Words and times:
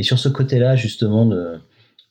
Et 0.00 0.02
sur 0.02 0.18
ce 0.18 0.30
côté-là, 0.30 0.76
justement, 0.76 1.26
de, 1.26 1.58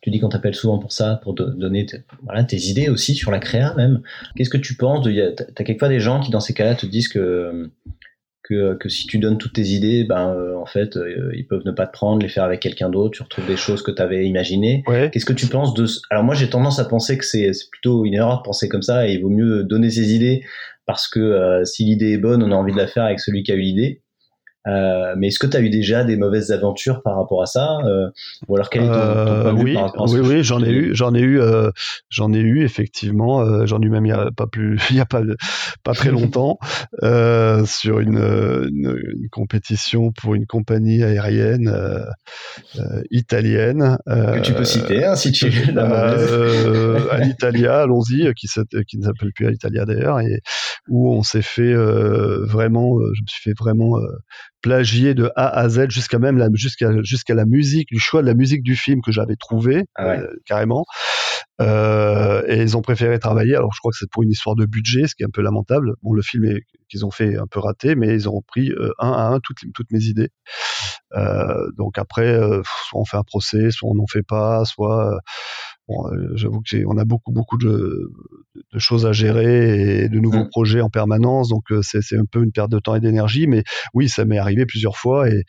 tu 0.01 0.11
dis 0.11 0.19
qu'on 0.19 0.29
t'appelle 0.29 0.53
souvent 0.53 0.77
pour 0.77 0.91
ça, 0.91 1.19
pour 1.23 1.33
donner 1.33 1.87
voilà, 2.21 2.43
tes 2.43 2.67
idées 2.67 2.87
aussi 2.87 3.15
sur 3.15 3.31
la 3.31 3.39
créa 3.39 3.73
même. 3.73 4.03
Qu'est-ce 4.35 4.51
que 4.51 4.57
tu 4.57 4.75
penses 4.75 5.03
Tu 5.07 5.19
as 5.19 5.63
quelquefois 5.63 5.89
des 5.89 5.99
gens 5.99 6.19
qui, 6.19 6.29
dans 6.29 6.39
ces 6.39 6.53
cas-là, 6.53 6.75
te 6.75 6.85
disent 6.85 7.07
que, 7.07 7.71
que, 8.43 8.75
que, 8.75 8.89
si 8.89 9.07
tu 9.07 9.17
donnes 9.17 9.39
toutes 9.39 9.53
tes 9.53 9.69
idées, 9.69 10.03
ben, 10.03 10.29
euh, 10.35 10.55
en 10.55 10.67
fait, 10.67 10.97
euh, 10.97 11.31
ils 11.35 11.47
peuvent 11.47 11.63
ne 11.65 11.71
pas 11.71 11.87
te 11.87 11.91
prendre, 11.91 12.21
les 12.21 12.29
faire 12.29 12.43
avec 12.43 12.59
quelqu'un 12.59 12.91
d'autre, 12.91 13.17
tu 13.17 13.23
retrouves 13.23 13.47
des 13.47 13.57
choses 13.57 13.81
que 13.81 13.89
tu 13.89 14.03
avais 14.03 14.27
imaginées. 14.27 14.83
Qu'est-ce 15.11 15.25
que 15.25 15.33
tu 15.33 15.47
penses 15.47 15.73
de... 15.73 15.87
Alors 16.11 16.23
moi, 16.23 16.35
j'ai 16.35 16.47
tendance 16.47 16.77
à 16.77 16.85
penser 16.85 17.17
que 17.17 17.25
c'est 17.25 17.49
plutôt 17.71 18.05
une 18.05 18.13
erreur 18.13 18.37
de 18.37 18.43
penser 18.43 18.69
comme 18.69 18.83
ça, 18.83 19.07
et 19.07 19.13
il 19.13 19.23
vaut 19.23 19.29
mieux 19.29 19.63
donner 19.63 19.89
ses 19.89 20.13
idées, 20.13 20.43
parce 20.85 21.07
que 21.07 21.19
euh, 21.19 21.65
si 21.65 21.85
l'idée 21.85 22.11
est 22.11 22.19
bonne, 22.19 22.43
on 22.43 22.51
a 22.51 22.55
envie 22.55 22.71
de 22.71 22.77
la 22.77 22.85
faire 22.85 23.05
avec 23.05 23.19
celui 23.19 23.41
qui 23.41 23.51
a 23.51 23.55
eu 23.55 23.61
l'idée. 23.61 24.03
Euh, 24.69 25.15
mais 25.17 25.27
est-ce 25.27 25.39
que 25.39 25.47
tu 25.47 25.57
as 25.57 25.61
eu 25.61 25.69
déjà 25.69 26.03
des 26.03 26.17
mauvaises 26.17 26.51
aventures 26.51 27.01
par 27.01 27.17
rapport 27.17 27.41
à 27.41 27.45
ça 27.45 27.77
euh, 27.85 28.09
Ou 28.47 28.55
alors 28.55 28.69
quel 28.69 28.83
est 28.83 28.87
ton, 28.87 28.93
ton 28.93 29.41
point 29.41 29.53
oui, 29.53 29.73
par 29.73 29.83
rapport 29.83 30.07
à 30.07 30.11
Oui, 30.11 30.19
oui, 30.19 30.43
j'en 30.43 30.63
ai 30.63 30.69
eu, 30.69 30.95
j'en 30.95 31.13
ai 31.13 31.21
eu, 31.21 31.39
euh, 31.41 31.71
j'en 32.09 32.33
ai 32.33 32.39
eu 32.39 32.63
effectivement. 32.63 33.41
Euh, 33.41 33.65
j'en 33.65 33.81
ai 33.81 33.85
eu 33.85 33.89
même 33.89 34.05
il 34.05 34.09
y 34.09 34.13
a 34.13 34.29
pas 34.35 34.47
plus, 34.47 34.79
il 34.89 34.97
y 34.97 34.99
a 34.99 35.05
pas 35.05 35.21
pas 35.83 35.93
très 35.93 36.11
longtemps 36.11 36.59
sur 37.65 37.99
une, 37.99 38.17
une, 38.17 38.99
une, 39.15 39.29
compétition 39.29 40.11
pour 40.11 40.35
une 40.35 40.45
compagnie 40.45 41.03
aérienne 41.03 41.73
italienne. 43.11 43.97
que 44.05 44.41
tu 44.41 44.53
peux 44.53 44.65
citer, 44.65 45.05
hein, 45.05 45.15
si 45.15 45.31
tu 45.31 45.47
à 45.77 47.17
l'Italia, 47.19 47.81
allons-y, 47.81 48.33
qui, 48.33 48.47
qui 48.87 48.97
ne 48.97 49.03
s'appelle 49.03 49.31
plus 49.33 49.47
Alitalia 49.47 49.85
d'ailleurs, 49.85 50.19
et 50.19 50.41
où 50.89 51.13
on 51.13 51.23
s'est 51.23 51.41
fait 51.41 51.73
vraiment, 51.73 52.99
je 52.99 53.21
me 53.21 53.27
suis 53.27 53.41
fait 53.41 53.57
vraiment 53.57 53.97
plagié 54.61 55.13
de 55.13 55.31
A 55.35 55.47
à 55.47 55.69
Z 55.69 55.89
jusqu'à 55.89 56.19
même 56.19 56.37
la, 56.37 56.47
jusqu'à 56.53 56.89
jusqu'à 57.03 57.33
la 57.33 57.45
musique, 57.45 57.87
du 57.89 57.99
choix 57.99 58.21
de 58.21 58.27
la 58.27 58.33
musique 58.33 58.63
du 58.63 58.75
film 58.75 59.01
que 59.01 59.11
j'avais 59.11 59.35
trouvé 59.35 59.85
ah 59.95 60.11
euh, 60.11 60.27
carrément. 60.45 60.85
Euh, 61.61 62.41
et 62.47 62.61
ils 62.61 62.77
ont 62.77 62.81
préféré 62.81 63.19
travailler. 63.19 63.55
Alors 63.55 63.73
je 63.73 63.79
crois 63.79 63.91
que 63.91 63.97
c'est 63.97 64.09
pour 64.09 64.23
une 64.23 64.31
histoire 64.31 64.55
de 64.55 64.65
budget, 64.65 65.07
ce 65.07 65.15
qui 65.15 65.23
est 65.23 65.25
un 65.25 65.31
peu 65.31 65.41
lamentable. 65.41 65.93
Bon, 66.03 66.13
le 66.13 66.21
film 66.21 66.59
qu'ils 66.89 67.05
ont 67.05 67.11
fait 67.11 67.37
un 67.37 67.47
peu 67.47 67.59
raté, 67.59 67.95
mais 67.95 68.13
ils 68.13 68.29
ont 68.29 68.41
pris 68.47 68.71
euh, 68.71 68.91
un 68.99 69.11
à 69.11 69.23
un 69.27 69.39
toutes, 69.39 69.59
toutes 69.73 69.91
mes 69.91 70.03
idées. 70.03 70.29
Euh, 71.15 71.69
donc 71.77 71.97
après, 71.97 72.27
euh, 72.27 72.61
soit 72.89 72.99
on 72.99 73.05
fait 73.05 73.17
un 73.17 73.23
procès, 73.23 73.71
soit 73.71 73.89
on 73.89 73.95
n'en 73.95 74.07
fait 74.07 74.23
pas, 74.23 74.63
soit 74.65 75.19
Bon, 75.89 76.07
euh, 76.07 76.35
j'avoue 76.35 76.61
que 76.61 76.85
on 76.85 76.97
a 76.99 77.03
beaucoup 77.05 77.31
beaucoup 77.31 77.57
de, 77.57 78.11
de, 78.73 78.79
choses 78.79 79.07
à 79.07 79.11
gérer 79.11 80.03
et 80.03 80.09
de 80.09 80.19
nouveaux 80.19 80.43
mmh. 80.43 80.49
projets 80.49 80.81
en 80.81 80.89
permanence, 80.89 81.49
donc 81.49 81.71
euh, 81.71 81.81
c'est 81.81 82.15
un 82.15 82.25
peu 82.31 82.43
une 82.43 82.51
perte 82.51 82.69
de 82.69 82.77
temps 82.77 82.93
et 82.93 82.99
d'énergie. 82.99 83.47
Mais 83.47 83.63
oui, 83.95 84.07
ça 84.07 84.23
m'est 84.23 84.37
arrivé 84.37 84.67
plusieurs 84.67 84.97
fois 84.97 85.27
et 85.29 85.43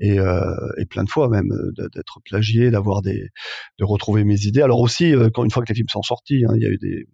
et, 0.00 0.18
euh, 0.18 0.40
et 0.78 0.86
plein 0.86 1.04
de 1.04 1.10
fois 1.10 1.28
même 1.28 1.48
d'être 1.94 2.20
plagié, 2.24 2.72
d'avoir 2.72 3.02
des 3.02 3.28
de 3.78 3.84
retrouver 3.84 4.24
mes 4.24 4.40
idées. 4.46 4.62
Alors 4.62 4.80
aussi, 4.80 5.14
quand 5.32 5.44
une 5.44 5.50
fois 5.52 5.62
que 5.62 5.68
les 5.68 5.76
films 5.76 5.88
sont 5.88 6.02
sortis, 6.02 6.44
hein, 6.44 6.54
il 6.56 6.62
y 6.62 6.66
a 6.66 6.70
eu 6.70 6.78
des 6.78 7.06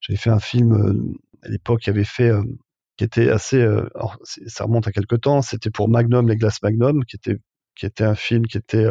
j'avais 0.00 0.18
fait 0.18 0.30
un 0.30 0.40
film 0.40 1.14
à 1.42 1.48
l'époque 1.48 1.80
qui 1.80 1.90
avait 1.90 2.04
fait 2.04 2.32
qui 2.98 3.04
était 3.04 3.30
assez 3.30 3.62
alors, 3.62 4.18
ça 4.26 4.64
remonte 4.64 4.86
à 4.86 4.92
quelque 4.92 5.16
temps. 5.16 5.40
C'était 5.40 5.70
pour 5.70 5.88
Magnum, 5.88 6.28
les 6.28 6.36
glaces 6.36 6.60
Magnum, 6.62 7.02
qui 7.06 7.16
était 7.16 7.38
qui 7.80 7.86
était 7.86 8.04
un 8.04 8.14
film 8.14 8.46
qui 8.46 8.58
était 8.58 8.86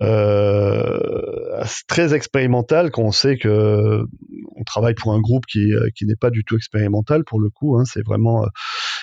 euh, 0.00 1.64
très 1.86 2.14
expérimental 2.14 2.90
quand 2.90 3.02
on 3.02 3.12
sait 3.12 3.38
que 3.38 4.02
on 4.56 4.64
travaille 4.64 4.94
pour 4.94 5.12
un 5.12 5.20
groupe 5.20 5.46
qui, 5.46 5.72
euh, 5.72 5.88
qui 5.94 6.04
n'est 6.06 6.16
pas 6.16 6.30
du 6.30 6.44
tout 6.44 6.56
expérimental 6.56 7.24
pour 7.24 7.40
le 7.40 7.50
coup. 7.50 7.78
Hein, 7.78 7.84
c'est 7.84 8.04
vraiment 8.04 8.44
euh, 8.44 8.48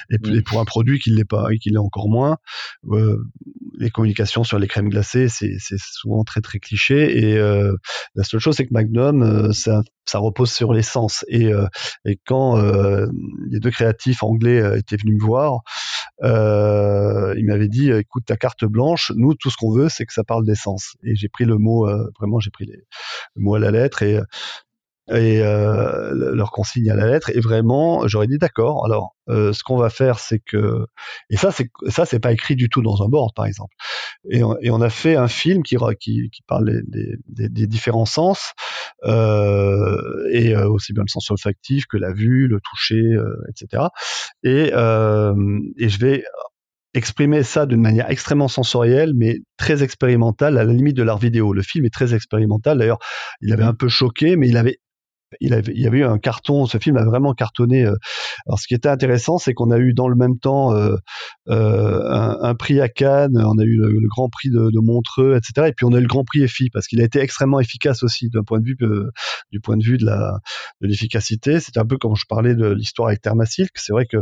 et, 0.09 0.41
pour 0.41 0.59
un 0.59 0.65
produit 0.65 0.99
qui 0.99 1.11
l'est 1.11 1.25
pas 1.25 1.47
et 1.51 1.57
qui 1.57 1.69
l'est 1.69 1.77
encore 1.77 2.09
moins. 2.09 2.37
Euh, 2.89 3.23
les 3.77 3.89
communications 3.89 4.43
sur 4.43 4.59
les 4.59 4.67
crèmes 4.67 4.89
glacées, 4.89 5.29
c'est 5.29 5.57
souvent 5.77 6.23
très 6.23 6.41
très 6.41 6.59
cliché. 6.59 7.17
Et 7.17 7.37
euh, 7.37 7.73
la 8.15 8.23
seule 8.23 8.41
chose, 8.41 8.55
c'est 8.55 8.65
que 8.65 8.73
Magnum, 8.73 9.53
ça, 9.53 9.81
ça 10.05 10.19
repose 10.19 10.51
sur 10.51 10.73
l'essence. 10.73 11.23
Et, 11.29 11.51
et 12.05 12.19
quand 12.25 12.57
les 13.49 13.59
deux 13.59 13.71
créatifs 13.71 14.21
anglais 14.21 14.61
étaient 14.77 14.97
venus 14.97 15.15
me 15.21 15.25
voir, 15.25 15.61
euh, 16.21 17.33
il 17.37 17.45
m'avait 17.45 17.67
dit 17.67 17.91
écoute 17.91 18.25
ta 18.25 18.35
carte 18.35 18.65
blanche 18.65 19.11
nous 19.15 19.35
tout 19.35 19.49
ce 19.49 19.57
qu'on 19.57 19.71
veut 19.71 19.89
c'est 19.89 20.05
que 20.05 20.13
ça 20.13 20.23
parle 20.23 20.45
d'essence. 20.45 20.95
Et 21.03 21.15
j'ai 21.15 21.29
pris 21.29 21.45
le 21.45 21.57
mot 21.57 21.87
euh, 21.87 22.09
vraiment 22.19 22.39
j'ai 22.39 22.51
pris 22.51 22.65
les, 22.65 22.83
le 23.35 23.41
mot 23.41 23.55
à 23.55 23.59
la 23.59 23.71
lettre 23.71 24.03
et 24.03 24.19
et 25.11 25.41
euh, 25.41 26.33
leur 26.33 26.51
consigne 26.51 26.89
à 26.91 26.95
la 26.95 27.07
lettre 27.07 27.31
et 27.33 27.39
vraiment 27.39 28.07
j'aurais 28.07 28.27
dit 28.27 28.37
d'accord 28.37 28.85
alors 28.85 29.15
euh, 29.29 29.53
ce 29.53 29.63
qu'on 29.63 29.77
va 29.77 29.89
faire 29.89 30.19
c'est 30.19 30.39
que 30.39 30.85
et 31.29 31.37
ça 31.37 31.51
c'est 31.51 31.69
ça 31.87 32.05
c'est 32.05 32.19
pas 32.19 32.31
écrit 32.31 32.55
du 32.55 32.69
tout 32.69 32.81
dans 32.81 33.03
un 33.03 33.07
board 33.07 33.33
par 33.35 33.45
exemple 33.45 33.75
et 34.29 34.43
on, 34.43 34.57
et 34.61 34.69
on 34.69 34.81
a 34.81 34.89
fait 34.89 35.15
un 35.15 35.27
film 35.27 35.63
qui 35.63 35.77
qui, 35.99 36.29
qui 36.29 36.41
parle 36.47 36.81
des, 36.87 37.15
des, 37.27 37.49
des, 37.49 37.67
différents 37.67 38.05
sens 38.05 38.53
euh, 39.05 39.97
et 40.31 40.55
euh, 40.55 40.69
aussi 40.69 40.93
bien 40.93 41.03
le 41.03 41.09
sens 41.09 41.29
olfactif 41.31 41.85
que 41.87 41.97
la 41.97 42.11
vue 42.11 42.47
le 42.47 42.59
toucher 42.61 43.01
euh, 43.01 43.35
etc 43.49 43.85
et 44.43 44.71
et 44.71 45.89
je 45.89 45.99
vais 45.99 46.23
exprimer 46.93 47.43
ça 47.43 47.65
d'une 47.65 47.81
manière 47.81 48.09
extrêmement 48.09 48.47
sensorielle, 48.47 49.13
mais 49.15 49.37
très 49.57 49.83
expérimentale, 49.83 50.57
à 50.57 50.63
la 50.63 50.73
limite 50.73 50.97
de 50.97 51.03
l'art 51.03 51.19
vidéo. 51.19 51.53
Le 51.53 51.61
film 51.61 51.85
est 51.85 51.93
très 51.93 52.13
expérimental. 52.13 52.77
D'ailleurs, 52.77 52.99
il 53.41 53.53
avait 53.53 53.63
un 53.63 53.73
peu 53.73 53.89
choqué, 53.89 54.35
mais 54.35 54.49
il 54.49 54.57
avait 54.57 54.79
il, 55.39 55.53
avait, 55.53 55.73
y 55.75 55.87
avait 55.87 55.99
eu 55.99 56.03
un 56.03 56.17
carton, 56.17 56.65
ce 56.65 56.77
film 56.77 56.97
a 56.97 57.05
vraiment 57.05 57.33
cartonné. 57.33 57.85
Euh. 57.85 57.95
Alors 58.47 58.59
ce 58.59 58.67
qui 58.67 58.73
était 58.73 58.89
intéressant, 58.89 59.37
c'est 59.37 59.53
qu'on 59.53 59.71
a 59.71 59.77
eu 59.77 59.93
dans 59.93 60.07
le 60.07 60.15
même 60.15 60.39
temps 60.39 60.73
euh, 60.73 60.95
euh, 61.49 62.35
un, 62.41 62.55
prix 62.55 62.81
à 62.81 62.89
Cannes, 62.89 63.37
on 63.37 63.57
a 63.57 63.63
eu 63.63 63.77
le, 63.77 64.07
Grand 64.07 64.29
Prix 64.29 64.49
de, 64.49 64.79
Montreux, 64.79 65.37
etc. 65.37 65.67
Et 65.69 65.73
puis 65.73 65.85
on 65.85 65.93
a 65.93 65.97
eu 65.97 66.01
le 66.01 66.07
Grand 66.07 66.23
Prix 66.23 66.43
EFI 66.43 66.69
parce 66.69 66.87
qu'il 66.87 67.01
a 67.01 67.03
été 67.03 67.19
extrêmement 67.19 67.59
efficace 67.59 68.03
aussi 68.03 68.29
d'un 68.29 68.43
point 68.43 68.59
de 68.59 68.65
vue 68.65 68.77
du 69.51 69.59
point 69.59 69.77
de 69.77 69.83
vue 69.83 69.97
de 69.97 70.07
l'efficacité. 70.81 71.59
C'était 71.59 71.79
un 71.79 71.85
peu 71.85 71.97
comme 71.97 72.15
je 72.15 72.25
parlais 72.27 72.55
de 72.55 72.67
l'histoire 72.67 73.09
avec 73.09 73.21
Thermasilk. 73.21 73.71
C'est 73.75 73.93
vrai 73.93 74.05
que 74.05 74.17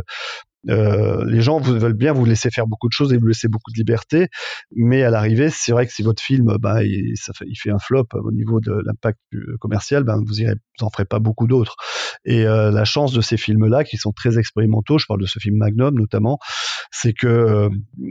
euh, 0.68 1.24
les 1.26 1.40
gens 1.40 1.60
veulent 1.60 1.92
bien 1.92 2.12
vous 2.12 2.24
laisser 2.24 2.50
faire 2.50 2.66
beaucoup 2.66 2.88
de 2.88 2.92
choses 2.92 3.12
et 3.12 3.16
vous 3.16 3.26
laisser 3.26 3.48
beaucoup 3.48 3.70
de 3.70 3.76
liberté, 3.76 4.28
mais 4.74 5.02
à 5.02 5.10
l'arrivée, 5.10 5.50
c'est 5.50 5.72
vrai 5.72 5.86
que 5.86 5.92
si 5.92 6.02
votre 6.02 6.22
film, 6.22 6.56
ben, 6.60 6.80
il, 6.82 7.14
fait, 7.56 7.70
un 7.70 7.78
flop 7.78 8.06
au 8.12 8.32
niveau 8.32 8.60
de 8.60 8.72
l'impact 8.84 9.18
commercial, 9.60 10.04
ben, 10.04 10.20
vous 10.24 10.40
irez, 10.40 10.54
vous 10.78 10.86
en 10.86 10.90
ferez 10.90 11.04
pas 11.04 11.18
beaucoup 11.20 11.46
d'autres. 11.46 11.76
Et 12.24 12.46
euh, 12.46 12.70
la 12.70 12.84
chance 12.84 13.12
de 13.12 13.20
ces 13.20 13.36
films-là, 13.36 13.84
qui 13.84 13.96
sont 13.96 14.12
très 14.12 14.38
expérimentaux, 14.38 14.98
je 14.98 15.06
parle 15.06 15.20
de 15.20 15.26
ce 15.26 15.38
film 15.38 15.56
Magnum 15.56 15.98
notamment, 15.98 16.38
c'est 16.90 17.12
que 17.12 17.26
euh, 17.26 17.68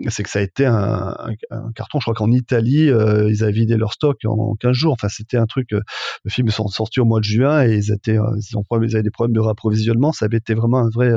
c'est 0.09 0.24
que 0.24 0.30
ça 0.30 0.40
a 0.40 0.41
été 0.41 0.66
un, 0.66 1.16
un, 1.52 1.72
carton. 1.74 2.00
Je 2.00 2.06
crois 2.06 2.13
qu'en 2.13 2.31
Italie, 2.31 2.90
euh, 2.90 3.30
ils 3.30 3.44
avaient 3.44 3.52
vidé 3.52 3.78
leur 3.78 3.94
stock 3.94 4.18
en, 4.25 4.56
15 4.56 4.74
jours. 4.74 4.94
Enfin, 4.94 5.09
c'était 5.09 5.38
un 5.38 5.46
truc. 5.46 5.74
Euh, 5.74 5.81
le 6.24 6.31
film 6.31 6.47
est 6.47 6.52
sorti 6.52 7.00
au 7.00 7.06
mois 7.06 7.19
de 7.19 7.25
juin 7.25 7.63
et 7.63 7.75
ils 7.75 7.91
étaient, 7.91 8.18
ils, 8.18 8.58
ont, 8.58 8.63
ils 8.81 8.96
avaient 8.96 9.03
des 9.03 9.12
problèmes 9.12 9.35
de 9.35 9.40
rapprovisionnement. 9.40 10.12
Ça 10.12 10.25
avait 10.25 10.38
été 10.38 10.53
vraiment 10.53 10.79
un 10.79 10.90
vrai. 10.90 11.12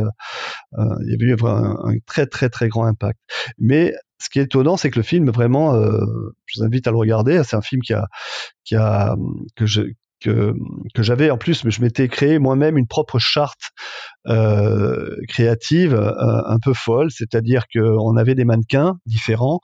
il 0.76 1.10
y 1.10 1.14
avait 1.14 1.32
eu 1.32 1.36
un, 1.42 1.76
un, 1.84 1.94
très 2.06 2.26
très 2.26 2.48
très 2.48 2.68
grand 2.68 2.84
impact. 2.84 3.18
Mais 3.58 3.94
ce 4.20 4.28
qui 4.28 4.38
est 4.38 4.42
étonnant, 4.42 4.76
c'est 4.76 4.90
que 4.90 4.98
le 4.98 5.02
film 5.02 5.30
vraiment, 5.30 5.74
euh, 5.74 5.98
je 6.46 6.60
vous 6.60 6.64
invite 6.64 6.86
à 6.86 6.90
le 6.90 6.98
regarder. 6.98 7.42
C'est 7.44 7.56
un 7.56 7.62
film 7.62 7.82
qui 7.82 7.94
a, 7.94 8.06
qui 8.64 8.76
a, 8.76 9.16
que 9.56 9.66
je, 9.66 9.82
que, 10.20 10.54
j'avais 10.98 11.30
en 11.30 11.38
plus, 11.38 11.64
mais 11.64 11.70
je 11.70 11.80
m'étais 11.80 12.08
créé 12.08 12.38
moi-même 12.38 12.76
une 12.76 12.86
propre 12.86 13.18
charte 13.18 13.70
euh, 14.26 15.16
créative 15.28 15.94
euh, 15.94 16.12
un 16.46 16.58
peu 16.62 16.74
folle, 16.74 17.10
c'est-à-dire 17.10 17.64
qu'on 17.74 18.16
avait 18.16 18.34
des 18.34 18.44
mannequins 18.44 18.98
différents 19.06 19.60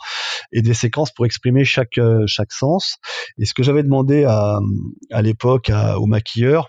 et 0.53 0.63
des 0.63 0.75
séquences 0.75 1.13
pour 1.13 1.27
exprimer 1.27 1.65
chaque 1.65 1.99
euh, 1.99 2.25
chaque 2.27 2.53
sens. 2.53 2.97
Et 3.39 3.45
ce 3.45 3.55
que 3.55 3.63
j'avais 3.63 3.83
demandé 3.83 4.25
à, 4.25 4.59
à 5.13 5.23
l'époque 5.23 5.71
au 5.97 6.07
maquilleur, 6.07 6.69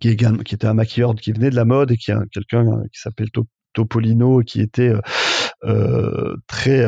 qui, 0.00 0.08
est, 0.08 0.22
était 0.22 0.66
un 0.66 0.74
maquilleur 0.74 1.14
qui 1.14 1.32
venait 1.32 1.50
de 1.50 1.56
la 1.56 1.64
mode 1.64 1.90
et 1.90 1.96
qui 1.96 2.12
a 2.12 2.20
quelqu'un 2.32 2.64
qui 2.92 3.00
s'appelle 3.00 3.28
Topolino 3.72 4.40
qui 4.40 4.60
était 4.60 4.92
très 6.46 6.84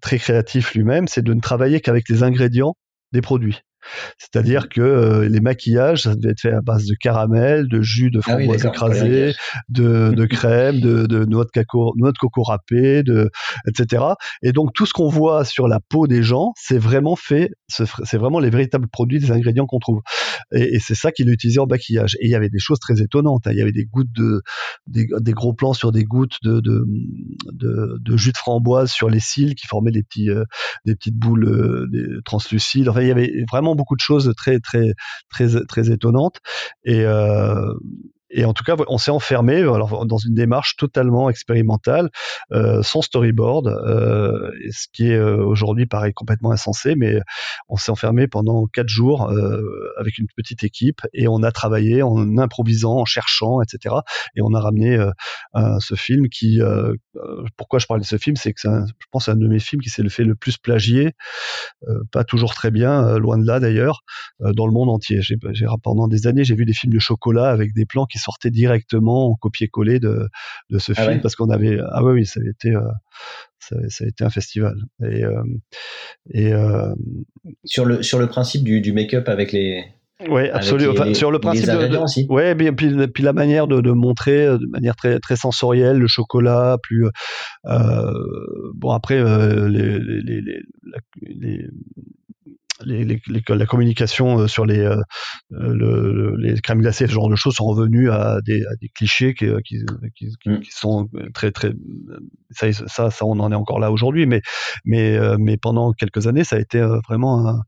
très 0.00 0.18
créatif 0.18 0.74
lui-même, 0.74 1.08
c'est 1.08 1.22
de 1.22 1.34
ne 1.34 1.40
travailler 1.40 1.80
qu'avec 1.80 2.08
les 2.08 2.22
ingrédients 2.22 2.74
des 3.12 3.20
produits. 3.20 3.60
C'est-à-dire 4.18 4.68
que 4.68 4.80
euh, 4.80 5.28
les 5.28 5.40
maquillages, 5.40 6.02
ça 6.02 6.14
devait 6.14 6.32
être 6.32 6.40
fait 6.40 6.52
à 6.52 6.60
base 6.60 6.86
de 6.86 6.94
caramel, 6.94 7.68
de 7.68 7.82
jus 7.82 8.10
de 8.10 8.20
ah 8.24 8.30
framboise 8.30 8.64
écrasée, 8.64 9.34
de, 9.68 10.12
de, 10.14 10.26
crème, 10.26 10.80
de, 10.80 11.06
de 11.06 11.24
noix 11.24 11.44
de 11.44 11.50
coco, 11.50 11.94
noix 11.96 12.12
de 12.12 12.18
coco 12.18 12.42
râpée, 12.42 13.02
de, 13.02 13.30
etc. 13.68 14.04
Et 14.42 14.52
donc 14.52 14.72
tout 14.74 14.86
ce 14.86 14.92
qu'on 14.92 15.08
voit 15.08 15.44
sur 15.44 15.68
la 15.68 15.80
peau 15.80 16.06
des 16.06 16.22
gens, 16.22 16.52
c'est 16.56 16.78
vraiment 16.78 17.16
fait, 17.16 17.50
c'est 17.68 18.16
vraiment 18.16 18.38
les 18.38 18.50
véritables 18.50 18.88
produits, 18.88 19.18
des 19.18 19.30
ingrédients 19.30 19.66
qu'on 19.66 19.78
trouve. 19.78 20.00
Et, 20.52 20.76
et 20.76 20.78
c'est 20.80 20.94
ça 20.94 21.12
qu'il 21.12 21.28
a 21.28 21.32
utilisé 21.32 21.58
en 21.60 21.66
maquillage. 21.66 22.16
Et 22.20 22.26
il 22.26 22.30
y 22.30 22.34
avait 22.34 22.48
des 22.48 22.58
choses 22.58 22.78
très 22.78 23.00
étonnantes. 23.02 23.46
Hein. 23.46 23.52
Il 23.52 23.58
y 23.58 23.62
avait 23.62 23.72
des 23.72 23.84
gouttes 23.84 24.12
de, 24.14 24.42
des, 24.86 25.32
gros 25.32 25.52
plans 25.54 25.72
sur 25.72 25.92
des 25.92 26.04
gouttes 26.04 26.36
de, 26.42 26.60
de, 26.60 26.84
de, 27.52 28.16
jus 28.16 28.32
de 28.32 28.36
framboise 28.36 28.90
sur 28.90 29.10
les 29.10 29.20
cils 29.20 29.54
qui 29.54 29.66
formaient 29.66 29.90
des 29.90 30.02
petits, 30.02 30.30
euh, 30.30 30.44
des 30.84 30.94
petites 30.94 31.16
boules 31.16 31.48
euh, 31.48 31.86
des 31.90 32.22
translucides. 32.24 32.88
Enfin, 32.88 33.02
il 33.02 33.08
y 33.08 33.10
avait 33.12 33.44
vraiment 33.50 33.74
beaucoup 33.74 33.96
de 33.96 34.00
choses 34.00 34.32
très 34.36 34.60
très 34.60 34.94
très 35.30 35.64
très 35.66 35.90
étonnantes 35.90 36.40
et 36.84 37.00
euh, 37.04 37.72
et 38.30 38.44
en 38.44 38.52
tout 38.52 38.64
cas, 38.64 38.76
on 38.88 38.98
s'est 38.98 39.10
enfermé 39.10 39.56
alors, 39.56 40.04
dans 40.06 40.18
une 40.18 40.34
démarche 40.34 40.76
totalement 40.76 41.30
expérimentale, 41.30 42.10
euh, 42.52 42.82
sans 42.82 43.02
storyboard, 43.02 43.68
euh, 43.68 44.50
ce 44.70 44.86
qui 44.92 45.08
est 45.10 45.16
euh, 45.16 45.44
aujourd'hui 45.44 45.86
paraît 45.86 46.12
complètement 46.12 46.50
insensé, 46.50 46.94
mais 46.96 47.20
on 47.68 47.76
s'est 47.76 47.92
enfermé 47.92 48.26
pendant 48.26 48.66
quatre 48.66 48.88
jours 48.88 49.30
euh, 49.30 49.62
avec 49.98 50.18
une 50.18 50.26
petite 50.36 50.64
équipe 50.64 51.02
et 51.14 51.28
on 51.28 51.42
a 51.42 51.52
travaillé 51.52 52.02
en 52.02 52.38
improvisant, 52.38 52.96
en 52.96 53.04
cherchant, 53.04 53.60
etc. 53.62 53.94
Et 54.34 54.42
on 54.42 54.54
a 54.54 54.60
ramené 54.60 54.96
euh, 54.96 55.78
ce 55.80 55.94
film 55.94 56.28
qui, 56.28 56.60
pourquoi 57.56 57.78
je 57.78 57.86
parle 57.86 58.00
de 58.00 58.06
ce 58.06 58.18
film, 58.18 58.36
c'est 58.36 58.52
que 58.52 58.60
c'est, 58.60 58.68
je 58.68 59.06
pense, 59.10 59.28
un 59.28 59.36
de 59.36 59.46
mes 59.46 59.58
films 59.58 59.82
qui 59.82 59.90
s'est 59.90 60.06
fait 60.08 60.24
le 60.24 60.34
plus 60.34 60.56
plagié, 60.56 61.12
pas 62.12 62.24
toujours 62.24 62.54
très 62.54 62.70
bien, 62.70 63.18
loin 63.18 63.38
de 63.38 63.46
là 63.46 63.60
d'ailleurs, 63.60 64.02
dans 64.40 64.66
le 64.66 64.72
monde 64.72 64.90
entier. 64.90 65.20
Pendant 65.82 66.08
des 66.08 66.26
années, 66.26 66.44
j'ai 66.44 66.54
vu 66.54 66.64
des 66.64 66.72
films 66.72 66.92
de 66.92 66.98
chocolat 66.98 67.48
avec 67.50 67.72
des 67.74 67.86
plans 67.86 68.06
qui 68.06 68.15
sortait 68.18 68.50
directement 68.50 69.30
en 69.30 69.34
copier-coller 69.34 70.00
de, 70.00 70.28
de 70.70 70.78
ce 70.78 70.92
ah 70.96 71.06
film 71.06 71.20
parce 71.20 71.36
qu'on 71.36 71.50
avait 71.50 71.78
ah 71.92 72.04
oui 72.04 72.12
oui 72.12 72.26
ça 72.26 72.40
avait 72.40 72.50
été 72.50 72.70
euh, 72.70 72.80
ça, 73.58 73.76
ça, 73.88 74.04
a 74.04 74.08
été 74.08 74.24
un 74.24 74.30
festival 74.30 74.76
et 75.02 75.24
euh, 75.24 75.42
et 76.32 76.52
euh, 76.52 76.94
sur 77.64 77.84
le 77.84 78.02
sur 78.02 78.18
le 78.18 78.28
principe 78.28 78.64
du, 78.64 78.80
du 78.80 78.92
make-up 78.92 79.28
avec 79.28 79.52
les 79.52 79.84
oui, 80.30 80.48
absolument. 80.48 80.92
Enfin, 80.92 81.12
sur 81.12 81.30
le 81.30 81.38
principe 81.38 81.66
de, 81.66 81.96
aussi. 81.98 82.26
ouais, 82.30 82.54
puis, 82.54 82.72
puis, 82.72 83.06
puis, 83.08 83.22
la 83.22 83.34
manière 83.34 83.66
de, 83.66 83.82
de, 83.82 83.90
montrer 83.90 84.46
de 84.46 84.66
manière 84.70 84.96
très 84.96 85.20
très 85.20 85.36
sensorielle 85.36 85.98
le 85.98 86.06
chocolat, 86.06 86.78
plus 86.82 87.04
euh, 87.66 88.12
bon 88.74 88.92
après 88.92 89.18
euh, 89.18 89.68
les, 89.68 89.98
les, 89.98 90.62
les, 91.20 91.66
les 92.84 93.04
les, 93.04 93.20
les, 93.28 93.42
la 93.48 93.66
communication 93.66 94.40
euh, 94.40 94.46
sur 94.46 94.66
les, 94.66 94.80
euh, 94.80 95.00
le, 95.50 96.36
les 96.36 96.60
crèmes 96.60 96.80
glacées, 96.80 97.06
ce 97.06 97.12
genre 97.12 97.28
de 97.28 97.36
choses 97.36 97.54
sont 97.54 97.66
revenus 97.66 98.10
à 98.10 98.38
des, 98.44 98.62
à 98.62 98.76
des 98.80 98.88
clichés 98.88 99.34
qui, 99.34 99.46
qui, 99.64 99.78
qui, 100.14 100.26
mm. 100.46 100.60
qui, 100.60 100.70
sont 100.70 101.08
très 101.34 101.50
très 101.50 101.72
ça, 102.50 102.72
ça, 102.72 103.10
ça 103.10 103.24
on 103.24 103.38
en 103.40 103.52
est 103.52 103.56
encore 103.56 103.80
là 103.80 103.90
aujourd'hui, 103.90 104.26
mais 104.26 104.42
mais 104.84 105.16
euh, 105.16 105.36
mais 105.38 105.56
pendant 105.56 105.92
quelques 105.92 106.26
années 106.26 106.44
ça 106.44 106.56
a 106.56 106.58
été 106.58 106.80
vraiment 107.08 107.48
un, 107.48 107.60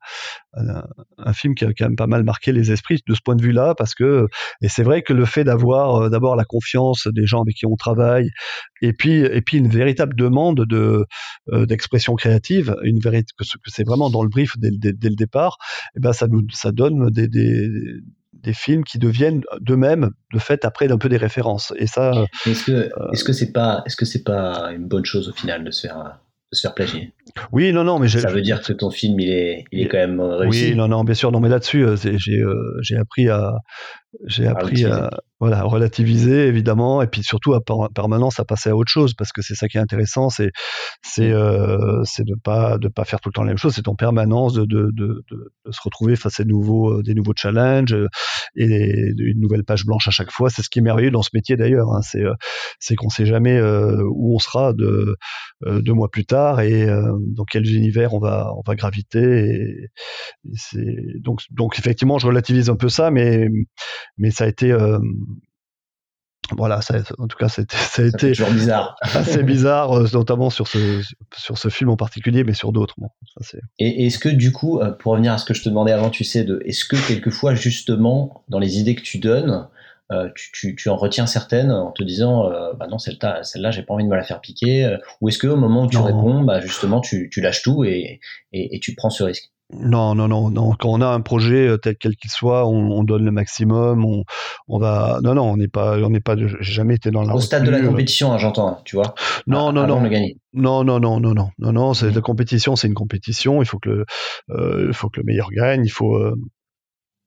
un, 0.55 0.83
un, 1.19 1.33
film 1.33 1.55
qui 1.55 1.65
a 1.65 1.73
quand 1.73 1.87
même 1.87 1.97
pas 1.97 2.07
mal 2.07 2.25
marqué 2.25 2.53
les 2.53 2.73
esprits 2.73 3.01
de 3.07 3.15
ce 3.15 3.21
point 3.23 3.37
de 3.37 3.43
vue-là 3.43 3.75
parce 3.77 3.95
que 3.95 4.27
et 4.63 4.69
c'est 4.69 4.83
vrai 4.83 5.03
que 5.03 5.13
le 5.13 5.25
fait 5.25 5.45
d'avoir 5.45 6.11
d'abord 6.11 6.37
la 6.37 6.45
confiance 6.45 7.07
des 7.13 7.27
gens 7.27 7.43
avec 7.43 7.55
qui 7.55 7.67
on 7.67 7.77
travaille 7.77 8.31
et 8.81 8.93
puis 8.93 9.19
et 9.19 9.43
puis 9.43 9.59
une 9.59 9.69
véritable 9.69 10.17
demande 10.17 10.65
de 10.67 11.07
d'expression 11.67 12.15
créative, 12.15 12.77
une 12.83 13.01
que 13.01 13.45
c'est 13.67 13.87
vraiment 13.87 14.11
dans 14.11 14.23
le 14.23 14.29
brief 14.29 14.55
dès 14.59 14.71
le 14.71 15.17
départ, 15.17 15.59
et 15.95 15.99
eh 15.99 16.01
ben 16.01 16.13
ça 16.13 16.27
nous 16.27 16.43
ça 16.53 16.73
donne 16.73 17.11
des, 17.11 17.29
des, 17.29 17.69
des 18.33 18.55
films 18.55 18.85
qui 18.85 18.99
deviennent 18.99 19.43
d'eux-mêmes 19.61 20.11
de 20.33 20.39
fait 20.39 20.65
après 20.65 20.91
un 20.91 20.99
peu 20.99 21.09
des 21.09 21.17
références. 21.17 21.73
Et 21.77 21.87
ça 21.87 22.13
est-ce 22.47 22.65
que 22.65 22.73
euh, 22.73 23.11
est-ce 23.13 23.25
que 23.25 23.33
c'est 23.33 23.53
pas 23.53 23.83
est-ce 23.87 23.97
que 23.97 24.05
c'est 24.05 24.25
pas 24.25 24.73
une 24.73 24.87
bonne 24.87 25.05
chose 25.05 25.29
au 25.29 25.33
final 25.33 25.65
de 25.65 25.71
se 25.71 25.87
faire 25.87 26.19
se 26.53 26.63
faire 26.63 26.75
plagier. 26.75 27.13
Oui 27.53 27.73
non 27.73 27.85
non 27.85 27.99
mais 27.99 28.09
ça 28.09 28.31
veut 28.31 28.41
dire 28.41 28.63
que 28.63 28.73
ton 28.73 28.91
film 28.91 29.21
il 29.21 29.31
est 29.31 29.65
il 29.71 29.83
est 29.83 29.89
quand 29.89 29.99
même 29.99 30.21
réussi. 30.21 30.71
Oui 30.71 30.77
non 30.77 30.89
non 30.89 31.05
bien 31.05 31.15
sûr 31.15 31.31
non 31.31 31.41
mais 31.41 31.49
là-dessus 31.49 31.85
euh, 31.85 31.97
j'ai 31.97 32.41
euh, 32.41 32.79
j'ai 32.81 32.97
appris 32.97 33.29
à 33.29 33.59
j'ai 34.27 34.47
appris 34.47 34.85
à, 34.85 35.11
voilà, 35.41 35.63
relativiser 35.63 36.47
évidemment 36.47 37.03
et 37.03 37.07
puis 37.07 37.23
surtout 37.23 37.55
à 37.55 37.61
permanence 37.95 38.41
à 38.41 38.45
passer 38.45 38.71
à 38.71 38.77
autre 38.77 38.91
chose 38.91 39.15
parce 39.15 39.33
que 39.33 39.43
c'est 39.43 39.55
ça 39.55 39.69
qui 39.69 39.77
est 39.77 39.81
intéressant 39.81 40.31
c'est 40.31 40.51
c'est 41.03 41.31
euh, 41.31 42.03
c'est 42.05 42.25
de 42.25 42.35
pas 42.35 42.79
de 42.79 42.89
pas 42.89 43.05
faire 43.05 43.21
tout 43.21 43.29
le 43.29 43.35
temps 43.35 43.43
la 43.43 43.49
même 43.49 43.59
chose 43.59 43.75
c'est 43.75 43.87
en 43.89 43.95
permanence 43.95 44.55
de, 44.55 44.65
de, 44.65 44.91
de, 44.93 45.25
de, 45.31 45.53
se 45.71 45.81
retrouver 45.85 46.17
face 46.17 46.41
à 46.41 46.45
des 46.45 46.51
nouveaux 46.51 47.03
des 47.03 47.15
nouveaux 47.15 47.35
challenges 47.37 47.95
et 48.57 49.13
une 49.19 49.41
nouvelle 49.41 49.65
page 49.65 49.85
blanche 49.85 50.09
à 50.09 50.11
chaque 50.11 50.31
fois. 50.31 50.51
C'est 50.51 50.63
ce 50.63 50.69
qui 50.69 50.81
est 50.81 50.83
merveilleux 50.83 51.11
dans 51.11 51.23
ce 51.23 51.31
métier 51.35 51.57
d'ailleurs 51.57 51.93
hein, 51.93 52.03
c'est 52.03 52.25
c'est 52.81 52.95
qu'on 52.97 53.09
sait 53.09 53.27
jamais 53.27 53.57
euh, 53.57 54.03
où 54.11 54.35
on 54.35 54.39
sera 54.39 54.73
de 54.73 55.17
euh, 55.67 55.83
deux 55.83 55.93
mois 55.93 56.11
plus 56.11 56.25
tard 56.25 56.61
et 56.61 56.89
euh, 56.89 57.13
dans 57.21 57.45
quel 57.45 57.67
univers 57.73 58.15
on 58.15 58.19
va 58.19 58.53
on 58.57 58.63
va 58.67 58.75
graviter 58.75 59.21
et, 59.21 59.89
et 60.45 60.57
c'est 60.57 61.21
donc 61.21 61.41
donc 61.51 61.79
effectivement 61.79 62.19
je 62.19 62.27
relativise 62.27 62.71
un 62.71 62.77
peu 62.77 62.89
ça 62.89 63.11
mais 63.11 63.49
mais 64.17 64.31
ça 64.31 64.45
a 64.45 64.47
été 64.47 64.73
euh, 64.73 64.99
voilà, 66.57 66.81
ça, 66.81 66.95
en 67.19 67.27
tout 67.27 67.37
cas, 67.37 67.49
ça, 67.49 67.63
a 67.63 68.03
été 68.07 68.33
toujours 68.33 68.51
bizarre. 68.51 68.97
assez 69.03 69.43
bizarre, 69.43 69.93
euh, 69.93 70.07
notamment 70.15 70.49
sur 70.49 70.67
ce, 70.67 71.03
sur 71.37 71.59
ce 71.59 71.69
film 71.69 71.91
en 71.91 71.97
particulier, 71.97 72.43
mais 72.43 72.55
sur 72.55 72.73
d'autres. 72.73 72.95
Bon, 72.97 73.09
et 73.79 74.07
est-ce 74.07 74.19
que 74.19 74.31
du 74.31 74.51
coup, 74.51 74.81
euh, 74.81 74.93
pour 74.93 75.13
revenir 75.13 75.33
à 75.33 75.39
ce 75.39 75.45
que 75.45 75.53
je 75.53 75.63
te 75.63 75.69
demandais 75.69 75.93
avant, 75.93 76.09
tu 76.09 76.25
sais, 76.25 76.45
de, 76.45 76.63
est-ce 76.65 76.87
que 76.87 76.97
quelquefois, 77.07 77.55
justement, 77.55 78.45
dans 78.49 78.59
les 78.59 78.79
idées 78.79 78.95
que 78.95 79.03
tu 79.03 79.19
donnes, 79.19 79.69
tu, 80.35 80.51
tu, 80.55 80.75
tu, 80.75 80.89
en 80.89 80.97
retiens 80.97 81.27
certaines 81.27 81.71
en 81.71 81.93
te 81.93 82.03
disant, 82.03 82.49
bah 82.79 82.87
non, 82.91 82.97
celle-là, 82.97 83.43
celle-là, 83.43 83.71
j'ai 83.71 83.83
pas 83.83 83.93
envie 83.93 84.05
de 84.05 84.09
me 84.09 84.17
la 84.17 84.23
faire 84.23 84.41
piquer, 84.41 84.97
ou 85.21 85.29
est-ce 85.29 85.37
que 85.37 85.47
au 85.47 85.57
moment 85.57 85.85
où 85.85 85.87
tu 85.87 85.99
réponds, 85.99 86.45
bah 86.45 86.61
justement, 86.61 87.03
tu, 87.03 87.29
tu 87.31 87.43
lâches 87.43 87.61
tout 87.61 87.85
et, 87.85 88.21
et, 88.55 88.75
et 88.75 88.81
tu 88.81 88.95
prends 88.95 89.11
ce 89.11 89.23
risque? 89.23 89.51
Non, 89.71 90.15
non, 90.15 90.29
non, 90.29 90.49
non. 90.49 90.73
Quand 90.79 90.89
on 90.89 91.03
a 91.03 91.09
un 91.09 91.21
projet 91.21 91.69
euh, 91.69 91.77
tel 91.77 91.97
quel 91.99 92.17
qu'il 92.17 92.31
soit, 92.31 92.67
on, 92.67 92.91
on, 92.91 93.05
donne 93.05 93.25
le 93.25 93.31
maximum. 93.31 94.03
On, 94.03 94.25
on 94.67 94.79
va. 94.79 95.21
Non, 95.23 95.35
non, 95.35 95.43
on 95.43 95.57
n'est 95.59 95.69
pas, 95.69 95.99
on 95.99 96.09
n'est 96.09 96.21
pas. 96.21 96.37
jamais 96.61 96.95
été 96.95 97.11
dans 97.11 97.23
la. 97.23 97.35
Au 97.35 97.41
stade 97.41 97.65
de 97.65 97.71
la 97.71 97.81
compétition, 97.81 98.33
hein, 98.33 98.39
j'entends, 98.39 98.81
tu 98.85 98.97
vois. 98.97 99.15
Non, 99.47 99.73
non, 99.73 99.87
non. 99.87 100.01
Non, 100.55 100.85
non, 100.85 100.99
non, 100.99 101.21
non, 101.21 101.35
non, 101.35 101.51
non, 101.59 101.73
non. 101.73 101.93
C'est 101.93 102.11
mmh. 102.11 102.15
la 102.15 102.21
compétition, 102.23 102.77
c'est 102.77 102.89
une 102.89 102.95
compétition. 102.95 103.61
Il 103.61 103.67
faut 103.67 103.79
que 103.79 103.91
le, 103.91 104.07
euh, 104.51 104.87
il 104.89 104.95
faut 104.95 105.11
que 105.11 105.21
le 105.21 105.25
meilleur 105.25 105.51
gagne. 105.51 105.85
Il 105.85 105.91
faut, 105.91 106.17
euh, 106.17 106.35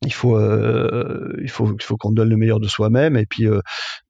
il 0.03 0.13
faut 0.13 0.35
euh, 0.35 1.31
il 1.41 1.49
faut 1.49 1.75
il 1.79 1.83
faut 1.83 1.95
qu'on 1.95 2.11
donne 2.11 2.29
le 2.29 2.37
meilleur 2.37 2.59
de 2.59 2.67
soi-même 2.67 3.15
et 3.15 3.27
puis 3.27 3.45
euh, 3.45 3.61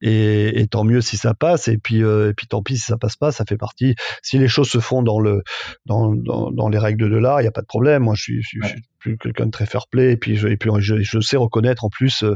et, 0.02 0.62
et, 0.62 0.68
tant 0.68 0.86
mieux 0.86 1.02
si 1.02 1.18
ça 1.18 1.34
passe 1.34 1.68
et 1.68 1.78
puis 1.78 2.02
euh, 2.02 2.30
et 2.30 2.34
puis 2.34 2.48
tant 2.48 2.64
pis 2.64 2.78
si 2.78 2.86
ça 2.86 2.98
passe 2.98 3.18
pas 3.18 3.32
ça 3.32 3.44
fait 3.48 3.58
partie. 3.58 3.96
Si 4.24 4.38
les 4.38 4.48
choses 4.48 4.70
se 4.70 4.80
font 4.80 5.04
dans 5.04 5.20
le 5.20 5.44
dans 5.86 6.16
dans, 6.16 6.50
dans 6.52 6.70
les 6.70 6.78
règles 6.78 7.10
de 7.10 7.18
l'art 7.18 7.42
il 7.42 7.44
y 7.44 7.48
a 7.48 7.52
pas 7.52 7.62
de 7.62 7.68
problème. 7.68 8.04
Moi 8.04 8.16
je 8.16 8.22
suis, 8.22 8.42
je, 8.42 8.66
suis 8.66 8.82
plus 9.00 9.18
quelqu'un 9.18 9.48
de 9.48 9.52
très 9.52 9.66
fair 9.66 9.88
play 9.88 10.14
et 10.14 10.18
puis 10.18 10.38
je 10.38 10.48
et 10.48 10.56
puis 10.56 10.70
je, 10.80 11.02
je 11.02 11.20
sais 11.20 11.36
reconnaître 11.36 11.84
en 11.84 11.90
plus 11.90 12.24
euh, 12.24 12.36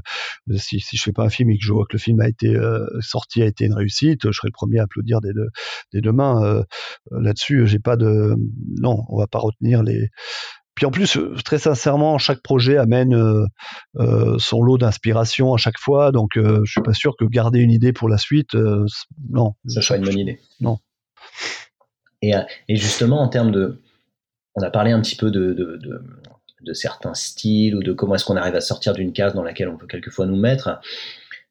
si 0.57 0.81
si 0.81 0.97
je 0.97 1.03
fais 1.03 1.13
pas 1.13 1.23
un 1.23 1.29
film 1.29 1.49
et 1.49 1.57
que 1.57 1.63
je 1.63 1.71
vois 1.71 1.85
que 1.85 1.93
le 1.95 1.99
film 1.99 2.19
a 2.19 2.27
été 2.27 2.53
euh, 2.53 2.85
sorti 2.99 3.41
a 3.41 3.45
été 3.45 3.65
une 3.65 3.73
réussite 3.73 4.27
je 4.27 4.31
serai 4.31 4.49
le 4.49 4.53
premier 4.53 4.79
à 4.79 4.83
applaudir 4.83 5.21
des 5.21 5.31
deux 5.31 5.47
des 5.93 6.01
deux 6.01 6.11
mains 6.11 6.63
là-dessus 7.11 7.67
j'ai 7.67 7.79
pas 7.79 7.95
de 7.95 8.35
non 8.81 9.05
on 9.07 9.17
va 9.17 9.27
pas 9.27 9.39
retenir 9.39 9.81
les 9.83 10.09
puis 10.75 10.85
en 10.85 10.91
plus, 10.91 11.15
euh, 11.15 11.33
très 11.43 11.57
sincèrement, 11.57 12.17
chaque 12.17 12.41
projet 12.41 12.77
amène 12.77 13.15
euh, 13.15 13.45
euh, 13.97 14.37
son 14.39 14.61
lot 14.61 14.77
d'inspiration 14.77 15.53
à 15.53 15.57
chaque 15.57 15.79
fois, 15.79 16.11
donc 16.11 16.31
je 16.35 16.69
suis 16.69 16.81
pas 16.81 16.93
sûr 16.93 17.15
que 17.17 17.23
garder 17.25 17.59
une 17.59 17.71
idée 17.71 17.93
pour 17.93 18.09
la 18.09 18.17
suite, 18.17 18.53
non. 19.29 19.53
Ça 19.67 19.81
soit 19.81 19.97
une 19.97 20.03
bonne 20.03 20.19
idée. 20.19 20.39
Non. 20.59 20.77
Et, 22.21 22.33
et, 22.67 22.75
justement, 22.75 23.21
en 23.21 23.29
termes 23.29 23.51
de, 23.51 23.81
on 24.55 24.61
a 24.61 24.69
parlé 24.69 24.91
un 24.91 25.01
petit 25.01 25.15
peu 25.15 25.31
de, 25.31 25.53
de, 25.53 25.77
de, 25.77 26.01
de 26.61 26.73
certains 26.73 27.13
styles 27.13 27.75
ou 27.75 27.83
de 27.83 27.93
comment 27.93 28.15
est-ce 28.15 28.25
qu'on 28.25 28.35
arrive 28.35 28.55
à 28.55 28.61
sortir 28.61 28.93
d'une 28.93 29.13
case 29.13 29.33
dans 29.33 29.43
laquelle 29.43 29.69
on 29.69 29.77
peut 29.77 29.87
quelquefois 29.87 30.25
nous 30.25 30.35
mettre. 30.35 30.81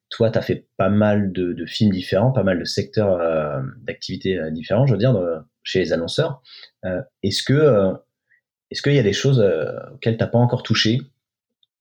Toi, 0.09 0.29
tu 0.29 0.37
as 0.37 0.41
fait 0.41 0.67
pas 0.77 0.89
mal 0.89 1.31
de, 1.31 1.53
de, 1.53 1.65
films 1.65 1.91
différents, 1.91 2.31
pas 2.31 2.43
mal 2.43 2.59
de 2.59 2.65
secteurs 2.65 3.17
d'activités 3.83 4.39
différents, 4.51 4.85
je 4.85 4.93
veux 4.93 4.99
dire, 4.99 5.15
chez 5.63 5.79
les 5.79 5.93
annonceurs. 5.93 6.43
est-ce 7.23 7.41
que 7.41 7.95
est-ce 8.71 8.81
qu'il 8.81 8.93
y 8.93 8.99
a 8.99 9.03
des 9.03 9.13
choses 9.13 9.39
euh, 9.39 9.71
auxquelles 9.93 10.17
tu 10.17 10.23
n'as 10.23 10.29
pas 10.29 10.37
encore 10.37 10.63
touché 10.63 11.01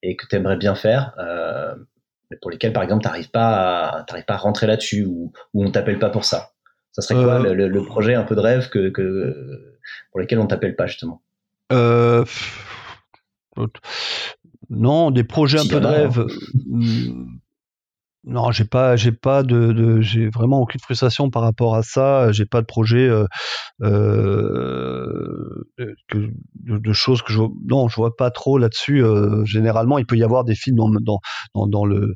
et 0.03 0.17
que 0.17 0.26
tu 0.26 0.37
aimerais 0.37 0.57
bien 0.57 0.75
faire, 0.75 1.14
euh, 1.19 1.75
pour 2.43 2.50
lesquelles, 2.50 2.73
par 2.73 2.83
exemple, 2.83 3.03
tu 3.03 3.09
n'arrives 3.09 3.31
pas, 3.31 3.88
à, 4.00 4.05
pas 4.05 4.35
à 4.35 4.37
rentrer 4.37 4.67
là-dessus 4.67 5.05
ou, 5.05 5.33
ou 5.55 5.64
on 5.64 5.71
t'appelle 5.71 5.99
pas 5.99 6.11
pour 6.11 6.25
ça? 6.25 6.50
Ça 6.93 7.03
serait 7.03 7.23
quoi 7.23 7.41
euh. 7.45 7.55
le, 7.55 7.83
projet 7.83 8.14
un 8.14 8.23
peu 8.23 8.35
de 8.35 8.41
rêve 8.41 8.69
que, 8.69 8.88
pour 10.11 10.21
lesquels 10.21 10.38
on 10.38 10.47
t'appelle 10.47 10.76
pas, 10.76 10.87
justement? 10.87 11.23
Non, 14.71 15.11
des 15.11 15.25
projets 15.25 15.59
un 15.59 15.67
peu 15.67 15.81
de 15.81 15.87
rêve. 15.87 16.26
Hein. 16.73 17.26
Non, 18.26 18.52
j'ai 18.52 18.64
pas, 18.64 18.97
j'ai 18.97 19.12
pas 19.12 19.43
de, 19.43 19.73
de 19.73 20.00
j'ai 20.00 20.28
vraiment 20.31 20.61
aucune 20.61 20.81
frustration 20.81 21.28
par 21.28 21.43
rapport 21.43 21.75
à 21.75 21.83
ça. 21.83 22.33
J'ai 22.33 22.47
pas 22.47 22.62
de 22.62 22.66
projet 22.66 23.07
euh, 23.07 23.26
euh, 23.83 25.64
que, 26.09 26.31
de, 26.54 26.78
de, 26.78 26.93
choses 26.95 27.21
que 27.21 27.33
je 27.35 27.40
non, 27.69 27.88
je 27.88 27.97
vois 27.97 28.16
pas 28.16 28.31
trop 28.31 28.57
là-dessus. 28.57 29.04
Euh, 29.04 29.45
généralement, 29.45 29.99
il 29.99 30.07
peut 30.07 30.16
y 30.16 30.23
avoir 30.23 30.45
des 30.45 30.54
films 30.54 30.76
dans 30.76 30.88
dans 30.88 31.21
dans, 31.54 31.66
dans 31.66 31.85
le 31.85 32.14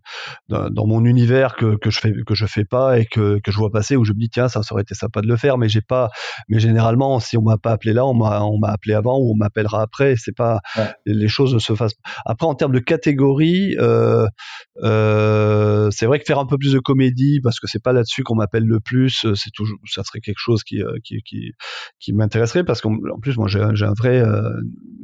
dans, 0.48 0.70
dans, 0.70 0.86
mon 0.86 1.04
univers 1.04 1.56
que, 1.56 1.76
que 1.76 1.90
je 1.90 2.00
fais 2.00 2.14
que 2.26 2.34
je 2.34 2.46
fais 2.46 2.64
pas 2.64 2.98
et 2.98 3.04
que, 3.04 3.38
que 3.44 3.52
je 3.52 3.58
vois 3.58 3.70
passer 3.70 3.94
où 3.94 4.04
je 4.04 4.14
me 4.14 4.18
dis 4.18 4.30
tiens 4.30 4.48
ça, 4.48 4.62
ça 4.62 4.74
aurait 4.74 4.82
été 4.82 4.94
sympa 4.94 5.20
de 5.20 5.26
le 5.26 5.36
faire, 5.36 5.58
mais 5.58 5.68
j'ai 5.68 5.82
pas. 5.82 6.08
Mais 6.48 6.58
généralement, 6.58 7.20
si 7.20 7.36
on 7.36 7.42
m'a 7.42 7.58
pas 7.58 7.72
appelé 7.72 7.92
là, 7.92 8.06
on 8.06 8.14
m'a 8.14 8.42
on 8.44 8.58
m'a 8.58 8.68
appelé 8.68 8.94
avant 8.94 9.18
ou 9.18 9.32
on 9.32 9.36
m'appellera 9.36 9.82
après. 9.82 10.14
C'est 10.16 10.34
pas 10.34 10.60
les 11.04 11.28
choses 11.28 11.52
ne 11.52 11.58
se 11.58 11.74
fassent. 11.74 11.96
Après 12.24 12.46
en 12.46 12.54
termes 12.54 12.72
de 12.72 12.78
catégorie. 12.78 13.76
Euh, 13.78 14.26
euh, 14.82 15.90
c'est 15.98 16.06
vrai 16.06 16.20
que 16.20 16.24
faire 16.24 16.38
un 16.38 16.46
peu 16.46 16.58
plus 16.58 16.72
de 16.72 16.78
comédie, 16.78 17.40
parce 17.42 17.58
que 17.58 17.66
c'est 17.66 17.82
pas 17.82 17.92
là-dessus 17.92 18.22
qu'on 18.22 18.36
m'appelle 18.36 18.64
le 18.64 18.78
plus, 18.78 19.24
euh, 19.24 19.34
c'est 19.34 19.50
toujours, 19.50 19.78
ça 19.84 20.04
serait 20.04 20.20
quelque 20.20 20.38
chose 20.38 20.62
qui, 20.62 20.80
euh, 20.80 20.92
qui, 21.02 21.22
qui, 21.24 21.52
qui 21.98 22.12
m'intéresserait, 22.12 22.62
parce 22.62 22.80
qu'en 22.80 22.96
plus, 23.20 23.36
moi, 23.36 23.48
j'ai 23.48 23.60
un 23.60 23.94
vrai, 23.94 24.22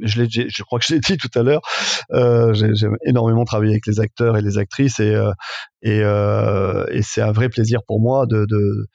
je, 0.01 0.21
l'ai, 0.21 0.29
je 0.29 0.63
crois 0.63 0.79
que 0.79 0.85
je 0.87 0.93
l'ai 0.93 0.99
dit 1.05 1.17
tout 1.17 1.29
à 1.37 1.43
l'heure, 1.43 1.61
euh, 2.13 2.53
j'ai, 2.53 2.87
énormément 3.05 3.43
travaillé 3.43 3.73
avec 3.73 3.87
les 3.87 3.99
acteurs 3.99 4.37
et 4.37 4.41
les 4.41 4.57
actrices 4.57 4.99
et, 4.99 5.13
euh, 5.13 5.31
et, 5.81 6.01
euh, 6.01 6.85
et 6.89 7.01
c'est 7.01 7.21
un 7.21 7.31
vrai 7.31 7.49
plaisir 7.49 7.81
pour 7.85 7.99
moi 7.99 8.25
de, 8.25 8.45
de, 8.45 8.87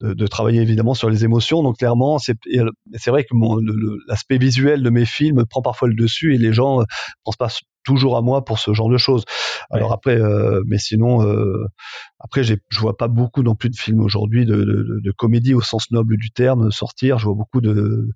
de, 0.00 0.12
de, 0.12 0.26
travailler 0.26 0.60
évidemment 0.60 0.94
sur 0.94 1.10
les 1.10 1.24
émotions. 1.24 1.62
Donc 1.62 1.78
clairement, 1.78 2.18
c'est, 2.18 2.36
c'est 2.94 3.10
vrai 3.10 3.24
que 3.24 3.34
l'aspect 4.08 4.38
visuel 4.38 4.82
de 4.82 4.90
mes 4.90 5.06
films 5.06 5.44
prend 5.48 5.62
parfois 5.62 5.88
le 5.88 5.94
dessus 5.94 6.34
et 6.34 6.38
les 6.38 6.52
gens 6.52 6.82
pensent 7.24 7.36
pas 7.36 7.48
toujours 7.86 8.16
à 8.18 8.22
moi 8.22 8.44
pour 8.44 8.58
ce 8.58 8.74
genre 8.74 8.90
de 8.90 8.98
choses. 8.98 9.24
Alors 9.70 9.92
après, 9.92 10.20
euh, 10.20 10.60
mais 10.66 10.78
sinon, 10.78 11.22
euh, 11.26 11.66
après, 12.18 12.42
je 12.42 12.56
vois 12.80 12.96
pas 12.96 13.08
beaucoup 13.08 13.42
non 13.42 13.54
plus 13.54 13.70
de 13.70 13.76
films 13.76 14.00
aujourd'hui 14.00 14.44
de, 14.46 14.56
de, 14.56 15.00
de, 15.02 15.12
comédie 15.12 15.54
au 15.54 15.60
sens 15.60 15.90
noble 15.90 16.16
du 16.16 16.30
terme 16.30 16.70
sortir. 16.70 17.18
Je 17.18 17.26
vois 17.26 17.34
beaucoup 17.34 17.60
de, 17.60 18.08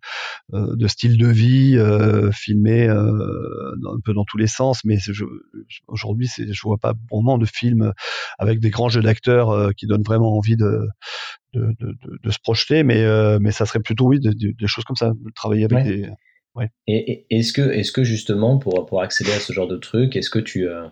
euh, 0.52 0.74
de 0.74 0.88
styles 0.88 1.16
de 1.16 1.28
vie 1.28 1.76
euh, 1.76 2.30
filmés 2.32 2.88
euh, 2.88 3.74
un 3.86 4.00
peu 4.04 4.12
dans 4.12 4.24
tous 4.24 4.36
les 4.36 4.48
sens, 4.48 4.84
mais 4.84 4.98
aujourd'hui, 5.86 6.28
je 6.38 6.62
vois 6.62 6.78
pas 6.78 6.94
vraiment 7.10 7.38
de 7.38 7.46
films 7.46 7.92
avec 8.38 8.58
des 8.58 8.70
grands 8.70 8.88
jeux 8.88 9.02
d'acteurs 9.02 9.50
euh, 9.50 9.70
qui 9.76 9.86
donnent 9.86 10.02
vraiment 10.02 10.36
envie 10.36 10.56
de, 10.56 10.88
de, 11.54 11.74
de, 11.78 11.96
de, 12.22 12.30
se 12.30 12.38
projeter, 12.42 12.82
mais, 12.82 13.04
mais 13.38 13.52
ça 13.52 13.66
serait 13.66 13.80
plutôt, 13.80 14.06
oui, 14.06 14.18
des 14.20 14.66
choses 14.66 14.84
comme 14.84 14.96
ça, 14.96 15.12
travailler 15.34 15.64
avec 15.64 15.84
des 15.84 16.08
et, 16.86 17.26
est-ce 17.30 17.52
que, 17.52 17.62
est-ce 17.62 17.92
que 17.92 18.04
justement, 18.04 18.58
pour, 18.58 18.86
pour 18.86 19.02
accéder 19.02 19.32
à 19.32 19.40
ce 19.40 19.52
genre 19.52 19.68
de 19.68 19.76
truc, 19.76 20.16
est-ce 20.16 20.30
que 20.30 20.38
tu, 20.38 20.68
euh, 20.68 20.86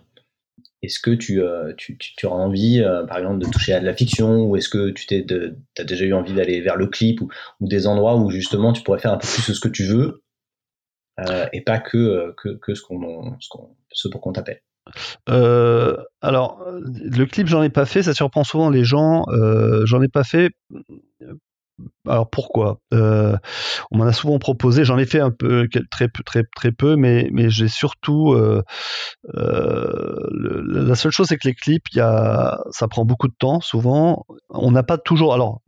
est-ce 0.83 1.01
que 1.01 1.11
tu, 1.11 1.43
euh, 1.43 1.73
tu, 1.77 1.99
tu, 1.99 2.27
auras 2.27 2.37
envie, 2.37 2.81
euh, 2.81 3.05
par 3.05 3.19
exemple, 3.19 3.39
de 3.39 3.51
toucher 3.51 3.73
à 3.73 3.81
de 3.81 3.87
la 3.87 3.95
fiction, 3.95 4.45
ou 4.45 4.57
est-ce 4.57 4.69
que 4.69 4.91
tu 4.91 5.07
t'es, 5.07 5.27
as 5.79 5.85
déjà 5.85 6.05
eu 6.05 6.15
envie 6.15 6.35
d'aller 6.35 6.61
vers 6.61 6.77
le 6.77 6.87
clip, 6.87 7.21
ou, 7.21 7.29
ou, 7.61 7.69
des 7.69 7.87
endroits 7.87 8.17
où 8.17 8.31
justement 8.31 8.73
tu 8.73 8.83
pourrais 8.83 9.01
faire 9.01 9.13
un 9.13 9.19
peu 9.19 9.27
plus 9.27 9.53
ce 9.53 9.61
que 9.61 9.69
tu 9.69 9.85
veux, 9.85 10.23
et 11.53 11.63
pas 11.63 11.81
que, 11.81 12.33
que, 12.37 12.51
que 12.51 12.75
ce 12.75 12.83
qu'on, 12.83 13.37
ce, 13.41 13.49
qu'on, 13.49 13.77
ce 13.91 14.09
pour 14.09 14.21
qu'on 14.21 14.33
t'appelle? 14.33 14.61
alors, 15.27 16.65
le 16.67 17.25
clip, 17.25 17.49
j'en 17.49 17.63
ai 17.63 17.69
pas 17.69 17.85
fait. 17.85 18.03
Ça 18.05 18.15
surprend 18.15 18.45
souvent 18.45 18.71
les 18.71 18.85
gens. 18.85 19.25
j'en 19.85 20.01
ai 20.01 20.09
pas 20.09 20.23
fait 20.23 20.53
alors 22.07 22.29
pourquoi? 22.31 22.81
Euh, 22.95 23.37
On 23.91 23.99
m'en 23.99 24.05
a 24.05 24.13
souvent 24.13 24.39
proposé. 24.39 24.85
J'en 24.85 24.99
ai 24.99 25.07
fait 25.07 25.21
un 25.21 25.31
peu, 25.31 25.69
très 25.91 26.09
très 26.25 26.43
très 26.55 26.73
peu, 26.73 26.97
mais 26.97 27.31
j'ai 27.51 27.69
surtout 27.69 28.33
euh, 28.33 28.63
euh, 29.37 30.29
la 30.67 30.95
seule 30.95 31.13
chose 31.13 31.29
c'est 31.29 31.37
que 31.37 31.49
les 31.49 31.55
clips, 31.55 31.89
ça 31.93 32.89
prend 32.91 33.05
beaucoup 33.05 33.29
de 33.29 33.35
temps. 33.39 33.61
Souvent, 33.61 34.27
on 34.51 34.71
n'a 34.71 34.83
pas 34.83 34.99
toujours. 34.99 35.35
Alors 35.35 35.63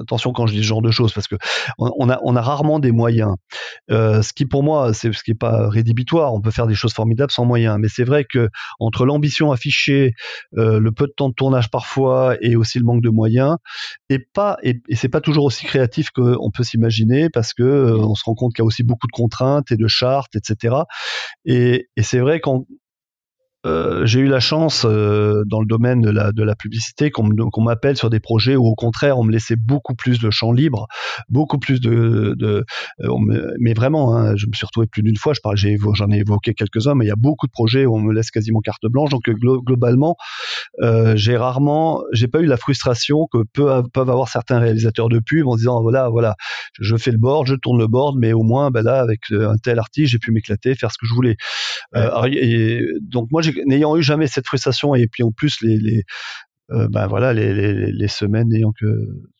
attention 0.00 0.32
quand 0.32 0.46
je 0.46 0.54
dis 0.54 0.58
ce 0.58 0.66
genre 0.66 0.82
de 0.82 0.90
choses 0.90 1.12
parce 1.12 1.28
que 1.28 1.36
on 1.78 2.08
a, 2.08 2.40
rarement 2.40 2.78
des 2.78 2.92
moyens. 2.92 3.34
Euh, 3.90 4.22
ce 4.22 4.32
qui 4.32 4.46
pour 4.46 4.62
moi, 4.62 4.92
c'est 4.92 5.12
ce 5.12 5.22
qui 5.22 5.32
est 5.32 5.34
pas 5.34 5.68
rédhibitoire. 5.68 6.34
On 6.34 6.40
peut 6.40 6.50
faire 6.50 6.66
des 6.66 6.74
choses 6.74 6.92
formidables 6.92 7.32
sans 7.32 7.44
moyens, 7.44 7.78
mais 7.80 7.88
c'est 7.88 8.04
vrai 8.04 8.24
que 8.24 8.48
entre 8.78 9.06
l'ambition 9.06 9.52
affichée, 9.52 10.12
euh, 10.56 10.78
le 10.78 10.92
peu 10.92 11.06
de 11.06 11.12
temps 11.16 11.28
de 11.28 11.34
tournage 11.34 11.70
parfois 11.70 12.36
et 12.40 12.56
aussi 12.56 12.78
le 12.78 12.84
manque 12.84 13.02
de 13.02 13.10
moyens, 13.10 13.56
et 14.10 14.18
pas 14.18 14.58
et, 14.62 14.80
c'est 14.94 15.08
pas 15.08 15.20
toujours 15.20 15.44
aussi 15.44 15.66
créatif 15.66 16.10
qu'on 16.10 16.50
peut 16.50 16.64
s'imaginer 16.64 17.30
parce 17.30 17.54
que 17.54 17.62
euh, 17.62 17.98
on 17.98 18.14
se 18.14 18.24
rend 18.24 18.34
compte 18.34 18.54
qu'il 18.54 18.62
y 18.62 18.64
a 18.64 18.66
aussi 18.66 18.82
beaucoup 18.82 19.06
de 19.06 19.12
contraintes 19.12 19.72
et 19.72 19.76
de 19.76 19.86
chartes, 19.88 20.36
etc. 20.36 20.76
Et, 21.44 21.88
et 21.96 22.02
c'est 22.02 22.18
vrai 22.18 22.40
qu'on 22.40 22.66
euh, 23.66 24.06
j'ai 24.06 24.20
eu 24.20 24.26
la 24.26 24.40
chance 24.40 24.86
euh, 24.88 25.42
dans 25.46 25.60
le 25.60 25.66
domaine 25.66 26.00
de 26.00 26.10
la, 26.10 26.30
de 26.32 26.42
la 26.42 26.54
publicité 26.54 27.10
qu'on 27.10 27.62
m'appelle 27.62 27.96
sur 27.96 28.10
des 28.10 28.20
projets 28.20 28.54
où 28.54 28.64
au 28.66 28.74
contraire 28.74 29.18
on 29.18 29.24
me 29.24 29.32
laissait 29.32 29.56
beaucoup 29.56 29.94
plus 29.94 30.20
de 30.20 30.30
champ 30.30 30.52
libre, 30.52 30.86
beaucoup 31.28 31.58
plus 31.58 31.80
de, 31.80 32.34
de 32.38 32.64
euh, 33.00 33.08
mais 33.58 33.74
vraiment, 33.74 34.16
hein, 34.16 34.36
je 34.36 34.46
me 34.46 34.52
suis 34.52 34.66
retrouvé 34.66 34.86
plus 34.86 35.02
d'une 35.02 35.16
fois. 35.16 35.34
Je 35.34 35.40
parle, 35.40 35.56
j'en 35.56 36.10
ai, 36.10 36.18
évoqué 36.18 36.54
quelques-uns, 36.54 36.94
mais 36.94 37.04
il 37.04 37.08
y 37.08 37.12
a 37.12 37.16
beaucoup 37.16 37.46
de 37.46 37.52
projets 37.52 37.86
où 37.86 37.96
on 37.96 38.00
me 38.00 38.12
laisse 38.12 38.30
quasiment 38.30 38.60
carte 38.60 38.86
blanche. 38.86 39.10
Donc 39.10 39.28
globalement, 39.28 40.16
j'ai 41.14 41.36
rarement, 41.36 42.02
j'ai 42.12 42.28
pas 42.28 42.40
eu 42.40 42.46
la 42.46 42.56
frustration 42.56 43.26
que 43.30 43.38
peuvent, 43.52 43.88
peuvent 43.92 44.10
avoir 44.10 44.28
certains 44.28 44.58
réalisateurs 44.58 45.08
de 45.08 45.18
pub 45.18 45.46
en 45.46 45.56
disant 45.56 45.82
voilà, 45.82 46.08
voilà, 46.08 46.36
je 46.78 46.96
fais 46.96 47.10
le 47.10 47.18
board, 47.18 47.46
je 47.46 47.54
tourne 47.54 47.78
le 47.78 47.86
board, 47.86 48.16
mais 48.18 48.32
au 48.32 48.42
moins 48.42 48.70
ben 48.70 48.82
là 48.82 49.00
avec 49.00 49.30
un 49.32 49.56
tel 49.56 49.78
artiste, 49.78 50.12
j'ai 50.12 50.18
pu 50.18 50.30
m'éclater, 50.30 50.74
faire 50.74 50.92
ce 50.92 50.98
que 50.98 51.06
je 51.06 51.14
voulais. 51.14 51.36
et, 52.26 52.80
donc 53.00 53.28
moi 53.30 53.42
j'ai 53.42 53.55
n'ayant 53.64 53.96
eu 53.96 54.02
jamais 54.02 54.26
cette 54.26 54.46
frustration 54.46 54.94
et 54.94 55.06
puis 55.06 55.22
en 55.22 55.32
plus 55.32 55.60
les, 55.62 55.78
les 55.78 56.04
euh, 56.70 56.88
ben 56.88 57.06
voilà 57.06 57.32
les, 57.32 57.54
les, 57.54 57.92
les 57.92 58.08
semaines 58.08 58.48
n'ayant 58.48 58.72
que 58.72 58.86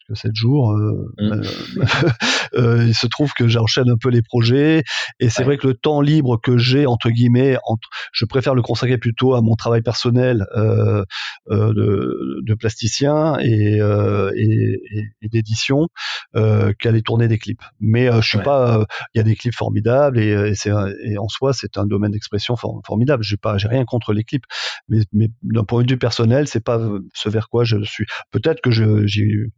que 0.07 0.15
7 0.15 0.35
jours. 0.35 0.73
Euh, 0.73 1.13
mmh. 1.19 1.33
euh, 1.33 2.09
euh, 2.55 2.85
il 2.87 2.95
se 2.95 3.07
trouve 3.07 3.33
que 3.33 3.49
j'enchaîne 3.49 3.91
un 3.91 3.97
peu 3.97 4.09
les 4.09 4.23
projets 4.23 4.83
et 5.21 5.29
c'est 5.29 5.45
vrai 5.45 5.57
que 5.57 5.67
le 5.67 5.75
temps 5.75 6.01
libre 6.01 6.41
que 6.41 6.59
j'ai 6.59 6.87
entre 6.87 7.11
guillemets, 7.11 7.57
entre, 7.65 7.89
je 8.13 8.25
préfère 8.25 8.55
le 8.55 8.63
consacrer 8.63 8.99
plutôt 8.99 9.35
à 9.35 9.43
mon 9.43 9.55
travail 9.55 9.83
personnel 9.83 10.47
de, 10.55 12.43
de, 12.43 12.55
plasticien 12.55 13.37
et, 13.41 13.79
et, 13.79 14.81
et 15.23 15.29
d'édition 15.29 15.89
qu'à 16.35 16.89
aller 16.89 17.03
tourner 17.03 17.29
des 17.29 17.39
clips. 17.39 17.63
Mais 17.81 18.11
je 18.21 18.27
suis 18.27 18.39
pas, 18.39 18.85
il 19.15 19.19
y 19.19 19.21
a 19.21 19.25
des 19.25 19.37
clips 19.37 19.55
formidables 19.55 20.19
et, 20.19 20.31
et 20.31 20.55
c'est 20.55 20.71
et 21.05 21.19
en 21.19 21.29
soi 21.29 21.53
c'est 21.53 21.77
un 21.77 21.87
domaine 21.87 22.13
d'expression 22.13 22.57
formidable. 22.57 23.23
J'ai 23.23 23.37
pas, 23.37 23.59
j'ai 23.59 23.69
rien 23.69 23.85
contre 23.85 24.13
les 24.13 24.25
clips, 24.25 24.45
mais, 24.89 25.01
mais 25.13 25.29
d'un 25.43 25.65
point 25.65 25.83
de 25.83 25.91
vue 25.91 25.99
personnel, 25.99 26.49
c'est 26.49 26.65
pas 26.65 26.81
ce 27.15 27.29
vers 27.29 27.49
quoi 27.49 27.65
je 27.65 27.83
suis. 27.85 28.07
Peut-être 28.31 28.61
que 28.61 28.71
j'ai 28.71 29.51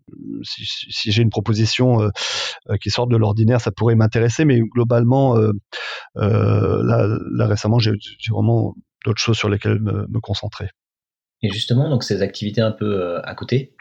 si, 0.43 1.13
j'ai 1.13 1.23
une 1.23 1.31
proposition 1.31 2.03
euh, 2.03 2.09
euh, 2.71 2.77
qui 2.77 2.91
sort 2.91 3.07
de 3.07 3.17
l'ordinaire, 3.17 3.61
ça 3.61 3.71
pourrait 3.71 3.95
m'intéresser, 3.95 4.45
mais 4.45 4.61
globalement, 4.61 5.37
euh, 5.37 5.53
là, 6.17 7.47
récemment, 7.47 7.79
j'ai 7.79 7.93
vraiment 8.31 8.75
d'autres 9.05 9.21
choses 9.21 9.37
sur 9.37 9.49
lesquelles 9.49 9.81
me, 9.81 10.21
concentrer. 10.21 10.71
Et 11.43 11.51
justement, 11.51 11.89
donc 11.89 12.03
ces 12.03 12.23
activités 12.23 12.61
un 12.61 12.73
peu 12.73 13.21
à 13.23 13.35
côté, 13.35 13.75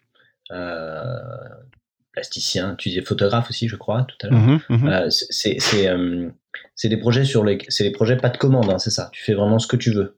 plasticien, 2.12 2.76
tu 2.76 2.90
disais 2.90 3.02
photographe 3.02 3.50
aussi, 3.50 3.68
je 3.68 3.76
crois, 3.76 4.04
tout 4.04 4.28
à 4.28 4.30
l'heure. 4.30 4.40
Mmh 4.40 4.60
mmh 4.70 6.32
c'est 6.76 6.90
des 6.90 6.98
projets 6.98 7.26
sur 7.26 7.44
les, 7.44 7.60
c'est 7.70 7.84
des 7.84 7.92
projets 7.92 8.18
pas 8.18 8.30
de 8.30 8.38
commande, 8.38 8.70
hein, 8.70 8.80
c'est 8.80 8.92
ça. 8.92 9.10
Tu 9.12 9.24
fais 9.24 9.34
vraiment 9.34 9.60
ce 9.60 9.68
que 9.68 9.76
tu 9.76 9.92
veux. 9.92 10.16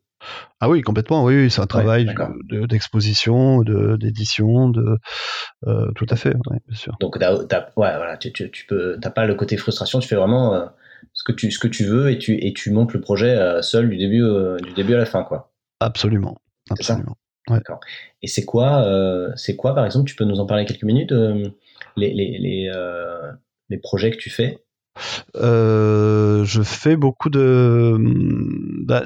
Ah 0.60 0.70
oui, 0.70 0.82
complètement. 0.82 1.24
Oui, 1.24 1.50
c'est 1.50 1.62
un 1.62 1.68
travail 1.68 2.08
d'exposition, 2.68 3.62
de, 3.62 3.96
d'édition, 3.96 4.70
de, 4.70 4.98
euh, 5.68 5.92
tout 5.96 6.06
à 6.10 6.16
fait, 6.16 6.34
bien 6.68 6.76
sûr. 6.76 6.98
Donc, 7.00 7.16
ouais, 7.16 7.26
voilà, 7.76 8.18
tu, 8.18 8.32
tu, 8.32 8.52
tu 8.52 8.66
peux, 8.66 8.98
t'as 9.02 9.10
pas 9.10 9.26
le 9.26 9.36
côté 9.36 9.58
frustration. 9.58 10.00
Tu 10.00 10.08
fais 10.08 10.16
vraiment 10.16 10.54
euh, 10.54 10.66
ce 11.14 11.24
que 11.24 11.32
tu, 11.32 11.52
ce 11.52 11.60
que 11.60 11.68
tu 11.68 11.86
veux 11.86 12.12
et 12.12 12.18
tu, 12.18 12.36
et 12.46 12.54
tu 12.54 12.72
montes 12.72 12.94
le 12.94 13.02
projet 13.02 13.36
euh, 13.36 13.62
seul 13.62 13.90
du 13.90 13.98
début, 13.98 14.24
du 14.62 14.74
début 14.74 14.96
à 14.96 14.98
la 14.98 15.06
fin, 15.06 15.24
quoi. 15.24 15.52
Absolument, 15.80 16.38
absolument. 16.70 17.16
D'accord. 17.48 17.80
Et 18.22 18.28
c'est 18.28 18.46
quoi, 18.46 18.86
c'est 19.36 19.56
quoi, 19.56 19.74
par 19.74 19.86
exemple, 19.86 20.08
tu 20.08 20.16
peux 20.16 20.26
nous 20.26 20.40
en 20.40 20.46
parler 20.46 20.66
quelques 20.66 20.84
minutes, 20.84 21.14
les, 21.96 22.14
les, 22.14 22.38
les, 22.38 22.72
les 23.70 23.78
projets 23.78 24.12
que 24.12 24.18
tu 24.18 24.30
fais? 24.30 24.60
Euh, 25.36 26.44
je 26.46 26.62
fais 26.62 26.96
beaucoup 26.96 27.30
de, 27.30 27.98
bah, 28.86 29.04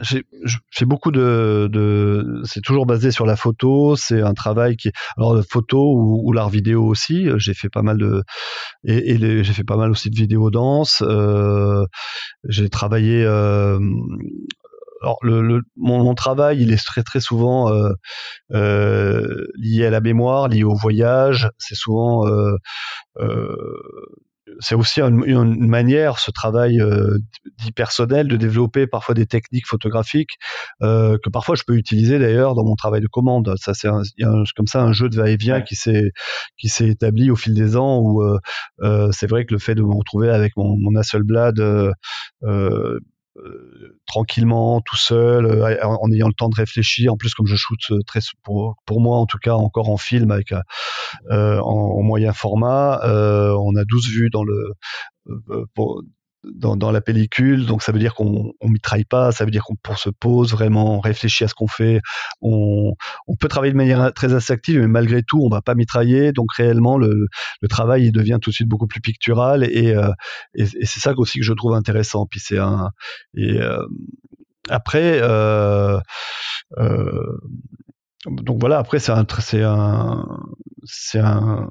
de, 1.12 2.42
c'est 2.46 2.62
toujours 2.62 2.86
basé 2.86 3.12
sur 3.12 3.25
la 3.25 3.36
photo. 3.36 3.96
C'est 3.96 4.22
un 4.22 4.34
travail 4.34 4.75
qui, 4.75 4.92
alors 5.18 5.42
photo 5.50 5.94
ou, 5.96 6.32
l'art 6.34 6.50
vidéo 6.50 6.86
aussi. 6.86 7.28
J'ai 7.38 7.54
fait 7.54 7.70
pas 7.70 7.82
mal 7.82 7.98
de, 7.98 8.24
et, 8.84 9.44
j'ai 9.44 9.54
fait 9.54 9.63
pas 9.63 9.78
mal 9.78 9.92
aussi 9.92 10.10
de 10.10 10.16
vidéo 10.16 10.50
danse. 10.50 11.04
Euh, 11.06 11.86
j'ai 12.48 12.70
travaillé. 12.70 13.24
Euh, 13.25 13.80
alors 15.02 15.20
mon, 15.75 16.16
travail, 16.16 16.62
il 16.62 16.72
est 16.72 16.84
très 16.84 17.04
très 17.04 17.20
souvent 17.20 17.74
euh, 17.74 17.92
euh, 18.54 19.48
lié 19.58 19.86
à 19.86 19.90
la 19.90 20.00
mémoire, 20.00 20.48
lié 20.48 20.63
au 20.63 20.75
voyage. 20.75 21.50
C'est 21.58 21.75
souvent 21.75 22.25
euh, 22.28 22.56
euh 23.20 23.56
c'est 24.59 24.75
aussi 24.75 25.01
une, 25.01 25.67
manière, 25.67 26.19
ce 26.19 26.31
travail 26.31 26.79
euh, 26.81 27.17
dit 27.59 27.71
personnel, 27.71 28.27
de 28.27 28.35
développer 28.35 28.88
parfois 28.88 29.15
des 29.15 29.25
techniques 29.25 29.67
photographiques 29.67 30.38
euh, 30.81 31.17
que 31.23 31.29
parfois 31.29 31.55
je 31.55 31.63
peux 31.65 31.75
utiliser 31.75 32.19
d'ailleurs 32.19 32.55
dans 32.55 32.65
mon 32.65 32.75
travail 32.75 33.01
de 33.01 33.07
commande. 33.07 33.55
Ça, 33.57 33.73
c'est 33.73 33.88
comme 34.55 34.67
ça 34.67 34.81
un 34.81 34.93
jeu 34.93 35.09
de 35.09 35.15
va-et-vient 35.15 35.62
qui 35.62 35.75
s'est 35.75 36.12
qui 36.57 36.69
s'est 36.69 36.89
établi 36.89 37.31
au 37.31 37.35
fil 37.35 37.53
des 37.53 37.77
ans 37.77 38.00
où 38.00 38.21
euh, 38.21 38.38
euh, 38.81 39.09
c'est 39.12 39.27
vrai 39.27 39.45
que 39.45 39.53
le 39.53 39.59
fait 39.59 39.75
de 39.75 39.81
me 39.81 39.93
retrouver 39.93 40.29
avec 40.29 40.55
mon, 40.57 40.75
mon 40.77 40.95
Hasselblad 41.00 41.62
euh, 43.38 44.00
tranquillement, 44.06 44.82
tout 44.82 44.96
seul, 44.96 45.46
euh, 45.48 45.78
en 45.84 46.12
ayant 46.12 46.28
le 46.28 46.34
temps 46.34 46.50
de 46.50 46.56
réfléchir. 46.56 47.13
En 47.13 47.18
plus, 47.18 47.34
comme 47.34 47.48
je 47.48 47.56
shoot 47.56 47.80
euh, 47.90 48.00
très 48.06 48.20
pour, 48.44 48.75
pour 48.86 49.02
moi 49.02 49.18
en 49.18 49.25
tout 49.25 49.40
cas 49.40 49.54
encore 49.54 49.90
en 49.90 49.98
film 49.98 50.30
avec 50.30 50.54
en, 51.30 52.02
moyen 52.04 52.34
format, 52.34 53.02
on 53.04 53.75
a 53.75 53.86
12 53.86 54.08
vues 54.10 54.30
dans 54.30 54.44
le 54.44 54.74
dans, 56.43 56.91
la 56.91 57.01
pellicule, 57.01 57.65
donc 57.65 57.83
ça 57.83 57.91
veut 57.91 58.00
dire 58.00 58.13
qu'on 58.13 58.53
on 58.59 58.69
mitraille 58.69 59.05
pas, 59.05 59.31
ça 59.31 59.45
veut 59.45 59.51
dire 59.51 59.63
qu'on 59.63 59.95
se 59.95 60.09
pose 60.09 60.51
vraiment, 60.51 60.97
on 60.97 61.00
réfléchit 61.00 61.43
à 61.43 61.47
ce 61.47 61.53
qu'on 61.53 61.67
fait, 61.67 62.01
on, 62.41 62.93
on, 63.27 63.35
peut 63.35 63.47
travailler 63.47 63.71
de 63.71 63.77
manière 63.77 64.12
très 64.13 64.51
active, 64.51 64.79
mais 64.79 64.88
malgré 64.88 65.23
tout, 65.23 65.41
on 65.41 65.50
va 65.50 65.62
pas 65.62 65.75
mitrailler, 65.75 66.31
donc 66.33 66.53
réellement 66.53 66.97
le, 66.97 67.27
le 67.62 67.67
travail 67.67 68.05
il 68.05 68.12
devient 68.12 68.39
tout 68.41 68.50
de 68.50 68.55
suite 68.55 68.67
beaucoup 68.67 68.88
plus 68.88 69.01
pictural. 69.01 69.63
Et, 69.63 69.95
euh, 69.95 70.12
et, 70.55 70.65
c'est 70.65 71.00
ça 71.00 71.13
aussi 71.17 71.39
que 71.39 71.45
je 71.45 71.53
trouve 71.53 71.73
intéressant. 71.73 72.25
Puis 72.25 72.39
c'est 72.39 72.57
un 72.57 72.91
et 73.35 73.59
euh, 73.59 73.85
après. 74.69 75.19
Euh, 75.21 76.00
donc 78.27 78.59
voilà, 78.59 78.77
après 78.77 79.00
c'est 79.00 79.12
un, 79.12 79.25
c'est 80.85 81.19
un, 81.19 81.69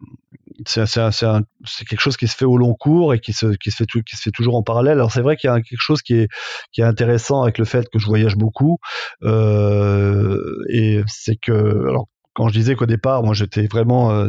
c'est 0.66 1.84
quelque 1.86 2.00
chose 2.00 2.16
qui 2.16 2.28
se 2.28 2.36
fait 2.36 2.44
au 2.44 2.56
long 2.56 2.74
cours 2.74 3.14
et 3.14 3.20
qui 3.20 3.32
se, 3.32 3.46
qui 3.56 3.70
se, 3.70 3.76
fait, 3.76 3.86
qui 3.86 4.16
se 4.16 4.22
fait 4.22 4.30
toujours 4.30 4.56
en 4.56 4.62
parallèle. 4.62 4.94
Alors 4.94 5.12
c'est 5.12 5.22
vrai 5.22 5.36
qu'il 5.36 5.48
y 5.48 5.52
a 5.52 5.60
quelque 5.60 5.80
chose 5.80 6.02
qui 6.02 6.14
est, 6.14 6.28
qui 6.72 6.80
est 6.80 6.84
intéressant 6.84 7.42
avec 7.42 7.58
le 7.58 7.64
fait 7.64 7.88
que 7.88 7.98
je 7.98 8.06
voyage 8.06 8.36
beaucoup, 8.36 8.78
euh, 9.22 10.38
et 10.68 11.02
c'est 11.06 11.36
que, 11.36 11.52
alors 11.88 12.08
quand 12.34 12.48
je 12.48 12.54
disais 12.54 12.74
qu'au 12.74 12.86
départ, 12.86 13.22
moi 13.22 13.34
j'étais 13.34 13.66
vraiment 13.66 14.10
euh, 14.12 14.28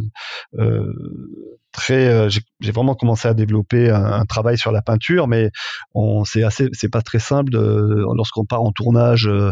euh, 0.60 0.94
très, 1.74 2.08
euh, 2.08 2.30
j'ai 2.30 2.72
vraiment 2.72 2.96
commencé 2.96 3.28
à 3.28 3.34
développer 3.34 3.90
un, 3.90 4.24
travail 4.26 4.58
sur 4.58 4.72
la 4.72 4.82
peinture, 4.82 5.28
mais 5.28 5.52
on 5.94 6.24
c'est 6.24 6.44
assez, 6.44 6.70
c'est 6.72 6.90
pas 6.90 7.02
très 7.02 7.20
simple 7.20 7.52
lorsqu'on 7.54 8.46
part 8.46 8.62
en 8.62 8.72
tournage 8.72 9.28
euh, 9.28 9.52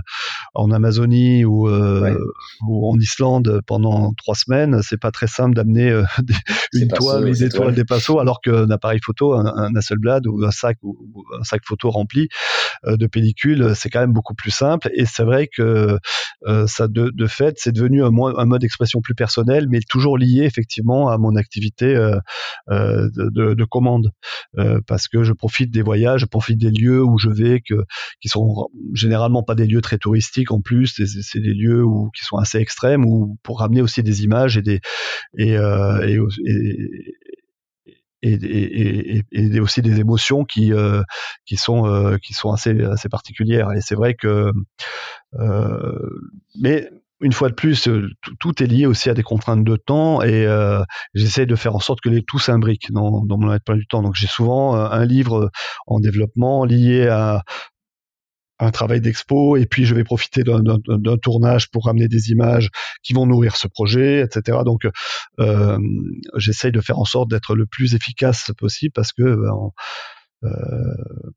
en 0.54 0.72
Amazonie 0.72 1.44
ou, 1.44 1.68
euh, 1.68 2.18
ou, 2.66 2.90
en 2.90 2.98
Islande 2.98 3.62
pendant 3.68 4.14
trois 4.14 4.36
semaines, 4.36 4.82
c'est 4.82 5.00
pas 5.00 5.12
très 5.12 5.28
simple 5.28 5.56
d'amener 5.56 5.92
une 6.74 6.88
toile, 6.88 7.26
des 7.26 7.44
étoiles, 7.44 7.74
des 7.74 7.84
pinceaux, 7.84 8.20
alors 8.20 8.40
qu'un 8.40 8.70
appareil 8.70 9.00
photo, 9.04 9.34
un, 9.34 9.46
un 9.46 9.76
Hasselblad 9.76 10.28
ou 10.28 10.46
un 10.46 10.52
sac 10.52 10.78
ou, 10.84 10.98
un 11.38 11.44
sac 11.44 11.62
photo 11.66 11.90
rempli 11.90 12.30
de 12.86 13.08
pellicules, 13.08 13.74
c'est 13.76 13.90
quand 13.90 14.00
même 14.00 14.14
beaucoup 14.14 14.36
plus 14.36 14.52
simple. 14.52 14.90
Et 14.94 15.06
c'est 15.06 15.24
vrai 15.24 15.48
que 15.48 15.98
ça 16.68 16.88
de, 16.88 17.12
de 17.14 17.28
fait, 17.28 17.56
c'est 17.58 17.72
devenu 17.72 18.04
un, 18.04 18.12
un 18.38 18.46
mode 18.46 18.62
d'expression 18.62 19.02
plus 19.02 19.16
personnel, 19.16 19.68
mais 19.70 19.80
toujours 19.90 20.18
lié 20.18 20.44
effectivement 20.44 21.10
à 21.10 21.18
mon 21.18 21.36
activité 21.36 21.96
euh, 22.11 22.11
de, 22.70 23.54
de, 23.54 23.66
commande 23.66 24.12
euh, 24.58 24.80
parce 24.88 25.08
que 25.08 25.24
je 25.24 25.34
profite 25.34 25.72
des 25.72 25.82
voyages, 25.82 26.22
je 26.22 26.26
profite 26.26 26.58
des 26.58 26.72
lieux 26.72 27.04
où 27.04 27.18
je 27.18 27.30
vais 27.30 27.62
que 27.62 27.86
qui 28.20 28.30
sont 28.30 28.70
généralement 28.94 29.44
pas 29.44 29.56
des 29.56 29.66
lieux 29.66 29.82
très 29.82 29.98
touristiques 29.98 30.52
en 30.52 30.62
plus, 30.62 31.02
c'est 31.06 31.40
des 31.40 31.54
lieux 31.54 31.84
où 31.84 32.10
qui 32.12 32.26
sont 32.26 32.38
assez 32.38 32.58
extrêmes 32.58 33.06
ou 33.06 33.38
pour 33.44 33.60
ramener 33.60 33.82
aussi 33.82 34.04
des 34.04 34.24
images 34.24 34.58
et 34.58 34.62
des 34.62 34.80
et, 38.22 39.24
et, 39.32 39.60
aussi 39.60 39.82
des 39.82 40.00
émotions 40.00 40.46
qui 40.46 40.74
euh, 40.74 41.02
qui 41.46 41.58
sont 41.58 41.88
euh, 41.88 42.18
qui 42.18 42.34
sont 42.34 42.52
assez 42.52 42.80
assez 42.84 43.10
particulières. 43.10 43.72
Et 43.74 43.82
c'est 43.82 43.96
vrai 43.96 44.14
que 44.14 44.52
euh, 45.40 46.10
mais 46.60 46.90
une 47.22 47.34
fois 47.34 47.50
de 47.50 47.54
plus, 47.54 47.88
euh, 47.88 48.10
tout 48.40 48.62
est 48.64 48.68
lié 48.68 48.86
aussi 48.86 49.10
à 49.10 49.14
des 49.14 49.24
contraintes 49.24 49.64
de 49.64 49.76
temps 49.76 50.22
et 50.22 50.46
euh, 50.46 50.84
j'essaie 51.14 51.46
de 51.46 51.56
faire 51.56 51.76
en 51.76 51.80
sorte 51.80 52.02
que 52.02 52.10
les 52.10 52.24
tout 52.24 52.40
s'imbriquent 52.40 52.92
dans, 52.92 53.24
mon 53.26 53.54
emploi 53.54 53.76
du 53.76 53.86
temps. 53.86 54.02
Donc 54.02 54.16
j'ai 54.16 54.28
souvent 54.28 54.76
euh, 54.76 54.88
un 54.90 55.06
livre 55.06 55.52
en 55.88 56.00
développement 56.00 56.66
lié 56.66 57.08
à 57.08 57.44
un 58.62 58.72
travail 58.72 59.02
d'expo 59.02 59.58
et 59.58 59.66
puis 59.66 59.86
je 59.86 59.96
vais 59.96 60.04
profiter 60.04 60.44
d'un 60.44 61.18
tournage 61.18 61.70
pour 61.72 61.86
ramener 61.86 62.08
des 62.08 62.30
images 62.30 62.70
qui 63.04 63.14
vont 63.14 63.26
nourrir 63.26 63.56
ce 63.56 63.68
projet, 63.68 64.22
etc. 64.22 64.60
Donc 64.64 64.88
euh, 65.40 65.80
j'essaye 66.38 66.72
de 66.72 66.80
faire 66.80 67.00
en 67.00 67.06
sorte 67.06 67.30
d'être 67.30 67.56
le 67.56 67.66
plus 67.66 67.96
efficace 67.96 68.52
possible 68.58 68.94
parce 68.94 69.14
que 69.14 69.24
euh, 69.24 69.50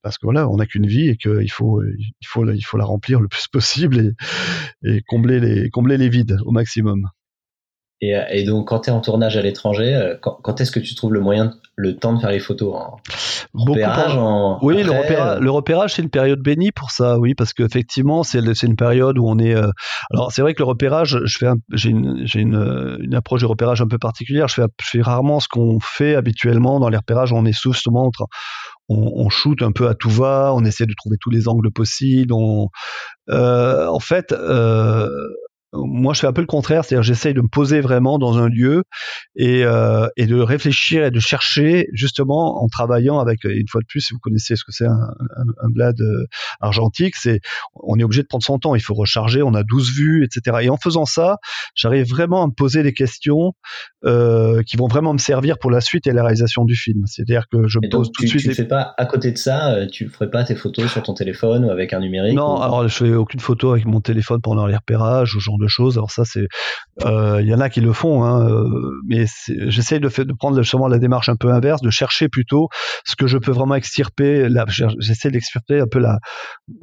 parce 0.03 0.19
que 0.19 0.27
voilà, 0.27 0.49
on 0.49 0.57
n'a 0.57 0.67
qu'une 0.67 0.87
vie 0.87 1.09
et 1.09 1.17
qu'il 1.17 1.51
faut, 1.51 1.83
il 1.83 2.27
faut, 2.27 2.51
il 2.51 2.63
faut 2.63 2.77
la 2.77 2.85
remplir 2.85 3.21
le 3.21 3.29
plus 3.29 3.49
possible 3.49 4.15
et, 4.83 4.97
et 4.97 5.03
combler 5.07 5.41
les, 5.41 5.71
combler 5.71 5.99
les 5.99 6.09
vides 6.09 6.39
au 6.45 6.51
maximum. 6.51 7.09
Et, 8.01 8.15
et, 8.31 8.45
donc, 8.45 8.69
quand 8.69 8.81
tu 8.81 8.91
es 8.91 8.93
en 8.93 9.01
tournage 9.01 9.37
à 9.37 9.43
l'étranger, 9.43 9.95
euh, 9.95 10.17
quand, 10.21 10.39
quand 10.43 10.61
est-ce 10.61 10.73
que 10.73 10.81
tu 10.81 10.95
trouves 10.95 11.15
le 11.15 11.21
moyen, 11.21 11.55
le 11.77 11.97
temps 11.97 12.13
de 12.13 12.21
faire 12.21 12.31
les 12.31 12.41
photos 12.41 12.75
en, 12.75 12.97
repérage 13.55 14.17
en, 14.17 14.59
Oui, 14.63 14.83
le, 14.83 14.91
repérage, 14.91 15.41
le 15.41 15.51
repérage, 15.51 15.95
c'est 15.95 16.03
une 16.03 16.11
période 16.11 16.41
bénie 16.41 16.73
pour 16.73 16.91
ça, 16.91 17.19
oui, 17.19 17.35
parce 17.35 17.53
qu'effectivement, 17.53 18.23
c'est 18.23 18.41
une 18.41 18.77
période 18.77 19.17
où 19.19 19.27
on 19.27 19.39
est. 19.39 19.55
Euh, 19.55 19.71
alors, 20.13 20.33
c'est 20.33 20.43
vrai 20.43 20.55
que 20.55 20.63
le 20.63 20.67
repérage, 20.67 21.19
j'ai 21.25 21.91
une, 21.91 22.27
une, 22.35 22.99
une, 23.01 23.15
approche 23.15 23.43
de 23.43 23.47
repérage 23.47 23.81
un 23.81 23.89
peu 23.89 23.99
particulière. 23.99 24.49
Je 24.49 24.55
fais, 24.55 24.67
je 24.83 24.89
fais 24.91 25.01
rarement 25.01 25.41
ce 25.41 25.49
qu'on 25.49 25.79
fait 25.81 26.15
habituellement 26.15 26.81
dans 26.81 26.89
les 26.89 26.99
repérages. 26.99 27.33
On 27.33 27.47
est 27.47 27.53
souvent 27.53 28.11
on, 28.89 29.25
on 29.25 29.29
shoot 29.29 29.63
un 29.63 29.73
peu 29.73 29.89
à 29.89 29.95
tout 29.95 30.11
va, 30.11 30.53
on 30.55 30.65
essaie 30.65 30.87
de 30.87 30.95
trouver 30.95 31.17
tous 31.21 31.31
les 31.31 31.49
angles 31.49 31.71
possibles. 31.71 32.33
On, 32.33 32.69
euh, 33.31 33.87
en 33.87 34.01
fait, 34.01 34.33
euh, 34.33 35.09
moi 36.05 36.13
je 36.13 36.21
fais 36.21 36.27
un 36.27 36.33
peu 36.33 36.43
le 36.43 36.47
contraire, 36.47 36.85
c'est-à-dire 36.85 37.03
j'essaye 37.03 37.35
de 37.35 37.41
me 37.41 37.49
poser 37.49 37.81
vraiment 37.81 38.19
dans 38.19 38.39
un 38.39 38.49
lieu 38.49 38.85
et, 39.37 39.65
euh, 39.65 40.07
et, 40.17 40.27
de 40.27 40.39
réfléchir 40.39 41.05
et 41.05 41.11
de 41.11 41.19
chercher 41.19 41.89
justement 41.93 42.63
en 42.63 42.69
travaillant 42.69 43.19
avec 43.19 43.45
une 43.45 43.67
fois 43.69 43.81
de 43.81 43.87
plus, 43.87 44.01
si 44.03 44.13
vous 44.13 44.21
connaissez 44.21 44.55
ce 44.55 44.65
que 44.65 44.73
c'est 44.73 44.87
un, 44.87 44.91
un, 44.93 45.67
un, 45.67 45.71
blad 45.71 45.99
euh, 46.01 46.27
argentique, 46.61 47.17
c'est 47.17 47.41
on 47.75 47.99
est 47.99 48.05
obligé 48.05 48.23
de 48.23 48.27
prendre 48.27 48.45
son 48.45 48.59
temps, 48.59 48.75
il 48.75 48.83
faut 48.83 48.95
recharger, 48.95 49.43
on 49.43 49.55
a 49.55 49.63
12 49.63 49.93
vues, 49.97 50.25
etc. 50.25 50.59
Et 50.63 50.69
en 50.69 50.77
faisant 50.77 51.07
ça, 51.07 51.39
j'arrive 51.75 52.07
vraiment 52.09 52.45
à 52.45 52.47
me 52.47 52.53
poser 52.53 52.83
des 52.83 52.93
questions 52.93 53.55
euh, 54.05 54.63
qui 54.63 54.77
vont 54.77 54.87
vraiment 54.87 55.15
me 55.15 55.19
servir 55.19 55.59
pour 55.59 55.71
la 55.71 55.81
suite 55.81 56.07
et 56.07 56.13
la 56.13 56.23
réalisation 56.23 56.67
du 56.67 56.77
film. 56.77 57.05
C'est-à-dire 57.07 57.45
que 57.51 57.67
je 57.67 57.79
me 57.79 57.89
pose 57.89 58.13
tout 58.13 58.23
de 58.23 58.29
suite. 58.29 58.43
Tu 58.43 58.49
ne 58.49 58.55
fais 58.55 58.69
pas 58.69 58.95
à 58.99 59.07
côté 59.07 59.33
de 59.33 59.39
ça, 59.39 59.73
euh, 59.73 59.87
tu 59.87 60.09
ferais 60.09 60.31
pas 60.31 60.45
tes 60.45 60.55
photos 60.55 60.93
sur 60.93 61.03
ton 61.03 61.15
téléphone 61.15 61.65
ou 61.65 61.71
avec 61.71 61.95
un 61.95 62.01
numérique 62.01 62.37
Non, 62.37 62.61
alors 62.61 62.87
je 62.87 62.95
fais 62.95 63.15
aucune 63.15 63.41
photo 63.41 63.73
avec 63.73 63.87
mon 63.87 64.03
téléphone 64.03 64.41
pendant 64.43 64.67
les 64.67 64.77
repérages 64.77 65.35
ou 65.35 65.41
ce 65.41 65.45
genre 65.45 65.59
de 65.59 65.67
choses. 65.67 65.94
Alors 65.97 66.11
ça, 66.11 66.25
c'est, 66.25 66.47
euh, 67.05 67.41
il 67.41 67.49
y 67.49 67.55
en 67.55 67.61
a 67.61 67.69
qui 67.71 67.81
le 67.81 67.93
font, 67.93 68.25
hein, 68.25 68.49
euh, 68.49 68.65
mais 69.09 69.27
j'essaye 69.67 70.01
de, 70.01 70.09
de 70.09 70.33
prendre 70.33 70.61
justement 70.63 70.89
la 70.89 70.99
démarche 70.99 71.29
un 71.29 71.37
peu 71.37 71.51
inverse, 71.51 71.83
de 71.83 71.91
chercher 71.91 72.29
plutôt 72.29 72.69
ce 73.05 73.17
que 73.17 73.27
je 73.27 73.39
peux 73.39 73.53
vraiment 73.53 73.75
extirper. 73.75 74.49
J'essaie 74.99 75.31
d'extirper 75.31 75.81
un 75.81 75.87
peu 75.87 75.99
la, 75.99 76.19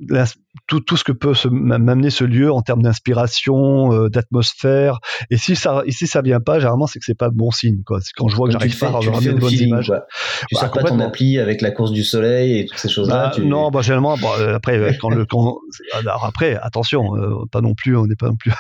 la, 0.09 0.25
tout, 0.67 0.79
tout 0.79 0.97
ce 0.97 1.03
que 1.03 1.11
peut 1.11 1.33
m'amener 1.49 2.09
ce 2.09 2.23
lieu 2.23 2.51
en 2.51 2.61
termes 2.61 2.81
d'inspiration, 2.81 3.93
euh, 3.93 4.09
d'atmosphère. 4.09 4.99
Et 5.29 5.37
si 5.37 5.55
ça, 5.55 5.83
si 5.89 6.07
ça 6.07 6.21
vient 6.21 6.39
pas, 6.39 6.59
généralement, 6.59 6.87
c'est 6.87 6.99
que 6.99 7.05
c'est 7.05 7.17
pas 7.17 7.27
le 7.27 7.35
bon 7.35 7.51
signe. 7.51 7.81
Quoi. 7.85 7.99
Quand 8.15 8.27
je 8.27 8.35
vois 8.35 8.47
que 8.47 8.53
j'arrive 8.53 8.77
pas 8.77 8.87
à 8.87 8.99
de 8.99 9.39
bonnes 9.39 9.51
images. 9.51 9.87
Quoi. 9.87 10.05
Tu 10.49 10.55
bah, 10.55 10.61
sors 10.61 10.71
pas 10.71 10.83
ton 10.83 10.99
appli 10.99 11.39
avec 11.39 11.61
la 11.61 11.71
course 11.71 11.91
du 11.91 12.03
soleil 12.03 12.59
et 12.59 12.65
toutes 12.65 12.77
ces 12.77 12.89
choses-là. 12.89 13.31
Bah, 13.35 13.43
Non, 13.43 13.71
bah, 13.71 13.81
généralement, 13.81 14.15
après, 14.53 14.97
quand 14.99 15.09
le, 15.09 15.25
quand, 15.25 15.57
alors 15.93 16.25
après, 16.25 16.55
attention, 16.61 17.11
pas 17.51 17.61
non 17.61 17.73
plus, 17.73 17.95
on 17.95 18.05
n'est 18.05 18.15
pas 18.15 18.27
non 18.27 18.35
plus 18.35 18.51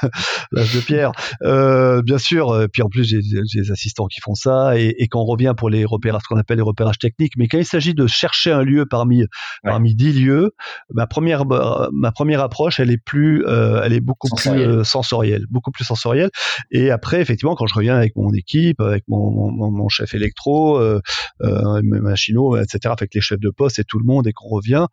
l'âge 0.51 0.73
de 0.73 0.79
pierre. 0.79 1.11
Euh, 1.43 2.01
bien 2.01 2.17
sûr, 2.17 2.51
euh, 2.51 2.67
puis 2.67 2.81
en 2.81 2.89
plus 2.89 3.03
j'ai 3.03 3.19
des 3.21 3.71
assistants 3.71 4.07
qui 4.07 4.21
font 4.21 4.35
ça 4.35 4.77
et, 4.77 4.95
et 4.97 5.07
quand 5.07 5.21
on 5.21 5.25
revient 5.25 5.53
pour 5.55 5.69
les 5.69 5.85
repérages, 5.85 6.21
ce 6.23 6.27
qu'on 6.27 6.39
appelle 6.39 6.57
les 6.57 6.63
repérages 6.63 6.99
techniques, 6.99 7.33
mais 7.37 7.47
quand 7.47 7.57
il 7.57 7.65
s'agit 7.65 7.93
de 7.93 8.07
chercher 8.07 8.51
un 8.51 8.63
lieu 8.63 8.85
parmi 8.85 9.23
parmi 9.63 9.95
dix 9.95 10.13
lieux, 10.13 10.51
ma 10.93 11.07
première 11.07 11.45
ma 11.45 12.11
première 12.11 12.41
approche, 12.41 12.79
elle 12.79 12.91
est 12.91 13.03
plus, 13.03 13.45
euh, 13.45 13.81
elle 13.83 13.93
est 13.93 14.01
beaucoup 14.01 14.29
plus 14.35 14.51
euh, 14.51 14.83
sensorielle, 14.83 15.45
beaucoup 15.49 15.71
plus 15.71 15.83
sensorielle. 15.83 16.29
Et 16.71 16.91
après, 16.91 17.21
effectivement, 17.21 17.55
quand 17.55 17.67
je 17.67 17.73
reviens 17.73 17.95
avec 17.95 18.15
mon 18.15 18.33
équipe, 18.33 18.79
avec 18.81 19.03
mon, 19.07 19.31
mon, 19.31 19.71
mon 19.71 19.89
chef 19.89 20.13
électro, 20.13 20.77
euh, 20.79 21.01
mes 21.41 21.99
machinaux, 21.99 22.57
etc., 22.57 22.93
avec 22.97 23.13
les 23.13 23.21
chefs 23.21 23.39
de 23.39 23.49
poste 23.49 23.79
et 23.79 23.83
tout 23.83 23.99
le 23.99 24.05
monde, 24.05 24.27
et 24.27 24.33
qu'on 24.33 24.49
revient, 24.49 24.87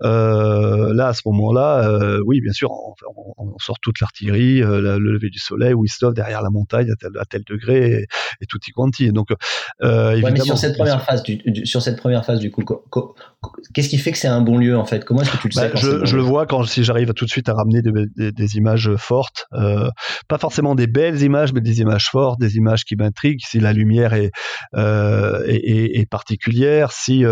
là 0.00 1.06
à 1.08 1.12
ce 1.12 1.22
moment-là, 1.26 2.18
oui, 2.24 2.40
bien 2.40 2.52
sûr, 2.52 2.70
on, 2.70 2.94
on, 3.38 3.58
sort 3.58 3.78
toute 3.80 4.00
l'artillerie, 4.00 4.62
le 4.84 5.12
lever 5.12 5.30
du 5.30 5.38
soleil, 5.38 5.74
Whistler 5.74 6.10
derrière 6.14 6.42
la 6.42 6.50
montagne 6.50 6.90
à 6.90 6.96
tel, 6.96 7.10
à 7.18 7.24
tel 7.24 7.42
degré 7.48 8.06
et, 8.40 8.46
tout 8.46 8.58
y 8.66 8.70
quanti. 8.72 9.10
Donc, 9.12 9.28
euh, 9.82 10.12
évidemment, 10.12 10.34
mais 10.34 10.40
sur 10.40 10.58
cette 10.58 10.76
première 10.76 11.02
phase, 11.02 11.22
du, 11.22 11.40
sur 11.64 11.82
cette 11.82 11.96
première 11.96 12.24
phase 12.24 12.38
du 12.38 12.50
coup, 12.50 12.62
qu'est-ce 13.72 13.88
qui 13.88 13.98
fait 13.98 14.12
que 14.12 14.18
c'est 14.18 14.28
un 14.28 14.40
bon 14.40 14.58
lieu 14.58 14.76
en 14.76 14.84
fait? 14.84 15.04
Comment 15.04 15.22
est-ce 15.22 15.30
que 15.30 15.38
tu 15.38 15.48
le 15.48 15.52
sais 15.52 15.68
bah, 15.68 15.80
Je, 15.80 16.04
je 16.04 16.16
le 16.16 16.22
vois 16.22 16.46
quand 16.46 16.64
si 16.64 16.84
j'arrive 16.84 17.12
tout 17.14 17.24
de 17.24 17.30
suite 17.30 17.48
à 17.48 17.54
ramener 17.54 17.82
des, 17.82 18.32
des, 18.32 18.56
images 18.56 18.94
fortes, 18.96 19.46
euh, 19.54 19.88
pas 20.28 20.38
forcément 20.38 20.74
des 20.74 20.86
belles 20.86 21.22
images, 21.22 21.52
mais 21.52 21.60
des 21.60 21.80
images 21.80 22.08
fortes, 22.10 22.38
des 22.40 22.56
images 22.56 22.84
qui 22.84 22.96
m'intriguent. 22.96 23.40
Si 23.42 23.60
la 23.60 23.72
lumière 23.72 24.12
est, 24.14 24.30
euh, 24.74 25.42
est, 25.46 26.00
est, 26.00 26.08
particulière, 26.08 26.92
si 26.92 27.24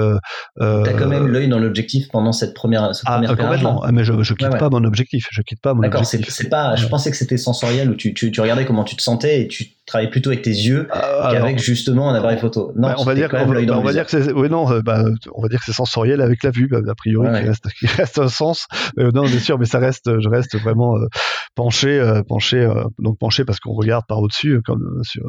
t'as 0.59 0.93
quand 0.93 1.09
même 1.09 1.27
l'œil 1.27 1.49
dans 1.49 1.59
l'objectif 1.59 2.09
pendant 2.09 2.33
cette 2.33 2.55
première, 2.55 2.95
cette 2.95 3.05
ah, 3.07 3.15
première 3.15 3.37
complètement. 3.37 3.83
Ah, 3.83 3.93
mais 3.93 4.05
je, 4.05 4.23
je 4.23 4.35
quitte 4.35 4.59
pas 4.59 4.71
mon 4.71 4.85
objectif. 4.85 5.29
Je 5.31 5.43
quitte 5.43 5.61
pas 5.61 5.75
mon 5.75 5.81
D'accord. 5.81 6.05
C'est 6.07 6.49
pas. 6.49 6.77
Je 6.77 6.87
pensais 6.87 7.11
que 7.11 7.17
c'était 7.17 7.37
sensoriel 7.43 7.91
où 7.91 7.95
tu, 7.95 8.15
tu, 8.15 8.31
tu 8.31 8.41
regardais 8.41 8.65
comment 8.65 8.85
tu 8.85 8.97
te 8.97 9.03
sentais 9.03 9.43
et 9.43 9.49
tu 9.49 9.67
travaillais 9.87 10.11
plutôt 10.11 10.31
avec 10.31 10.43
tes 10.43 10.51
yeux 10.51 10.89
ah, 10.91 11.31
qu'avec 11.33 11.59
justement 11.59 12.11
un 12.11 12.15
appareil 12.15 12.39
photo. 12.39 12.73
Non, 12.77 12.89
bah, 12.89 12.95
on 12.99 13.05
va 13.05 13.15
dire, 13.15 13.29
on, 13.33 13.47
va, 13.47 13.61
on 13.79 13.83
va 13.83 13.93
dire 13.93 14.07
que 14.07 14.11
c'est, 14.11 14.33
oui, 14.33 14.49
non, 14.49 14.81
bah, 14.81 15.05
on 15.35 15.43
va 15.43 15.49
dire 15.49 15.59
que 15.59 15.67
c'est 15.67 15.73
sensoriel 15.73 16.21
avec 16.21 16.43
la 16.43 16.51
vue, 16.51 16.69
bah, 16.69 16.79
a 16.89 16.95
priori, 16.95 17.29
qui, 17.29 17.47
Reste, 17.47 17.69
qui 17.79 17.87
reste 17.87 18.19
un 18.19 18.29
sens. 18.29 18.67
Euh, 18.99 19.11
non, 19.13 19.25
bien 19.25 19.41
sûr, 19.41 19.59
mais 19.59 19.67
ça 19.67 19.79
reste, 19.79 20.21
je 20.21 20.29
reste 20.29 20.57
vraiment 20.59 20.97
euh, 20.97 21.07
penché, 21.55 21.99
euh, 21.99 22.23
penché, 22.23 22.69
donc 22.99 23.19
penché 23.19 23.45
parce 23.45 23.61
qu'on 23.61 23.73
regarde 23.75 24.05
par 24.07 24.19
au-dessus, 24.19 24.61
comme 24.65 25.01
sur, 25.03 25.23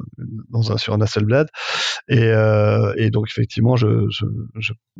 dans 0.49 0.71
un, 0.71 0.77
sur 0.77 0.93
un 0.93 1.01
Hasselblad. 1.01 1.47
Et, 2.09 2.31
et 2.97 3.09
donc 3.09 3.27
effectivement, 3.29 3.75
je, 3.75 3.87
je, 4.09 4.25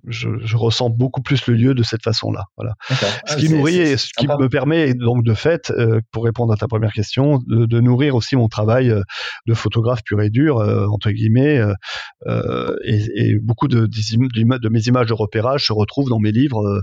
je, 0.08 0.30
je, 0.42 0.58
ressens 0.58 0.90
beaucoup 0.90 1.22
plus 1.22 1.48
le 1.48 1.56
lieu 1.56 1.74
de 1.74 1.84
cette 1.84 2.04
façon-là. 2.04 2.44
Voilà. 2.58 2.74
Ce 2.90 3.06
ah, 3.28 3.36
qui 3.36 3.50
nourrit, 3.50 3.98
ce 3.98 4.10
qui 4.18 4.28
me 4.28 4.48
permet 4.48 4.94
donc 4.94 5.24
de 5.24 5.34
fait, 5.34 5.74
pour 6.12 6.24
répondre 6.24 6.54
à 6.54 6.56
ta 6.56 6.68
première 6.68 6.94
question, 6.94 7.40
de, 7.48 7.66
de 7.66 7.80
nourrir 7.82 8.16
aussi 8.16 8.36
mon 8.36 8.48
travail 8.48 8.94
de 9.48 9.54
photographe 9.54 10.02
pur 10.04 10.22
et 10.22 10.30
dur, 10.30 10.58
entre 10.92 11.12
guillemets, 11.12 11.62
et, 12.86 13.06
et, 13.16 13.40
beaucoup 13.42 13.68
de, 13.68 13.86
de, 13.86 14.70
mes 14.70 14.82
images 14.82 15.08
de 15.08 15.14
repérage 15.14 15.68
se 15.68 15.74
retrouvent 15.74 16.10
dans 16.10 16.20
mes 16.20 16.32
livres 16.32 16.82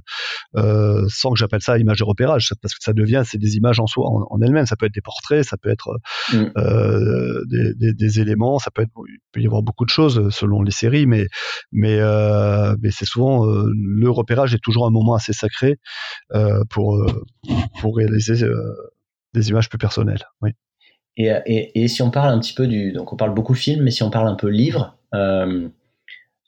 euh, 0.56 1.06
sans 1.08 1.30
que 1.30 1.38
j'appelle 1.38 1.62
ça 1.62 1.78
image 1.78 1.98
de 1.98 2.04
repérage, 2.04 2.52
parce 2.60 2.74
que 2.74 2.82
ça 2.82 2.92
devient, 2.92 3.22
c'est 3.24 3.38
des 3.38 3.56
images 3.56 3.80
en 3.80 3.86
soi, 3.86 4.06
en, 4.08 4.29
elles-mêmes. 4.40 4.66
Ça 4.66 4.76
peut 4.76 4.86
être 4.86 4.94
des 4.94 5.00
portraits, 5.00 5.44
ça 5.44 5.56
peut 5.56 5.70
être 5.70 5.98
mm. 6.32 6.44
euh, 6.56 7.44
des, 7.46 7.74
des, 7.74 7.92
des, 7.92 8.20
éléments, 8.20 8.58
ça 8.58 8.70
peut 8.70 8.82
être, 8.82 8.90
il 9.08 9.18
peut 9.32 9.40
y 9.40 9.46
avoir 9.46 9.62
beaucoup 9.62 9.84
de 9.84 9.90
choses 9.90 10.30
selon 10.30 10.62
les 10.62 10.70
séries, 10.70 11.06
mais 11.06 11.26
mais 11.72 11.98
euh, 12.00 12.74
mais 12.82 12.90
c'est 12.90 13.06
souvent 13.06 13.46
euh, 13.46 13.70
le 13.74 14.10
repérage 14.10 14.54
est 14.54 14.62
toujours 14.62 14.86
un 14.86 14.90
moment 14.90 15.14
assez 15.14 15.32
sacré 15.32 15.78
euh, 16.34 16.62
pour 16.70 17.04
pour 17.80 17.96
réaliser 17.96 18.46
des 19.34 19.48
images 19.50 19.68
plus 19.68 19.78
personnelles. 19.78 20.24
Oui. 20.42 20.50
Et, 21.16 21.30
et, 21.46 21.82
et, 21.82 21.88
si 21.88 22.02
on 22.02 22.10
parle 22.10 22.32
un 22.32 22.38
petit 22.38 22.54
peu 22.54 22.66
du, 22.66 22.92
donc 22.92 23.12
on 23.12 23.16
parle 23.16 23.34
beaucoup 23.34 23.54
film, 23.54 23.82
mais 23.82 23.90
si 23.90 24.02
on 24.02 24.10
parle 24.10 24.28
un 24.28 24.36
peu 24.36 24.48
livre, 24.48 24.96
euh, 25.12 25.68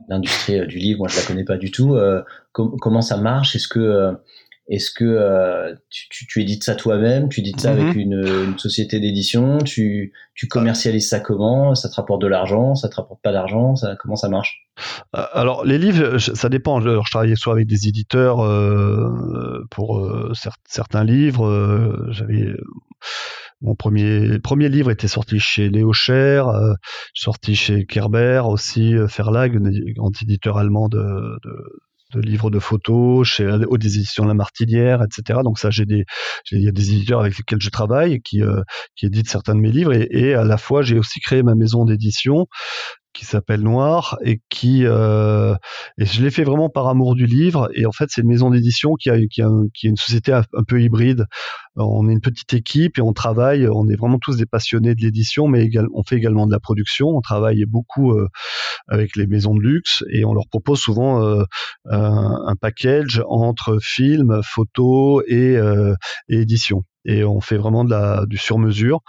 l'industrie 0.09 0.61
euh, 0.61 0.67
du 0.67 0.79
livre, 0.79 0.99
moi 0.99 1.09
je 1.09 1.17
la 1.17 1.23
connais 1.27 1.45
pas 1.45 1.57
du 1.57 1.71
tout. 1.71 1.95
Euh, 1.95 2.23
comment 2.53 3.03
ça 3.03 3.17
marche? 3.17 3.57
Est-ce 3.57 3.69
que 3.69 3.81
euh, 3.81 4.13
est-ce 4.69 4.91
que 4.91 5.75
tu, 5.91 6.27
tu, 6.27 6.41
édites 6.41 6.65
ça 6.65 6.75
toi-même 6.75 7.29
Tu 7.29 7.41
édites 7.41 7.61
ça 7.61 7.73
avec 7.73 7.95
mhm. 7.95 8.01
une, 8.01 8.25
une 8.47 8.59
société 8.59 9.01
d'édition 9.01 9.59
tu, 9.59 10.13
tu 10.35 10.47
commercialises 10.47 11.09
ça 11.09 11.21
comment? 11.21 11.75
Ça 11.75 11.89
te 11.89 11.95
rapporte 11.97 12.23
de 12.23 12.29
l'argent? 12.29 12.75
Ça 12.75 12.89
te 12.89 12.95
rapporte 12.95 13.21
pas 13.23 13.33
d'argent? 13.33 13.77
Ça, 13.77 13.97
Comment 13.99 14.17
ça 14.17 14.29
marche? 14.29 14.69
Alors 15.13 15.65
les 15.65 15.79
livres, 15.79 16.19
ça 16.19 16.49
dépend. 16.49 16.81
Je 16.81 17.11
travaillais 17.11 17.37
soit 17.37 17.53
avec 17.53 17.67
des 17.67 17.89
éditeurs 17.89 18.39
pour 19.71 20.09
certains 20.69 21.05
livres. 21.05 22.07
J'avais 22.11 22.55
mon 23.63 23.77
premier 23.77 24.41
premier 24.41 24.69
livre 24.69 24.91
était 24.91 25.09
sorti 25.09 25.39
chez 25.39 25.69
Léo 25.69 25.93
Cher, 25.93 26.49
euh, 26.49 26.75
sorti 27.15 27.55
chez 27.55 27.87
Kerber 27.87 28.43
aussi, 28.45 28.95
euh, 28.95 29.07
Verlag, 29.07 29.57
grand 29.95 30.11
éditeur 30.21 30.59
allemand 30.59 30.89
de, 30.89 30.99
de, 30.99 31.83
de 32.13 32.21
livres 32.21 32.51
de 32.51 32.59
photos, 32.59 33.27
chez 33.27 33.47
aux 33.49 33.77
éditions 33.77 34.25
La 34.25 34.35
Martinière, 34.35 35.03
etc. 35.03 35.41
Donc 35.45 35.59
ça, 35.59 35.71
j'ai 35.71 35.87
des, 35.87 36.05
il 36.51 36.63
y 36.63 36.69
a 36.69 36.73
des 36.73 36.93
éditeurs 36.93 37.21
avec 37.21 37.37
lesquels 37.37 37.61
je 37.61 37.71
travaille 37.71 38.21
qui 38.21 38.43
euh, 38.43 38.63
qui 38.97 39.07
éditent 39.07 39.29
certains 39.31 39.55
de 39.55 39.61
mes 39.61 39.73
livres 39.73 39.93
et, 39.93 40.09
et 40.11 40.35
à 40.35 40.45
la 40.45 40.59
fois 40.59 40.83
j'ai 40.83 40.99
aussi 40.99 41.21
créé 41.21 41.43
ma 41.43 41.55
maison 41.55 41.85
d'édition 41.85 42.47
qui 43.13 43.25
s'appelle 43.25 43.61
Noir 43.61 44.19
et 44.25 44.41
qui 44.49 44.85
euh, 44.85 45.55
et 45.99 46.07
je 46.07 46.23
l'ai 46.23 46.31
fait 46.31 46.45
vraiment 46.45 46.69
par 46.69 46.89
amour 46.89 47.15
du 47.15 47.27
livre. 47.27 47.69
Et 47.75 47.87
en 47.87 47.93
fait 47.93 48.09
c'est 48.09 48.23
une 48.23 48.29
maison 48.29 48.51
d'édition 48.51 48.95
qui 48.95 49.11
a 49.11 49.19
qui 49.27 49.43
a, 49.43 49.49
qui 49.75 49.87
est 49.87 49.91
une 49.91 49.97
société 49.97 50.33
un, 50.33 50.45
peu 50.67 50.81
hybride. 50.81 51.27
On 51.77 52.09
est 52.09 52.13
une 52.13 52.21
petite 52.21 52.53
équipe 52.55 52.99
et 52.99 53.03
on 53.03 53.13
travaille. 53.13 53.69
On 53.69 53.89
est 53.89 53.97
vraiment 53.97 54.19
tous 54.19 54.37
des 54.37 54.47
passionnés 54.47 54.95
de 54.95 55.03
l'édition 55.03 55.49
mais 55.49 55.69
on 55.95 56.03
fait 56.03 56.17
également 56.17 56.47
de 56.47 56.53
la 56.53 56.61
production. 56.61 57.09
On 57.09 57.21
travaille 57.21 57.65
beaucoup 57.67 58.13
euh, 58.13 58.29
avec 58.89 59.17
les 59.17 59.27
maisons 59.27 59.55
de 59.55 59.61
luxe 59.61 60.05
et 60.11 60.25
on 60.25 60.35
leur 60.35 60.49
propose 60.49 60.81
souvent 60.81 61.23
euh, 61.23 61.45
un, 61.87 62.55
package 62.61 63.23
entre 63.29 63.79
film 63.81 64.41
photo 64.45 65.23
et, 65.27 65.57
euh, 65.57 65.95
et 66.29 66.41
édition 66.41 66.85
et 67.05 67.25
on 67.25 67.41
fait 67.41 67.57
vraiment 67.57 67.85
de 67.85 67.91
la 67.91 68.25
du 68.27 68.37
sur 68.37 68.59
mesure 68.59 69.01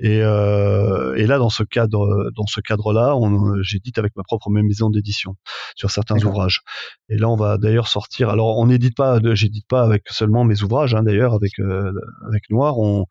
et, 0.00 0.20
euh, 0.22 1.14
et 1.14 1.26
là 1.26 1.38
dans 1.38 1.48
ce 1.50 1.62
cadre 1.62 2.30
dans 2.34 2.46
ce 2.46 2.60
cadre 2.60 2.92
là 2.92 3.14
j'édite 3.62 3.98
avec 3.98 4.16
ma 4.16 4.22
propre 4.22 4.50
maison 4.50 4.90
d'édition 4.90 5.36
sur 5.76 5.90
certains 5.90 6.22
ouvrages. 6.24 6.62
Et 7.08 7.16
là 7.16 7.28
on 7.28 7.36
va 7.36 7.58
d'ailleurs 7.58 7.88
sortir 7.88 8.28
alors 8.28 8.58
on 8.58 8.66
n'édite 8.66 8.96
pas 8.96 9.20
j'édite 9.34 9.66
pas 9.68 9.82
avec 9.82 10.04
seulement 10.10 10.44
mes 10.44 10.62
ouvrages 10.62 10.94
hein, 10.94 11.02
d'ailleurs 11.02 11.34
avec 11.34 11.58
euh, 11.60 11.92
avec 12.26 12.50
Noir. 12.50 12.78
On 12.78 13.06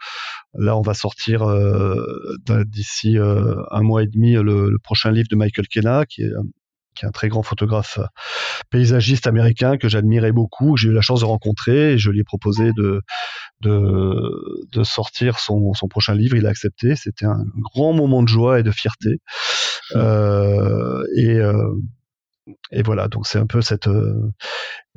là 0.55 0.75
on 0.77 0.81
va 0.81 0.93
sortir 0.93 1.43
euh, 1.43 2.03
d'ici 2.65 3.17
un 3.17 3.81
mois 3.81 4.03
et 4.03 4.07
demi 4.07 4.33
le, 4.33 4.69
le, 4.69 4.79
prochain 4.79 5.11
livre 5.11 5.27
de 5.29 5.35
Michael 5.35 5.67
Kenna 5.67 6.05
qui 6.05 6.23
est 6.23 6.31
qui 6.95 7.05
est 7.05 7.07
un 7.07 7.11
très 7.11 7.29
grand 7.29 7.43
photographe 7.43 7.99
euh, 7.99 8.05
paysagiste 8.69 9.27
américain 9.27 9.77
que 9.77 9.89
j'admirais 9.89 10.31
beaucoup, 10.31 10.73
que 10.73 10.81
j'ai 10.81 10.89
eu 10.89 10.93
la 10.93 11.01
chance 11.01 11.21
de 11.21 11.25
rencontrer, 11.25 11.93
et 11.93 11.97
je 11.97 12.09
lui 12.09 12.19
ai 12.19 12.23
proposé 12.23 12.71
de, 12.75 13.01
de, 13.61 14.65
de 14.71 14.83
sortir 14.83 15.39
son, 15.39 15.73
son, 15.73 15.87
prochain 15.87 16.15
livre. 16.15 16.35
Il 16.35 16.45
a 16.45 16.49
accepté. 16.49 16.95
C'était 16.95 17.25
un 17.25 17.45
grand 17.57 17.93
moment 17.93 18.23
de 18.23 18.27
joie 18.27 18.59
et 18.59 18.63
de 18.63 18.71
fierté. 18.71 19.19
Euh, 19.95 21.03
et, 21.15 21.35
euh, 21.35 21.73
et 22.71 22.83
voilà, 22.83 23.07
donc 23.07 23.25
c'est 23.25 23.39
un 23.39 23.45
peu 23.45 23.61
cette 23.61 23.87
euh, 23.87 24.31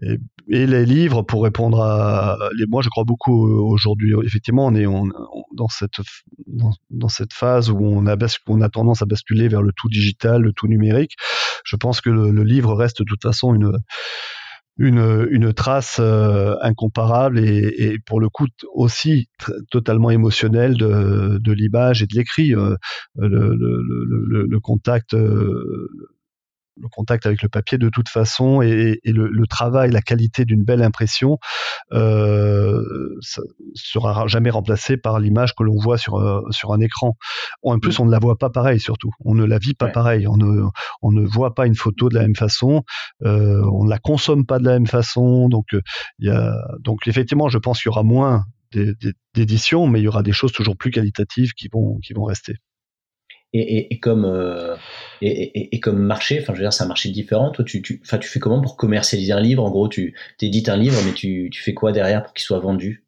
et, 0.03 0.19
les 0.49 0.85
livres 0.85 1.23
pour 1.23 1.45
répondre 1.45 1.81
à 1.81 2.37
les 2.57 2.67
moi 2.67 2.83
je 2.83 2.89
crois 2.89 3.05
beaucoup 3.05 3.49
aujourd'hui 3.49 4.15
effectivement 4.25 4.67
on 4.67 4.75
est 4.75 4.87
dans 5.55 5.69
cette 5.69 6.01
dans, 6.47 7.09
cette 7.09 7.33
phase 7.33 7.71
où 7.71 7.79
on 7.79 8.07
a 8.07 8.17
on 8.49 8.61
a 8.61 8.69
tendance 8.69 9.03
à 9.03 9.07
basculer 9.07 9.49
vers 9.49 9.63
le 9.63 9.73
tout 9.77 9.89
digital, 9.89 10.43
le 10.43 10.53
tout 10.53 10.67
numérique. 10.67 11.17
Je 11.65 11.77
pense 11.77 12.01
que 12.01 12.11
le, 12.11 12.43
livre 12.43 12.75
reste 12.75 13.01
de 13.01 13.05
toute 13.05 13.23
façon 13.23 13.55
une 13.55 13.73
une, 14.79 15.27
une 15.31 15.55
trace 15.55 15.97
euh, 16.01 16.55
incomparable 16.61 17.39
et, 17.39 17.99
pour 18.05 18.21
le 18.21 18.29
coup 18.29 18.47
aussi 18.75 19.29
totalement 19.71 20.11
émotionnelle 20.11 20.77
de, 20.77 21.53
l'image 21.53 22.03
et 22.03 22.07
de 22.07 22.15
l'écrit. 22.15 22.55
Euh, 22.55 22.77
le, 23.17 23.57
le, 23.57 24.61
contact 24.61 25.15
le 26.81 26.89
contact 26.89 27.27
avec 27.27 27.43
le 27.43 27.49
papier 27.49 27.79
de 27.79 27.89
toute 27.89 28.09
façon 28.09 28.62
et, 28.62 29.01
et 29.03 29.12
le, 29.12 29.29
le, 29.29 29.47
travail, 29.47 29.91
la 29.91 30.03
qualité 30.03 30.45
d'une 30.45 30.62
belle 30.62 30.83
impression 30.83 31.39
euh, 31.93 32.83
sera 33.75 34.27
jamais 34.27 34.51
remplacé 34.51 34.97
par 34.97 35.19
l'image 35.21 35.55
que 35.55 35.62
l'on 35.62 35.79
voit 35.79 35.99
sur 35.99 36.17
euh, 36.17 36.43
sur 36.51 36.73
un 36.73 36.81
écran. 36.81 37.17
En 37.62 37.79
plus, 37.79 37.99
mm. 37.99 38.03
on 38.03 38.07
ne 38.07 38.11
la 38.11 38.19
voit 38.19 38.37
pas 38.37 38.51
pareil 38.51 38.81
surtout. 38.81 39.11
On 39.25 39.35
ne 39.35 39.45
la 39.45 39.59
vit 39.59 39.75
pas 39.75 39.89
pareil. 39.89 40.27
On 40.27 40.37
ne 40.37 40.62
on 41.03 41.12
ne 41.12 41.27
voit 41.27 41.55
pas 41.55 41.67
une 41.67 41.75
photo 41.75 42.09
de 42.09 42.15
la 42.15 42.23
même 42.23 42.37
façon. 42.37 42.83
Euh, 43.25 43.62
on 43.73 43.85
ne 43.85 43.91
la 43.91 43.99
consomme 43.99 44.47
pas 44.47 44.59
de 44.59 44.65
la 44.65 44.73
même 44.73 44.87
façon. 44.87 45.49
Donc 45.49 45.67
euh, 45.75 45.81
il 46.19 46.29
y 46.29 46.31
a 46.31 46.55
donc 46.81 47.07
effectivement, 47.07 47.49
je 47.49 47.59
pense 47.59 47.83
qu'il 47.83 47.91
y 47.91 47.93
aura 47.93 48.03
moins 48.03 48.45
d'éditions, 49.35 49.87
mais 49.87 50.01
il 50.01 50.05
y 50.05 50.09
aura 50.09 50.23
des 50.23 50.33
choses 50.33 50.53
toujours 50.53 50.77
plus 50.77 50.91
qualitatives 50.91 51.53
qui 51.53 51.69
vont 51.73 51.99
qui 51.99 52.12
vont 52.12 52.25
rester 52.25 52.57
et, 53.53 53.99
comme 54.01 54.25
euh, 54.25 54.77
et, 55.23 55.81
comme 55.81 55.99
marché, 55.99 56.41
enfin 56.41 56.53
je 56.55 56.59
veux 56.59 56.65
dire 56.65 56.73
c'est 56.73 56.85
un 56.85 56.89
marché 56.89 57.09
différent. 57.11 57.51
Toi 57.51 57.65
tu 57.65 57.83
tu, 57.83 58.01
tu 58.01 58.29
fais 58.29 58.39
comment 58.41 58.61
pour 58.61 58.77
commercialiser 58.77 59.33
un 59.33 59.41
livre? 59.41 59.65
En 59.65 59.71
gros 59.71 59.89
tu 59.89 60.15
édites 60.43 60.69
un 60.69 60.77
livre 60.77 61.01
mais 61.07 61.13
tu 61.15 61.51
fais 61.55 61.75
quoi 61.75 61.93
derrière 61.93 62.23
pour 62.23 62.35
qu'il 62.35 62.45
soit 62.45 62.61
vendu? 62.61 63.06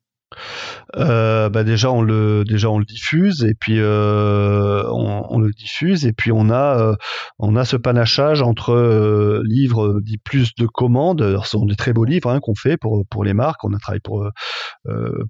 Euh, 0.96 1.48
bah 1.48 1.64
déjà 1.64 1.90
on 1.90 2.02
le 2.02 2.44
diffuse 2.84 3.44
et 3.44 3.54
puis 3.54 3.78
euh, 3.78 4.82
on, 4.90 5.38
le 5.38 5.50
diffuse 5.52 6.06
et 6.06 6.12
puis 6.12 6.32
on 6.32 6.50
a 6.50 6.96
euh, 7.40 7.64
ce 7.64 7.76
panachage 7.76 8.42
entre 8.42 9.42
livres 9.44 10.00
dit 10.00 10.18
plus 10.18 10.54
de 10.54 10.66
commandes. 10.66 11.38
Ce 11.44 11.50
sont 11.50 11.66
des 11.66 11.76
très 11.76 11.92
beaux 11.92 12.04
livres 12.04 12.30
hein, 12.30 12.40
qu'on 12.40 12.54
fait 12.54 12.76
pour 12.76 13.04
pour 13.06 13.24
les 13.24 13.34
marques. 13.34 13.64
On 13.64 13.72
a 13.74 13.78
travaillé 13.78 14.00
pour 14.00 14.28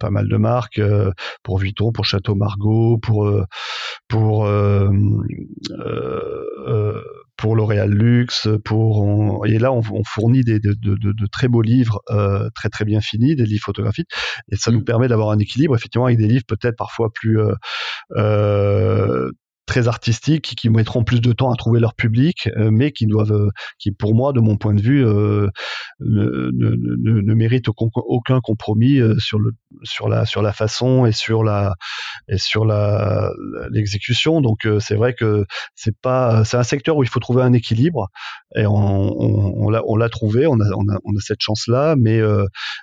pas 0.00 0.10
mal 0.10 0.28
de 0.28 0.36
marques 0.36 0.80
pour 1.42 1.58
Vuitton 1.58 1.92
pour 1.92 2.04
Château 2.04 2.34
Margaux 2.34 2.98
pour 2.98 3.30
pour 4.08 4.48
pour 7.38 7.54
L'Oréal 7.54 7.90
Luxe, 7.90 8.48
pour 8.64 9.46
et 9.46 9.58
là 9.58 9.72
on, 9.72 9.80
on 9.92 10.02
fournit 10.04 10.42
des, 10.42 10.58
de, 10.58 10.74
de, 10.74 10.96
de, 10.96 11.26
très 11.26 11.46
beaux 11.48 11.62
livres 11.62 12.02
euh, 12.10 12.50
très 12.54 12.68
très 12.68 12.84
bien 12.84 13.00
finis, 13.00 13.36
des 13.36 13.46
livres 13.46 13.64
photographiques, 13.64 14.10
et 14.50 14.56
ça 14.56 14.70
nous 14.72 14.80
mm. 14.80 14.84
permet 14.84 15.08
d'avoir 15.08 15.30
un 15.30 15.38
équilibre 15.38 15.74
effectivement 15.76 16.06
avec 16.06 16.18
des 16.18 16.26
livres 16.26 16.44
peut-être 16.46 16.76
parfois 16.76 17.10
plus 17.12 17.40
euh, 17.40 17.54
euh, 18.16 19.30
très 19.68 19.86
artistiques 19.86 20.56
qui, 20.56 20.68
mettront 20.70 21.04
plus 21.04 21.20
de 21.20 21.32
temps 21.32 21.52
à 21.52 21.56
trouver 21.56 21.78
leur 21.78 21.94
public, 21.94 22.48
euh, 22.56 22.70
mais 22.72 22.90
qui 22.90 23.06
doivent, 23.06 23.32
euh, 23.32 23.48
qui 23.78 23.92
pour 23.92 24.14
moi, 24.14 24.32
de 24.32 24.40
mon 24.40 24.56
point 24.56 24.74
de 24.74 24.82
vue, 24.82 25.06
euh, 25.06 25.48
ne, 26.00 26.50
ne, 26.52 26.70
ne, 26.70 27.20
ne, 27.20 27.34
méritent 27.34 27.68
aucun 27.68 28.40
compromis 28.40 29.00
sur 29.18 29.38
le 29.38 29.52
sur 29.84 30.08
la 30.08 30.26
sur 30.26 30.42
la 30.42 30.52
façon 30.52 31.06
et 31.06 31.12
sur 31.12 31.44
la 31.44 31.74
et 32.28 32.38
sur 32.38 32.64
la 32.64 33.30
l'exécution. 33.70 34.40
Donc 34.40 34.66
c'est 34.80 34.94
vrai 34.94 35.14
que 35.14 35.44
c'est 35.74 35.96
pas 35.96 36.44
c'est 36.44 36.56
un 36.56 36.62
secteur 36.62 36.96
où 36.96 37.02
il 37.02 37.08
faut 37.08 37.20
trouver 37.20 37.42
un 37.42 37.52
équilibre 37.52 38.08
et 38.56 38.66
on, 38.66 38.74
on, 38.74 39.72
on 39.86 39.96
l'a 39.96 40.08
trouvé, 40.08 40.46
on 40.46 40.54
a, 40.54 40.64
on 40.74 40.88
a 40.92 40.98
on 41.04 41.16
a 41.16 41.20
cette 41.20 41.40
chance 41.40 41.66
là, 41.68 41.94
mais 41.96 42.20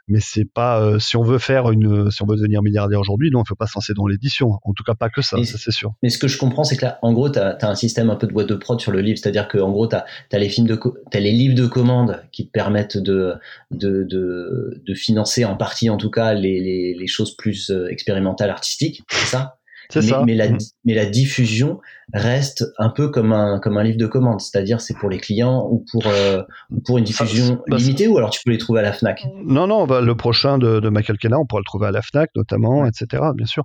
mais 0.08 0.20
c'est 0.22 0.46
pas 0.46 1.00
si 1.00 1.18
on 1.18 1.24
veut 1.24 1.40
faire 1.40 1.72
une 1.72 2.12
si 2.12 2.22
on 2.22 2.28
veut 2.28 2.36
devenir 2.36 2.62
milliardaire 2.62 3.00
aujourd'hui, 3.00 3.32
non, 3.32 3.44
il 3.44 3.48
faut 3.48 3.56
pas 3.56 3.68
se 3.68 3.74
lancer 3.76 3.94
dans 3.94 4.08
l'édition. 4.08 4.52
En 4.64 4.74
tout 4.74 4.84
cas 4.84 4.96
pas 4.96 5.10
que 5.10 5.22
ça, 5.22 5.44
ça 5.44 5.58
c'est 5.58 5.72
sûr. 5.72 5.94
Mais 6.04 6.10
ce 6.10 6.18
que 6.18 6.28
je 6.28 6.38
comprends, 6.38 6.64
c'est 6.64 6.75
en 7.02 7.14
gros, 7.14 7.30
tu 7.30 7.40
as, 7.40 7.58
un 7.62 7.76
système 7.76 8.10
un 8.10 8.16
peu 8.16 8.28
de 8.28 8.34
boîte 8.34 8.48
de 8.48 8.56
prod 8.56 8.80
sur 8.80 8.92
le 8.92 9.02
livre, 9.02 9.18
c'est-à-dire 9.18 9.48
que 9.48 9.58
en 9.58 9.72
gros, 9.72 9.88
tu 9.88 9.96
as, 9.96 10.06
les 10.40 10.50
films 10.50 10.68
de, 10.68 10.80
les 11.14 11.32
livres 11.32 11.56
de 11.56 11.68
commande 11.68 12.22
qui 12.32 12.48
te 12.48 12.52
permettent 12.52 12.98
de, 12.98 13.36
de, 13.72 14.04
de, 14.04 14.94
financer 14.94 15.46
en 15.46 15.56
partie, 15.56 15.90
en 15.90 15.98
tout 15.98 16.10
cas, 16.10 16.34
les, 16.34 16.60
les, 16.60 16.96
les 16.96 17.08
choses 17.08 17.36
plus 17.36 17.70
euh, 17.70 17.88
expérimentales 17.90 18.50
artistiques, 18.50 19.04
c'est 19.10 19.28
ça? 19.28 19.58
Mais, 19.94 20.02
ça. 20.02 20.24
Mais 20.26 20.36
la, 20.36 20.48
mais 20.86 20.94
la 20.94 21.06
diffusion 21.06 21.80
reste 22.14 22.66
un 22.78 22.90
peu 22.90 23.10
comme 23.10 23.34
un, 23.34 23.60
comme 23.60 23.78
un 23.78 23.84
livre 23.84 23.98
de 23.98 24.06
commande, 24.06 24.40
c'est-à-dire 24.40 24.80
c'est 24.80 24.96
pour 24.98 25.10
les 25.10 25.18
clients 25.18 25.68
ou 25.72 25.84
pour, 25.92 26.04
euh, 26.06 26.44
pour 26.86 26.98
une 26.98 27.04
diffusion 27.04 27.64
ah, 27.72 27.76
limitée 27.76 28.08
ou 28.08 28.18
alors 28.18 28.30
tu 28.30 28.42
peux 28.46 28.52
les 28.52 28.58
trouver 28.58 28.82
à 28.82 28.84
la 28.84 28.94
Fnac? 28.94 29.24
Non, 29.44 29.68
non, 29.68 29.88
bah, 29.88 30.02
le 30.02 30.16
prochain 30.16 30.58
de, 30.58 30.80
de 30.80 30.90
Michael 30.90 31.18
Kenna, 31.18 31.40
on 31.40 31.46
pourra 31.46 31.62
le 31.62 31.66
trouver 31.66 31.88
à 31.88 31.92
la 31.92 32.02
Fnac 32.02 32.30
notamment, 32.36 32.86
etc. 32.86 33.24
Bien 33.36 33.46
sûr. 33.46 33.64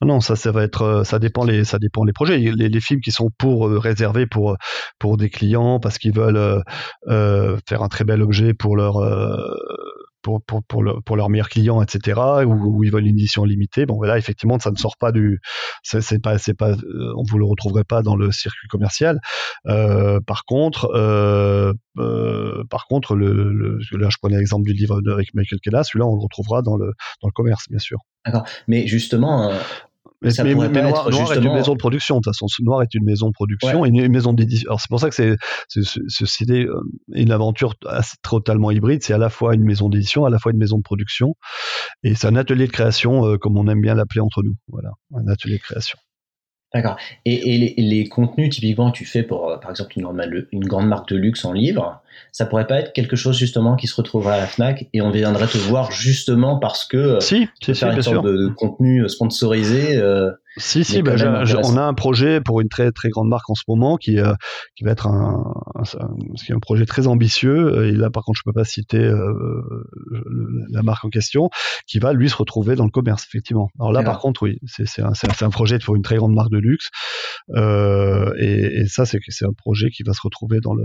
Non, 0.00 0.08
non, 0.08 0.20
ça, 0.20 0.36
ça 0.36 0.52
va 0.52 0.62
être, 0.62 0.82
euh, 0.82 1.04
ça 1.04 1.18
dépend 1.18 1.44
les, 1.44 1.64
ça 1.64 1.78
dépend 1.78 2.04
les 2.04 2.12
projets. 2.12 2.38
Les, 2.38 2.68
les 2.68 2.80
films 2.80 3.00
qui 3.00 3.12
sont 3.12 3.30
pour 3.36 3.68
euh, 3.68 3.78
réservés 3.78 4.26
pour 4.26 4.56
pour 4.98 5.16
des 5.16 5.28
clients 5.28 5.78
parce 5.78 5.98
qu'ils 5.98 6.14
veulent 6.14 6.62
euh, 7.08 7.56
faire 7.68 7.82
un 7.82 7.88
très 7.88 8.04
bel 8.04 8.22
objet 8.22 8.54
pour 8.54 8.76
leur 8.76 8.96
pour, 10.22 10.42
pour, 10.42 10.62
pour, 10.64 10.82
le, 10.82 11.00
pour 11.00 11.16
leurs 11.16 11.28
meilleurs 11.28 11.48
clients, 11.48 11.82
etc., 11.82 12.20
où, 12.46 12.84
ils 12.84 12.92
veulent 12.92 13.06
une 13.06 13.18
édition 13.18 13.44
limitée. 13.44 13.86
Bon, 13.86 13.96
voilà, 13.96 14.18
effectivement, 14.18 14.58
ça 14.58 14.70
ne 14.70 14.76
sort 14.76 14.96
pas 14.96 15.12
du, 15.12 15.40
c'est 15.82 16.22
pas, 16.22 16.38
c'est 16.38 16.54
pas, 16.54 16.70
euh, 16.70 17.12
on 17.16 17.22
vous 17.28 17.38
le 17.38 17.44
retrouverez 17.44 17.84
pas 17.84 18.02
dans 18.02 18.16
le 18.16 18.32
circuit 18.32 18.68
commercial. 18.68 19.20
Euh, 19.66 20.20
par 20.20 20.44
contre, 20.44 20.90
euh, 20.94 21.72
par 22.70 22.86
contre, 22.86 23.14
le, 23.14 23.78
là, 23.92 24.08
je 24.10 24.16
prenais 24.20 24.38
l'exemple 24.38 24.64
du 24.64 24.72
livre 24.72 25.00
avec 25.12 25.34
Michael 25.34 25.60
Kella, 25.60 25.84
celui-là, 25.84 26.06
on 26.06 26.14
le 26.14 26.22
retrouvera 26.22 26.62
dans 26.62 26.76
le, 26.76 26.92
dans 27.20 27.28
le 27.28 27.32
commerce, 27.32 27.68
bien 27.68 27.78
sûr. 27.78 27.98
D'accord. 28.24 28.44
Mais 28.68 28.86
justement, 28.86 29.50
euh, 30.24 30.44
mais, 30.44 30.82
Noir, 30.82 31.08
est 31.32 31.36
une 31.36 31.52
maison 31.52 31.72
de 31.72 31.78
production. 31.78 32.16
De 32.16 32.20
toute 32.20 32.34
façon, 32.34 32.46
Noir 32.62 32.82
est 32.82 32.94
une 32.94 33.04
maison 33.04 33.28
de 33.28 33.32
production 33.32 33.84
et 33.84 33.88
une, 33.88 34.08
maison 34.08 34.32
d'édition. 34.32 34.68
Alors 34.68 34.80
c'est 34.80 34.88
pour 34.88 35.00
ça 35.00 35.08
que 35.08 35.14
c'est 35.14 35.36
c'est 35.68 36.50
euh, 36.50 36.80
une 37.12 37.32
aventure 37.32 37.74
totalement 38.22 38.70
hybride. 38.70 39.02
C'est 39.02 39.14
à 39.14 39.18
la 39.18 39.30
fois 39.30 39.54
une 39.54 39.64
maison 39.64 39.88
d'édition, 39.88 40.24
à 40.24 40.30
la 40.30 40.38
fois 40.38 40.52
une 40.52 40.58
maison 40.58 40.78
de 40.78 40.82
production, 40.82 41.34
et 42.02 42.14
c'est 42.14 42.26
un 42.26 42.36
atelier 42.36 42.66
de 42.66 42.72
création, 42.72 43.26
euh, 43.26 43.38
comme 43.38 43.56
on 43.56 43.68
aime 43.68 43.80
bien 43.80 43.94
l'appeler 43.94 44.20
entre 44.20 44.42
nous. 44.42 44.54
Voilà, 44.68 44.90
un 45.14 45.26
atelier 45.28 45.56
de 45.56 45.62
création. 45.62 45.98
D'accord. 46.74 46.96
Et, 47.26 47.54
et 47.54 47.82
les, 47.82 48.08
contenus 48.08 48.48
typiquement 48.48 48.90
que 48.90 48.96
tu 48.96 49.04
fais 49.04 49.22
pour, 49.22 49.50
euh, 49.50 49.58
par 49.58 49.70
exemple, 49.70 49.92
une 49.96 50.04
grande, 50.04 50.46
une 50.52 50.64
grande 50.64 50.88
marque 50.88 51.10
de 51.10 51.16
luxe 51.16 51.44
en 51.44 51.52
livre, 51.52 52.02
ça 52.30 52.46
pourrait 52.46 52.66
pas 52.66 52.78
être 52.80 52.92
quelque 52.92 53.16
chose 53.16 53.36
justement 53.36 53.76
qui 53.76 53.86
se 53.86 53.94
retrouverait 53.94 54.34
à 54.34 54.38
la 54.38 54.46
Fnac 54.46 54.88
et 54.92 55.00
on 55.02 55.10
viendrait 55.10 55.46
te 55.46 55.58
voir 55.58 55.90
justement 55.92 56.58
parce 56.58 56.84
que 56.84 57.18
si, 57.20 57.48
c'est 57.62 57.82
une 57.82 58.02
sorte 58.02 58.24
de, 58.24 58.48
contenu 58.56 59.08
sponsorisé. 59.08 59.96
Euh, 59.96 60.30
si, 60.58 60.84
si, 60.84 61.02
bah, 61.02 61.14
on 61.64 61.76
a 61.78 61.82
un 61.82 61.94
projet 61.94 62.40
pour 62.42 62.60
une 62.60 62.68
très 62.68 62.92
très 62.92 63.08
grande 63.08 63.28
marque 63.28 63.48
en 63.48 63.54
ce 63.54 63.62
moment 63.68 63.96
qui, 63.96 64.18
euh, 64.18 64.34
qui 64.76 64.84
va 64.84 64.90
être 64.90 65.06
un, 65.06 65.42
un, 65.74 66.54
un, 66.54 66.58
projet 66.58 66.84
très 66.84 67.06
ambitieux. 67.06 67.86
Et 67.86 67.92
là, 67.92 68.10
par 68.10 68.24
contre, 68.24 68.38
je 68.38 68.42
peux 68.44 68.52
pas 68.52 68.64
citer 68.64 68.98
euh, 68.98 69.62
la 70.70 70.82
marque 70.82 71.06
en 71.06 71.08
question, 71.08 71.48
qui 71.86 71.98
va 71.98 72.12
lui 72.12 72.28
se 72.28 72.36
retrouver 72.36 72.76
dans 72.76 72.84
le 72.84 72.90
commerce, 72.90 73.24
effectivement. 73.26 73.70
Alors 73.80 73.92
là, 73.92 74.02
par 74.02 74.18
contre, 74.18 74.42
oui, 74.42 74.58
c'est 74.66 75.00
un, 75.00 75.12
un, 75.40 75.50
projet 75.50 75.78
pour 75.78 75.96
une 75.96 76.02
très 76.02 76.16
grande 76.16 76.34
marque 76.34 76.50
de 76.50 76.58
luxe. 76.58 76.90
Euh, 77.54 78.32
et, 78.38 78.80
et, 78.80 78.86
ça, 78.86 79.06
c'est 79.06 79.18
un 79.44 79.54
projet 79.56 79.88
qui 79.88 80.02
va 80.02 80.12
se 80.12 80.20
retrouver 80.22 80.60
dans 80.60 80.74
le 80.74 80.84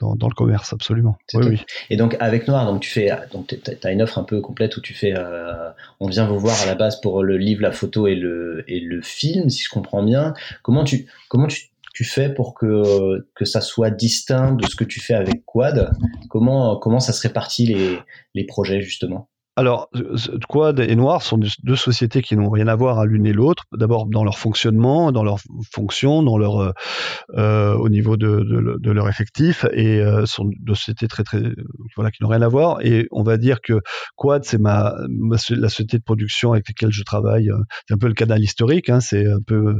dans, 0.00 0.28
le 0.28 0.34
commerce, 0.34 0.72
absolument. 0.72 1.16
Oui, 1.34 1.46
oui. 1.46 1.62
Et 1.88 1.96
donc 1.96 2.16
avec 2.20 2.48
Noir, 2.48 2.66
donc 2.66 2.80
tu 2.80 2.90
fais, 2.90 3.10
donc 3.32 3.54
as 3.82 3.92
une 3.92 4.02
offre 4.02 4.18
un 4.18 4.24
peu 4.24 4.40
complète 4.40 4.76
où 4.76 4.80
tu 4.80 4.92
fais, 4.92 5.14
euh, 5.16 5.70
on 6.00 6.08
vient 6.08 6.26
vous 6.26 6.38
voir 6.38 6.60
à 6.62 6.66
la 6.66 6.74
base 6.74 7.00
pour 7.00 7.22
le 7.22 7.36
livre, 7.36 7.62
la 7.62 7.72
photo 7.72 8.06
et 8.06 8.14
le 8.14 8.64
et 8.68 8.80
le 8.80 9.00
film, 9.02 9.48
si 9.50 9.62
je 9.62 9.70
comprends 9.70 10.02
bien. 10.02 10.34
Comment 10.62 10.84
tu 10.84 11.06
comment 11.28 11.46
tu, 11.46 11.68
tu 11.94 12.04
fais 12.04 12.28
pour 12.28 12.54
que 12.54 13.26
que 13.34 13.44
ça 13.44 13.60
soit 13.60 13.90
distinct 13.90 14.52
de 14.52 14.66
ce 14.66 14.76
que 14.76 14.84
tu 14.84 15.00
fais 15.00 15.14
avec 15.14 15.44
Quad? 15.44 15.90
Comment 16.28 16.76
comment 16.76 17.00
ça 17.00 17.12
se 17.12 17.22
répartit 17.22 17.66
les 17.66 17.98
les 18.34 18.44
projets 18.44 18.80
justement? 18.80 19.28
Alors, 19.56 19.88
Quad 20.48 20.80
et 20.80 20.96
Noir 20.96 21.22
sont 21.22 21.38
deux 21.38 21.76
sociétés 21.76 22.22
qui 22.22 22.36
n'ont 22.36 22.50
rien 22.50 22.66
à 22.66 22.74
voir 22.74 22.98
à 22.98 23.06
l'une 23.06 23.24
et 23.24 23.32
l'autre. 23.32 23.64
D'abord 23.72 24.06
dans 24.06 24.24
leur 24.24 24.36
fonctionnement, 24.36 25.12
dans 25.12 25.22
leur 25.22 25.38
fonction, 25.72 26.24
dans 26.24 26.38
leur 26.38 26.60
euh, 26.60 26.72
euh 27.36 27.74
au 27.74 27.88
niveau 27.88 28.16
de, 28.16 28.90
leur 28.90 29.08
effectif, 29.08 29.64
et 29.72 30.00
euh, 30.00 30.26
sont 30.26 30.50
deux 30.58 30.74
sociétés 30.74 31.06
très 31.06 31.22
très 31.22 31.40
voilà 31.94 32.10
qui 32.10 32.22
n'ont 32.22 32.28
rien 32.28 32.42
à 32.42 32.48
voir. 32.48 32.84
Et 32.84 33.06
on 33.12 33.22
va 33.22 33.36
dire 33.36 33.60
que 33.60 33.80
Quad 34.16 34.44
c'est 34.44 34.58
ma, 34.58 34.94
la 35.50 35.68
société 35.68 35.98
de 35.98 36.02
production 36.02 36.52
avec 36.52 36.66
laquelle 36.68 36.90
je 36.90 37.04
travaille. 37.04 37.50
Euh, 37.50 37.58
c'est 37.86 37.94
un 37.94 37.98
peu 37.98 38.08
le 38.08 38.14
canal 38.14 38.42
historique. 38.42 38.90
Hein, 38.90 38.98
c'est 38.98 39.26
un 39.26 39.40
peu 39.46 39.78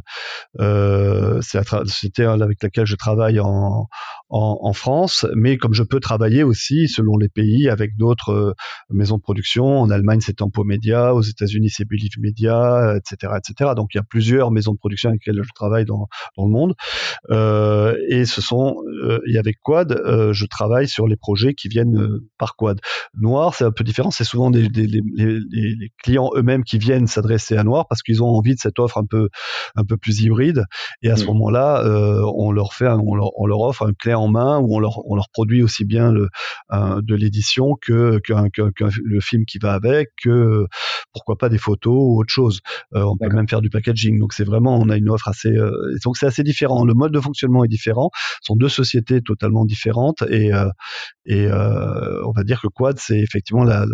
euh, 0.61 1.41
la, 1.53 1.65
société 1.65 2.25
avec 2.25 2.63
laquelle 2.63 2.87
je 2.87 2.97
travaille 2.97 3.41
en, 3.41 3.89
en, 4.29 4.73
France, 4.73 5.27
mais 5.37 5.57
comme 5.57 5.75
je 5.75 5.83
peux 5.83 6.01
travailler 6.01 6.43
aussi 6.43 6.89
selon 6.89 7.17
les 7.17 7.29
pays 7.29 7.69
avec 7.69 7.97
d'autres 7.97 8.33
euh, 8.33 8.53
maisons 8.91 9.17
de 9.17 9.23
production 9.23 9.64
en 9.67 9.91
Allemagne, 9.91 10.21
c'est 10.21 10.35
Tempo 10.35 10.65
Media. 10.65 11.15
Aux 11.15 11.23
États-Unis, 11.23 11.71
c'est 11.71 11.85
Believe 11.85 12.19
Media, 12.19 12.97
etc., 12.97 13.35
etc. 13.37 13.73
Donc, 13.77 13.95
il 13.95 13.99
y 13.99 14.01
a 14.01 14.05
plusieurs 14.05 14.51
maisons 14.51 14.73
de 14.73 14.79
production 14.79 15.11
avec 15.11 15.25
lesquelles 15.27 15.43
je 15.43 15.53
travaille 15.55 15.85
dans, 15.85 16.09
dans 16.37 16.45
le 16.45 16.51
monde. 16.51 16.75
Euh, 17.31 17.97
et 18.09 18.25
ce 18.25 18.41
sont, 18.41 18.77
euh, 19.05 19.21
et 19.27 19.39
avec 19.39 19.59
Quad, 19.63 19.93
euh, 19.93 20.33
je 20.33 20.47
travaille 20.47 20.89
sur 20.89 21.07
les 21.07 21.17
projets 21.17 21.55
qui 21.55 21.69
viennent 21.69 21.97
euh, 21.97 22.29
par 22.39 22.57
Quad. 22.57 22.81
Noir, 23.19 23.55
c'est 23.55 23.65
un 23.65 23.71
peu 23.71 23.85
différent. 23.85 24.11
C'est 24.11 24.25
souvent 24.25 24.51
des, 24.51 24.69
des, 24.69 24.87
les, 24.87 25.01
les, 25.51 25.93
clients 26.03 26.31
eux-mêmes 26.37 26.65
qui 26.65 26.79
viennent 26.79 27.07
s'adresser 27.07 27.57
à 27.57 27.65
Noir 27.65 27.87
parce 27.89 28.03
qu'ils 28.03 28.23
ont 28.23 28.29
envie 28.29 28.55
de 28.55 28.61
cette 28.61 28.79
offre 28.79 28.99
un 28.99 29.07
peu, 29.07 29.29
un 29.77 29.85
peu 29.85 29.97
plus 29.97 30.21
hybride. 30.21 30.65
Et 31.03 31.11
à 31.11 31.17
ce 31.17 31.25
mm. 31.25 31.29
moment-là, 31.29 31.85
euh, 31.85 32.23
on 32.37 32.53
leur 32.53 32.75
fait, 32.75 32.89
on 32.89 33.15
leur, 33.15 33.31
on 33.39 33.47
leur, 33.47 33.61
offre 33.61 33.87
un 33.87 33.93
clé 33.93 34.15
en 34.15 34.29
main 34.29 34.59
où 34.59 34.77
on 34.77 34.79
leur, 34.79 35.07
on 35.07 35.15
leur 35.15 35.29
produit 35.31 35.63
aussi 35.63 35.85
bien 35.85 36.13
le, 36.13 36.29
de 36.71 37.15
l'édition 37.15 37.77
que, 37.81 38.19
que, 38.19 38.49
que, 38.49 38.85
le 39.03 39.21
film 39.21 39.45
qui 39.47 39.54
qui 39.55 39.59
va 39.59 39.75
avec, 39.75 40.11
que 40.21 40.67
pourquoi 41.13 41.37
pas 41.39 41.49
des 41.49 41.59
photos 41.59 41.95
ou 41.95 42.21
autre 42.21 42.33
chose. 42.33 42.61
Euh, 42.95 43.03
on 43.03 43.17
peut 43.17 43.29
même 43.29 43.49
faire 43.49 43.61
du 43.61 43.71
packaging. 43.71 44.19
Donc 44.19 44.33
c'est 44.33 44.45
vraiment, 44.45 44.77
on 44.77 44.89
a 44.89 44.97
une 44.97 45.09
offre 45.09 45.29
assez, 45.29 45.57
euh, 45.57 45.97
donc 46.05 46.17
c'est 46.17 46.27
assez 46.27 46.43
différent. 46.43 46.85
Le 46.85 46.95
mode 46.95 47.13
de 47.13 47.21
fonctionnement 47.21 47.65
est 47.65 47.69
différent. 47.69 48.11
Ce 48.15 48.47
sont 48.49 48.57
deux 48.57 48.69
sociétés 48.69 49.23
totalement 49.23 49.65
différentes 49.65 50.23
et 50.23 50.53
euh, 50.53 50.69
et 51.27 51.47
on 51.51 52.33
va 52.33 52.43
dire 52.43 52.61
que 52.61 52.67
Quad 52.67 52.99
c'est 52.99 53.19
effectivement 53.19 53.65
la, 53.65 53.87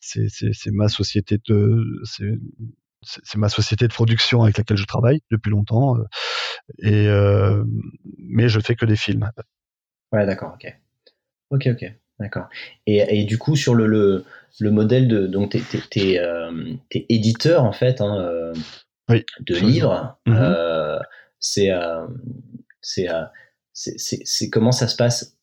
c'est 0.00 0.72
ma 0.72 0.88
société 0.88 1.38
de 1.48 1.84
c'est 3.02 3.36
ma 3.36 3.48
société 3.48 3.86
de 3.86 3.92
production 3.92 4.42
avec 4.42 4.56
laquelle 4.56 4.78
je 4.78 4.86
travaille 4.86 5.20
depuis 5.30 5.50
longtemps. 5.50 5.96
Et 6.78 7.06
mais 8.18 8.48
je 8.48 8.60
fais 8.60 8.74
que 8.74 8.86
des 8.86 8.96
films. 8.96 9.28
Ouais, 10.12 10.24
d'accord, 10.24 10.54
ok, 10.54 10.72
ok, 11.50 11.68
ok. 11.72 12.05
D'accord. 12.18 12.48
Et, 12.86 13.20
et, 13.20 13.24
du 13.24 13.38
coup, 13.38 13.56
sur 13.56 13.74
le, 13.74 13.86
le, 13.86 14.24
le 14.58 14.70
modèle 14.70 15.08
de. 15.08 15.26
Donc, 15.26 15.56
tu 15.90 16.00
es, 16.00 16.18
euh, 16.18 16.50
éditeur, 16.90 17.64
en 17.64 17.72
fait, 17.72 18.00
hein, 18.00 18.18
euh, 18.18 18.54
de 19.40 19.56
livres. 19.56 20.18
Euh, 20.28 20.98
c'est 21.38 21.70
euh, 21.70 22.06
c'est 23.72 24.50
comment 24.50 24.72
ça 24.72 24.88
se 24.88 24.96
passe 24.96 25.36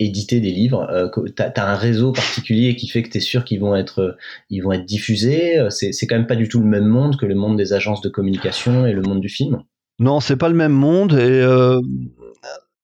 éditer 0.00 0.40
des 0.40 0.50
livres 0.50 1.10
Tu 1.36 1.42
as, 1.42 1.70
un 1.70 1.76
réseau 1.76 2.12
particulier 2.12 2.74
qui 2.74 2.88
fait 2.88 3.02
que 3.02 3.10
tu 3.10 3.18
es 3.18 3.20
sûr 3.20 3.44
qu'ils 3.44 3.60
vont 3.60 3.76
être, 3.76 4.16
ils 4.48 4.60
vont 4.60 4.72
être 4.72 4.86
diffusés. 4.86 5.58
C'est 5.70 6.06
quand 6.08 6.16
même 6.16 6.26
pas 6.26 6.36
du 6.36 6.48
tout 6.48 6.60
le 6.60 6.66
même 6.66 6.86
monde 6.86 7.16
que 7.18 7.26
le 7.26 7.34
monde 7.34 7.56
des 7.56 7.72
agences 7.72 8.00
de 8.00 8.08
communication 8.08 8.86
et 8.86 8.92
le 8.92 9.02
monde 9.02 9.20
du 9.20 9.28
film? 9.28 9.62
Non, 10.00 10.18
c'est 10.18 10.36
pas 10.36 10.48
le 10.48 10.54
même 10.54 10.72
monde. 10.72 11.12
Et 11.12 11.44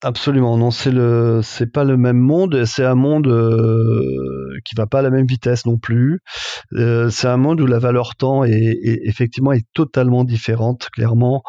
Absolument, 0.02 0.58
non, 0.58 0.70
c'est 0.70 0.90
le, 0.90 1.40
c'est 1.42 1.72
pas 1.72 1.82
le 1.82 1.96
même 1.96 2.18
monde. 2.18 2.66
C'est 2.66 2.84
un 2.84 2.94
monde 2.94 3.28
euh, 3.28 4.58
qui 4.66 4.74
va 4.74 4.86
pas 4.86 4.98
à 4.98 5.02
la 5.02 5.08
même 5.08 5.26
vitesse 5.26 5.64
non 5.64 5.78
plus. 5.78 6.20
Euh, 6.74 7.08
c'est 7.08 7.28
un 7.28 7.38
monde 7.38 7.62
où 7.62 7.66
la 7.66 7.78
valeur 7.78 8.14
temps 8.14 8.44
est, 8.44 8.78
effectivement 8.82 9.52
est 9.52 9.64
totalement 9.72 10.24
différente. 10.24 10.88
Clairement, 10.92 11.42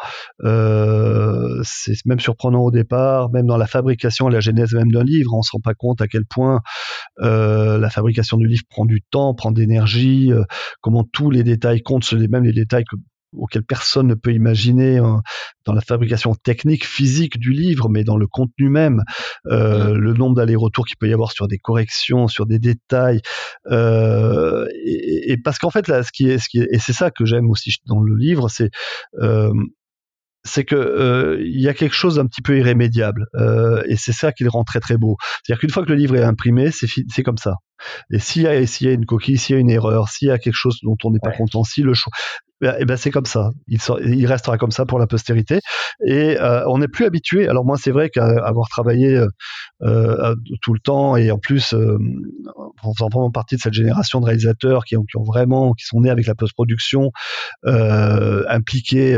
euh, 0.44 1.60
c'est 1.62 1.92
même 2.06 2.20
surprenant 2.20 2.62
au 2.62 2.70
départ, 2.70 3.30
même 3.32 3.46
dans 3.46 3.58
la 3.58 3.66
fabrication, 3.66 4.28
la 4.28 4.40
genèse 4.40 4.72
même 4.72 4.90
d'un 4.90 5.04
livre, 5.04 5.34
on 5.34 5.42
se 5.42 5.50
rend 5.52 5.60
pas 5.60 5.74
compte 5.74 6.00
à 6.00 6.08
quel 6.08 6.24
point 6.24 6.60
la 7.18 7.90
fabrication 7.90 8.38
du 8.38 8.46
livre 8.46 8.62
prend 8.70 8.86
du 8.86 9.02
temps, 9.10 9.34
prend 9.34 9.50
d'énergie, 9.52 10.32
comment 10.80 11.04
tous 11.04 11.30
les 11.30 11.42
détails 11.44 11.82
comptent, 11.82 12.10
même 12.14 12.44
les 12.44 12.52
détails 12.52 12.84
que 12.84 12.96
auquel 13.36 13.62
personne 13.62 14.06
ne 14.06 14.14
peut 14.14 14.32
imaginer 14.32 14.98
hein, 14.98 15.22
dans 15.64 15.72
la 15.72 15.80
fabrication 15.80 16.34
technique, 16.34 16.86
physique 16.86 17.38
du 17.38 17.52
livre, 17.52 17.88
mais 17.88 18.04
dans 18.04 18.16
le 18.16 18.26
contenu 18.26 18.68
même, 18.68 19.02
euh, 19.46 19.94
le 19.94 20.14
nombre 20.14 20.36
d'allers-retours 20.36 20.86
qu'il 20.86 20.96
peut 20.96 21.08
y 21.08 21.12
avoir 21.12 21.32
sur 21.32 21.48
des 21.48 21.58
corrections, 21.58 22.28
sur 22.28 22.46
des 22.46 22.58
détails, 22.58 23.20
euh, 23.70 24.66
et, 24.84 25.36
parce 25.42 25.58
qu'en 25.58 25.70
fait 25.70 25.88
là, 25.88 26.02
ce 26.02 26.10
qui 26.12 26.28
est, 26.28 26.38
ce 26.38 26.48
qui 26.48 26.60
est, 26.60 26.68
et 26.72 26.78
c'est 26.78 26.92
ça 26.92 27.10
que 27.10 27.24
j'aime 27.24 27.50
aussi 27.50 27.74
dans 27.86 28.00
le 28.00 28.16
livre, 28.16 28.48
c'est 28.48 28.70
euh, 29.20 29.52
c'est 30.44 30.64
que 30.64 31.38
il 31.42 31.60
y 31.60 31.68
a 31.68 31.74
quelque 31.74 31.94
chose 31.94 32.14
d'un 32.14 32.26
petit 32.26 32.40
peu 32.40 32.56
irrémédiable, 32.56 33.26
et 33.86 33.96
c'est 33.96 34.12
ça 34.12 34.32
qui 34.32 34.44
le 34.44 34.50
rend 34.50 34.64
très 34.64 34.80
très 34.80 34.96
beau. 34.96 35.16
C'est-à-dire 35.42 35.60
qu'une 35.60 35.70
fois 35.70 35.84
que 35.84 35.90
le 35.90 35.96
livre 35.96 36.16
est 36.16 36.22
imprimé, 36.22 36.70
c'est 36.70 37.22
comme 37.22 37.36
ça. 37.36 37.56
Et 38.10 38.18
s'il 38.18 38.42
y, 38.42 38.46
a, 38.46 38.66
s'il 38.66 38.86
y 38.86 38.90
a 38.90 38.92
une 38.92 39.06
coquille, 39.06 39.38
s'il 39.38 39.54
y 39.54 39.58
a 39.58 39.60
une 39.60 39.70
erreur, 39.70 40.08
s'il 40.08 40.28
y 40.28 40.30
a 40.30 40.38
quelque 40.38 40.54
chose 40.54 40.78
dont 40.82 40.96
on 41.04 41.10
n'est 41.10 41.20
pas 41.20 41.32
content, 41.32 41.64
si 41.64 41.82
le 41.82 41.94
choix, 41.94 42.12
et 42.60 42.70
eh 42.80 42.84
ben 42.84 42.96
c'est 42.96 43.12
comme 43.12 43.24
ça. 43.24 43.50
Il, 43.68 43.78
il, 44.04 44.26
restera 44.26 44.58
comme 44.58 44.72
ça 44.72 44.84
pour 44.84 44.98
la 44.98 45.06
postérité. 45.06 45.60
Et 46.04 46.36
euh, 46.40 46.64
on 46.66 46.78
n'est 46.78 46.88
plus 46.88 47.04
habitué. 47.04 47.46
Alors 47.46 47.64
moi, 47.64 47.76
c'est 47.78 47.92
vrai 47.92 48.10
qu'avoir 48.10 48.68
travaillé 48.68 49.16
euh, 49.16 49.28
euh, 49.82 50.34
tout 50.60 50.72
le 50.72 50.80
temps 50.80 51.16
et 51.16 51.30
en 51.30 51.38
plus 51.38 51.72
euh, 51.72 51.98
en 52.82 52.92
faisant 52.94 53.08
vraiment 53.12 53.30
partie 53.30 53.54
de 53.54 53.60
cette 53.60 53.74
génération 53.74 54.20
de 54.20 54.24
réalisateurs 54.24 54.84
qui 54.84 54.96
ont, 54.96 55.04
qui 55.04 55.16
ont 55.16 55.22
vraiment, 55.22 55.72
qui 55.72 55.84
sont 55.84 56.00
nés 56.00 56.10
avec 56.10 56.26
la 56.26 56.34
post-production, 56.34 57.12
impliqués 57.64 59.16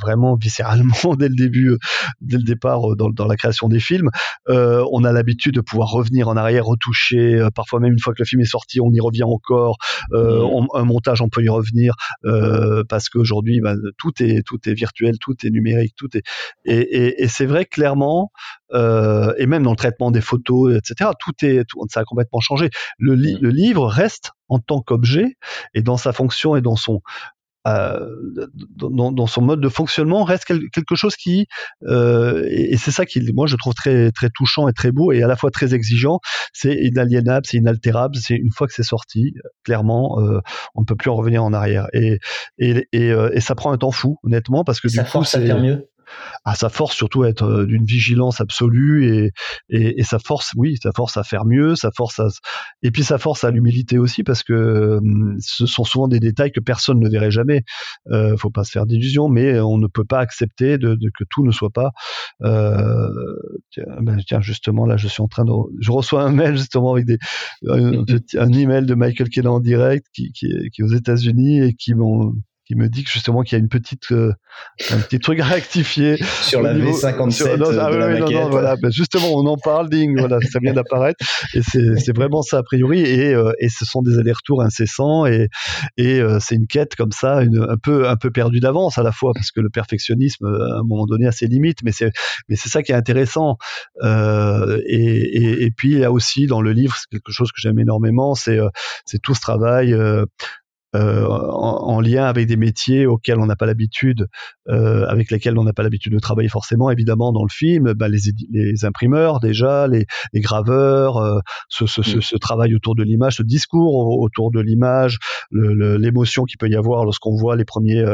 vraiment 0.00 0.36
viscéralement 0.36 0.94
dès 1.18 1.28
le 1.28 1.34
début, 1.34 1.76
dès 2.20 2.36
le 2.36 2.44
départ 2.44 2.94
dans, 2.96 3.10
dans 3.10 3.26
la 3.26 3.36
création 3.36 3.68
des 3.68 3.80
films, 3.80 4.10
on 4.48 5.04
a 5.04 5.12
l'habitude 5.12 5.54
de 5.54 5.60
pouvoir 5.60 5.90
revenir 5.90 6.28
en 6.28 6.36
arrière, 6.36 6.66
retoucher. 6.66 7.46
parfois 7.54 7.80
même 7.80 7.95
une 7.96 8.02
fois 8.02 8.12
que 8.12 8.20
le 8.20 8.26
film 8.26 8.42
est 8.42 8.50
sorti, 8.50 8.80
on 8.80 8.90
y 8.92 9.00
revient 9.00 9.24
encore. 9.24 9.78
Mmh. 10.12 10.66
un 10.74 10.84
montage, 10.84 11.22
on 11.22 11.28
peut 11.28 11.42
y 11.42 11.48
revenir. 11.48 11.94
Euh, 12.24 12.66
euh, 12.66 12.84
parce 12.88 13.08
qu'aujourd'hui, 13.08 13.60
ben, 13.60 13.78
tout 13.98 14.12
est 14.22 14.42
tout 14.42 14.58
est 14.66 14.74
virtuel, 14.74 15.18
tout 15.18 15.34
est 15.44 15.50
numérique, 15.50 15.94
tout 15.96 16.08
est 16.16 16.22
et, 16.64 17.28
c'est 17.28 17.46
vrai 17.46 17.64
clairement, 17.64 18.30
euh, 18.72 19.32
et 19.38 19.46
même 19.46 19.62
dans 19.62 19.70
le 19.70 19.76
traitement 19.76 20.10
des 20.10 20.20
photos, 20.20 20.76
etc. 20.76 21.10
Tout 21.18 21.32
est 21.44 21.64
ça 21.88 22.00
a 22.00 22.04
complètement 22.04 22.40
changé. 22.40 22.70
Le, 22.98 23.14
le 23.14 23.50
livre 23.50 23.86
reste 23.86 24.32
en 24.48 24.58
tant 24.58 24.80
qu'objet 24.80 25.36
et 25.74 25.82
dans 25.82 25.96
sa 25.96 26.12
fonction 26.12 26.56
et 26.56 26.60
dans 26.60 26.76
son 26.76 27.00
euh, 27.66 28.06
dans, 28.76 29.26
son 29.26 29.42
mode 29.42 29.60
de 29.60 29.68
fonctionnement 29.68 30.24
reste 30.24 30.44
quelque 30.44 30.94
chose 30.94 31.16
qui 31.16 31.46
euh, 31.86 32.46
et, 32.48 32.76
c'est 32.76 32.90
ça 32.90 33.04
qui 33.04 33.20
moi 33.32 33.46
je 33.46 33.56
trouve 33.56 33.74
très 33.74 34.12
très 34.12 34.30
touchant 34.30 34.68
et 34.68 34.72
très 34.72 34.92
beau 34.92 35.12
et 35.12 35.22
à 35.22 35.26
la 35.26 35.36
fois 35.36 35.50
très 35.50 35.74
exigeant. 35.74 36.20
C'est 36.52 36.74
inaliénable 36.74 37.46
c'est 37.46 37.56
inaltérable 37.58 38.16
c'est 38.16 38.36
une 38.36 38.52
fois 38.52 38.66
que 38.66 38.74
c'est 38.74 38.82
sorti 38.82 39.34
clairement 39.64 40.20
euh, 40.20 40.40
on 40.74 40.82
ne 40.82 40.86
peut 40.86 40.96
plus 40.96 41.10
en 41.10 41.16
revenir 41.16 41.42
en 41.42 41.52
arrière. 41.52 41.86
Et 41.92 42.18
et, 42.58 42.86
et, 42.92 43.08
et 43.08 43.40
ça 43.40 43.54
prend 43.54 43.72
un 43.72 43.78
temps 43.78 43.90
fou 43.90 44.18
honnêtement 44.22 44.64
parce 44.64 44.80
que 44.80 44.88
ça 44.88 45.02
du 45.02 45.10
coup 45.10 45.58
mieux 45.58 45.88
à 46.44 46.54
sa 46.54 46.68
force 46.68 46.94
surtout 46.94 47.22
à 47.22 47.28
être 47.28 47.44
euh, 47.44 47.66
d'une 47.66 47.84
vigilance 47.84 48.40
absolue 48.40 49.06
et, 49.06 49.32
et, 49.68 50.00
et, 50.00 50.02
sa 50.02 50.18
force, 50.18 50.52
oui, 50.56 50.76
sa 50.82 50.92
force 50.92 51.16
à 51.16 51.22
faire 51.22 51.44
mieux, 51.44 51.74
sa 51.76 51.90
force 51.90 52.18
à, 52.20 52.28
et 52.82 52.90
puis 52.90 53.04
sa 53.04 53.18
force 53.18 53.44
à 53.44 53.50
l'humilité 53.50 53.98
aussi 53.98 54.22
parce 54.22 54.42
que 54.42 54.98
hum, 54.98 55.36
ce 55.40 55.66
sont 55.66 55.84
souvent 55.84 56.08
des 56.08 56.20
détails 56.20 56.52
que 56.52 56.60
personne 56.60 57.00
ne 57.00 57.08
verrait 57.08 57.30
jamais. 57.30 57.62
Euh, 58.10 58.36
faut 58.36 58.50
pas 58.50 58.64
se 58.64 58.70
faire 58.70 58.86
d'illusions, 58.86 59.28
mais 59.28 59.60
on 59.60 59.78
ne 59.78 59.86
peut 59.86 60.04
pas 60.04 60.20
accepter 60.20 60.78
de, 60.78 60.94
de 60.94 61.10
que 61.16 61.24
tout 61.28 61.44
ne 61.44 61.52
soit 61.52 61.70
pas. 61.70 61.90
Euh, 62.42 63.08
tiens, 63.70 63.84
ben, 64.00 64.18
tiens, 64.26 64.40
justement 64.40 64.86
là, 64.86 64.96
je 64.96 65.08
suis 65.08 65.22
en 65.22 65.28
train 65.28 65.44
de, 65.44 65.52
je 65.80 65.90
reçois 65.90 66.22
un 66.22 66.32
mail 66.32 66.56
justement 66.56 66.92
avec 66.92 67.06
des 67.06 67.18
un, 67.68 68.04
un 68.38 68.52
email 68.52 68.86
de 68.86 68.94
Michael 68.94 69.28
Kelly 69.28 69.48
en 69.48 69.60
direct 69.60 70.06
qui, 70.12 70.32
qui, 70.32 70.48
qui 70.72 70.82
est 70.82 70.84
aux 70.84 70.94
États-Unis 70.94 71.60
et 71.62 71.74
qui 71.74 71.94
m'ont 71.94 72.34
qui 72.66 72.74
me 72.74 72.88
dit 72.88 73.04
que 73.04 73.10
justement 73.10 73.42
qu'il 73.42 73.56
y 73.56 73.60
a 73.60 73.62
une 73.62 73.68
petite 73.68 74.10
euh, 74.10 74.32
un 74.90 74.98
petit 74.98 75.20
truc 75.20 75.38
à 75.38 75.44
rectifier 75.44 76.16
sur 76.42 76.62
la 76.62 76.74
V57 76.74 77.56
non, 77.56 77.66
ah, 77.78 77.90
oui, 77.90 78.20
non, 78.20 78.30
non, 78.30 78.50
voilà. 78.50 78.74
Ben 78.76 78.90
justement 78.90 79.28
on 79.34 79.46
en 79.46 79.56
parle 79.56 79.88
ding 79.88 80.18
voilà 80.18 80.38
ça 80.50 80.58
vient 80.60 80.72
d'apparaître. 80.72 81.24
Et 81.54 81.60
c'est 81.62 82.14
vraiment 82.14 82.42
ça 82.42 82.58
a 82.58 82.62
priori. 82.64 83.00
Et 83.00 83.34
euh, 83.34 83.52
et 83.60 83.68
ce 83.68 83.84
sont 83.84 84.02
des 84.02 84.18
allers-retours 84.18 84.62
incessants. 84.62 85.26
Et 85.26 85.48
et 85.96 86.20
euh, 86.20 86.38
c'est 86.40 86.56
une 86.56 86.66
quête 86.66 86.96
comme 86.96 87.12
ça 87.12 87.42
une, 87.42 87.64
un 87.68 87.76
peu 87.76 88.08
un 88.08 88.16
peu 88.16 88.30
perdue 88.30 88.58
d'avance 88.58 88.98
à 88.98 89.04
la 89.04 89.12
fois 89.12 89.32
parce 89.32 89.52
que 89.52 89.60
le 89.60 89.70
perfectionnisme 89.70 90.46
à 90.46 90.80
un 90.80 90.82
moment 90.82 91.06
donné 91.06 91.26
a 91.26 91.32
ses 91.32 91.46
limites. 91.46 91.78
Mais 91.84 91.92
c'est 91.92 92.10
mais 92.48 92.56
c'est 92.56 92.68
ça 92.68 92.82
qui 92.82 92.90
est 92.90 92.96
intéressant. 92.96 93.58
Et, 94.02 94.08
et, 94.88 95.62
et 95.64 95.70
puis 95.70 95.92
il 95.92 95.98
y 95.98 96.04
a 96.04 96.10
aussi 96.10 96.46
dans 96.46 96.60
le 96.60 96.72
livre 96.72 96.96
quelque 97.12 97.30
chose 97.30 97.52
que 97.52 97.60
j'aime 97.60 97.78
énormément. 97.78 98.34
C'est 98.34 98.58
c'est 99.04 99.22
tout 99.22 99.34
ce 99.34 99.40
travail 99.40 99.94
euh, 100.96 101.26
en, 101.28 102.00
lien 102.00 102.24
avec 102.24 102.46
des 102.46 102.56
métiers 102.56 103.06
auxquels 103.06 103.38
on 103.38 103.46
n'a 103.46 103.56
pas 103.56 103.66
l'habitude, 103.66 104.28
euh, 104.68 105.06
avec 105.06 105.30
lesquels 105.30 105.58
on 105.58 105.64
n'a 105.64 105.72
pas 105.72 105.82
l'habitude 105.82 106.12
de 106.12 106.18
travailler 106.18 106.48
forcément. 106.48 106.90
Évidemment, 106.90 107.32
dans 107.32 107.42
le 107.42 107.50
film, 107.50 107.92
bah, 107.94 108.08
les, 108.08 108.18
les, 108.50 108.84
imprimeurs 108.84 109.40
déjà, 109.40 109.88
les, 109.88 110.06
les 110.32 110.40
graveurs, 110.40 111.16
euh, 111.16 111.38
ce, 111.68 111.86
ce, 111.86 112.02
ce, 112.02 112.20
ce, 112.20 112.36
travail 112.36 112.74
autour 112.74 112.94
de 112.94 113.02
l'image, 113.02 113.36
ce 113.36 113.42
discours 113.42 114.18
autour 114.18 114.50
de 114.50 114.60
l'image, 114.60 115.18
l'émotion 115.52 116.44
qu'il 116.44 116.58
peut 116.58 116.68
y 116.68 116.76
avoir 116.76 117.04
lorsqu'on 117.04 117.34
voit 117.34 117.56
les 117.56 117.64
premiers 117.64 118.04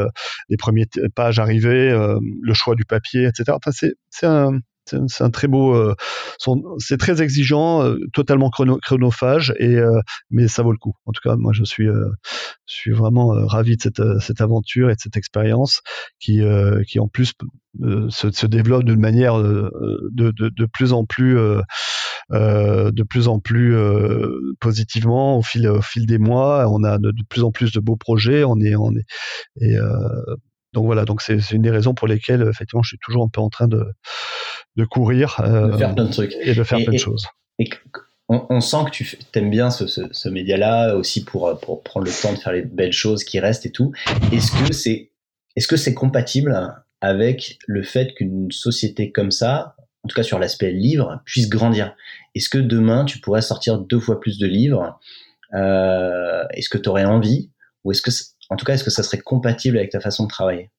les 0.49 0.57
premières 0.57 0.87
pages 1.15 1.39
arriver, 1.39 1.91
le 1.91 2.53
choix 2.53 2.75
du 2.75 2.85
papier, 2.85 3.25
etc. 3.25 3.51
Enfin, 3.51 3.71
c'est 3.71 4.25
un 4.25 4.59
c'est 4.85 5.21
un 5.21 5.29
très 5.29 5.47
beau, 5.47 5.73
euh, 5.73 5.95
c'est 6.77 6.97
très 6.97 7.21
exigeant, 7.21 7.83
euh, 7.83 7.97
totalement 8.13 8.49
chronophage, 8.49 9.53
et 9.57 9.75
euh, 9.75 9.99
mais 10.29 10.47
ça 10.47 10.63
vaut 10.63 10.71
le 10.71 10.77
coup. 10.77 10.93
En 11.05 11.11
tout 11.11 11.21
cas, 11.23 11.35
moi, 11.35 11.53
je 11.53 11.63
suis, 11.63 11.87
suis 12.65 12.91
vraiment 12.91 13.27
ravi 13.47 13.77
de 13.77 13.81
cette, 13.81 14.01
cette 14.19 14.41
aventure 14.41 14.89
et 14.89 14.95
de 14.95 14.99
cette 14.99 15.17
expérience 15.17 15.81
qui, 16.19 16.41
qui 16.87 16.99
en 16.99 17.07
plus 17.07 17.33
se, 18.09 18.45
développe 18.45 18.83
d'une 18.83 18.99
manière 18.99 19.37
de, 19.37 19.71
de, 20.11 20.49
de, 20.49 20.65
plus 20.65 20.93
en 20.93 21.05
plus, 21.05 21.37
de 22.31 23.03
plus 23.03 23.27
en 23.27 23.39
plus 23.39 23.75
positivement 24.59 25.37
au 25.37 25.41
fil, 25.41 25.67
au 25.67 25.81
fil 25.81 26.05
des 26.05 26.19
mois. 26.19 26.67
On 26.69 26.83
a 26.83 26.97
de, 26.97 27.13
plus 27.29 27.43
en 27.43 27.51
plus 27.51 27.71
de 27.71 27.79
beaux 27.79 27.97
projets. 27.97 28.43
On 28.43 28.59
est, 28.59 28.75
on 28.75 28.91
est, 28.91 29.05
et 29.61 29.77
donc 30.73 30.85
voilà, 30.85 31.05
donc 31.05 31.21
c'est 31.21 31.37
une 31.51 31.61
des 31.61 31.69
raisons 31.69 31.93
pour 31.93 32.07
lesquelles 32.07 32.41
effectivement 32.49 32.81
je 32.81 32.89
suis 32.89 32.99
toujours 32.99 33.23
un 33.23 33.29
peu 33.29 33.41
en 33.41 33.49
train 33.49 33.67
de, 33.67 33.85
de 34.75 34.85
courir 34.85 35.39
euh, 35.39 35.69
de 35.69 35.77
faire 35.77 35.95
plein 35.95 36.05
de 36.05 36.11
trucs 36.11 36.35
et 36.41 36.53
de 36.53 36.63
faire 36.63 36.79
plein 36.83 36.93
de 36.93 36.97
choses. 36.97 37.27
Et 37.59 37.69
on, 38.29 38.61
sent 38.61 38.77
que 38.85 38.91
tu 38.91 39.17
aimes 39.35 39.51
bien 39.51 39.69
ce, 39.69 39.85
ce, 39.87 40.29
média-là 40.29 40.95
aussi 40.95 41.23
pour, 41.23 41.59
pour 41.59 41.83
prendre 41.83 42.05
le 42.05 42.11
temps 42.11 42.33
de 42.33 42.39
faire 42.39 42.53
les 42.53 42.63
belles 42.63 42.93
choses 42.93 43.23
qui 43.23 43.39
restent 43.39 43.65
et 43.65 43.71
tout. 43.71 43.91
Est-ce 44.31 44.51
que 44.51 44.73
c'est 44.73 45.11
est-ce 45.55 45.67
que 45.67 45.77
c'est 45.77 45.93
compatible 45.93 46.73
avec 47.01 47.59
le 47.67 47.83
fait 47.83 48.13
qu'une 48.15 48.49
société 48.49 49.11
comme 49.11 49.29
ça, 49.29 49.75
en 50.03 50.07
tout 50.07 50.15
cas 50.15 50.23
sur 50.23 50.39
l'aspect 50.39 50.71
livre, 50.71 51.21
puisse 51.25 51.47
grandir? 51.47 51.95
Est-ce 52.33 52.49
que 52.49 52.57
demain 52.57 53.05
tu 53.05 53.19
pourrais 53.19 53.41
sortir 53.41 53.77
deux 53.77 53.99
fois 53.99 54.19
plus 54.19 54.39
de 54.39 54.47
livres 54.47 54.99
euh, 55.53 56.43
Est-ce 56.53 56.69
que 56.69 56.79
tu 56.79 56.89
aurais 56.89 57.05
envie? 57.05 57.51
Ou 57.83 57.91
est-ce 57.91 58.01
que 58.01 58.09
en 58.49 58.55
tout 58.55 58.65
cas, 58.65 58.73
est-ce 58.73 58.83
que 58.83 58.91
ça 58.91 59.03
serait 59.03 59.19
compatible 59.19 59.77
avec 59.77 59.91
ta 59.91 59.99
façon 59.99 60.23
de 60.23 60.29
travailler? 60.29 60.69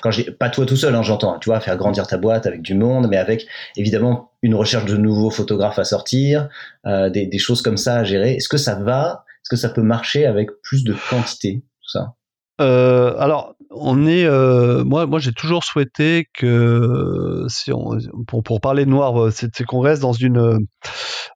Quand 0.00 0.10
j'ai 0.10 0.30
pas 0.30 0.50
toi 0.50 0.66
tout 0.66 0.76
seul, 0.76 0.94
hein, 0.94 1.02
j'entends, 1.02 1.38
tu 1.38 1.50
vois, 1.50 1.60
faire 1.60 1.76
grandir 1.76 2.06
ta 2.06 2.16
boîte 2.16 2.46
avec 2.46 2.62
du 2.62 2.74
monde, 2.74 3.08
mais 3.08 3.16
avec 3.16 3.46
évidemment 3.76 4.32
une 4.42 4.54
recherche 4.54 4.84
de 4.84 4.96
nouveaux 4.96 5.30
photographes 5.30 5.78
à 5.78 5.84
sortir, 5.84 6.48
euh, 6.86 7.10
des, 7.10 7.38
choses 7.38 7.62
comme 7.62 7.76
ça 7.76 7.96
à 7.96 8.04
gérer. 8.04 8.34
Est-ce 8.34 8.48
que 8.48 8.56
ça 8.56 8.76
va? 8.76 9.24
Est-ce 9.42 9.50
que 9.50 9.56
ça 9.56 9.68
peut 9.68 9.82
marcher 9.82 10.26
avec 10.26 10.50
plus 10.62 10.84
de 10.84 10.94
quantité, 11.10 11.62
tout 11.82 11.90
ça? 11.90 12.14
Euh, 12.60 13.14
alors, 13.18 13.54
on 13.70 14.06
est, 14.06 14.24
euh, 14.24 14.82
moi, 14.84 15.06
moi, 15.06 15.20
j'ai 15.20 15.32
toujours 15.32 15.62
souhaité 15.62 16.28
que, 16.34 17.46
si 17.48 17.72
on, 17.72 17.96
pour, 18.26 18.42
pour 18.42 18.60
parler 18.60 18.86
noir, 18.86 19.32
c'est 19.32 19.64
qu'on 19.64 19.80
reste 19.80 20.02
dans 20.02 20.12
une, 20.12 20.66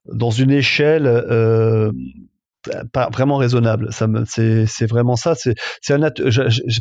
dans 0.05 0.31
une 0.31 0.51
échelle 0.51 1.07
pas 2.91 3.09
vraiment 3.11 3.37
raisonnable. 3.37 3.87
Ça 3.91 4.07
c'est, 4.25 4.65
c'est 4.65 4.85
vraiment 4.85 5.15
ça. 5.15 5.35
C'est, 5.35 5.55
c'est 5.81 5.93
un 5.93 6.09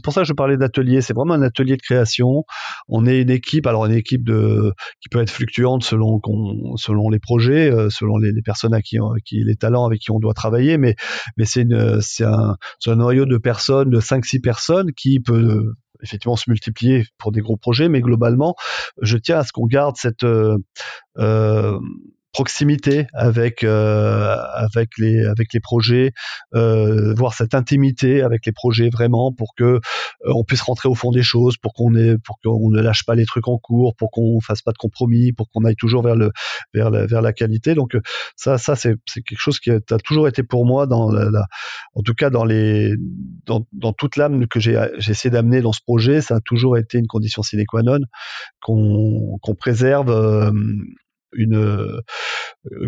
pour 0.02 0.12
ça 0.12 0.22
que 0.22 0.26
je 0.26 0.32
parlais 0.32 0.56
d'atelier. 0.56 1.00
C'est 1.00 1.14
vraiment 1.14 1.34
un 1.34 1.42
atelier 1.42 1.76
de 1.76 1.82
création. 1.82 2.44
On 2.88 3.06
est 3.06 3.22
une 3.22 3.30
équipe, 3.30 3.66
alors 3.66 3.86
une 3.86 3.94
équipe 3.94 4.24
de 4.24 4.72
qui 5.00 5.08
peut 5.08 5.20
être 5.20 5.30
fluctuante 5.30 5.84
selon 5.84 6.20
qu'on, 6.20 6.76
selon 6.76 7.08
les 7.08 7.18
projets, 7.18 7.70
euh, 7.70 7.88
selon 7.90 8.18
les, 8.18 8.32
les, 8.32 8.42
personnes 8.42 8.74
à 8.74 8.82
qui, 8.82 8.98
qui, 9.24 9.42
les 9.44 9.56
talents 9.56 9.84
avec 9.84 10.00
qui 10.00 10.10
on 10.10 10.18
doit 10.18 10.34
travailler. 10.34 10.78
Mais, 10.78 10.94
mais 11.36 11.44
c'est 11.44 11.62
une, 11.62 12.00
c'est 12.00 12.24
un, 12.24 12.56
c'est 12.78 12.90
un 12.90 12.96
noyau 12.96 13.26
de 13.26 13.38
personnes, 13.38 13.90
de 13.90 14.00
5-6 14.00 14.40
personnes 14.40 14.92
qui 14.92 15.20
peut 15.20 15.72
effectivement 16.02 16.36
se 16.36 16.50
multiplier 16.50 17.04
pour 17.18 17.32
des 17.32 17.40
gros 17.40 17.56
projets, 17.56 17.88
mais 17.88 18.00
globalement, 18.00 18.54
je 19.00 19.16
tiens 19.16 19.38
à 19.38 19.44
ce 19.44 19.52
qu'on 19.52 19.66
garde 19.66 19.96
cette 19.96 20.24
euh, 20.24 20.58
euh 21.18 21.78
proximité 22.32 23.06
avec 23.12 23.62
euh, 23.62 24.36
avec 24.54 24.90
les 24.98 25.24
avec 25.26 25.52
les 25.52 25.60
projets, 25.60 26.12
euh, 26.54 27.14
voir 27.14 27.34
cette 27.34 27.54
intimité 27.54 28.22
avec 28.22 28.46
les 28.46 28.52
projets 28.52 28.88
vraiment 28.88 29.32
pour 29.32 29.54
que 29.54 29.64
euh, 29.64 29.78
on 30.24 30.42
puisse 30.42 30.62
rentrer 30.62 30.88
au 30.88 30.94
fond 30.94 31.10
des 31.10 31.22
choses, 31.22 31.56
pour 31.58 31.74
qu'on 31.74 31.94
ait 31.94 32.16
pour 32.24 32.38
qu'on 32.42 32.70
ne 32.70 32.80
lâche 32.80 33.04
pas 33.04 33.14
les 33.14 33.26
trucs 33.26 33.48
en 33.48 33.58
cours, 33.58 33.94
pour 33.96 34.10
qu'on 34.10 34.40
fasse 34.40 34.62
pas 34.62 34.72
de 34.72 34.78
compromis, 34.78 35.32
pour 35.32 35.50
qu'on 35.50 35.64
aille 35.64 35.76
toujours 35.76 36.02
vers 36.02 36.16
le 36.16 36.32
vers 36.72 36.90
la, 36.90 37.06
vers 37.06 37.20
la 37.20 37.34
qualité. 37.34 37.74
Donc 37.74 37.96
ça 38.34 38.56
ça 38.56 38.76
c'est 38.76 38.94
c'est 39.06 39.22
quelque 39.22 39.40
chose 39.40 39.60
qui 39.60 39.70
a, 39.70 39.80
toujours 40.02 40.26
été 40.26 40.42
pour 40.42 40.64
moi 40.64 40.86
dans 40.86 41.10
la, 41.10 41.28
en 41.94 42.02
tout 42.02 42.14
cas 42.14 42.30
dans 42.30 42.44
les 42.44 42.94
dans, 43.44 43.66
dans 43.72 43.92
toute 43.92 44.16
l'âme 44.16 44.46
que 44.46 44.58
j'ai 44.58 44.82
j'ai 44.96 45.12
essayé 45.12 45.30
d'amener 45.30 45.60
dans 45.60 45.72
ce 45.72 45.80
projet, 45.82 46.22
ça 46.22 46.36
a 46.36 46.40
toujours 46.40 46.78
été 46.78 46.96
une 46.96 47.06
condition 47.06 47.42
sine 47.42 47.64
qua 47.66 47.82
non 47.82 48.00
qu'on 48.62 49.38
qu'on 49.42 49.54
préserve 49.54 50.10
une 51.34 51.54
euh, 51.54 52.00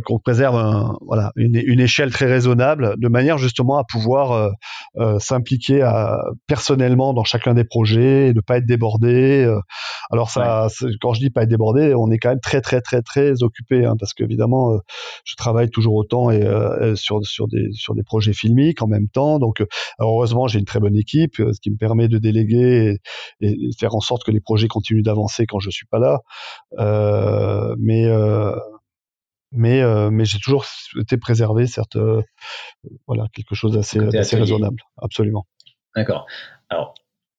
qu'on 0.04 0.18
préserve 0.18 0.56
un, 0.56 0.96
voilà, 1.00 1.32
une, 1.36 1.56
une, 1.56 1.80
échelle 1.80 2.12
très 2.12 2.26
raisonnable, 2.26 2.94
de 2.98 3.08
manière 3.08 3.38
justement 3.38 3.76
à 3.76 3.84
pouvoir 3.84 4.32
euh, 4.32 4.50
euh 4.98 5.18
s'impliquer 5.18 5.88
personnellement 6.46 7.14
dans 7.14 7.24
chacun 7.24 7.54
des 7.54 7.64
projets, 7.64 8.28
et 8.28 8.32
de 8.32 8.40
pas 8.40 8.58
être 8.58 8.66
débordé. 8.66 9.52
Alors 10.10 10.30
ça, 10.30 10.68
quand 11.00 11.14
je 11.14 11.20
dis 11.20 11.30
pas 11.30 11.42
être 11.42 11.48
débordé, 11.48 11.94
on 11.94 12.10
est 12.10 12.18
quand 12.18 12.28
même 12.28 12.40
très 12.40 12.60
très 12.60 12.80
très 12.80 13.02
très 13.02 13.42
occupé, 13.42 13.84
hein, 13.84 13.94
parce 13.98 14.12
qu'évidemment, 14.12 14.78
je 15.24 15.34
travaille 15.36 15.70
toujours 15.70 15.94
autant 15.94 16.30
et 16.30 16.42
sur 16.94 17.24
sur 17.24 17.48
des 17.48 17.72
sur 17.72 17.94
des 17.94 18.02
projets 18.02 18.32
filmiques 18.32 18.82
en 18.82 18.86
même 18.86 19.08
temps. 19.08 19.38
Donc 19.38 19.62
heureusement, 19.98 20.46
j'ai 20.46 20.58
une 20.58 20.64
très 20.64 20.80
bonne 20.80 20.96
équipe, 20.96 21.36
ce 21.36 21.60
qui 21.60 21.70
me 21.70 21.76
permet 21.76 22.08
de 22.08 22.18
déléguer 22.18 22.98
et, 23.40 23.48
et, 23.48 23.70
faire 23.78 23.94
en 23.94 24.00
sorte 24.00 24.24
que 24.24 24.30
les 24.30 24.40
projets 24.40 24.68
continuent 24.68 25.02
d'avancer 25.02 25.46
quand 25.46 25.58
je 25.58 25.70
suis 25.70 25.86
pas 25.86 25.98
là. 25.98 26.20
mais 27.78 27.94
mais 27.94 28.06
euh, 28.06 28.33
mais 29.54 30.24
j'ai 30.24 30.38
toujours 30.38 30.64
souhaité 30.64 31.16
préserver 31.16 31.66
certes 31.66 31.96
euh, 31.96 32.22
voilà 33.06 33.26
quelque 33.32 33.54
chose 33.54 33.72
d'assez 33.72 33.98
assez 34.16 34.36
raisonnable. 34.36 34.82
Absolument. 35.00 35.46
D'accord. 35.94 36.26
Alors 36.68 36.94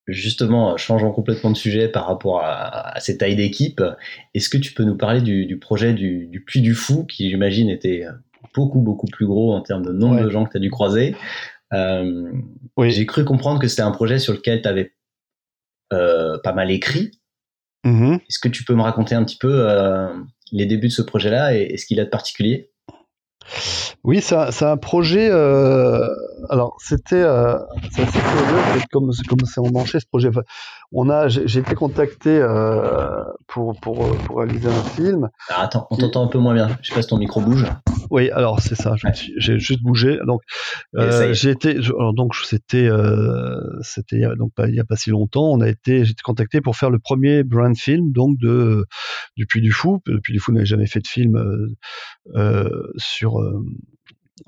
justement 0.08 0.78
changeons 0.78 1.12
complètement 1.12 1.52
de 1.52 1.58
sujet 1.58 1.88
par 1.88 2.08
rapport 2.08 2.42
à, 2.44 3.00
ces 3.00 3.18
tailles 3.18 3.36
d'équipe. 3.36 3.82
Est-ce 4.34 4.50
que 4.50 4.58
tu 4.58 4.74
peux 4.74 4.84
nous 4.84 4.98
parler 4.98 5.22
du, 5.22 5.60
projet 5.60 5.94
du, 5.94 6.28
du, 6.28 6.44
Puy 6.44 6.62
du 6.62 6.74
Fou 6.74 7.06
qui 7.06 7.30
j'imagine 7.30 7.70
était 7.70 8.06
beaucoup 8.54 8.82
beaucoup 8.82 9.08
plus 9.08 9.26
gros 9.26 9.54
en 9.54 9.62
termes 9.62 9.84
de 9.84 9.92
nombre 9.92 10.22
de 10.22 10.30
gens 10.30 10.46
que 10.46 10.52
tu 10.52 10.58
as 10.58 10.62
dû 10.62 10.70
croiser? 10.70 11.16
Euh, 11.74 12.32
oui. 12.78 12.92
j'ai 12.92 13.06
cru 13.06 13.26
comprendre 13.26 13.60
que 13.60 13.68
c'était 13.68 13.82
un 13.82 13.92
projet 13.92 14.20
sur 14.20 14.34
lequel 14.34 14.62
tu 14.62 14.70
avais 14.70 14.94
pas 15.90 16.54
mal 16.54 16.72
écrit. 16.72 17.12
Mmh 17.84 18.16
est-ce 18.28 18.40
que 18.40 18.48
tu 18.48 18.64
peux 18.64 18.74
me 18.74 18.82
raconter 18.82 19.14
un 19.14 19.24
petit 19.24 19.38
peu 19.38 19.68
les 20.56 20.66
débuts 20.66 20.88
de 20.88 20.94
ce 20.94 21.02
projet-là 21.02 21.56
et, 21.56 21.78
ce 21.78 21.86
qu'il 21.86 22.00
a 22.00 22.06
de 22.06 22.10
particulier? 22.10 22.72
Oui, 24.04 24.22
c'est 24.22 24.64
un, 24.64 24.78
projet. 24.78 25.30
Euh, 25.30 26.08
alors, 26.50 26.78
c'était 26.80 27.22
euh, 27.22 27.58
assez 27.78 28.04
curieux, 28.04 28.82
comme 28.92 29.12
comme 29.30 29.46
c'est 29.46 29.60
emmanché 29.60 30.00
ce 30.00 30.06
projet. 30.08 30.30
On 30.92 31.10
a, 31.10 31.28
j'ai 31.28 31.60
été 31.60 31.76
contacté 31.76 32.30
euh, 32.30 33.24
pour, 33.48 33.76
pour 33.80 34.16
pour 34.18 34.38
réaliser 34.38 34.70
un 34.70 34.84
film. 34.96 35.30
Attends, 35.50 35.88
on 35.92 35.98
t'entend 35.98 36.24
un 36.24 36.28
peu 36.28 36.40
moins 36.40 36.54
bien. 36.54 36.70
Je 36.82 36.90
sais 36.90 36.96
pas 36.96 37.02
si 37.02 37.10
ton 37.10 37.18
micro 37.18 37.42
bouge. 37.42 37.66
Oui, 38.10 38.30
alors 38.32 38.62
c'est 38.62 38.76
ça. 38.76 38.96
J'ai 39.38 39.60
juste 39.60 39.82
bougé. 39.82 40.20
Donc, 40.26 40.42
euh, 40.96 41.34
j'ai 41.34 41.52
été. 41.52 41.78
Alors, 41.78 42.14
donc, 42.14 42.36
c'était 42.36 42.88
euh, 42.88 43.60
c'était 43.82 44.22
donc 44.38 44.54
pas, 44.54 44.68
il 44.68 44.76
y 44.76 44.80
a 44.80 44.86
pas 44.86 44.96
si 44.96 45.10
longtemps. 45.10 45.52
On 45.52 45.62
a 45.62 45.70
été. 45.70 46.06
J'ai 46.06 46.12
été 46.12 46.22
contacté 46.24 46.62
pour 46.62 46.76
faire 46.76 46.90
le 46.90 47.00
premier 47.00 47.44
brand 47.44 47.76
film 47.78 48.12
donc 48.12 48.38
de 48.40 48.86
du 49.36 49.46
Puy 49.46 49.62
du 49.62 49.72
Fou. 49.72 50.02
Le 50.06 50.20
Puy 50.20 50.34
du 50.34 50.40
Fou 50.40 50.52
n'avait 50.52 50.66
jamais 50.66 50.88
fait 50.88 51.02
de 51.02 51.08
film 51.08 51.38
euh, 52.36 52.92
sur 52.98 53.40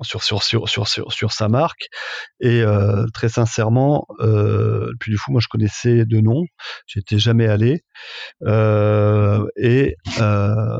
sur, 0.02 0.22
sur, 0.22 0.42
sur, 0.42 0.68
sur, 0.68 0.86
sur, 0.88 1.12
sur 1.12 1.32
sa 1.32 1.48
marque. 1.48 1.88
Et 2.40 2.62
euh, 2.62 3.06
très 3.14 3.28
sincèrement, 3.28 4.06
euh, 4.20 4.92
Puy 5.00 5.12
du 5.12 5.16
Fou, 5.16 5.32
moi 5.32 5.40
je 5.42 5.48
connaissais 5.48 6.04
de 6.04 6.20
nom, 6.20 6.44
j'étais 6.86 7.18
jamais 7.18 7.46
allé. 7.46 7.82
Euh, 8.44 9.46
et 9.56 9.96
euh, 10.20 10.78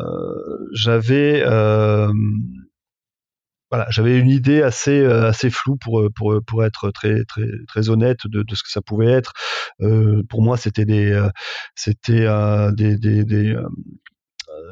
j'avais 0.73 1.43
euh, 1.45 2.13
voilà, 3.71 3.87
j'avais 3.91 4.19
une 4.19 4.31
idée 4.31 4.63
assez 4.63 5.05
assez 5.05 5.51
floue 5.51 5.77
pour 5.77 6.09
pour 6.17 6.41
pour 6.47 6.65
être 6.65 6.91
très 6.91 7.25
très 7.25 7.47
très 7.69 7.89
honnête 7.91 8.21
de, 8.27 8.43
de 8.43 8.55
ce 8.55 8.63
que 8.63 8.71
ça 8.71 8.81
pouvait 8.83 9.11
être. 9.11 9.33
Euh, 9.83 10.23
pour 10.29 10.43
moi, 10.43 10.57
c'était 10.57 10.85
des 10.87 11.29
c'était 11.75 12.27
des, 12.77 12.97
des, 12.99 13.25
des 13.25 13.57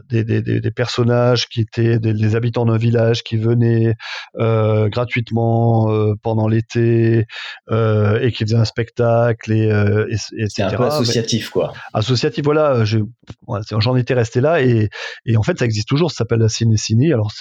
des, 0.09 0.24
des, 0.24 0.43
des, 0.43 0.70
personnages 0.70 1.49
qui 1.49 1.61
étaient 1.61 1.99
des, 1.99 2.37
habitants 2.37 2.64
d'un 2.66 2.76
village 2.76 3.22
qui 3.22 3.37
venaient 3.37 3.95
euh, 4.39 4.89
gratuitement 4.89 5.91
euh, 5.91 6.14
pendant 6.22 6.49
l'été 6.49 7.26
euh, 7.70 8.20
et 8.20 8.32
qui 8.32 8.45
faisaient 8.45 8.57
un 8.57 8.64
spectacle 8.64 9.53
et, 9.53 9.68
et, 10.09 10.47
C'est 10.49 10.62
un 10.62 10.70
peu 10.70 10.84
associatif 10.84 11.51
quoi. 11.51 11.72
Associatif, 11.93 12.45
voilà. 12.45 12.84
J'en 12.84 13.97
étais 13.97 14.14
resté 14.14 14.41
là 14.41 14.62
et, 14.62 14.89
et 15.24 15.37
en 15.37 15.43
fait 15.43 15.59
ça 15.59 15.64
existe 15.64 15.89
toujours. 15.89 16.11
Ça 16.11 16.18
s'appelle 16.18 16.41
la 16.41 16.49
Ciné 16.49 17.12
Alors 17.12 17.32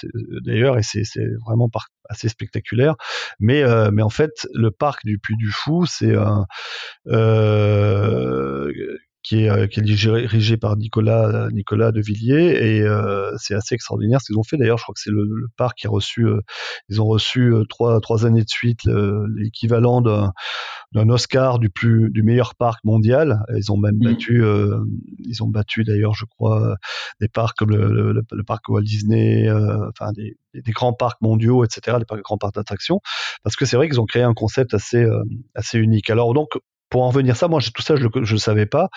d'ailleurs 0.44 0.78
et 0.78 0.82
c'est 0.82 1.04
vraiment 1.46 1.68
assez 2.08 2.28
spectaculaire. 2.28 2.94
Mais 3.40 3.62
mais 3.92 4.02
en 4.02 4.10
fait 4.10 4.46
le 4.54 4.70
parc 4.70 5.04
du 5.04 5.18
Puy 5.18 5.36
du 5.36 5.50
Fou 5.50 5.86
c'est 5.86 6.14
un 6.14 6.46
qui 9.26 9.42
est, 9.42 9.50
euh, 9.50 9.66
qui 9.66 9.80
est 9.80 9.82
dirigé 9.82 10.56
par 10.56 10.76
Nicolas 10.76 11.26
euh, 11.26 11.50
Nicolas 11.50 11.90
de 11.90 12.00
Villiers. 12.00 12.76
Et 12.76 12.82
euh, 12.82 13.32
c'est 13.38 13.54
assez 13.54 13.74
extraordinaire 13.74 14.20
ce 14.20 14.26
qu'ils 14.26 14.38
ont 14.38 14.44
fait. 14.44 14.56
D'ailleurs 14.56 14.78
je 14.78 14.84
crois 14.84 14.94
que 14.94 15.00
c'est 15.00 15.10
le, 15.10 15.48
parc 15.56 15.78
qui 15.78 15.86
a 15.86 15.90
reçu 15.90 16.26
ils 16.88 17.00
ont 17.00 17.06
reçu 17.06 17.52
trois 17.68 18.00
trois 18.00 18.26
années 18.26 18.42
de 18.42 18.48
suite 18.48 18.84
l'équivalent 19.36 20.00
d'un 20.00 20.32
d'un 20.92 21.08
Oscar 21.08 21.58
du 21.58 21.70
plus 21.70 22.10
du 22.10 22.22
meilleur 22.22 22.54
parc 22.54 22.84
mondial. 22.84 23.40
Ils 23.56 23.72
ont 23.72 23.76
même 23.76 23.96
mmh. 23.96 24.04
battu 24.04 24.44
ils 25.24 25.42
ont 25.42 25.48
battu 25.48 25.84
d'ailleurs 25.84 26.14
je 26.14 26.24
crois 26.26 26.76
des 27.20 27.28
parcs 27.28 27.56
comme 27.56 27.70
le, 27.70 28.12
le, 28.12 28.42
parc 28.44 28.68
Walt 28.68 28.82
Disney 28.82 29.50
enfin 29.50 30.12
des, 30.12 30.36
des, 30.54 30.72
grands 30.72 30.92
parcs 30.92 31.20
mondiaux 31.20 31.64
etc 31.64 31.96
des 31.98 32.20
grands 32.22 32.38
parcs 32.38 32.54
d'attractions. 32.54 33.00
Parce 33.42 33.56
que 33.56 33.64
c'est 33.64 33.76
vrai 33.76 33.88
qu'ils 33.88 34.00
ont 34.00 34.06
créé 34.06 34.22
un 34.22 34.34
concept 34.34 34.74
assez 34.74 35.06
assez 35.54 35.78
unique. 35.78 36.10
Alors 36.10 36.34
donc 36.34 36.50
pour 36.88 37.02
en 37.02 37.08
revenir 37.08 37.36
ça, 37.36 37.48
moi 37.48 37.60
tout 37.60 37.82
ça 37.82 37.96
je 37.96 38.04
ne 38.04 38.20
le 38.20 38.38
savais 38.38 38.66
pas. 38.66 38.88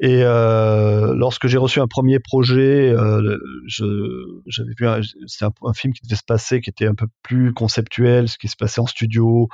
Et 0.00 0.22
euh, 0.22 1.14
lorsque 1.14 1.46
j'ai 1.46 1.58
reçu 1.58 1.80
un 1.80 1.86
premier 1.86 2.18
projet, 2.18 2.90
euh, 2.90 3.38
j'avais 4.46 4.72
vu 4.78 4.86
c'est 5.26 5.44
un, 5.44 5.72
film 5.74 5.92
qui 5.92 6.06
devait 6.06 6.16
se 6.16 6.24
passer, 6.26 6.60
qui 6.60 6.70
était 6.70 6.86
un 6.86 6.94
peu 6.94 7.06
plus 7.22 7.52
conceptuel, 7.52 8.28
ce 8.28 8.38
qui 8.38 8.48
se 8.48 8.56
passait 8.56 8.80
en 8.80 8.86
studio, 8.86 9.48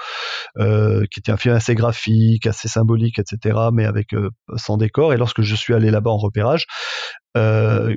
euh, 0.58 1.04
qui 1.10 1.20
était 1.20 1.32
un 1.32 1.36
film 1.36 1.54
assez 1.54 1.74
graphique, 1.74 2.46
assez 2.46 2.68
symbolique, 2.68 3.18
etc., 3.18 3.58
mais 3.72 3.84
avec 3.84 4.12
euh, 4.14 4.30
sans 4.56 4.76
décor. 4.76 5.12
Et 5.12 5.16
lorsque 5.16 5.42
je 5.42 5.54
suis 5.54 5.74
allé 5.74 5.90
là-bas 5.90 6.10
en 6.10 6.18
repérage, 6.18 6.66
euh, 7.36 7.94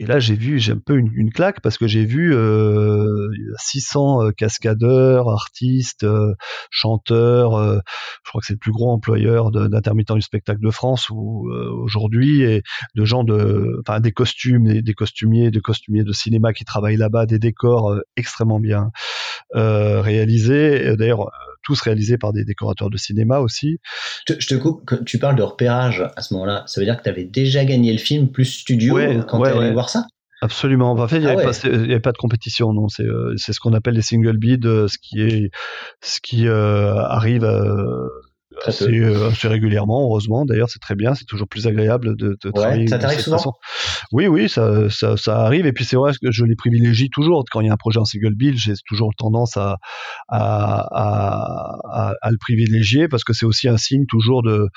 et 0.00 0.06
là, 0.06 0.18
j'ai 0.18 0.34
vu, 0.34 0.58
j'ai 0.58 0.72
un 0.72 0.80
peu 0.84 0.96
une, 0.96 1.30
claque 1.30 1.60
parce 1.60 1.78
que 1.78 1.86
j'ai 1.86 2.04
vu 2.04 2.34
euh, 2.34 3.28
600 3.58 4.24
euh, 4.24 4.30
cascadeurs, 4.32 5.28
artistes, 5.28 6.02
euh, 6.02 6.34
chanteurs. 6.70 7.54
Euh, 7.54 7.78
je 8.24 8.30
crois 8.30 8.40
que 8.40 8.46
c'est 8.46 8.54
le 8.54 8.58
plus 8.58 8.72
gros 8.72 8.90
employeur 8.90 9.52
d'intermittents 9.52 10.16
du 10.16 10.22
spectacle 10.22 10.60
de 10.60 10.70
France 10.70 11.10
aujourd'hui 11.10 12.42
et 12.42 12.62
de 12.96 13.04
gens 13.04 13.22
de, 13.22 13.80
enfin 13.86 14.00
des 14.00 14.10
costumes, 14.10 14.64
des, 14.64 14.82
des, 14.82 14.94
costumiers, 14.94 15.52
des 15.52 15.60
costumiers 15.60 16.02
de 16.02 16.12
cinéma 16.12 16.52
qui 16.52 16.64
travaillent 16.64 16.96
là-bas, 16.96 17.26
des 17.26 17.38
décors 17.38 17.94
extrêmement 18.16 18.58
bien 18.58 18.90
réalisés. 19.52 20.96
D'ailleurs 20.96 21.30
tous 21.64 21.80
réalisés 21.80 22.18
par 22.18 22.32
des 22.32 22.44
décorateurs 22.44 22.90
de 22.90 22.96
cinéma 22.96 23.40
aussi. 23.40 23.78
Je 24.28 24.46
te, 24.46 24.54
coupe, 24.54 24.82
quand 24.86 25.04
tu 25.04 25.18
parles 25.18 25.36
de 25.36 25.42
repérage 25.42 26.04
à 26.16 26.22
ce 26.22 26.34
moment-là, 26.34 26.64
ça 26.66 26.80
veut 26.80 26.84
dire 26.84 26.96
que 26.96 27.02
tu 27.02 27.08
avais 27.08 27.24
déjà 27.24 27.64
gagné 27.64 27.92
le 27.92 27.98
film 27.98 28.30
plus 28.30 28.44
studio 28.44 28.98
quand 29.26 29.42
tu 29.42 29.48
allé 29.48 29.72
voir 29.72 29.88
ça? 29.88 30.06
Absolument. 30.44 30.92
En 30.92 31.08
fait, 31.08 31.16
il 31.16 31.22
n'y 31.22 31.26
avait, 31.26 31.46
ah 31.46 31.66
avait, 31.66 32.00
pas 32.00 32.12
de 32.12 32.18
compétition. 32.18 32.74
Non, 32.74 32.88
c'est 32.88 33.04
euh, 33.04 33.34
ce 33.38 33.58
qu'on 33.58 33.72
appelle 33.72 33.94
les 33.94 34.02
single 34.02 34.36
bids, 34.36 34.58
euh, 34.66 34.88
ce 34.88 34.98
qui 35.00 35.22
est 35.22 35.50
ce 36.02 36.20
qui 36.20 36.46
euh, 36.46 36.96
arrive 36.96 37.48
assez, 38.64 39.00
euh, 39.00 39.28
assez, 39.28 39.48
régulièrement, 39.48 40.02
heureusement. 40.02 40.44
D'ailleurs, 40.44 40.70
c'est 40.70 40.78
très 40.78 40.94
bien, 40.94 41.14
c'est 41.14 41.24
toujours 41.24 41.48
plus 41.48 41.66
agréable 41.66 42.16
de, 42.16 42.36
de 42.42 42.46
ouais, 42.46 42.52
travailler. 42.52 42.86
Ça 42.86 42.98
t'arrive 42.98 43.20
souvent? 43.20 43.54
Oui, 44.12 44.26
oui, 44.26 44.48
ça, 44.48 44.90
ça, 44.90 45.16
ça, 45.16 45.40
arrive. 45.40 45.66
Et 45.66 45.72
puis 45.72 45.84
c'est 45.84 45.96
vrai 45.96 46.12
que 46.20 46.30
je 46.30 46.44
les 46.44 46.56
privilégie 46.56 47.10
toujours. 47.10 47.44
Quand 47.50 47.60
il 47.60 47.66
y 47.66 47.70
a 47.70 47.72
un 47.72 47.76
projet 47.76 47.98
en 47.98 48.04
single 48.04 48.34
build, 48.34 48.56
j'ai 48.58 48.74
toujours 48.86 49.10
tendance 49.16 49.56
à, 49.56 49.78
à, 50.28 50.88
à, 50.92 52.12
à, 52.20 52.30
le 52.30 52.38
privilégier 52.38 53.08
parce 53.08 53.24
que 53.24 53.32
c'est 53.32 53.46
aussi 53.46 53.68
un 53.68 53.76
signe 53.76 54.06
toujours 54.06 54.42
de, 54.42 54.68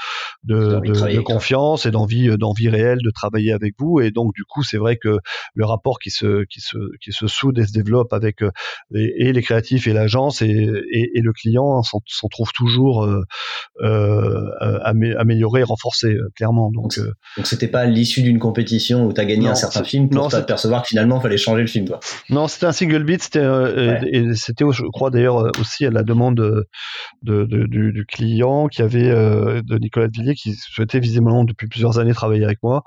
de, 0.43 0.79
de, 0.79 1.15
de 1.15 1.19
confiance 1.21 1.85
et 1.85 1.91
d'envie, 1.91 2.35
d'envie 2.37 2.69
réelle 2.69 2.99
de 3.03 3.11
travailler 3.11 3.51
avec 3.51 3.75
vous. 3.79 3.99
Et 3.99 4.11
donc, 4.11 4.33
du 4.33 4.43
coup, 4.43 4.63
c'est 4.63 4.77
vrai 4.77 4.97
que 4.97 5.17
le 5.53 5.65
rapport 5.65 5.99
qui 5.99 6.09
se, 6.09 6.45
qui 6.45 6.61
se, 6.61 6.77
qui 7.01 7.11
se 7.11 7.27
soude 7.27 7.59
et 7.59 7.65
se 7.65 7.73
développe 7.73 8.13
avec 8.13 8.41
euh, 8.41 8.51
et, 8.93 9.31
les 9.33 9.41
créatifs 9.41 9.87
et 9.87 9.93
l'agence 9.93 10.41
et, 10.41 10.47
et, 10.47 11.17
et, 11.17 11.21
le 11.21 11.33
client 11.33 11.81
s'en 11.83 12.27
trouve 12.29 12.51
toujours 12.53 13.03
euh, 13.03 13.23
euh, 13.81 14.49
améliorer, 14.83 15.61
renforcer 15.63 16.13
euh, 16.13 16.29
clairement. 16.35 16.71
Donc, 16.71 16.97
euh, 16.97 17.11
donc 17.37 17.45
c'était 17.45 17.67
pas 17.67 17.85
l'issue 17.85 18.23
d'une 18.23 18.39
compétition 18.39 19.05
où 19.05 19.13
tu 19.13 19.21
as 19.21 19.25
gagné 19.25 19.47
un 19.47 19.55
certain 19.55 19.83
film 19.83 20.09
pour 20.09 20.29
t'apercevoir 20.29 20.81
que 20.81 20.87
finalement 20.87 21.19
il 21.19 21.21
fallait 21.21 21.37
changer 21.37 21.61
le 21.61 21.67
film. 21.67 21.85
Toi. 21.85 21.99
Non, 22.29 22.47
c'était 22.47 22.65
un 22.65 22.71
single 22.71 23.03
beat, 23.03 23.21
c'était 23.21 23.45
et 24.11 24.33
c'était 24.33 24.65
je 24.71 24.83
crois 24.91 25.11
d'ailleurs 25.11 25.51
aussi 25.59 25.85
à 25.85 25.91
la 25.91 26.03
demande 26.03 26.35
de, 27.21 27.45
du, 27.45 28.05
client 28.07 28.67
qui 28.67 28.81
avait 28.81 29.09
de 29.09 29.77
Nicolas 29.77 30.07
Villiers 30.07 30.35
qui 30.35 30.55
souhaitait 30.55 30.99
visiblement 30.99 31.43
depuis 31.43 31.67
plusieurs 31.67 31.99
années 31.99 32.13
travailler 32.13 32.45
avec 32.45 32.59
moi 32.63 32.83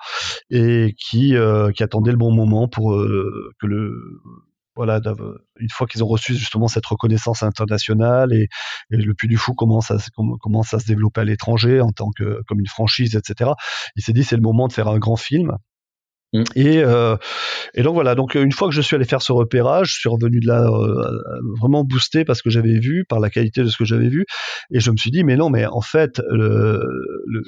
et 0.51 0.95
qui 0.99 1.35
qui 1.75 1.83
attendait 1.83 2.11
le 2.11 2.17
bon 2.17 2.33
moment 2.33 2.67
pour 2.67 2.93
que 2.93 3.67
le 3.67 3.93
voilà, 4.81 5.01
une 5.59 5.69
fois 5.71 5.87
qu'ils 5.87 6.03
ont 6.03 6.09
reçu 6.09 6.35
justement 6.35 6.69
cette 6.69 6.87
reconnaissance 6.87 7.43
internationale 7.43 8.33
et, 8.33 8.49
le 8.91 9.15
Puy 9.15 9.29
du 9.29 9.37
Fou 9.37 9.55
commence 9.55 9.91
à, 9.91 9.99
commence 10.41 10.75
à 10.75 10.79
se 10.79 10.87
développer 10.87 11.21
à 11.21 11.25
l'étranger 11.25 11.81
en 11.81 11.93
tant 11.93 12.11
que 12.11 12.43
comme 12.47 12.61
une 12.61 12.67
franchise, 12.67 13.17
etc. 13.17 13.51
Il 13.97 14.03
s'est 14.03 14.13
dit 14.13 14.25
c'est 14.25 14.37
le 14.37 14.43
moment 14.43 14.69
de 14.69 14.73
faire 14.73 14.89
un 14.89 14.99
grand 14.99 15.17
film 15.17 15.57
Mm. 16.33 16.45
Et, 16.55 16.79
euh, 16.79 17.17
et 17.75 17.83
donc 17.83 17.95
voilà, 17.95 18.15
donc 18.15 18.35
une 18.35 18.53
fois 18.53 18.69
que 18.69 18.75
je 18.75 18.81
suis 18.81 18.95
allé 18.95 19.05
faire 19.05 19.23
ce 19.23 19.33
repérage, 19.33 19.95
je 19.95 20.01
suis 20.01 20.09
revenu 20.09 20.41
de 20.41 20.47
là 20.47 20.63
euh, 20.63 21.21
vraiment 21.61 21.85
boosté 21.85 22.25
parce 22.25 22.43
que 22.43 22.51
j'avais 22.51 22.79
vu, 22.79 23.05
par 23.09 23.21
la 23.21 23.31
qualité 23.31 23.63
de 23.63 23.69
ce 23.69 23.77
que 23.77 23.85
j'avais 23.85 24.09
vu, 24.09 24.27
et 24.73 24.81
je 24.81 24.91
me 24.91 24.97
suis 24.97 25.11
dit 25.11 25.25
mais 25.25 25.37
non, 25.37 25.51
mais 25.51 25.67
en 25.67 25.81
fait 25.81 26.21
le, 26.31 26.81
le, 27.27 27.43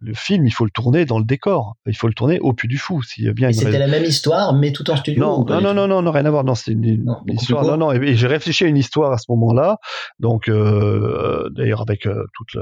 le 0.00 0.14
film, 0.14 0.46
il 0.46 0.50
faut 0.50 0.64
le 0.64 0.70
tourner 0.70 1.04
dans 1.04 1.18
le 1.18 1.24
décor. 1.24 1.76
Il 1.86 1.96
faut 1.96 2.08
le 2.08 2.14
tourner 2.14 2.40
au 2.40 2.52
Puy 2.52 2.66
du 2.68 2.78
Fou. 2.78 3.02
S'il 3.02 3.24
y 3.24 3.28
a 3.28 3.32
bien 3.32 3.52
c'était 3.52 3.78
la 3.78 3.86
même 3.86 4.04
histoire, 4.04 4.54
mais 4.54 4.72
tout 4.72 4.90
en 4.90 4.96
studio. 4.96 5.22
Non, 5.22 5.44
non, 5.44 5.74
non, 5.74 5.86
non, 5.86 6.02
non, 6.02 6.10
rien 6.10 6.24
à 6.24 6.30
voir. 6.30 6.44
Non, 6.44 6.54
c'est 6.54 6.72
une, 6.72 7.06
histoire. 7.28 7.64
Non, 7.64 7.76
non. 7.76 7.92
Et, 7.92 8.16
j'ai 8.16 8.26
réfléchi 8.26 8.64
à 8.64 8.68
une 8.68 8.78
histoire 8.78 9.12
à 9.12 9.18
ce 9.18 9.26
moment-là. 9.28 9.76
Donc, 10.18 10.48
euh, 10.48 11.48
d'ailleurs, 11.54 11.82
avec 11.82 12.06
euh, 12.06 12.24
toute 12.34 12.56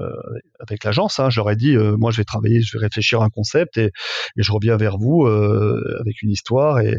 avec 0.60 0.84
l'agence, 0.84 1.18
hein, 1.18 1.30
j'aurais 1.30 1.56
dit, 1.56 1.74
euh, 1.74 1.96
moi, 1.96 2.10
je 2.10 2.18
vais 2.18 2.24
travailler, 2.24 2.60
je 2.60 2.76
vais 2.76 2.84
réfléchir 2.84 3.22
à 3.22 3.24
un 3.24 3.30
concept 3.30 3.78
et, 3.78 3.86
et 3.86 4.42
je 4.42 4.52
reviens 4.52 4.76
vers 4.76 4.98
vous 4.98 5.24
euh, 5.24 5.80
avec 6.00 6.22
une 6.22 6.30
histoire. 6.30 6.80
Et, 6.80 6.98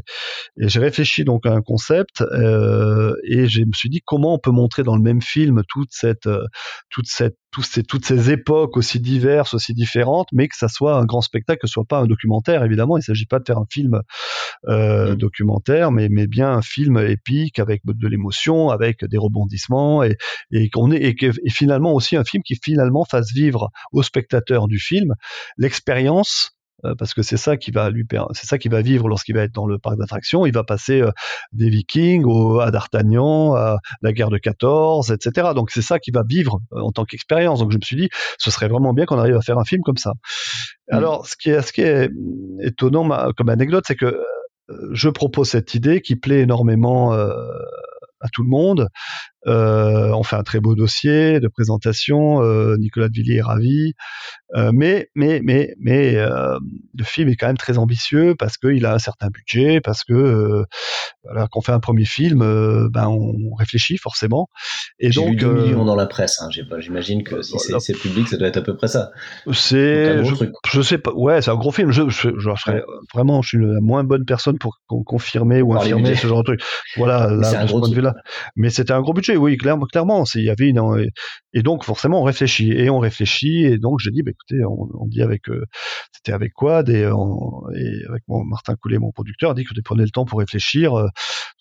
et 0.60 0.68
j'ai 0.68 0.80
réfléchi 0.80 1.24
donc 1.24 1.46
à 1.46 1.52
un 1.52 1.62
concept 1.62 2.22
euh, 2.22 3.14
et 3.24 3.48
je 3.48 3.62
me 3.62 3.74
suis 3.74 3.90
dit 3.90 4.02
comment 4.04 4.34
on 4.34 4.40
peut 4.40 4.52
montrer 4.52 4.84
dans 4.84 4.96
le 4.96 5.02
même 5.02 5.22
film 5.22 5.62
toute 5.68 5.90
cette, 5.92 6.30
toute 6.90 7.08
cette, 7.08 7.38
toutes 7.52 7.66
ces, 7.66 7.84
toutes 7.84 8.06
ces 8.06 8.32
époques 8.32 8.78
aussi 8.78 9.00
diverses, 9.00 9.54
aussi 9.54 9.74
différentes 9.74 10.28
mais 10.32 10.48
que 10.48 10.56
ça 10.56 10.68
soit 10.68 10.96
un 10.96 11.06
grand 11.06 11.22
spectacle, 11.22 11.60
que 11.62 11.68
ce 11.68 11.74
soit 11.74 11.86
pas 11.86 12.00
un 12.00 12.06
documentaire. 12.06 12.64
Évidemment, 12.64 12.98
il 12.98 13.02
ne 13.02 13.06
s'agit 13.06 13.26
pas 13.26 13.40
de 13.40 13.44
faire 13.46 13.58
un 13.58 13.68
film 13.70 14.02
euh, 14.68 15.14
mm. 15.14 15.16
documentaire, 15.16 15.92
mais, 15.92 16.10
mais 16.10 16.28
bien 16.28 16.52
un 16.52 16.62
film 16.62 16.98
épique 16.98 17.60
avec 17.60 17.82
de 17.86 18.08
l'émotion, 18.08 18.70
avec 18.70 19.06
des 19.06 19.18
rebondissements 19.18 20.04
et, 20.04 20.18
et 20.52 20.70
qu'on 20.70 20.92
est 20.92 21.02
et, 21.02 21.16
et 21.22 21.50
finalement 21.50 21.94
aussi 21.94 22.16
un 22.16 22.24
film 22.24 22.44
qui 22.44 22.58
finalement 22.62 23.06
fasse 23.06 23.32
vivre 23.34 23.70
au 23.92 24.04
spectateur 24.04 24.68
du 24.68 24.80
film 24.80 25.16
l'expérience 25.58 26.56
parce 26.98 27.14
que 27.14 27.22
c'est 27.22 27.38
ça 27.38 27.58
qui 27.58 27.72
va 27.72 27.90
lui 27.90 28.06
c'est 28.34 28.48
ça 28.48 28.58
qui 28.58 28.70
va 28.70 28.82
vivre 28.82 29.08
lorsqu'il 29.08 29.36
va 29.36 29.44
être 29.44 29.54
dans 29.54 29.66
le 29.66 29.78
parc 29.78 29.98
d'attractions. 29.98 30.46
Il 30.46 30.54
va 30.54 30.64
passer 30.64 31.02
euh, 31.02 31.12
des 31.54 31.70
Vikings 31.70 32.24
au, 32.26 32.60
à 32.60 32.72
D'Artagnan, 32.72 33.56
à 33.56 33.78
la 34.02 34.14
guerre 34.14 34.30
de 34.30 34.38
14, 34.38 35.12
etc. 35.12 35.50
Donc 35.56 35.72
c'est 35.72 35.82
ça 35.82 36.00
qui 36.00 36.12
va 36.12 36.24
vivre 36.28 36.60
euh, 36.74 36.82
en 36.82 36.92
tant 36.92 37.06
qu'expérience. 37.06 37.60
Donc 37.60 37.72
je 37.72 37.78
me 37.78 37.82
suis 37.82 37.96
dit, 37.96 38.10
ce 38.38 38.52
serait 38.52 38.68
vraiment 38.68 38.94
bien 38.94 39.06
qu'on 39.06 39.20
arrive 39.20 39.38
à 39.38 39.42
faire 39.42 39.58
un 39.58 39.66
film 39.66 39.82
comme 39.84 39.98
ça. 39.98 40.12
Mmh. 40.12 40.96
Alors 40.96 41.28
ce 41.28 41.36
qui 41.36 41.50
est, 41.50 41.62
ce 41.62 41.74
qui 41.74 41.82
est 41.82 42.10
étonnant 42.62 43.32
comme 43.36 43.50
anecdote, 43.50 43.84
c'est 43.88 43.96
que 43.96 44.22
je 44.92 45.10
propose 45.10 45.50
cette 45.50 45.74
idée 45.74 46.02
qui 46.02 46.16
plaît 46.16 46.42
énormément 46.42 47.12
à 47.12 48.28
tout 48.32 48.44
le 48.44 48.50
monde. 48.50 48.88
Euh, 49.48 50.12
on 50.12 50.24
fait 50.24 50.36
un 50.36 50.44
très 50.44 50.60
beau 50.60 50.76
dossier 50.76 51.40
de 51.40 51.48
présentation. 51.48 52.44
Euh, 52.44 52.76
Nicolas 52.78 53.10
de 53.10 53.14
Villiers 53.14 53.38
est 53.38 53.42
ravi. 53.42 53.94
Euh, 54.56 54.72
mais 54.74 55.10
mais 55.16 55.42
mais 55.44 55.74
mais 55.80 56.16
le 56.16 57.04
film 57.04 57.30
est 57.30 57.36
quand 57.36 57.48
même 57.48 57.58
très 57.58 57.78
ambitieux 57.78 58.36
parce 58.38 58.58
qu'il 58.58 58.86
a 58.86 58.94
un 58.94 59.00
certain 59.00 59.30
budget, 59.30 59.82
parce 59.82 60.04
que 60.04 60.64
voilà, 61.24 61.48
quand 61.52 61.60
on 61.60 61.62
fait 61.62 61.72
un 61.72 61.80
premier 61.80 62.06
film, 62.06 62.40
ben 62.90 63.08
on 63.08 63.54
réfléchit 63.56 63.98
forcément. 63.98 64.50
Et 65.00 65.10
donc 65.10 65.30
lu 65.32 65.36
2 65.38 65.54
millions 65.54 65.86
dans 65.86 65.96
la 65.96 66.06
presse. 66.06 66.42
Hein, 66.42 66.50
J'imagine 66.80 67.24
que 67.24 67.42
si 67.42 67.58
c'est 67.80 67.94
public, 67.94 68.28
ça 68.28 68.38
doit 68.38 68.48
être 68.48 68.58
à 68.58 68.62
peu 68.62 68.76
près 68.76 68.88
ça. 68.88 69.12
C'est 69.54 70.24
je, 70.24 70.36
je, 70.68 70.82
sais 70.82 70.98
pas. 70.98 71.14
Ouais, 71.14 71.42
c'est 71.42 71.52
un 71.52 71.56
gros 71.56 71.72
film. 71.72 71.92
Je, 71.92 72.10
je, 72.10 72.30
je 72.38 72.50
serais, 72.56 72.84
vraiment, 73.14 73.42
je 73.42 73.50
suis 73.50 73.58
la 73.58 73.80
moins 73.82 74.04
bonne 74.04 74.26
personne 74.26 74.58
pour 74.58 74.80
confirmer 75.06 75.62
ou 75.62 75.74
infirmer 75.74 76.16
ce 76.16 76.28
genre 76.28 76.44
de 76.44 76.56
truc. 76.56 76.62
Voilà, 76.98 77.28
là, 77.32 77.64
de 77.64 77.68
ce 77.68 77.72
point 77.72 77.88
de 77.88 77.96
vue-là. 77.96 78.16
Mais 78.56 78.70
c'était 78.70 78.94
un 78.94 79.02
gros 79.02 79.14
budget 79.14 79.31
oui, 79.36 79.58
clairement, 79.58 79.86
clairement. 79.86 80.24
Il 80.36 80.44
y 80.44 80.50
avait 80.50 80.70
une, 80.70 81.10
et 81.54 81.64
donc 81.64 81.84
forcément 81.84 82.22
on 82.22 82.24
réfléchit 82.24 82.72
et 82.72 82.90
on 82.90 83.00
réfléchit 83.00 83.66
et 83.66 83.78
donc 83.78 84.00
j'ai 84.00 84.12
dit, 84.12 84.22
bah, 84.24 84.32
écoutez, 84.32 84.64
on, 84.66 85.06
dit 85.08 85.22
avec, 85.22 85.50
euh, 85.50 85.66
c'était 86.14 86.32
avec 86.32 86.54
Quad 86.54 86.90
et, 86.90 87.02
et 87.02 88.06
avec 88.10 88.24
mon 88.28 88.44
Martin 88.44 88.76
Coulet, 88.76 89.00
mon 89.00 89.12
producteur, 89.12 89.52
a 89.52 89.54
dit 89.54 89.64
que 89.64 89.74
prenais 89.82 90.04
le 90.04 90.10
temps 90.10 90.26
pour 90.26 90.40
réfléchir. 90.40 90.94
Euh, 90.94 91.04
de 91.04 91.10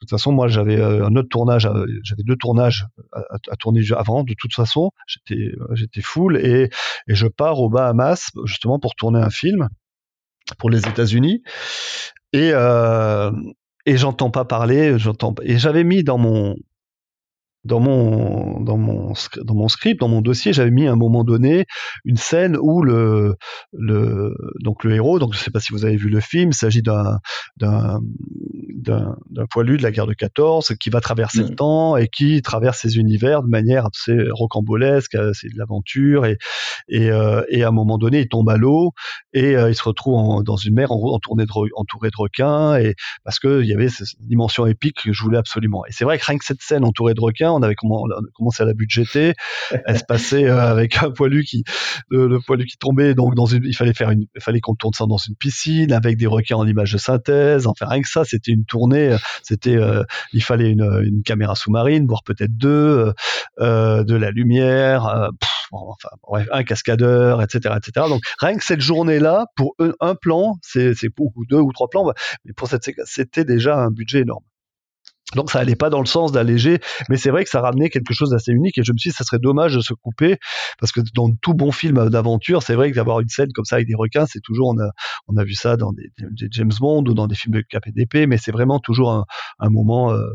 toute 0.01 0.11
façon, 0.11 0.33
moi 0.33 0.49
j'avais 0.49 0.79
euh, 0.79 1.07
un 1.07 1.15
autre 1.17 1.29
tournage, 1.29 1.69
j'avais 2.03 2.23
deux 2.23 2.37
tournages 2.37 2.87
à, 3.13 3.57
tourner 3.57 3.81
avant. 3.97 4.25
De 4.25 4.35
toute 4.39 4.55
façon, 4.55 4.91
j'étais, 5.07 5.53
j'étais 5.73 6.01
full 6.01 6.37
et, 6.37 6.71
je 7.07 7.27
pars 7.27 7.61
aux 7.61 7.69
Bahamas 7.69 8.31
justement 8.45 8.79
pour 8.79 8.95
tourner 8.95 9.21
un 9.21 9.31
film 9.31 9.69
pour 10.59 10.71
les 10.71 10.87
États-Unis 10.87 11.43
et 12.33 12.51
euh, 12.53 13.31
et 13.87 13.97
j'entends 13.97 14.31
pas 14.31 14.45
parler, 14.45 14.99
j'entends 14.99 15.35
et 15.43 15.59
j'avais 15.59 15.85
mis 15.85 16.05
dans 16.05 16.19
mon 16.19 16.57
dans 17.65 17.81
mon 17.81 18.61
dans 18.61 18.79
mon 18.79 19.13
dans 19.45 19.55
mon 19.55 19.69
script, 19.69 20.01
dans 20.01 20.09
mon 20.09 20.23
dossier, 20.23 20.53
j'avais 20.53 20.71
mis 20.71 20.87
à 20.87 20.93
un 20.93 20.97
moment 20.97 21.25
donné 21.25 21.67
une 22.05 22.17
scène 22.17 22.57
où 22.59 22.83
le 22.83 23.37
le 23.73 24.35
donc 24.61 24.85
le 24.85 24.95
héros, 24.95 25.19
donc 25.19 25.35
je 25.35 25.39
sais 25.39 25.51
pas 25.51 25.61
si 25.61 25.73
vous 25.73 25.85
avez 25.85 25.97
vu 25.97 26.09
le 26.09 26.21
film, 26.21 26.51
il 26.51 26.55
s'agit 26.55 26.83
d'un 26.83 27.19
d'un 27.59 28.01
d'un 28.79 29.47
poilu 29.51 29.77
de 29.77 29.83
la 29.83 29.91
guerre 29.91 30.07
de 30.07 30.15
14 30.15 30.75
qui 30.81 30.89
va 30.89 31.01
traverser 31.01 31.43
le 31.43 31.51
mm. 31.51 31.57
temps 31.57 31.97
et 31.97 32.09
qui 32.09 32.41
traverse 32.41 32.79
ces 32.79 32.97
univers 32.97 33.43
de 33.43 33.49
manière 33.49 33.87
assez 33.87 34.17
rocambolesque, 34.31 35.17
c'est 35.35 35.53
de 35.53 35.59
l'aventure 35.59 36.25
et 36.25 36.39
et, 36.89 37.11
euh, 37.11 37.43
et 37.49 37.63
à 37.63 37.69
un 37.69 37.73
moment 37.73 37.99
donné 37.99 38.21
il 38.21 38.29
tombe 38.29 38.49
à 38.49 38.57
l'eau 38.57 38.93
et 39.33 39.57
euh, 39.57 39.71
il 39.71 39.75
se 39.75 39.83
retrouve 39.83 40.43
dans 40.45 40.57
une 40.57 40.75
mer 40.75 40.93
entouré 40.93 41.45
de 41.45 41.51
entouré 41.75 42.09
de 42.09 42.17
requins 42.17 42.77
et 42.77 42.95
parce 43.25 43.39
que 43.39 43.63
il 43.63 43.69
y 43.69 43.75
avait 43.75 43.89
cette 43.89 44.09
dimension 44.21 44.67
épique 44.67 45.03
que 45.05 45.13
je 45.13 45.23
voulais 45.23 45.39
absolument. 45.39 45.85
Et 45.87 45.93
c'est 45.93 46.05
vrai 46.05 46.19
que 46.19 46.25
rien 46.25 46.39
que 46.39 46.45
cette 46.45 46.63
scène 46.63 46.85
entourée 46.85 47.15
de 47.15 47.21
requins 47.21 47.50
on 47.55 47.63
avait 47.63 47.75
commencé 47.75 48.63
à 48.63 48.67
la 48.67 48.75
budgéter. 48.75 49.35
Elle 49.87 49.99
se 49.99 50.05
passait 50.05 50.47
euh, 50.47 50.61
avec 50.61 51.03
un 51.03 51.11
poilu 51.11 51.45
qui, 51.45 51.65
le, 52.11 52.39
poilu 52.41 52.67
qui 52.67 52.77
tombait, 52.77 53.15
donc 53.15 53.35
dans 53.35 53.47
il 53.47 53.75
fallait 53.75 53.95
faire 53.95 54.13
il 54.13 54.29
fallait 54.41 54.61
qu'on 54.61 54.75
tourne 54.75 54.95
ça 54.95 55.07
dans 55.07 55.17
une 55.17 55.37
piscine 55.37 55.93
avec 55.93 56.17
des 56.17 56.27
requins 56.27 56.57
en 56.57 56.67
image 56.67 56.93
de 56.93 56.99
synthèse. 56.99 57.67
Enfin, 57.67 57.87
rien 57.87 58.03
que 58.03 58.09
ça, 58.09 58.25
c'était 58.25 58.53
une 58.53 58.65
tournée. 58.65 59.17
C'était, 59.43 59.77
euh, 59.77 60.03
il 60.33 60.43
fallait 60.43 60.71
une, 60.71 61.23
caméra 61.25 61.55
sous-marine, 61.55 62.07
voire 62.07 62.23
peut-être 62.25 62.57
deux, 62.57 63.13
euh, 63.61 64.05
de 64.05 64.15
la 64.15 64.31
lumière. 64.31 65.31
un 66.53 66.65
cascadeur, 66.65 67.43
etc., 67.43 67.77
etc. 67.77 68.07
Donc 68.09 68.23
rien 68.41 68.57
que 68.57 68.65
cette 68.65 68.81
journée-là, 68.81 69.47
pour 69.57 69.75
un, 69.79 70.15
plan, 70.15 70.57
c'est, 70.63 70.95
beaucoup 71.17 71.45
deux 71.47 71.59
ou 71.59 71.73
trois 71.73 71.89
plans, 71.89 72.13
mais 72.45 72.53
pour 72.53 72.69
cette 72.69 72.83
c'était 73.05 73.45
déjà 73.45 73.77
un 73.77 73.91
budget 73.91 74.21
énorme. 74.21 74.45
Donc 75.35 75.51
ça 75.51 75.61
allait 75.61 75.77
pas 75.77 75.91
dans 75.91 76.01
le 76.01 76.07
sens 76.07 76.33
d'alléger, 76.33 76.81
mais 77.09 77.17
c'est 77.17 77.31
vrai 77.31 77.45
que 77.45 77.51
ça 77.51 77.61
ramenait 77.61 77.89
quelque 77.89 78.13
chose 78.13 78.31
d'assez 78.31 78.53
unique 78.53 78.79
et 78.79 78.83
je 78.83 78.93
me 78.93 78.99
suis 78.99 79.11
dit 79.11 79.17
ça 79.17 79.25
serait 79.25 79.39
dommage 79.39 79.75
de 79.75 79.81
se 79.81 79.95
couper 79.95 80.39
parce 80.79 80.93
que 80.93 81.01
dans 81.15 81.31
tout 81.41 81.55
bon 81.55 81.71
film 81.73 82.09
d'aventure, 82.09 82.63
c'est 82.63 82.75
vrai 82.75 82.91
que 82.91 82.97
d'avoir 82.97 83.21
une 83.21 83.29
scène 83.29 83.53
comme 83.55 83.65
ça 83.65 83.77
avec 83.77 83.89
des 83.89 83.95
requins, 83.95 84.27
c'est 84.27 84.41
toujours 84.41 84.69
on 84.69 84.79
a 84.81 84.91
on 85.29 85.37
a 85.37 85.45
vu 85.45 85.55
ça 85.55 85.77
dans 85.77 85.93
des, 85.93 86.11
James 86.51 86.73
Bond 86.81 87.05
ou 87.05 87.15
dans 87.15 87.27
des 87.27 87.37
films 87.37 87.55
de 87.55 87.61
KPDP, 87.63 88.27
mais 88.27 88.39
c'est 88.39 88.53
vraiment 88.53 88.81
toujours 88.81 89.13
un, 89.13 89.25
un 89.59 89.71
moment 89.71 90.13
euh, 90.13 90.27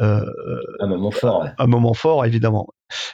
euh, 0.00 0.24
un 0.80 0.86
moment 0.86 1.10
fort, 1.10 1.46
un 1.58 1.66
moment 1.66 1.94
fort 1.94 2.24
évidemment. 2.24 2.66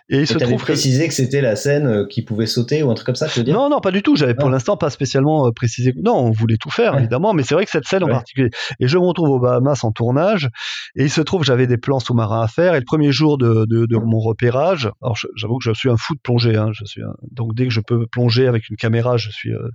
Et 0.08 0.20
il 0.20 0.26
se 0.26 0.38
trouve 0.38 0.60
précisé 0.60 1.08
que, 1.08 1.14
c'était 1.14 1.40
la 1.40 1.56
scène 1.56 1.86
euh, 1.86 2.06
qui 2.06 2.22
pouvait 2.22 2.46
sauter 2.46 2.82
ou 2.82 2.90
un 2.90 2.94
truc 2.94 3.06
comme 3.06 3.14
ça, 3.14 3.28
tu 3.28 3.40
veux 3.40 3.44
dire 3.44 3.54
Non, 3.54 3.68
non, 3.68 3.80
pas 3.80 3.90
du 3.90 4.02
tout. 4.02 4.16
J'avais 4.16 4.34
pour 4.34 4.48
ah. 4.48 4.52
l'instant 4.52 4.76
pas 4.76 4.90
spécialement 4.90 5.46
euh, 5.46 5.50
précisé. 5.52 5.92
Non, 5.96 6.16
on 6.16 6.30
voulait 6.30 6.56
tout 6.56 6.70
faire 6.70 6.96
évidemment, 6.98 7.32
mais 7.32 7.42
c'est 7.42 7.54
vrai 7.54 7.64
que 7.64 7.70
cette 7.70 7.86
scène 7.86 8.04
en 8.04 8.08
particulier. 8.08 8.50
Et 8.80 8.88
je 8.88 8.98
me 8.98 9.04
retrouve 9.04 9.30
aux 9.30 9.40
Bahamas 9.40 9.84
en 9.84 9.92
tournage, 9.92 10.48
et 10.96 11.04
il 11.04 11.10
se 11.10 11.20
trouve 11.20 11.44
j'avais 11.44 11.66
des 11.66 11.78
plans 11.78 12.00
sous-marins 12.00 12.42
à 12.42 12.48
faire. 12.48 12.74
Et 12.74 12.78
le 12.78 12.84
premier 12.84 13.12
jour 13.12 13.38
de, 13.38 13.66
de, 13.68 13.86
de 13.86 13.96
mon 13.96 14.18
repérage, 14.18 14.90
alors 15.02 15.16
j'avoue 15.36 15.58
que 15.58 15.64
je 15.64 15.72
suis 15.72 15.88
un 15.88 15.96
fou 15.96 16.14
de 16.14 16.20
plongée. 16.20 16.56
Hein, 16.56 16.70
je 16.72 16.84
suis 16.84 17.02
donc 17.30 17.54
dès 17.54 17.66
que 17.66 17.72
je 17.72 17.80
peux 17.80 18.06
plonger 18.06 18.46
avec 18.46 18.68
une 18.68 18.76
caméra, 18.76 19.16
je 19.16 19.30
suis, 19.30 19.52
euh, 19.52 19.68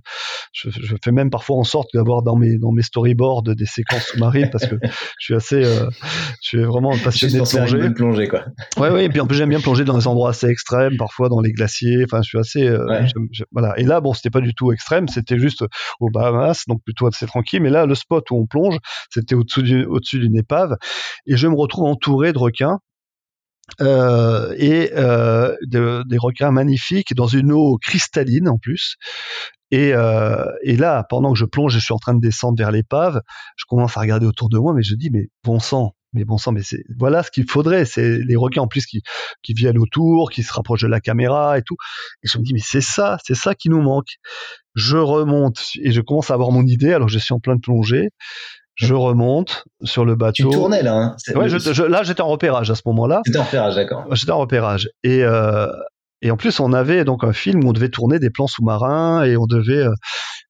je, 0.52 0.70
je, 0.70 0.96
fais 1.02 1.12
même 1.12 1.30
parfois 1.30 1.56
en 1.56 1.64
sorte 1.64 1.88
d'avoir 1.94 2.22
dans 2.22 2.36
mes 2.36 2.58
dans 2.58 2.72
mes 2.72 2.82
storyboards 2.82 3.42
des 3.42 3.66
séquences 3.66 4.04
sous-marines 4.06 4.50
parce 4.50 4.66
que 4.66 4.76
je 5.18 5.24
suis 5.24 5.34
assez, 5.34 5.64
euh, 5.64 5.88
je 6.42 6.48
suis 6.48 6.62
vraiment 6.62 6.96
passionné 6.98 7.40
de 7.40 7.44
plonger. 7.44 7.90
plonger 7.94 8.28
quoi. 8.28 8.44
Ouais, 8.76 8.90
ouais. 8.90 9.04
Et 9.06 9.08
puis 9.08 9.20
en 9.20 9.26
plus 9.26 9.36
j'aime 9.36 9.50
bien 9.50 9.60
plonger 9.60 9.84
dans 9.84 9.95
des 9.96 10.06
endroits 10.06 10.30
assez 10.30 10.46
extrêmes, 10.48 10.96
parfois 10.96 11.28
dans 11.28 11.40
les 11.40 11.52
glaciers. 11.52 12.04
Enfin, 12.04 12.22
je 12.22 12.28
suis 12.28 12.38
assez, 12.38 12.66
euh, 12.66 13.06
voilà. 13.52 13.78
Et 13.78 13.84
là, 13.84 14.00
bon, 14.00 14.14
c'était 14.14 14.30
pas 14.30 14.40
du 14.40 14.54
tout 14.54 14.72
extrême, 14.72 15.08
c'était 15.08 15.38
juste 15.38 15.64
aux 16.00 16.10
Bahamas, 16.10 16.64
donc 16.68 16.82
plutôt 16.84 17.06
assez 17.06 17.26
tranquille. 17.26 17.62
Mais 17.62 17.70
là, 17.70 17.86
le 17.86 17.94
spot 17.94 18.30
où 18.30 18.36
on 18.36 18.46
plonge, 18.46 18.78
c'était 19.10 19.34
au-dessus 19.34 19.84
au-dessus 19.84 20.18
d'une 20.20 20.36
épave, 20.36 20.76
et 21.26 21.36
je 21.36 21.48
me 21.48 21.54
retrouve 21.54 21.86
entouré 21.86 22.32
de 22.32 22.38
requins. 22.38 22.78
Euh, 23.80 24.54
et 24.56 24.92
euh, 24.94 25.54
de, 25.62 26.04
des 26.08 26.18
requins 26.18 26.52
magnifiques 26.52 27.14
dans 27.14 27.26
une 27.26 27.50
eau 27.50 27.78
cristalline 27.78 28.48
en 28.48 28.58
plus. 28.58 28.96
Et, 29.72 29.92
euh, 29.92 30.46
et, 30.62 30.76
là, 30.76 31.04
pendant 31.08 31.32
que 31.32 31.38
je 31.38 31.44
plonge 31.44 31.74
je 31.74 31.80
suis 31.80 31.92
en 31.92 31.98
train 31.98 32.14
de 32.14 32.20
descendre 32.20 32.56
vers 32.56 32.70
l'épave, 32.70 33.20
je 33.56 33.64
commence 33.68 33.96
à 33.96 34.00
regarder 34.00 34.26
autour 34.26 34.48
de 34.48 34.58
moi, 34.58 34.72
mais 34.72 34.84
je 34.84 34.94
dis 34.94 35.10
mais 35.10 35.28
bon 35.42 35.58
sang, 35.58 35.94
mais 36.16 36.24
bon 36.24 36.38
sang, 36.38 36.52
mais 36.52 36.62
c'est 36.62 36.82
voilà 36.98 37.22
ce 37.22 37.30
qu'il 37.30 37.48
faudrait. 37.48 37.84
C'est 37.84 38.18
les 38.18 38.36
requins 38.36 38.62
en 38.62 38.66
plus 38.66 38.86
qui, 38.86 39.02
qui 39.42 39.54
viennent 39.54 39.78
autour, 39.78 40.30
qui 40.30 40.42
se 40.42 40.52
rapprochent 40.52 40.82
de 40.82 40.88
la 40.88 41.00
caméra 41.00 41.58
et 41.58 41.62
tout. 41.62 41.76
Et 42.22 42.28
je 42.28 42.38
me 42.38 42.42
dis 42.42 42.52
mais 42.52 42.62
c'est 42.62 42.80
ça, 42.80 43.18
c'est 43.24 43.36
ça 43.36 43.54
qui 43.54 43.68
nous 43.68 43.80
manque. 43.80 44.16
Je 44.74 44.96
remonte 44.96 45.62
et 45.82 45.92
je 45.92 46.00
commence 46.00 46.30
à 46.30 46.34
avoir 46.34 46.50
mon 46.50 46.66
idée. 46.66 46.92
Alors 46.92 47.08
je 47.08 47.18
suis 47.18 47.34
en 47.34 47.40
plein 47.40 47.54
de 47.56 47.60
plongée. 47.60 48.10
Je 48.74 48.92
remonte 48.92 49.64
sur 49.84 50.04
le 50.04 50.16
bateau. 50.16 50.50
Tu 50.50 50.56
tournais 50.56 50.82
là, 50.82 50.94
hein 50.94 51.16
ouais, 51.34 51.48
je, 51.48 51.82
là 51.82 52.02
j'étais 52.02 52.20
en 52.20 52.28
repérage 52.28 52.70
à 52.70 52.74
ce 52.74 52.82
moment-là. 52.86 53.22
J'étais 53.24 53.38
en 53.38 53.44
repérage, 53.44 53.74
d'accord. 53.74 54.04
J'étais 54.12 54.32
en 54.32 54.38
repérage 54.38 54.90
et 55.02 55.24
euh, 55.24 55.68
et 56.26 56.30
en 56.30 56.36
plus 56.36 56.60
on 56.60 56.72
avait 56.72 57.04
donc 57.04 57.24
un 57.24 57.32
film 57.32 57.64
où 57.64 57.68
on 57.68 57.72
devait 57.72 57.88
tourner 57.88 58.18
des 58.18 58.30
plans 58.30 58.46
sous-marins 58.46 59.24
et 59.24 59.36
on 59.36 59.46
devait 59.46 59.84
euh, 59.86 59.94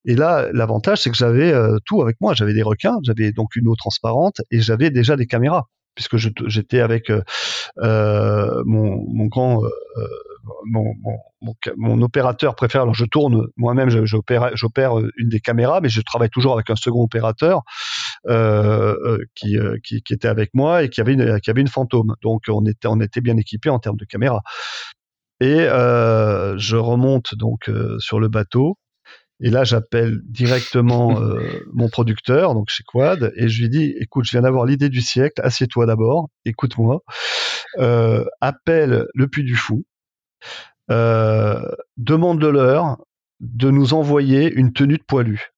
Et 0.06 0.14
là, 0.14 0.48
l'avantage, 0.52 1.02
c'est 1.02 1.10
que 1.10 1.16
j'avais 1.16 1.52
tout 1.84 2.00
avec 2.02 2.16
moi. 2.20 2.32
J'avais 2.34 2.54
des 2.54 2.62
requins, 2.62 2.96
j'avais 3.02 3.32
donc 3.32 3.56
une 3.56 3.68
eau 3.68 3.76
transparente 3.76 4.40
et 4.50 4.60
j'avais 4.60 4.90
déjà 4.90 5.16
des 5.16 5.26
caméras 5.26 5.64
puisque 5.94 6.16
j'étais 6.16 6.80
avec 6.80 7.10
euh, 7.10 8.62
mon, 8.66 9.26
grand 9.26 9.62
mon, 11.76 12.02
opérateur 12.02 12.54
préfère. 12.54 12.82
Alors 12.82 12.94
je 12.94 13.04
tourne 13.04 13.46
moi-même, 13.56 13.88
j'opère 14.04 14.98
une 15.16 15.28
des 15.28 15.40
caméras, 15.40 15.80
mais 15.80 15.88
je 15.88 16.00
travaille 16.00 16.30
toujours 16.30 16.54
avec 16.54 16.70
un 16.70 16.76
second 16.76 17.02
opérateur 17.02 17.62
euh, 18.28 18.96
euh, 19.04 19.18
euh, 19.44 19.78
qui, 19.84 20.02
était 20.10 20.28
avec 20.28 20.50
moi 20.54 20.82
et 20.82 20.88
qui 20.88 21.00
avait 21.00 21.14
une, 21.14 21.40
qui 21.40 21.50
avait 21.50 21.60
une 21.60 21.68
fantôme. 21.68 22.14
Donc 22.22 22.42
on 22.48 22.64
était 22.66 22.88
on 22.88 23.00
était 23.00 23.20
bien 23.20 23.36
équipé 23.36 23.70
en 23.70 23.78
termes 23.78 23.96
de 23.96 24.04
caméra. 24.04 24.42
Et 25.40 25.60
euh, 25.60 26.56
je 26.58 26.76
remonte 26.76 27.34
donc 27.34 27.68
euh, 27.68 27.98
sur 27.98 28.20
le 28.20 28.28
bateau. 28.28 28.78
Et 29.40 29.50
là, 29.50 29.64
j'appelle 29.64 30.20
directement 30.24 31.20
mon 31.74 31.88
producteur, 31.90 32.54
donc 32.54 32.70
chez 32.70 32.84
Quad, 32.84 33.32
et 33.36 33.48
je 33.48 33.62
lui 33.62 33.68
dis 33.68 33.94
"Écoute, 34.00 34.24
je 34.24 34.30
viens 34.30 34.40
d'avoir 34.40 34.64
l'idée 34.64 34.88
du 34.88 35.02
siècle. 35.02 35.42
Assieds-toi 35.44 35.84
d'abord, 35.84 36.30
écoute-moi. 36.46 37.02
appelle 38.40 39.06
le 39.14 39.28
Puy 39.28 39.44
du 39.44 39.54
Fou, 39.54 39.84
euh, 40.90 41.60
demande-leur 41.96 42.96
de 43.40 43.70
nous 43.70 43.92
envoyer 43.92 44.52
une 44.52 44.72
tenue 44.72 44.98
de 44.98 45.02
poilu 45.02 45.50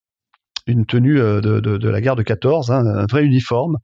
une 0.73 0.87
tenue 0.87 1.21
euh, 1.21 1.41
de, 1.41 1.61
de, 1.61 1.77
de, 1.77 1.89
la 1.89 2.01
guerre 2.01 2.17
de 2.17 2.23
14, 2.23 2.71
hein, 2.71 2.85
un 2.87 3.07
vrai 3.07 3.25
uniforme. 3.25 3.77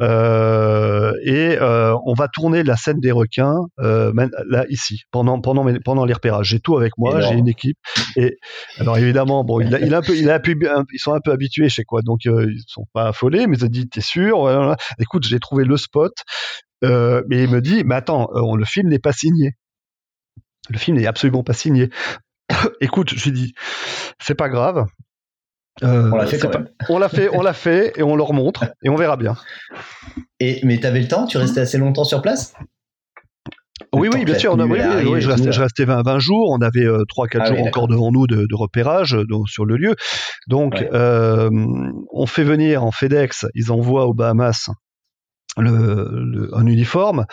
Euh, 0.00 1.12
et 1.24 1.58
euh, 1.60 1.96
on 2.04 2.14
va 2.14 2.28
tourner 2.28 2.62
la 2.62 2.76
scène 2.76 3.00
des 3.00 3.12
requins 3.12 3.56
euh, 3.80 4.12
là 4.48 4.64
ici 4.68 5.02
pendant 5.10 5.40
pendant 5.40 5.66
pendant 5.84 6.04
les 6.04 6.14
repérages. 6.14 6.48
J'ai 6.48 6.60
tout 6.60 6.76
avec 6.76 6.92
moi, 6.98 7.20
j'ai 7.20 7.34
une 7.34 7.48
équipe. 7.48 7.78
Et 8.16 8.36
alors 8.78 8.98
évidemment, 8.98 9.44
bon, 9.44 9.60
il 9.60 9.74
a, 9.74 9.80
il 9.80 9.94
a 9.94 9.98
un 9.98 10.02
peu, 10.02 10.16
il 10.16 10.30
a 10.30 10.40
ils 10.44 10.98
sont 10.98 11.12
un 11.12 11.20
peu 11.20 11.32
habitués 11.32 11.68
chez 11.68 11.84
quoi, 11.84 12.00
donc 12.02 12.24
ils 12.24 12.62
sont 12.66 12.86
pas 12.92 13.08
affolés, 13.08 13.46
mais 13.46 13.56
ils 13.58 13.64
ont 13.64 13.68
dit 13.68 13.88
t'es 13.88 14.00
sûr 14.00 14.76
Écoute, 14.98 15.24
j'ai 15.26 15.40
trouvé 15.40 15.64
le 15.64 15.76
spot. 15.76 16.12
Mais 16.82 17.44
il 17.44 17.50
me 17.50 17.60
dit, 17.60 17.84
mais 17.84 17.96
attends, 17.96 18.28
le 18.34 18.64
film 18.64 18.88
n'est 18.88 18.98
pas 18.98 19.12
signé. 19.12 19.52
Le 20.70 20.78
film 20.78 20.96
n'est 20.96 21.06
absolument 21.06 21.42
pas 21.42 21.52
signé. 21.52 21.90
Écoute, 22.80 23.14
je 23.14 23.24
lui 23.24 23.32
dis, 23.32 23.54
c'est 24.20 24.34
pas 24.34 24.48
grave. 24.48 24.86
Euh, 25.82 26.10
on 26.12 26.16
l'a 26.16 26.26
fait 26.26 26.38
quand 26.38 26.52
même. 26.52 26.68
On 26.88 26.98
l'a 26.98 27.08
fait, 27.08 27.28
on 27.32 27.42
l'a 27.42 27.52
fait 27.52 27.92
et 27.96 28.02
on 28.02 28.16
leur 28.16 28.32
montre 28.32 28.64
et 28.82 28.88
on 28.88 28.96
verra 28.96 29.16
bien. 29.16 29.36
Et 30.38 30.60
mais 30.64 30.78
t'avais 30.78 31.00
le 31.00 31.08
temps? 31.08 31.26
Tu 31.26 31.38
restais 31.38 31.60
assez 31.60 31.78
longtemps 31.78 32.04
sur 32.04 32.22
place? 32.22 32.54
Oui, 33.92 34.08
oui, 34.12 34.24
bien 34.24 34.38
sûr. 34.38 34.52
On 34.52 34.58
a, 34.58 34.66
oui, 34.66 34.78
oui, 35.06 35.20
je, 35.20 35.28
restais, 35.28 35.52
je 35.52 35.60
restais 35.60 35.84
20, 35.84 36.02
20 36.02 36.18
jours. 36.18 36.50
On 36.50 36.60
avait 36.60 36.84
euh, 36.84 37.02
3-4 37.04 37.38
ah 37.40 37.44
jours 37.46 37.60
encore 37.66 37.88
devant 37.88 38.12
nous 38.12 38.26
de, 38.26 38.46
de 38.46 38.54
repérage 38.54 39.14
euh, 39.14 39.24
sur 39.46 39.64
le 39.64 39.76
lieu. 39.76 39.96
Donc, 40.48 40.74
euh, 40.92 41.50
on 42.12 42.26
fait 42.26 42.44
venir 42.44 42.84
en 42.84 42.90
FedEx, 42.90 43.46
ils 43.54 43.72
envoient 43.72 44.06
aux 44.06 44.14
Bahamas 44.14 44.70
le, 45.58 46.48
un 46.52 46.66
uniforme. 46.66 47.26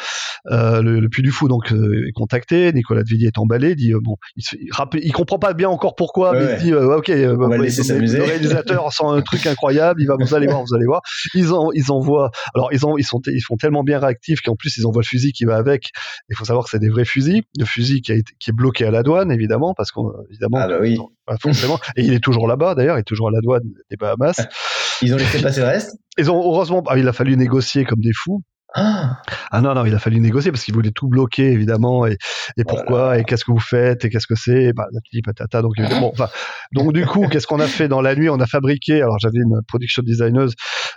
Euh, 0.51 0.81
le, 0.81 0.99
le 0.99 1.09
Puy 1.09 1.21
du 1.21 1.31
Fou 1.31 1.47
donc 1.47 1.71
euh, 1.71 2.07
est 2.07 2.11
contacté. 2.11 2.71
Nicolas 2.73 3.03
de 3.03 3.09
Villiers 3.09 3.27
est 3.27 3.37
emballé. 3.37 3.75
Dit 3.75 3.93
euh, 3.93 3.99
bon, 4.01 4.15
il, 4.35 4.43
il, 4.59 4.69
il, 5.03 5.11
comprend 5.11 5.39
pas 5.39 5.53
bien 5.53 5.69
encore 5.69 5.95
pourquoi, 5.95 6.33
mais 6.33 6.53
il 6.53 6.63
dit 6.63 6.73
ok, 6.73 7.11
on 7.11 7.47
va 7.47 7.57
laisser 7.57 7.83
s'amuser. 7.83 8.17
Le 8.17 8.23
réalisateur 8.23 8.91
sent 8.93 9.03
un 9.05 9.21
truc 9.21 9.45
incroyable. 9.45 10.01
Il 10.01 10.07
va, 10.07 10.15
vous 10.19 10.33
allez 10.33 10.47
voir, 10.47 10.61
vous 10.61 10.75
allez 10.75 10.85
voir. 10.85 11.01
Ils 11.33 11.53
en, 11.53 11.71
ils 11.73 11.91
envoient. 11.91 12.31
Alors 12.55 12.69
ils 12.71 12.85
ont, 12.85 12.97
ils 12.97 13.03
sont, 13.05 13.21
ils 13.27 13.41
sont 13.41 13.55
tellement 13.55 13.83
bien 13.83 13.99
réactifs 13.99 14.41
qu'en 14.41 14.55
plus 14.55 14.75
ils 14.77 14.85
envoient 14.85 15.01
le 15.01 15.07
fusil 15.07 15.31
qui 15.31 15.45
va 15.45 15.57
avec. 15.57 15.91
Il 16.29 16.35
faut 16.35 16.45
savoir 16.45 16.65
que 16.65 16.71
c'est 16.71 16.79
des 16.79 16.89
vrais 16.89 17.05
fusils. 17.05 17.43
Le 17.57 17.65
fusil 17.65 18.01
qui, 18.01 18.11
a 18.11 18.15
été, 18.15 18.33
qui 18.39 18.49
est 18.49 18.53
bloqué 18.53 18.85
à 18.85 18.91
la 18.91 19.03
douane 19.03 19.31
évidemment 19.31 19.73
parce 19.75 19.91
qu'évidemment. 19.91 20.57
Ah 20.57 20.67
bah 20.67 20.77
oui. 20.81 20.97
Forcément. 21.41 21.77
Et 21.97 22.03
il 22.03 22.13
est 22.13 22.23
toujours 22.23 22.47
là-bas 22.47 22.73
d'ailleurs. 22.73 22.97
Il 22.97 23.01
est 23.01 23.03
toujours 23.03 23.27
à 23.27 23.31
la 23.31 23.41
douane 23.41 23.63
des 23.89 23.97
Bahamas. 23.97 24.35
Ils 25.01 25.13
ont 25.13 25.17
laissé 25.17 25.41
passer 25.41 25.61
le 25.61 25.67
reste? 25.67 25.97
Ils 26.17 26.31
ont 26.31 26.37
heureusement. 26.37 26.83
Ah, 26.87 26.97
il 26.97 27.07
a 27.07 27.13
fallu 27.13 27.35
négocier 27.37 27.85
comme 27.85 27.99
des 27.99 28.13
fous. 28.13 28.41
Ah. 28.75 29.21
ah. 29.51 29.61
non 29.61 29.73
non 29.73 29.85
il 29.85 29.95
a 29.95 29.99
fallu 29.99 30.19
négocier 30.19 30.51
parce 30.51 30.65
qu'il 30.65 30.73
voulait 30.73 30.91
tout 30.91 31.07
bloquer 31.07 31.51
évidemment 31.51 32.05
et, 32.05 32.17
et 32.57 32.65
pourquoi 32.65 33.17
et 33.17 33.23
qu'est-ce 33.23 33.45
que 33.45 33.51
vous 33.51 33.61
faites 33.61 34.03
et 34.03 34.09
qu'est-ce 34.09 34.27
que 34.27 34.35
c'est? 34.35 34.73
Bah 34.73 34.83
tu 35.05 35.21
patata 35.21 35.61
donc 35.61 35.75
bon, 35.77 36.11
enfin 36.11 36.27
donc 36.73 36.91
du 36.91 37.05
coup 37.05 37.27
qu'est-ce 37.29 37.47
qu'on 37.47 37.61
a 37.61 37.67
fait 37.67 37.87
dans 37.87 38.01
la 38.01 38.13
nuit? 38.13 38.29
On 38.29 38.39
a 38.41 38.45
fabriqué 38.45 39.01
alors 39.01 39.17
j'avais 39.19 39.39
une 39.39 39.61
production 39.67 40.03
designer 40.03 40.49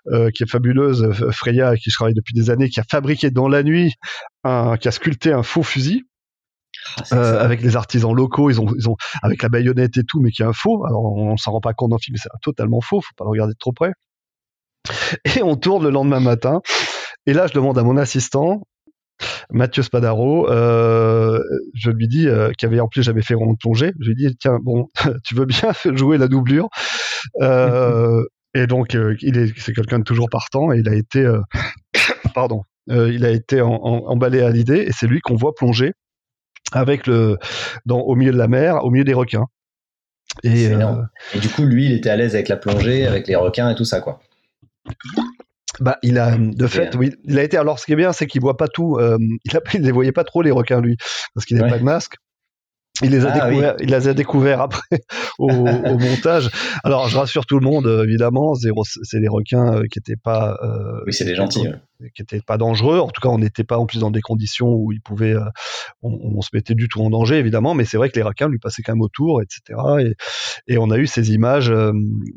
euh, 0.08 0.30
qui 0.30 0.42
est 0.42 0.50
fabuleuse 0.50 1.10
Freya 1.30 1.76
qui 1.76 1.90
je 1.90 1.94
travaille 1.94 2.14
depuis 2.14 2.34
des 2.34 2.50
années 2.50 2.68
qui 2.68 2.80
a 2.80 2.84
fabriqué 2.90 3.30
dans 3.30 3.48
la 3.48 3.62
nuit 3.62 3.94
un 4.42 4.76
qui 4.76 4.88
a 4.88 4.90
sculpté 4.90 5.32
un 5.32 5.44
faux 5.44 5.62
fusil 5.62 6.02
euh, 7.12 7.40
avec 7.40 7.62
les 7.62 7.76
artisans 7.76 8.14
locaux, 8.14 8.50
ils 8.50 8.60
ont, 8.60 8.66
ils 8.76 8.88
ont 8.88 8.96
avec 9.22 9.42
la 9.42 9.48
baïonnette 9.48 9.96
et 9.96 10.04
tout, 10.06 10.20
mais 10.20 10.30
qui 10.30 10.42
est 10.42 10.46
un 10.46 10.52
faux. 10.52 10.84
Alors 10.86 11.04
on, 11.04 11.36
s'en 11.36 11.52
rend 11.52 11.60
pas 11.60 11.74
compte 11.74 11.90
dans 11.90 11.96
le 11.96 12.02
film, 12.02 12.14
mais 12.14 12.20
c'est 12.22 12.30
totalement 12.42 12.80
faux. 12.80 13.00
Faut 13.00 13.14
pas 13.16 13.24
le 13.24 13.30
regarder 13.30 13.52
de 13.52 13.58
trop 13.58 13.72
près. 13.72 13.92
Et 15.36 15.42
on 15.42 15.56
tourne 15.56 15.84
le 15.84 15.90
lendemain 15.90 16.20
matin. 16.20 16.60
Et 17.26 17.32
là, 17.32 17.46
je 17.46 17.52
demande 17.52 17.78
à 17.78 17.82
mon 17.82 17.96
assistant, 17.96 18.62
Mathieu 19.50 19.82
Spadaro, 19.82 20.48
euh, 20.48 21.40
je 21.74 21.90
lui 21.90 22.08
dis, 22.08 22.28
euh, 22.28 22.52
qui 22.56 22.66
avait 22.66 22.80
en 22.80 22.88
plus 22.88 23.02
jamais 23.02 23.22
fait 23.22 23.34
vraiment 23.34 23.52
de 23.52 23.58
plongée, 23.58 23.92
je 24.00 24.08
lui 24.08 24.14
dis, 24.14 24.36
tiens, 24.38 24.58
bon, 24.62 24.86
tu 25.24 25.34
veux 25.34 25.46
bien 25.46 25.72
jouer 25.94 26.18
la 26.18 26.28
doublure? 26.28 26.68
Euh, 27.40 28.22
Et 28.54 28.66
donc, 28.66 28.94
il 28.94 29.38
est, 29.38 29.52
c'est 29.58 29.72
quelqu'un 29.72 29.98
de 29.98 30.04
toujours 30.04 30.28
partant, 30.30 30.72
et 30.72 30.78
il 30.78 30.88
a 30.88 30.94
été, 30.94 31.30
pardon, 32.34 32.62
il 32.88 33.24
a 33.24 33.30
été 33.30 33.60
en, 33.60 33.72
en, 33.72 34.06
emballé 34.08 34.40
à 34.40 34.50
l'idée, 34.50 34.84
et 34.88 34.92
c'est 34.92 35.06
lui 35.06 35.20
qu'on 35.20 35.36
voit 35.36 35.54
plonger 35.54 35.92
avec 36.72 37.06
le, 37.06 37.38
dans, 37.86 38.00
au 38.00 38.14
milieu 38.14 38.32
de 38.32 38.38
la 38.38 38.48
mer, 38.48 38.84
au 38.84 38.90
milieu 38.90 39.04
des 39.04 39.14
requins. 39.14 39.46
Et, 40.44 40.66
et 41.34 41.38
du 41.40 41.48
coup, 41.48 41.64
lui, 41.64 41.86
il 41.86 41.92
était 41.92 42.10
à 42.10 42.16
l'aise 42.16 42.34
avec 42.34 42.48
la 42.48 42.56
plongée, 42.56 43.06
avec 43.06 43.26
les 43.26 43.34
requins 43.34 43.70
et 43.70 43.74
tout 43.74 43.84
ça, 43.84 44.00
quoi. 44.00 44.20
Bah, 45.80 45.98
il 46.02 46.18
a, 46.18 46.36
de 46.36 46.66
fait, 46.66 46.94
oui, 46.94 47.12
il 47.24 47.38
a 47.38 47.42
été. 47.42 47.56
Alors, 47.56 47.78
ce 47.78 47.86
qui 47.86 47.92
est 47.92 47.96
bien, 47.96 48.12
c'est 48.12 48.26
qu'il 48.26 48.40
voit 48.40 48.56
pas 48.56 48.68
tout. 48.68 48.96
Euh, 48.98 49.18
il, 49.44 49.56
a, 49.56 49.60
il 49.74 49.82
les 49.82 49.92
voyait 49.92 50.12
pas 50.12 50.24
trop 50.24 50.42
les 50.42 50.50
requins 50.50 50.80
lui, 50.80 50.96
parce 51.34 51.46
qu'il 51.46 51.56
n'avait 51.56 51.70
pas 51.70 51.78
de 51.78 51.84
masque. 51.84 52.14
Il 53.02 53.10
les 53.10 53.24
a 53.24 53.30
ah, 53.32 53.48
découverts, 53.48 53.76
il 53.80 53.90
les 53.90 54.08
a 54.08 54.14
découverts 54.14 54.60
après 54.60 55.00
au, 55.38 55.50
au, 55.50 55.98
montage. 55.98 56.50
Alors, 56.84 57.08
je 57.08 57.16
rassure 57.16 57.46
tout 57.46 57.58
le 57.58 57.64
monde, 57.64 57.86
évidemment, 58.06 58.54
c'est 58.54 59.20
les 59.20 59.28
requins 59.28 59.74
euh, 59.74 59.82
qui 59.90 59.98
étaient 59.98 60.16
pas. 60.16 60.58
Euh, 60.62 61.02
oui, 61.06 61.12
c'est 61.12 61.24
des 61.24 61.34
gentils. 61.34 61.68
Qui 62.14 62.22
étaient 62.22 62.40
pas 62.40 62.56
dangereux. 62.56 62.98
En 62.98 63.08
tout 63.08 63.20
cas, 63.20 63.28
on 63.28 63.38
n'était 63.38 63.64
pas 63.64 63.76
en 63.76 63.86
plus 63.86 63.98
dans 63.98 64.10
des 64.10 64.22
conditions 64.22 64.68
où 64.68 64.90
ils 64.92 65.02
pouvaient, 65.02 65.34
euh, 65.34 65.44
on, 66.02 66.18
on, 66.36 66.40
se 66.40 66.48
mettait 66.54 66.74
du 66.74 66.88
tout 66.88 67.02
en 67.02 67.10
danger, 67.10 67.38
évidemment. 67.38 67.74
Mais 67.74 67.84
c'est 67.84 67.98
vrai 67.98 68.08
que 68.08 68.16
les 68.16 68.22
requins 68.22 68.48
lui 68.48 68.58
passaient 68.58 68.82
quand 68.82 68.92
même 68.92 69.02
autour, 69.02 69.42
etc. 69.42 69.78
Et, 70.00 70.74
et 70.74 70.78
on 70.78 70.90
a 70.90 70.96
eu 70.96 71.06
ces 71.06 71.32
images, 71.32 71.70
euh, 71.70 71.92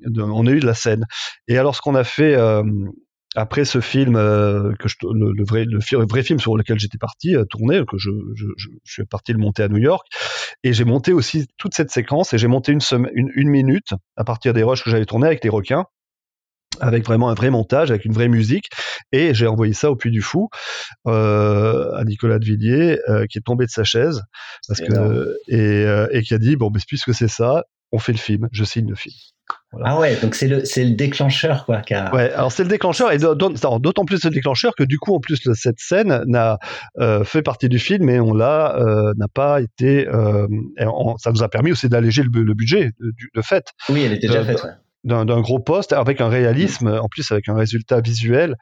de, 0.06 0.22
on 0.22 0.46
a 0.48 0.52
eu 0.52 0.60
de 0.60 0.66
la 0.66 0.74
scène. 0.74 1.06
Et 1.48 1.58
alors, 1.58 1.76
ce 1.76 1.82
qu'on 1.82 1.96
a 1.96 2.04
fait 2.04 2.36
euh, 2.36 2.64
après 3.36 3.66
ce 3.66 3.82
film, 3.82 4.16
euh, 4.16 4.74
que 4.80 4.88
je, 4.88 4.96
le, 5.04 5.44
vrai, 5.44 5.66
le, 5.66 5.80
vrai 6.06 6.24
film 6.24 6.40
sur 6.40 6.58
lequel 6.58 6.80
j'étais 6.80 6.98
parti 6.98 7.36
euh, 7.36 7.46
tourner, 7.46 7.84
que 7.88 7.98
je, 7.98 8.12
je, 8.36 8.46
je, 8.56 8.70
suis 8.84 9.06
parti 9.06 9.34
le 9.34 9.40
monter 9.40 9.64
à 9.64 9.68
New 9.68 9.78
York, 9.78 10.06
et 10.64 10.74
j'ai 10.74 10.86
monté 10.86 11.14
aussi 11.14 11.48
toute 11.58 11.74
cette 11.74 11.92
séquence, 11.92 12.34
et 12.34 12.38
j'ai 12.38 12.48
monté 12.48 12.72
une, 12.72 12.82
une, 13.14 13.32
une, 13.36 13.50
minute 13.50 13.94
à 14.18 14.24
partir 14.24 14.54
des 14.54 14.64
rushs 14.64 14.84
que 14.84 14.90
j'avais 14.90 15.06
tourné 15.06 15.28
avec 15.28 15.44
les 15.44 15.50
requins, 15.50 15.86
avec 16.80 17.06
vraiment 17.06 17.30
un 17.30 17.34
vrai 17.34 17.50
montage, 17.50 17.92
avec 17.92 18.06
une 18.06 18.14
vraie 18.14 18.28
musique, 18.28 18.70
et 19.12 19.34
j'ai 19.34 19.48
envoyé 19.48 19.74
ça 19.74 19.92
au 19.92 19.96
Puy 19.96 20.12
du 20.12 20.22
Fou 20.22 20.50
euh, 21.08 21.92
à 21.94 22.04
Nicolas 22.04 22.40
de 22.40 22.46
Villiers, 22.46 23.00
euh, 23.10 23.26
qui 23.28 23.38
est 23.38 23.42
tombé 23.42 23.66
de 23.66 23.72
sa 23.72 23.84
chaise, 23.84 24.22
parce 24.68 24.80
que 24.80 25.38
et, 25.48 25.60
euh, 25.60 26.08
et 26.12 26.22
qui 26.22 26.34
a 26.34 26.38
dit 26.38 26.56
bon, 26.56 26.72
mais 26.74 26.80
puisque 26.88 27.14
c'est 27.14 27.28
ça, 27.28 27.64
on 27.94 28.00
fait 28.00 28.12
le 28.12 28.18
film, 28.18 28.50
je 28.52 28.64
signe 28.66 28.90
le 28.90 28.96
film. 28.96 29.16
Ah 29.84 30.00
ouais, 30.00 30.16
donc 30.20 30.36
c'est 30.36 30.48
le, 30.48 30.66
c'est 30.66 30.84
le 30.84 30.96
déclencheur, 30.96 31.66
quoi. 31.66 31.82
Car... 31.82 32.14
Ouais, 32.14 32.32
alors 32.32 32.52
c'est 32.52 32.64
le 32.64 32.70
déclencheur, 32.70 33.12
et 33.12 33.18
d'autant 33.18 34.06
plus 34.06 34.24
le 34.24 34.30
déclencheur 34.30 34.74
que 34.76 34.84
du 34.84 34.98
coup, 34.98 35.16
en 35.16 35.20
plus, 35.20 35.40
cette 35.54 35.80
scène 35.80 36.24
n'a 36.28 36.60
euh, 37.00 37.24
fait 37.24 37.42
partie 37.42 37.70
du 37.70 37.80
film, 37.80 38.06
mais 38.06 38.20
on 38.20 38.34
l'a, 38.34 38.76
euh, 38.78 39.14
n'a 39.18 39.28
pas 39.28 39.62
été. 39.62 40.08
Euh, 40.08 40.48
ça 41.18 41.32
nous 41.32 41.44
a 41.44 41.50
permis 41.50 41.72
aussi 41.72 41.88
d'alléger 41.88 42.24
le, 42.24 42.44
le, 42.44 42.54
budget, 42.54 42.92
de, 43.00 43.12
de 43.34 43.42
fait. 43.42 43.74
Oui, 43.90 44.04
elle 44.04 44.14
était 44.14 44.28
déjà 44.28 44.44
faite, 44.44 44.64
ouais 44.64 44.72
d'un 45.04 45.42
gros 45.42 45.60
poste 45.60 45.94
avec 45.94 46.22
un 46.22 46.30
réalisme, 46.30 46.88
en 46.88 47.08
plus 47.10 47.32
avec 47.32 47.50
un 47.50 47.56
résultat 47.56 48.00
visuel, 48.02 48.56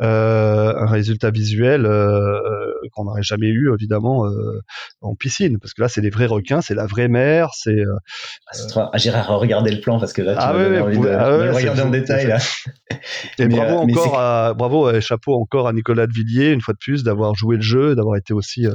euh, 0.00 0.74
un 0.76 0.86
résultat 0.86 1.30
visuel 1.30 1.86
euh, 1.86 2.40
qu'on 2.92 3.04
n'aurait 3.04 3.22
jamais 3.22 3.48
eu 3.48 3.72
évidemment 3.72 4.26
euh, 4.26 4.60
en 5.00 5.14
piscine, 5.14 5.58
parce 5.58 5.74
que 5.74 5.82
là 5.82 5.88
c'est 5.88 6.00
des 6.00 6.10
vrais 6.10 6.26
requins, 6.26 6.60
c'est 6.60 6.74
la 6.74 6.86
vraie 6.86 7.08
mer, 7.08 7.50
c'est. 7.54 7.70
Euh, 7.70 7.96
ah, 8.76 8.90
ah 8.92 8.98
J'irai 8.98 9.20
regarder 9.20 9.70
le 9.70 9.80
plan 9.80 9.98
parce 9.98 10.12
que 10.12 10.22
là 10.22 10.34
tu 10.34 10.38
ah, 10.40 10.56
ouais, 10.56 10.80
envie 10.80 10.98
de, 10.98 11.08
ah, 11.08 11.38
ouais, 11.38 11.50
regarder 11.50 11.82
en 11.82 11.90
détail 11.90 12.26
là. 12.26 12.38
Et 13.38 13.46
bravo 13.46 13.78
euh, 13.78 13.82
encore 13.82 14.18
à 14.18 14.54
bravo 14.54 14.90
et 14.90 15.00
chapeau 15.00 15.34
encore 15.34 15.68
à 15.68 15.72
Nicolas 15.72 16.06
de 16.06 16.12
Villiers 16.12 16.52
une 16.52 16.60
fois 16.60 16.74
de 16.74 16.78
plus 16.78 17.04
d'avoir 17.04 17.34
joué 17.34 17.56
le 17.56 17.62
jeu, 17.62 17.94
d'avoir 17.94 18.16
été 18.16 18.32
aussi 18.32 18.66
euh, 18.66 18.72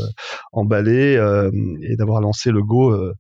emballé 0.52 1.20
et 1.82 1.96
d'avoir 1.96 2.22
lancé 2.22 2.52
le 2.52 2.62
go 2.62 3.14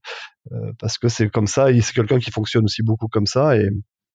euh, 0.52 0.72
parce 0.80 0.98
que 0.98 1.08
c'est 1.08 1.30
comme 1.30 1.48
ça, 1.48 1.68
c'est 1.82 1.94
quelqu'un 1.94 2.20
qui 2.20 2.32
fonctionne 2.32 2.66
aussi 2.66 2.82
beaucoup 2.82 3.08
comme 3.08 3.28
ça 3.28 3.56
et 3.58 3.70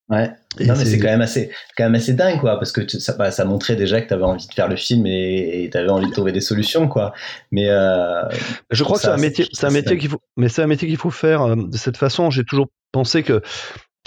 Ouais. 0.09 0.31
non, 0.61 0.75
mais 0.77 0.85
c'est 0.85 0.99
quand 1.01 1.09
même 1.09 1.21
assez, 1.21 1.51
quand 1.77 1.85
même 1.85 1.97
assez 1.97 2.13
dingue, 2.13 2.39
quoi, 2.39 2.59
parce 2.59 2.71
que 2.71 2.87
ça, 2.87 3.15
bah, 3.15 3.33
ça 3.33 3.45
montrait 3.45 3.75
déjà 3.75 4.01
que 4.01 4.07
tu 4.07 4.15
avais 4.15 4.23
envie 4.23 4.47
de 4.47 4.53
faire 4.53 4.69
le 4.69 4.77
film 4.77 5.05
et 5.07 5.69
tu 5.71 5.77
avais 5.77 5.89
envie 5.89 6.07
de 6.07 6.13
trouver 6.13 6.31
des 6.31 6.41
solutions, 6.41 6.87
quoi. 6.87 7.13
Mais 7.51 7.69
euh, 7.69 8.23
je 8.71 8.85
crois 8.85 8.97
que 8.97 9.03
c'est 9.03 9.09
un 9.09 9.17
métier, 9.17 9.49
c'est 9.53 9.67
un 9.67 9.71
métier 9.71 9.99
qu'il 9.99 10.09
faut, 10.09 10.21
mais 10.37 10.49
c'est 10.49 10.63
un 10.63 10.69
métier 10.69 10.87
qu'il 10.87 10.97
faut 10.97 11.11
faire 11.11 11.43
euh, 11.43 11.57
de 11.57 11.77
cette 11.77 11.97
façon. 11.97 12.31
J'ai 12.31 12.45
toujours 12.45 12.69
pensé 12.93 13.25
que 13.25 13.43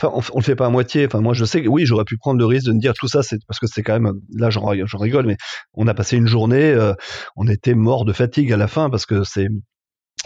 on, 0.04 0.22
on, 0.34 0.38
le 0.38 0.44
fait 0.44 0.56
pas 0.56 0.68
à 0.68 0.70
moitié. 0.70 1.06
Enfin, 1.06 1.20
moi, 1.20 1.34
je 1.34 1.44
sais 1.44 1.62
que 1.62 1.68
oui, 1.68 1.86
j'aurais 1.86 2.06
pu 2.06 2.18
prendre 2.18 2.40
le 2.40 2.46
risque 2.46 2.68
de 2.68 2.72
me 2.72 2.80
dire 2.80 2.94
tout 2.94 3.10
ça, 3.10 3.22
c'est 3.22 3.40
parce 3.46 3.60
que 3.60 3.68
c'est 3.68 3.84
quand 3.84 4.00
même 4.00 4.22
là, 4.34 4.50
j'en 4.50 4.66
rigole, 4.66 5.26
mais 5.26 5.36
on 5.74 5.86
a 5.88 5.94
passé 5.94 6.16
une 6.16 6.28
journée, 6.28 6.72
euh, 6.72 6.94
on 7.36 7.48
était 7.48 7.74
mort 7.74 8.06
de 8.06 8.14
fatigue 8.14 8.54
à 8.54 8.58
la 8.58 8.68
fin 8.68 8.90
parce 8.90 9.06
que 9.06 9.24
c'est 9.26 9.48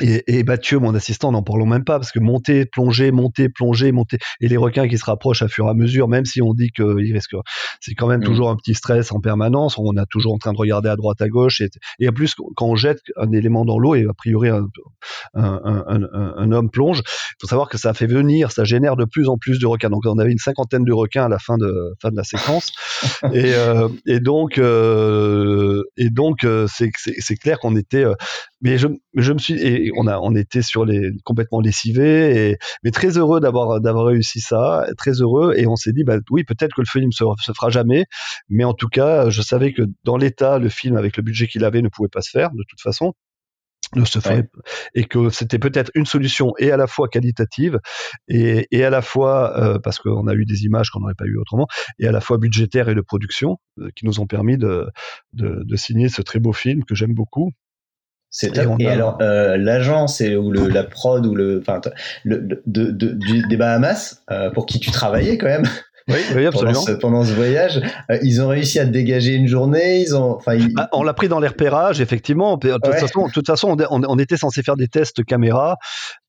et, 0.01 0.39
et, 0.39 0.43
Mathieu, 0.43 0.79
mon 0.79 0.95
assistant, 0.95 1.31
n'en 1.31 1.43
parlons 1.43 1.67
même 1.67 1.83
pas, 1.83 1.99
parce 1.99 2.11
que 2.11 2.19
monter, 2.19 2.65
plonger, 2.65 3.11
monter, 3.11 3.47
plonger, 3.49 3.91
monter, 3.91 4.17
et 4.41 4.47
les 4.47 4.57
requins 4.57 4.87
qui 4.87 4.97
se 4.97 5.05
rapprochent 5.05 5.43
à 5.43 5.47
fur 5.47 5.67
et 5.67 5.69
à 5.69 5.73
mesure, 5.75 6.07
même 6.07 6.25
si 6.25 6.41
on 6.41 6.53
dit 6.53 6.71
qu'ils 6.71 7.13
risquent, 7.13 7.35
c'est 7.79 7.93
quand 7.93 8.07
même 8.07 8.21
mmh. 8.21 8.25
toujours 8.25 8.49
un 8.49 8.55
petit 8.55 8.73
stress 8.73 9.11
en 9.11 9.19
permanence, 9.19 9.77
on 9.77 9.95
est 9.95 10.05
toujours 10.09 10.33
en 10.33 10.37
train 10.37 10.51
de 10.51 10.57
regarder 10.57 10.89
à 10.89 10.95
droite, 10.95 11.21
à 11.21 11.29
gauche, 11.29 11.61
et, 11.61 11.69
et 11.99 12.09
en 12.09 12.11
plus, 12.11 12.33
quand 12.33 12.65
on 12.65 12.75
jette 12.75 13.01
un 13.17 13.31
élément 13.31 13.65
dans 13.65 13.77
l'eau, 13.77 13.93
et 13.93 14.05
a 14.09 14.13
priori 14.13 14.49
un, 14.49 14.67
un, 15.35 15.83
un, 15.87 16.33
un, 16.37 16.51
homme 16.51 16.71
plonge, 16.71 16.99
il 17.05 17.35
faut 17.41 17.47
savoir 17.47 17.69
que 17.69 17.77
ça 17.77 17.93
fait 17.93 18.07
venir, 18.07 18.51
ça 18.51 18.63
génère 18.63 18.95
de 18.95 19.05
plus 19.05 19.27
en 19.29 19.37
plus 19.37 19.59
de 19.59 19.67
requins. 19.67 19.89
Donc 19.89 20.03
on 20.05 20.17
avait 20.17 20.31
une 20.31 20.37
cinquantaine 20.37 20.85
de 20.85 20.93
requins 20.93 21.25
à 21.25 21.29
la 21.29 21.39
fin 21.39 21.57
de, 21.57 21.93
fin 22.01 22.09
de 22.09 22.15
la 22.15 22.23
séquence, 22.23 22.71
et, 23.33 23.53
euh, 23.53 23.89
et 24.07 24.19
donc, 24.19 24.57
euh, 24.57 25.83
et 25.97 26.09
donc 26.09 26.43
euh, 26.43 26.67
c'est 26.67 27.35
clair 27.35 27.59
qu'on 27.59 27.75
était, 27.75 28.05
mais 28.61 28.77
je, 28.77 28.87
je 29.15 29.33
me 29.33 29.37
suis, 29.37 29.53
et 29.61 29.82
on 29.95 30.07
a, 30.07 30.19
on 30.19 30.35
était 30.35 30.61
sur 30.61 30.85
les 30.85 31.11
complètement 31.23 31.59
lessivés, 31.61 32.51
et, 32.51 32.57
mais 32.83 32.91
très 32.91 33.17
heureux 33.17 33.39
d'avoir 33.39 33.81
d'avoir 33.81 34.05
réussi 34.05 34.39
ça, 34.39 34.85
très 34.97 35.21
heureux, 35.21 35.53
et 35.57 35.67
on 35.67 35.75
s'est 35.75 35.93
dit, 35.93 36.03
bah 36.03 36.17
oui, 36.31 36.43
peut-être 36.43 36.73
que 36.75 36.81
le 36.81 36.87
film 36.87 37.11
se, 37.11 37.23
se 37.41 37.51
fera 37.53 37.69
jamais, 37.69 38.05
mais 38.49 38.63
en 38.63 38.73
tout 38.73 38.89
cas, 38.89 39.29
je 39.29 39.41
savais 39.41 39.73
que 39.73 39.83
dans 40.03 40.17
l'état, 40.17 40.59
le 40.59 40.69
film 40.69 40.97
avec 40.97 41.17
le 41.17 41.23
budget 41.23 41.47
qu'il 41.47 41.63
avait 41.65 41.81
ne 41.81 41.89
pouvait 41.89 42.09
pas 42.09 42.21
se 42.21 42.29
faire 42.29 42.51
de 42.51 42.63
toute 42.67 42.81
façon 42.81 43.13
ne 43.95 44.05
se 44.05 44.19
ferait 44.19 44.49
et 44.95 45.05
que 45.05 45.29
c'était 45.29 45.59
peut-être 45.59 45.91
une 45.95 46.05
solution 46.05 46.53
et 46.57 46.71
à 46.71 46.77
la 46.77 46.87
fois 46.87 47.07
qualitative 47.07 47.79
et, 48.27 48.67
et 48.71 48.83
à 48.83 48.89
la 48.89 49.01
fois 49.01 49.59
euh, 49.59 49.79
parce 49.79 49.99
qu'on 49.99 50.27
a 50.27 50.33
eu 50.33 50.45
des 50.45 50.63
images 50.63 50.89
qu'on 50.89 51.01
n'aurait 51.01 51.13
pas 51.15 51.25
eu 51.25 51.37
autrement 51.37 51.67
et 51.99 52.07
à 52.07 52.11
la 52.11 52.21
fois 52.21 52.37
budgétaire 52.37 52.89
et 52.89 52.95
de 52.95 53.01
production 53.01 53.57
euh, 53.79 53.89
qui 53.95 54.05
nous 54.05 54.19
ont 54.19 54.27
permis 54.27 54.57
de, 54.57 54.87
de, 55.33 55.63
de, 55.63 55.75
signer 55.75 56.09
ce 56.09 56.21
très 56.21 56.39
beau 56.39 56.53
film 56.53 56.83
que 56.85 56.95
j'aime 56.95 57.13
beaucoup 57.13 57.51
c'est 58.33 58.51
Et, 58.79 58.87
alors, 58.87 59.19
euh, 59.21 59.57
l'agence 59.57 60.19
ou 60.19 60.49
le, 60.49 60.67
la 60.67 60.83
prod 60.83 61.23
ou 61.23 61.35
le, 61.35 61.59
enfin, 61.61 61.79
le, 62.23 62.39
de, 62.65 62.89
de, 62.89 63.09
du, 63.09 63.43
des 63.47 63.57
Bahamas, 63.57 64.23
euh, 64.31 64.49
pour 64.49 64.65
qui 64.65 64.79
tu 64.79 64.89
travaillais 64.89 65.37
quand 65.37 65.45
même, 65.45 65.67
oui, 66.07 66.15
oui 66.35 66.45
absolument. 66.45 66.73
Pendant 66.73 66.85
ce, 66.85 66.91
pendant 66.91 67.23
ce 67.23 67.33
voyage, 67.33 67.81
euh, 68.11 68.17
ils 68.23 68.41
ont 68.41 68.47
réussi 68.47 68.79
à 68.79 68.85
dégager 68.85 69.33
une 69.33 69.47
journée. 69.47 70.01
Ils 70.01 70.15
ont, 70.15 70.35
enfin, 70.35 70.57
bah, 70.73 70.89
on 70.91 71.03
l'a 71.03 71.13
pris 71.13 71.27
dans 71.27 71.39
les 71.39 71.47
repérages, 71.47 72.01
effectivement. 72.01 72.57
De 72.57 72.73
toute 72.73 72.95
façon, 72.95 73.27
de 73.27 73.31
toute 73.31 73.47
façon, 73.47 73.77
on, 73.89 74.01
on, 74.07 74.19
était 74.19 74.37
censé 74.37 74.63
faire 74.63 74.75
des 74.75 74.87
tests 74.87 75.23
caméra 75.23 75.77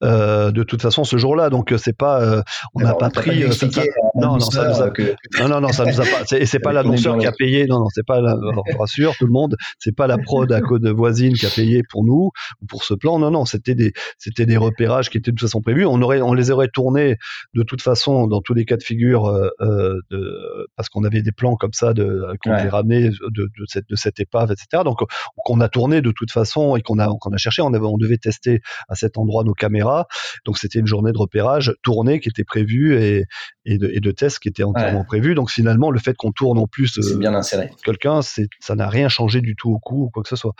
euh, 0.03 0.51
de 0.51 0.62
toute 0.62 0.83
façon 0.83 1.05
ce 1.05 1.16
jour-là. 1.16 1.51
Donc 1.51 1.72
euh, 1.72 1.79
c'est 1.79 1.97
pas, 1.97 2.22
euh, 2.22 2.43
on 2.75 2.81
n'a 2.81 2.95
pas 2.95 3.11
pris. 3.11 3.45
Pas 3.45 3.53
ça, 3.53 3.70
ça, 3.70 3.83
non, 4.14 4.35
non, 4.35 4.41
ça 4.41 4.68
nous 4.68 4.83
a, 4.83 4.91
que... 4.91 5.14
non, 5.41 5.49
non, 5.49 5.61
non, 5.61 5.68
ça 5.68 5.85
nous 5.85 6.01
a 6.01 6.05
pas. 6.05 6.37
Et 6.37 6.47
c'est 6.47 6.59
pas 6.59 6.72
l'annonceur 6.72 7.16
qui 7.18 7.27
a 7.27 7.33
payé. 7.33 7.66
Non, 7.66 7.81
non, 7.81 7.89
c'est 7.93 8.07
pas. 8.07 8.20
La, 8.20 8.37
je 8.70 8.77
rassure 8.77 9.14
tout 9.18 9.27
le 9.27 9.33
monde. 9.33 9.57
C'est 9.79 9.95
pas 9.95 10.07
la 10.07 10.18
prod 10.18 10.51
à 10.53 10.61
code 10.61 10.87
voisine 10.89 11.35
qui 11.35 11.47
a 11.47 11.51
payé 11.51 11.83
pour 11.91 12.05
nous 12.05 12.31
ou 12.61 12.66
pour 12.66 12.85
ce 12.85 12.95
plan. 12.95 13.18
Non, 13.18 13.31
non, 13.31 13.45
c'était 13.45 13.75
des, 13.75 13.93
c'était 14.18 14.47
des 14.47 14.57
repérages 14.57 15.11
qui 15.11 15.18
étaient 15.18 15.31
de 15.31 15.37
toute 15.37 15.49
façon 15.49 15.61
prévus. 15.61 15.87
On 15.87 16.01
aurait, 16.03 16.20
on 16.20 16.35
les 16.35 16.51
aurait 16.51 16.68
tournés 16.68 17.16
de 17.55 17.62
toute 17.62 17.83
façon 17.83 18.27
dans 18.27 18.41
tous 18.41 18.55
les 18.55 18.64
cas 18.64 18.77
de 18.77 18.83
figure. 18.83 19.33
Euh, 19.65 20.01
de, 20.11 20.69
parce 20.77 20.89
qu'on 20.89 21.05
avait 21.05 21.23
des 21.23 21.33
plans 21.33 21.57
comme 21.57 21.73
ça 21.73 21.95
de 21.95 22.23
qu'on 22.43 22.51
ouais. 22.51 22.69
ramené 22.69 23.09
de, 23.09 23.17
de, 23.31 23.65
cette 23.67 23.89
de 23.89 23.97
cette 23.97 24.21
épave, 24.21 24.53
etc. 24.53 24.83
Donc 24.85 24.99
qu'on 25.45 25.61
a 25.61 25.69
tourné 25.69 26.03
de 26.03 26.11
toute 26.11 26.31
façon 26.31 26.77
et 26.77 26.83
qu'on 26.83 26.99
a 26.99 27.09
qu'on 27.21 27.33
a 27.33 27.37
cherché. 27.37 27.62
On 27.62 27.73
avait 27.73 27.87
on 27.87 27.97
devait 27.97 28.19
tester 28.19 28.61
à 28.89 28.95
cet 28.95 29.17
endroit 29.19 29.45
nos 29.45 29.55
caméras. 29.55 30.07
Donc 30.45 30.59
c'était 30.59 30.81
une 30.81 30.87
journée 30.87 31.12
de 31.12 31.19
repérage 31.19 31.75
tournée 31.83 32.21
qui 32.21 32.29
était 32.29 32.45
prévue 32.45 33.01
et 33.01 33.25
et 33.67 33.79
de, 33.79 33.91
et 33.93 34.01
de 34.01 34.11
tests 34.11 34.39
qui 34.39 34.49
étaient 34.49 34.62
entièrement 34.62 35.01
ouais. 35.01 35.07
prévus. 35.07 35.35
Donc 35.35 35.51
finalement 35.51 35.91
le 35.91 35.99
fait 35.99 36.15
qu'on 36.15 36.33
tourne 36.33 36.59
en 36.59 36.67
plus 36.67 36.99
euh, 36.99 37.73
quelqu'un, 37.85 38.23
c'est 38.23 38.49
ça 38.61 38.75
n'a 38.75 38.89
rien 38.89 39.09
changé 39.09 39.41
du 39.41 39.57
tout 39.57 39.71
au 39.71 39.79
coup 39.79 40.05
ou 40.05 40.11
quoi 40.11 40.23
que 40.23 40.29
ce 40.29 40.37
soit. 40.37 40.53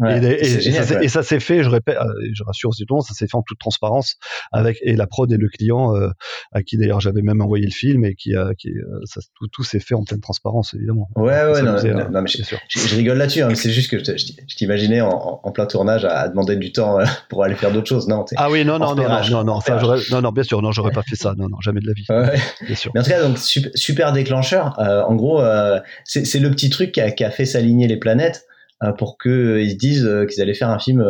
Ouais, 0.00 0.18
et, 0.22 0.44
et, 0.44 0.60
génial, 0.60 1.04
et, 1.04 1.08
ça, 1.08 1.22
s'est 1.22 1.40
fait, 1.40 1.62
je 1.62 1.68
répète, 1.68 1.96
euh, 1.96 2.12
je 2.32 2.42
rassure 2.42 2.70
aussi 2.70 2.84
tout 2.84 2.94
le 2.94 2.96
monde, 2.96 3.04
ça 3.04 3.14
s'est 3.14 3.26
fait 3.26 3.36
en 3.36 3.42
toute 3.42 3.58
transparence 3.58 4.16
avec 4.52 4.78
et 4.82 4.96
la 4.96 5.06
prod 5.06 5.30
et 5.30 5.36
le 5.36 5.48
client 5.48 5.94
euh, 5.94 6.10
à 6.52 6.62
qui 6.62 6.76
d'ailleurs 6.78 7.00
j'avais 7.00 7.22
même 7.22 7.40
envoyé 7.40 7.64
le 7.64 7.72
film 7.72 8.04
et 8.04 8.14
qui 8.14 8.34
a 8.34 8.47
qui 8.54 8.70
euh, 8.70 9.00
ça, 9.04 9.20
tout, 9.34 9.48
tout 9.48 9.64
s'est 9.64 9.80
fait 9.80 9.94
en 9.94 10.04
pleine 10.04 10.20
transparence 10.20 10.74
évidemment. 10.74 11.08
Ouais 11.16 11.44
ouais 11.50 11.62
non, 11.62 11.76
faisait, 11.76 11.92
non, 11.92 12.08
non, 12.10 12.22
mais 12.22 12.28
je, 12.28 12.42
je, 12.42 12.78
je, 12.78 12.96
rigole 12.96 13.18
là-dessus, 13.18 13.42
hein, 13.42 13.54
c'est 13.54 13.70
juste 13.70 13.90
que 13.90 13.98
je, 13.98 14.16
je 14.16 14.56
t'imaginais 14.56 15.00
en, 15.00 15.40
en, 15.42 15.52
plein 15.52 15.66
tournage 15.66 16.04
à, 16.04 16.20
à, 16.20 16.28
demander 16.28 16.56
du 16.56 16.72
temps 16.72 16.98
pour 17.28 17.44
aller 17.44 17.54
faire 17.54 17.72
d'autres 17.72 17.88
choses, 17.88 18.08
non 18.08 18.24
Ah 18.36 18.50
oui 18.50 18.64
non 18.64 18.78
non 18.78 18.94
non, 18.94 19.08
non 19.08 19.20
non 19.30 19.44
non 19.44 19.60
ça 19.60 19.80
non 20.10 20.22
non 20.22 20.30
bien 20.30 20.42
sûr 20.42 20.62
non 20.62 20.72
j'aurais 20.72 20.92
pas 20.92 21.02
fait 21.02 21.16
ça 21.16 21.34
non 21.36 21.48
non 21.48 21.60
jamais 21.60 21.80
de 21.80 21.86
la 21.86 21.92
vie. 21.92 22.06
Ouais. 22.08 22.40
Bien 22.66 22.74
sûr. 22.74 22.90
Mais 22.94 23.00
en 23.00 23.02
tout 23.02 23.10
cas 23.10 23.22
donc 23.22 23.38
super, 23.38 23.70
super 23.74 24.12
déclencheur. 24.12 24.78
Euh, 24.78 25.02
en 25.02 25.14
gros 25.14 25.40
euh, 25.40 25.80
c'est 26.04 26.38
le 26.38 26.50
petit 26.50 26.70
truc 26.70 26.92
qui 26.92 27.00
a, 27.00 27.10
qui 27.10 27.24
a 27.24 27.30
fait 27.30 27.44
s'aligner 27.44 27.86
les 27.86 27.96
planètes 27.96 28.46
euh, 28.82 28.92
pour 28.92 29.18
qu'ils 29.18 29.70
se 29.70 29.76
disent 29.76 30.08
qu'ils 30.28 30.42
allaient 30.42 30.54
faire 30.54 30.70
un 30.70 30.78
film 30.78 31.04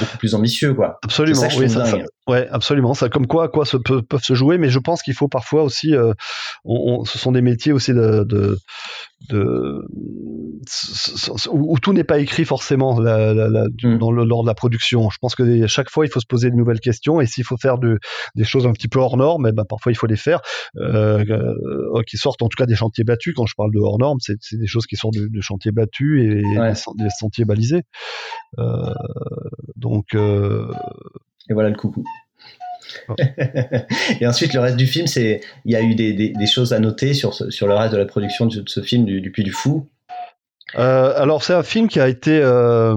beaucoup 0.00 0.18
plus 0.18 0.34
ambitieux 0.34 0.74
quoi. 0.74 0.98
Absolument, 1.02 1.42
oui, 1.56 1.68
ça, 1.70 1.86
ça, 1.86 1.98
Ouais, 2.28 2.46
absolument. 2.50 2.92
Ça, 2.92 3.08
comme 3.08 3.26
quoi, 3.26 3.48
quoi 3.48 3.64
se 3.64 3.78
peut, 3.78 4.02
peuvent 4.02 4.22
se 4.22 4.34
jouer, 4.34 4.58
mais 4.58 4.68
je 4.68 4.78
pense 4.78 5.02
qu'il 5.02 5.14
faut 5.14 5.28
parfois 5.28 5.62
aussi, 5.62 5.94
euh, 5.94 6.12
on, 6.64 7.00
on, 7.00 7.04
ce 7.06 7.18
sont 7.18 7.32
des 7.32 7.40
métiers 7.40 7.72
aussi 7.72 7.94
de, 7.94 8.22
de, 8.24 8.58
de 9.30 9.82
où, 11.50 11.72
où, 11.72 11.78
tout 11.78 11.94
n'est 11.94 12.04
pas 12.04 12.18
écrit 12.18 12.44
forcément 12.44 13.00
la, 13.00 13.32
la, 13.32 13.48
la, 13.48 13.64
mm. 13.82 13.96
dans 13.96 14.12
le, 14.12 14.24
lors 14.24 14.42
de 14.42 14.46
la 14.46 14.54
production. 14.54 15.08
Je 15.08 15.16
pense 15.22 15.34
que 15.34 15.66
chaque 15.66 15.88
fois, 15.88 16.04
il 16.04 16.10
faut 16.10 16.20
se 16.20 16.26
poser 16.26 16.50
de 16.50 16.54
nouvelles 16.54 16.80
questions, 16.80 17.18
et 17.22 17.26
s'il 17.26 17.44
faut 17.44 17.56
faire 17.56 17.78
de, 17.78 17.98
des 18.34 18.44
choses 18.44 18.66
un 18.66 18.72
petit 18.72 18.88
peu 18.88 18.98
hors 18.98 19.16
normes, 19.16 19.46
eh 19.48 19.52
ben, 19.52 19.64
parfois 19.64 19.90
il 19.90 19.94
faut 19.94 20.06
les 20.06 20.16
faire, 20.16 20.40
euh, 20.76 21.24
euh, 21.30 22.02
qui 22.06 22.18
sortent 22.18 22.42
en 22.42 22.48
tout 22.48 22.56
cas 22.56 22.66
des 22.66 22.76
chantiers 22.76 23.04
battus. 23.04 23.32
Quand 23.34 23.46
je 23.46 23.54
parle 23.56 23.72
de 23.72 23.78
hors 23.78 23.98
normes, 23.98 24.18
c'est 24.20 24.58
des 24.58 24.66
choses 24.66 24.86
qui 24.86 24.96
sortent 24.96 25.14
de, 25.14 25.28
de 25.28 25.40
chantiers 25.40 25.72
battus 25.72 26.22
et 26.22 26.58
ouais. 26.58 26.72
des, 26.72 27.04
des, 27.04 27.10
sentiers 27.18 27.46
balisés. 27.46 27.84
Euh, 28.58 28.92
donc 29.76 30.14
euh, 30.14 30.70
et 31.48 31.54
voilà 31.54 31.70
le 31.70 31.76
coucou. 31.76 32.04
Oh. 33.08 33.14
et 34.20 34.26
ensuite, 34.26 34.54
le 34.54 34.60
reste 34.60 34.76
du 34.76 34.86
film, 34.86 35.06
c'est 35.06 35.40
il 35.64 35.72
y 35.72 35.76
a 35.76 35.82
eu 35.82 35.94
des, 35.94 36.12
des, 36.12 36.30
des, 36.30 36.46
choses 36.46 36.72
à 36.72 36.78
noter 36.78 37.14
sur, 37.14 37.34
ce, 37.34 37.50
sur 37.50 37.66
le 37.66 37.74
reste 37.74 37.92
de 37.92 37.98
la 37.98 38.06
production 38.06 38.46
de, 38.46 38.62
ce 38.66 38.80
film 38.80 39.04
du, 39.04 39.20
du 39.20 39.30
Puy 39.30 39.44
du 39.44 39.52
Fou. 39.52 39.88
Euh, 40.76 41.12
alors, 41.16 41.42
c'est 41.42 41.54
un 41.54 41.62
film 41.62 41.88
qui 41.88 42.00
a 42.00 42.08
été 42.08 42.40
euh, 42.42 42.94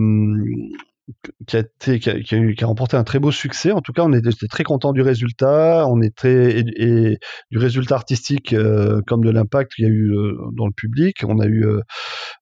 qui 1.47 1.57
a 1.57 1.59
été 1.59 1.99
qui 1.99 2.09
a, 2.09 2.19
qui, 2.19 2.35
a 2.35 2.37
eu, 2.37 2.55
qui 2.55 2.63
a, 2.63 2.67
remporté 2.67 2.97
un 2.97 3.03
très 3.03 3.19
beau 3.19 3.31
succès. 3.31 3.71
En 3.71 3.81
tout 3.81 3.93
cas, 3.93 4.03
on 4.03 4.13
était, 4.13 4.29
très 4.49 4.63
content 4.63 4.91
du 4.91 5.01
résultat. 5.01 5.87
On 5.87 6.01
est 6.01 6.15
très 6.15 6.59
et, 6.59 6.65
et 6.77 7.17
du 7.49 7.57
résultat 7.57 7.95
artistique 7.95 8.53
euh, 8.53 9.01
comme 9.07 9.23
de 9.23 9.29
l'impact 9.29 9.73
qu'il 9.73 9.85
y 9.85 9.87
a 9.87 9.91
eu 9.91 10.13
dans 10.53 10.67
le 10.67 10.73
public. 10.73 11.23
On 11.27 11.39
a 11.39 11.47
eu 11.47 11.65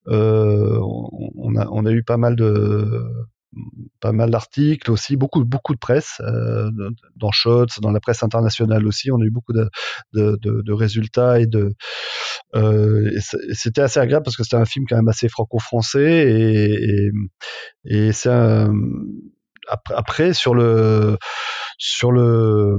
on 0.07 1.55
a 1.55 1.67
on 1.71 1.85
a 1.85 1.91
eu 1.91 2.03
pas 2.03 2.17
mal 2.17 2.35
de 2.35 3.03
pas 3.99 4.11
mal 4.11 4.29
d'articles 4.29 4.91
aussi, 4.91 5.15
beaucoup 5.17 5.43
beaucoup 5.43 5.73
de 5.73 5.79
presse 5.79 6.21
euh, 6.21 6.69
dans 7.15 7.31
Shots, 7.31 7.81
dans 7.81 7.91
la 7.91 7.99
presse 7.99 8.23
internationale 8.23 8.85
aussi. 8.85 9.11
On 9.11 9.19
a 9.21 9.25
eu 9.25 9.31
beaucoup 9.31 9.53
de, 9.53 9.69
de, 10.13 10.37
de, 10.41 10.61
de 10.61 10.73
résultats 10.73 11.39
et 11.39 11.47
de 11.47 11.73
euh, 12.55 13.09
c'était 13.53 13.81
assez 13.81 13.99
agréable 13.99 14.23
parce 14.23 14.37
que 14.37 14.43
c'était 14.43 14.57
un 14.57 14.65
film 14.65 14.85
quand 14.87 14.95
même 14.95 15.07
assez 15.07 15.29
franco-français 15.29 16.31
et, 16.31 17.09
et, 17.85 18.07
et 18.07 18.11
c'est 18.11 18.29
après 19.95 20.33
sur 20.33 20.55
le 20.55 21.17
sur 21.77 22.11
le 22.11 22.77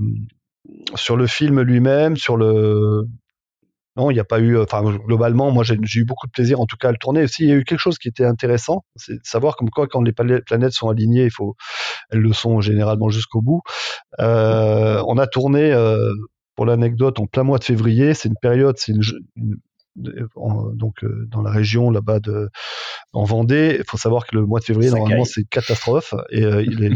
sur 0.94 1.16
le 1.16 1.26
film 1.26 1.60
lui-même, 1.62 2.16
sur 2.16 2.36
le 2.36 3.04
non, 3.96 4.10
il 4.10 4.14
n'y 4.14 4.20
a 4.20 4.24
pas 4.24 4.38
eu. 4.38 4.58
Enfin, 4.58 4.82
globalement, 4.82 5.50
moi, 5.50 5.64
j'ai 5.64 5.74
eu 5.74 6.04
beaucoup 6.04 6.26
de 6.26 6.32
plaisir, 6.32 6.60
en 6.60 6.66
tout 6.66 6.76
cas, 6.76 6.88
à 6.88 6.92
le 6.92 6.98
tourner. 6.98 7.24
Aussi, 7.24 7.44
il 7.44 7.48
y 7.48 7.52
a 7.52 7.56
eu 7.56 7.64
quelque 7.64 7.80
chose 7.80 7.98
qui 7.98 8.08
était 8.08 8.24
intéressant, 8.24 8.84
c'est 8.96 9.14
de 9.14 9.20
savoir 9.24 9.56
comme 9.56 9.70
quoi, 9.70 9.86
quand 9.88 10.02
les 10.02 10.12
planètes 10.12 10.72
sont 10.72 10.88
alignées, 10.88 11.24
il 11.24 11.32
faut, 11.32 11.56
elles 12.10 12.20
le 12.20 12.32
sont 12.32 12.60
généralement 12.60 13.08
jusqu'au 13.08 13.42
bout. 13.42 13.62
Euh, 14.20 15.02
on 15.06 15.18
a 15.18 15.26
tourné, 15.26 15.72
euh, 15.72 16.12
pour 16.56 16.66
l'anecdote, 16.66 17.18
en 17.20 17.26
plein 17.26 17.42
mois 17.42 17.58
de 17.58 17.64
février. 17.64 18.14
C'est 18.14 18.28
une 18.28 18.38
période, 18.40 18.76
c'est 18.78 18.92
une, 18.92 19.02
une, 19.36 19.56
en, 20.36 20.70
donc 20.70 21.02
euh, 21.02 21.26
dans 21.30 21.42
la 21.42 21.50
région 21.50 21.90
là-bas 21.90 22.20
de 22.20 22.48
en 23.12 23.24
Vendée. 23.24 23.76
Il 23.78 23.84
faut 23.86 23.96
savoir 23.96 24.26
que 24.26 24.36
le 24.36 24.46
mois 24.46 24.60
de 24.60 24.64
février 24.64 24.90
normalement 24.90 25.24
c'est 25.24 25.44
catastrophe 25.44 26.14
et 26.30 26.44
euh, 26.44 26.62
il 26.62 26.84
est, 26.84 26.90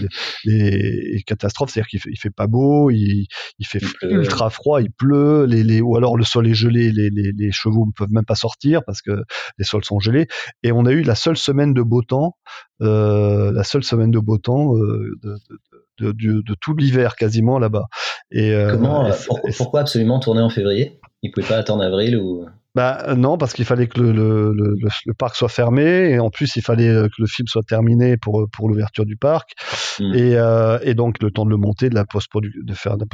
les, 0.44 0.70
les 1.14 1.22
catastrophes, 1.22 1.70
c'est-à-dire 1.70 1.88
qu'il 1.88 2.00
fait, 2.00 2.10
il 2.10 2.18
fait 2.18 2.30
pas 2.30 2.46
beau, 2.46 2.90
il, 2.90 3.26
il 3.58 3.66
fait 3.66 3.80
il 4.02 4.10
ultra 4.10 4.50
froid, 4.50 4.80
il 4.80 4.90
pleut, 4.90 5.44
les, 5.44 5.62
les 5.62 5.80
ou 5.80 5.96
alors 5.96 6.16
le 6.16 6.24
sol 6.24 6.46
est 6.46 6.54
gelé, 6.54 6.92
les, 6.92 7.10
les, 7.10 7.32
les 7.32 7.52
chevaux 7.52 7.86
ne 7.86 7.92
peuvent 7.92 8.12
même 8.12 8.24
pas 8.24 8.36
sortir 8.36 8.82
parce 8.84 9.02
que 9.02 9.24
les 9.58 9.64
sols 9.64 9.84
sont 9.84 9.98
gelés. 9.98 10.26
Et 10.62 10.72
on 10.72 10.86
a 10.86 10.92
eu 10.92 11.02
la 11.02 11.14
seule 11.14 11.36
semaine 11.36 11.74
de 11.74 11.82
beau 11.82 12.02
temps, 12.02 12.36
euh, 12.80 13.52
la 13.52 13.64
seule 13.64 13.84
semaine 13.84 14.10
de 14.10 14.18
beau 14.18 14.38
temps 14.38 14.76
euh, 14.76 15.16
de, 15.22 15.32
de 15.32 15.58
de, 15.98 16.10
de, 16.10 16.42
de, 16.42 16.56
tout 16.60 16.74
l'hiver 16.74 17.14
quasiment 17.14 17.60
là-bas. 17.60 17.84
Et 18.32 18.52
euh, 18.52 18.72
comment, 18.72 19.08
pourquoi, 19.26 19.50
pourquoi 19.56 19.80
absolument 19.80 20.18
tourner 20.18 20.40
en 20.40 20.50
février? 20.50 20.98
Il 21.22 21.30
pouvait 21.30 21.46
pas 21.46 21.56
attendre 21.56 21.84
avril 21.84 22.16
ou 22.16 22.46
bah 22.74 23.14
non, 23.16 23.38
parce 23.38 23.52
qu'il 23.52 23.64
fallait 23.64 23.86
que 23.86 24.00
le, 24.00 24.12
le, 24.12 24.52
le, 24.52 24.88
le, 25.06 25.14
parc 25.14 25.36
soit 25.36 25.48
fermé 25.48 26.10
et 26.10 26.18
en 26.18 26.30
plus 26.30 26.56
il 26.56 26.62
fallait 26.62 26.88
que 26.88 27.22
le 27.22 27.26
film 27.26 27.46
soit 27.46 27.62
terminé 27.62 28.16
pour 28.16 28.48
pour 28.50 28.68
l'ouverture 28.68 29.06
du 29.06 29.16
parc. 29.16 29.52
Mm. 30.00 30.14
Et, 30.14 30.36
euh, 30.36 30.78
et, 30.82 30.94
donc 30.94 31.22
le 31.22 31.30
temps 31.30 31.44
de 31.44 31.50
le 31.50 31.56
monter, 31.56 31.88
de 31.88 31.94
la 31.94 32.04
post 32.04 32.28
de 32.34 32.74
faire 32.74 32.96
de 32.96 33.06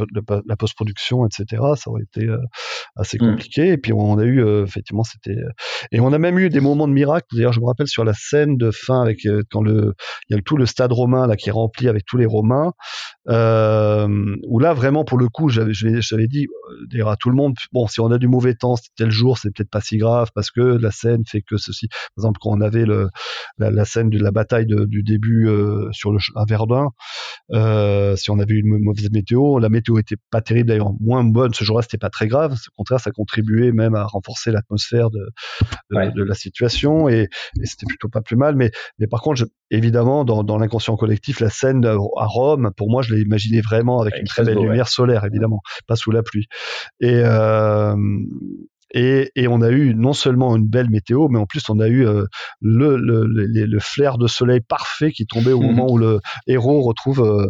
la 0.46 0.56
post-production, 0.56 1.26
etc. 1.26 1.62
Ça 1.76 1.90
aurait 1.90 2.02
été 2.02 2.26
euh, 2.26 2.38
assez 2.96 3.18
mm. 3.20 3.30
compliqué. 3.30 3.68
Et 3.68 3.76
puis 3.76 3.92
on 3.92 4.18
a 4.18 4.24
eu 4.24 4.42
euh, 4.42 4.64
effectivement 4.64 5.04
c'était 5.04 5.36
et 5.92 6.00
on 6.00 6.12
a 6.12 6.18
même 6.18 6.38
eu 6.38 6.48
des 6.48 6.60
moments 6.60 6.88
de 6.88 6.92
miracle. 6.92 7.26
D'ailleurs, 7.32 7.52
je 7.52 7.60
me 7.60 7.66
rappelle 7.66 7.88
sur 7.88 8.04
la 8.04 8.14
scène 8.14 8.56
de 8.56 8.70
fin 8.70 9.02
avec 9.02 9.26
quand 9.50 9.62
le 9.62 9.94
il 10.28 10.36
y 10.36 10.38
a 10.38 10.42
tout 10.42 10.56
le 10.56 10.66
stade 10.66 10.92
romain 10.92 11.26
là 11.26 11.36
qui 11.36 11.48
est 11.48 11.52
rempli 11.52 11.88
avec 11.88 12.04
tous 12.06 12.16
les 12.16 12.26
Romains. 12.26 12.72
où 13.26 14.58
là 14.58 14.72
vraiment 14.74 15.04
pour 15.04 15.18
le 15.18 15.28
coup, 15.28 15.48
j'avais 15.48 15.72
j'avais 15.74 16.28
dit 16.28 16.46
dire 16.88 17.08
à 17.08 17.16
tout 17.16 17.28
le 17.28 17.36
monde 17.36 17.54
bon 17.72 17.86
si 17.88 18.00
on 18.00 18.10
a 18.10 18.18
du 18.18 18.28
mauvais 18.28 18.54
temps, 18.54 18.76
c'était 18.76 18.90
tel 19.04 19.10
jour, 19.10 19.38
c'est 19.38 19.49
peut-être 19.50 19.70
pas 19.70 19.80
si 19.80 19.98
grave 19.98 20.30
parce 20.34 20.50
que 20.50 20.60
la 20.60 20.90
scène 20.90 21.24
fait 21.26 21.42
que 21.42 21.56
ceci. 21.56 21.88
Par 21.88 21.98
exemple, 22.24 22.38
quand 22.40 22.50
on 22.50 22.60
avait 22.60 22.84
le 22.84 23.08
la, 23.58 23.84
scène 23.84 24.10
de 24.10 24.18
la 24.18 24.30
bataille 24.30 24.66
du 24.66 25.02
début 25.02 25.48
sur 25.92 26.12
le 26.12 26.18
à 26.36 26.44
Verdun, 26.46 26.90
euh, 27.52 28.14
si 28.16 28.30
on 28.30 28.38
avait 28.38 28.54
eu 28.54 28.60
une 28.60 28.82
mauvaise 28.82 29.10
météo, 29.10 29.58
la 29.58 29.68
météo 29.68 29.98
était 29.98 30.16
pas 30.30 30.40
terrible 30.40 30.68
d'ailleurs, 30.68 30.92
moins 31.00 31.24
bonne 31.24 31.52
ce 31.54 31.64
jour-là, 31.64 31.82
c'était 31.82 31.98
pas 31.98 32.10
très 32.10 32.28
grave. 32.28 32.52
Au 32.52 32.76
contraire, 32.76 33.00
ça 33.00 33.10
contribuait 33.10 33.72
même 33.72 33.94
à 33.94 34.04
renforcer 34.04 34.52
l'atmosphère 34.52 35.10
de, 35.10 35.28
de, 35.90 36.22
la 36.22 36.34
situation 36.34 37.08
et, 37.08 37.28
et 37.60 37.66
c'était 37.66 37.86
plutôt 37.86 38.08
pas 38.08 38.20
plus 38.20 38.36
mal. 38.36 38.54
Mais, 38.56 38.70
mais 38.98 39.06
par 39.06 39.20
contre, 39.20 39.44
évidemment, 39.70 40.24
dans, 40.24 40.44
dans 40.44 40.58
l'inconscient 40.58 40.96
collectif, 40.96 41.40
la 41.40 41.50
scène 41.50 41.84
à 41.84 42.26
Rome, 42.26 42.70
pour 42.76 42.90
moi, 42.90 43.02
je 43.02 43.14
l'ai 43.14 43.22
imaginé 43.22 43.60
vraiment 43.60 44.00
avec 44.00 44.14
une 44.18 44.26
très 44.26 44.44
belle 44.44 44.58
lumière 44.58 44.88
solaire, 44.88 45.24
évidemment, 45.24 45.60
pas 45.86 45.96
sous 45.96 46.10
la 46.10 46.22
pluie. 46.22 46.46
Et, 47.00 47.22
euh, 47.24 47.96
et, 48.92 49.30
et, 49.36 49.48
on 49.48 49.60
a 49.62 49.70
eu 49.70 49.94
non 49.94 50.12
seulement 50.12 50.56
une 50.56 50.66
belle 50.66 50.90
météo, 50.90 51.28
mais 51.28 51.38
en 51.38 51.46
plus 51.46 51.68
on 51.68 51.78
a 51.80 51.88
eu 51.88 52.06
euh, 52.06 52.24
le, 52.60 52.96
le, 52.96 53.24
le, 53.24 53.80
flair 53.80 54.18
de 54.18 54.26
soleil 54.26 54.60
parfait 54.60 55.12
qui 55.12 55.26
tombait 55.26 55.52
au 55.52 55.60
moment 55.62 55.90
où 55.90 55.98
le 55.98 56.20
héros 56.46 56.82
retrouve 56.82 57.20
euh, 57.20 57.48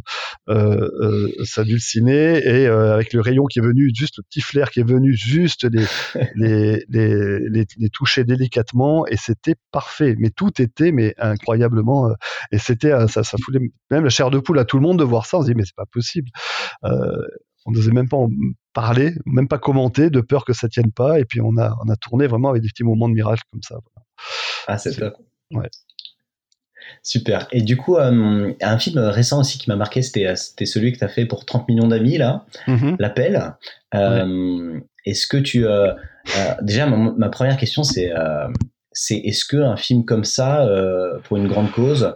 euh, 0.51 1.29
sa 1.45 1.65
dulcinée 1.65 2.47
et 2.47 2.67
avec 2.67 3.13
le 3.13 3.21
rayon 3.21 3.47
qui 3.47 3.59
est 3.59 3.63
venu, 3.63 3.91
juste 3.95 4.19
le 4.19 4.23
petit 4.23 4.41
flair 4.41 4.71
qui 4.71 4.81
est 4.81 4.89
venu, 4.89 5.15
juste 5.15 5.65
les, 5.65 5.87
les, 6.37 6.85
les, 6.89 7.49
les, 7.49 7.67
les 7.77 7.89
toucher 7.91 8.25
délicatement 8.25 9.07
et 9.07 9.17
c'était 9.17 9.57
parfait. 9.73 10.17
Mais 10.19 10.31
tout 10.31 10.61
était 10.61 10.93
mais 10.93 11.15
incroyablement 11.19 12.11
et 12.53 12.59
c'était 12.59 12.91
ça, 13.09 13.25
ça 13.25 13.37
foulait 13.43 13.61
même 13.91 14.05
la 14.05 14.11
chair 14.11 14.31
de 14.31 14.39
poule 14.39 14.59
à 14.59 14.65
tout 14.65 14.77
le 14.77 14.83
monde 14.83 14.99
de 14.99 15.05
voir 15.05 15.27
ça. 15.27 15.39
On 15.39 15.43
se 15.43 15.47
dit 15.47 15.55
mais 15.55 15.65
c'est 15.65 15.77
pas 15.77 15.87
possible. 15.91 16.29
on 16.83 17.73
n'osait 17.73 17.93
même 17.93 18.09
pas 18.09 18.19
parler, 18.73 19.13
même 19.27 19.49
pas 19.49 19.59
commenter, 19.59 20.11
de 20.11 20.21
peur 20.21 20.45
que 20.45 20.53
ça 20.53 20.69
tienne 20.69 20.93
pas. 20.93 21.19
Et 21.21 21.25
puis 21.25 21.41
on 21.41 21.57
a, 21.57 21.77
on 21.85 21.89
a 21.89 21.97
tourné 21.97 22.27
vraiment 22.27 22.51
avec 22.51 22.63
des 22.63 22.69
petits 22.69 22.85
moments 22.85 23.09
de 23.09 23.15
miracle 23.15 23.43
comme 23.53 23.63
ça. 23.63 23.77
Ah, 24.67 24.79
c'est 24.79 24.95
top. 24.95 25.17
Ouais. 25.53 25.69
Super. 27.03 27.49
Et 27.53 27.63
du 27.63 27.77
coup, 27.77 27.97
euh, 27.97 28.53
un 28.61 28.79
film 28.79 28.99
récent 28.99 29.41
aussi 29.41 29.59
qui 29.59 29.71
m'a 29.71 29.77
marqué, 29.77 30.03
c'était, 30.03 30.35
c'était 30.37 30.67
celui 30.67 30.93
que 30.93 30.99
tu 30.99 31.05
as 31.05 31.09
fait 31.09 31.25
pour 31.25 31.45
30 31.45 31.69
millions 31.69 31.89
d'amis, 31.89 32.19
là, 32.19 32.45
mm-hmm. 32.67 32.97
L'appel. 32.99 33.55
Euh, 33.95 34.81
est-ce 35.07 35.27
que 35.27 35.37
tu. 35.37 35.67
Euh, 35.67 35.93
déjà, 36.63 36.87
ma, 36.87 37.29
première 37.29 37.57
question, 37.57 37.85
c'est, 37.85 38.13
c'est 38.93 39.17
est-ce 39.17 39.45
qu'un 39.45 39.77
film 39.77 40.05
comme 40.05 40.25
ça, 40.25 40.69
pour 41.25 41.37
une 41.37 41.49
grande 41.49 41.71
cause, 41.73 42.15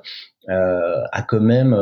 a 0.49 1.22
quand 1.28 1.40
même, 1.40 1.74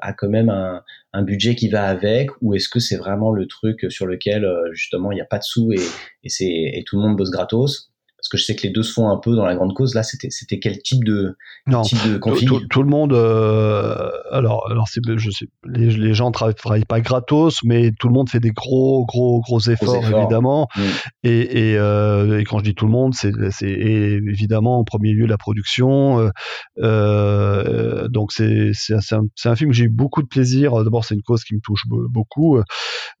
a 0.00 0.12
quand 0.12 0.28
même 0.28 0.48
un, 0.48 0.82
un 1.12 1.22
budget 1.22 1.54
qui 1.54 1.68
va 1.68 1.84
avec 1.84 2.30
ou 2.40 2.54
est-ce 2.54 2.68
que 2.68 2.78
c'est 2.78 2.96
vraiment 2.96 3.32
le 3.32 3.46
truc 3.46 3.86
sur 3.90 4.06
lequel 4.06 4.44
euh, 4.44 4.72
justement 4.72 5.10
il 5.12 5.16
n'y 5.16 5.20
a 5.20 5.26
pas 5.26 5.38
de 5.38 5.42
sous 5.42 5.72
et, 5.72 5.80
et, 6.22 6.28
c'est, 6.28 6.46
et 6.46 6.84
tout 6.86 6.96
le 6.96 7.02
monde 7.02 7.16
bosse 7.16 7.30
gratos? 7.30 7.89
Que 8.30 8.38
je 8.38 8.44
sais 8.44 8.56
que 8.56 8.62
les 8.62 8.70
deux 8.70 8.82
se 8.82 8.92
font 8.92 9.10
un 9.10 9.18
peu 9.18 9.34
dans 9.34 9.44
la 9.44 9.54
grande 9.54 9.74
cause. 9.74 9.94
Là, 9.94 10.02
c'était 10.02 10.30
c'était 10.30 10.58
quel 10.58 10.78
type 10.78 11.04
de 11.04 11.36
non, 11.66 11.82
type 11.82 11.98
de 12.06 12.18
config 12.18 12.48
tout, 12.48 12.60
tout, 12.68 12.82
le 12.82 12.88
monde. 12.88 13.12
Euh, 13.12 14.10
alors 14.30 14.70
alors 14.70 14.88
c'est 14.88 15.00
je 15.16 15.30
sais 15.30 15.46
les, 15.64 15.90
les 15.90 16.14
gens 16.14 16.30
travaillent, 16.30 16.54
travaillent 16.54 16.84
pas 16.84 17.00
gratos, 17.00 17.62
mais 17.64 17.90
tout 17.98 18.08
le 18.08 18.14
monde 18.14 18.28
fait 18.28 18.40
des 18.40 18.50
gros 18.50 19.04
gros 19.06 19.40
gros 19.40 19.60
efforts, 19.60 20.04
évidemment. 20.04 20.68
Mm. 20.76 20.80
Et, 21.24 21.70
et, 21.70 21.78
euh, 21.78 22.38
et, 22.38 22.44
quand 22.44 22.58
je 22.58 22.64
dis 22.64 22.74
tout 22.74 22.86
le 22.86 22.92
monde, 22.92 23.14
c'est 23.14 23.32
c'est 23.50 23.68
évidemment 23.68 24.78
en 24.78 24.84
premier 24.84 25.12
lieu 25.12 25.26
la 25.26 25.38
production. 25.38 26.20
Euh, 26.20 26.30
euh 26.78 28.08
donc 28.08 28.32
c'est 28.32 28.70
c'est 28.72 28.94
un, 29.14 29.22
un, 29.44 29.56
film 29.56 29.70
que 29.70 29.76
j'ai 29.76 29.84
eu 29.84 29.90
beaucoup 29.90 30.22
de 30.22 30.28
plaisir. 30.28 30.72
D'abord, 30.84 31.04
c'est 31.04 31.14
une 31.14 31.22
cause 31.22 31.44
qui 31.44 31.54
me 31.54 31.60
touche 31.60 31.84
beaucoup 31.88 32.58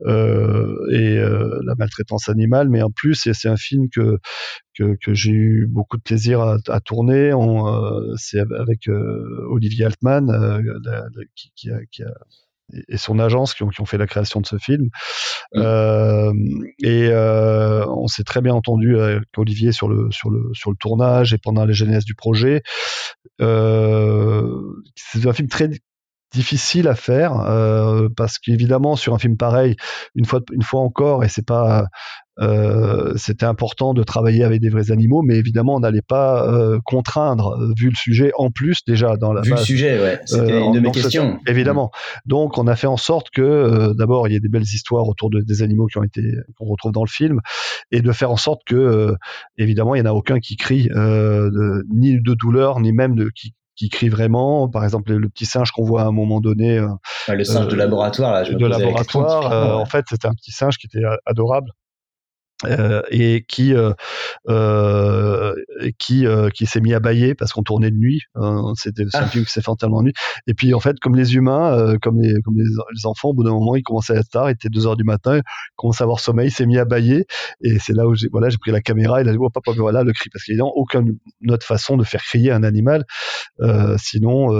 euh, 0.06 0.74
et 0.92 1.16
la 1.16 1.74
maltraitance 1.76 2.28
animale, 2.28 2.68
mais 2.68 2.82
en 2.82 2.90
plus 2.90 3.28
c'est 3.32 3.48
un 3.48 3.56
film 3.56 3.88
que 3.92 4.18
que, 4.76 4.96
que 5.02 5.14
j'ai 5.14 5.32
eu 5.32 5.66
beaucoup 5.66 5.96
de 5.96 6.02
plaisir 6.02 6.40
à, 6.40 6.56
à 6.68 6.80
tourner. 6.80 7.32
Euh, 7.32 8.14
c'est 8.16 8.40
avec 8.40 8.88
euh, 8.88 9.46
Olivier 9.50 9.84
Altman 9.86 10.30
euh, 10.30 10.62
qui, 11.34 11.52
qui, 11.54 11.70
a, 11.70 11.78
qui, 11.90 12.02
a, 12.02 12.12
et 12.88 12.96
son 12.96 13.18
agence 13.18 13.54
qui 13.54 13.64
ont, 13.64 13.68
qui 13.68 13.80
ont, 13.80 13.86
fait 13.86 13.98
la 13.98 14.06
création 14.06 14.40
de 14.40 14.46
ce 14.46 14.56
film. 14.58 14.88
Mmh. 15.54 16.32
Et 16.84 17.10
on 17.12 18.06
s'est 18.06 18.22
très 18.22 18.40
bien 18.40 18.54
entendu 18.54 18.96
avec 18.98 19.24
Olivier 19.36 19.72
sur 19.72 19.88
le, 19.88 20.08
sur, 20.12 20.30
le, 20.30 20.50
sur 20.52 20.70
le 20.70 20.76
tournage 20.76 21.34
et 21.34 21.38
pendant 21.38 21.64
la 21.64 21.72
genèse 21.72 22.04
du 22.04 22.14
projet. 22.14 22.62
C'est 23.40 23.46
un 25.26 25.32
film 25.32 25.48
très 25.48 25.70
difficile 26.32 26.86
à 26.86 26.94
faire 26.94 27.32
parce 28.16 28.38
qu'évidemment 28.38 28.94
sur 28.94 29.14
un 29.14 29.18
film 29.18 29.36
pareil 29.36 29.74
une 30.14 30.24
fois 30.24 30.38
une 30.52 30.62
fois 30.62 30.82
encore 30.82 31.24
et 31.24 31.28
c'est 31.28 31.44
pas 31.44 31.88
euh, 32.40 33.12
c'était 33.16 33.44
important 33.44 33.92
de 33.92 34.02
travailler 34.02 34.44
avec 34.44 34.60
des 34.60 34.70
vrais 34.70 34.90
animaux, 34.90 35.22
mais 35.22 35.36
évidemment, 35.36 35.76
on 35.76 35.80
n'allait 35.80 36.00
pas 36.00 36.48
euh, 36.48 36.78
contraindre, 36.84 37.58
euh, 37.60 37.72
vu 37.78 37.90
le 37.90 37.94
sujet, 37.94 38.32
en 38.36 38.50
plus 38.50 38.78
déjà 38.86 39.16
dans 39.16 39.32
la 39.32 39.42
vu 39.42 39.50
le 39.50 39.56
sujet, 39.58 40.00
ouais, 40.00 40.20
c'était 40.24 40.58
une 40.58 40.72
de 40.72 40.80
mes 40.80 40.90
questions. 40.90 41.38
Évidemment. 41.46 41.90
Donc, 42.24 42.56
on 42.56 42.66
a 42.66 42.76
fait 42.76 42.86
en 42.86 42.96
sorte 42.96 43.28
que, 43.30 43.92
d'abord, 43.94 44.26
il 44.28 44.32
y 44.32 44.36
ait 44.36 44.40
des 44.40 44.48
belles 44.48 44.62
histoires 44.62 45.06
autour 45.06 45.28
de, 45.28 45.40
des 45.40 45.62
animaux 45.62 45.86
qui 45.86 45.98
ont 45.98 46.02
été 46.02 46.22
qu'on 46.56 46.66
retrouve 46.66 46.92
dans 46.92 47.04
le 47.04 47.10
film, 47.10 47.40
et 47.90 48.00
de 48.00 48.12
faire 48.12 48.30
en 48.30 48.36
sorte 48.36 48.62
que, 48.64 49.14
évidemment, 49.58 49.94
il 49.94 50.02
n'y 50.02 50.08
en 50.08 50.10
a 50.10 50.14
aucun 50.14 50.38
qui 50.38 50.56
crie 50.56 50.88
de, 50.88 51.84
ni 51.94 52.20
de 52.20 52.34
douleur, 52.34 52.80
ni 52.80 52.92
même 52.92 53.16
de 53.16 53.30
qui 53.34 53.54
qui 53.76 53.88
crie 53.88 54.10
vraiment. 54.10 54.68
Par 54.68 54.84
exemple, 54.84 55.10
le, 55.12 55.28
petit 55.30 55.46
singe 55.46 55.70
qu'on 55.70 55.84
voit 55.84 56.02
à 56.02 56.06
un 56.06 56.12
moment 56.12 56.40
donné. 56.40 56.84
le 57.28 57.44
singe 57.44 57.68
de 57.68 57.76
laboratoire, 57.76 58.32
là, 58.32 58.44
je 58.44 58.52
de 58.52 58.66
laboratoire. 58.66 59.78
en 59.80 59.86
fait, 59.86 60.04
c'était 60.08 60.26
un 60.26 60.34
petit 60.34 60.52
singe 60.52 60.76
qui 60.76 60.86
était 60.86 61.04
adorable. 61.24 61.70
Euh, 62.66 63.02
et 63.10 63.44
qui 63.48 63.74
euh, 63.74 63.92
euh, 64.48 65.54
qui 65.98 66.26
euh, 66.26 66.50
qui 66.50 66.66
s'est 66.66 66.80
mis 66.80 66.92
à 66.92 67.00
bailler 67.00 67.34
parce 67.34 67.52
qu'on 67.52 67.62
tournait 67.62 67.90
de 67.90 67.96
nuit. 67.96 68.20
Hein, 68.34 68.72
c'était 68.76 69.04
un 69.04 69.08
ah. 69.14 69.26
film 69.26 69.44
qui 69.44 69.50
s'est 69.50 69.62
fait 69.62 69.70
entièrement 69.70 70.00
de 70.00 70.06
nuit. 70.06 70.14
Et 70.46 70.54
puis 70.54 70.74
en 70.74 70.80
fait, 70.80 70.98
comme 71.00 71.16
les 71.16 71.34
humains, 71.36 71.72
euh, 71.72 71.96
comme 72.00 72.20
les 72.20 72.34
comme 72.42 72.56
les, 72.56 73.06
enfants, 73.06 73.30
au 73.30 73.34
bout 73.34 73.44
d'un 73.44 73.52
moment, 73.52 73.76
ils 73.76 73.82
commençaient 73.82 74.14
à 74.14 74.20
être 74.20 74.28
tard. 74.28 74.50
Il 74.50 74.54
était 74.54 74.68
2 74.68 74.86
heures 74.86 74.96
du 74.96 75.04
matin, 75.04 75.38
il 75.38 75.42
commençait 75.76 76.02
à 76.02 76.04
avoir 76.04 76.20
sommeil, 76.20 76.48
il 76.48 76.52
s'est 76.52 76.66
mis 76.66 76.78
à 76.78 76.84
bailler. 76.84 77.24
Et 77.62 77.78
c'est 77.78 77.94
là 77.94 78.06
où 78.06 78.14
j'ai 78.14 78.28
voilà, 78.30 78.50
j'ai 78.50 78.58
pris 78.58 78.72
la 78.72 78.80
caméra. 78.80 79.22
Il 79.22 79.28
a 79.28 79.32
dit 79.32 79.38
oh 79.40 79.48
papa, 79.50 79.72
voilà 79.76 80.02
le 80.02 80.12
cri 80.12 80.28
parce 80.30 80.44
qu'il 80.44 80.54
n'y 80.54 80.60
a 80.60 80.64
aucune 80.64 81.18
autre 81.48 81.66
façon 81.66 81.96
de 81.96 82.04
faire 82.04 82.22
crier 82.22 82.52
un 82.52 82.62
animal. 82.62 83.04
sinon, 83.98 84.50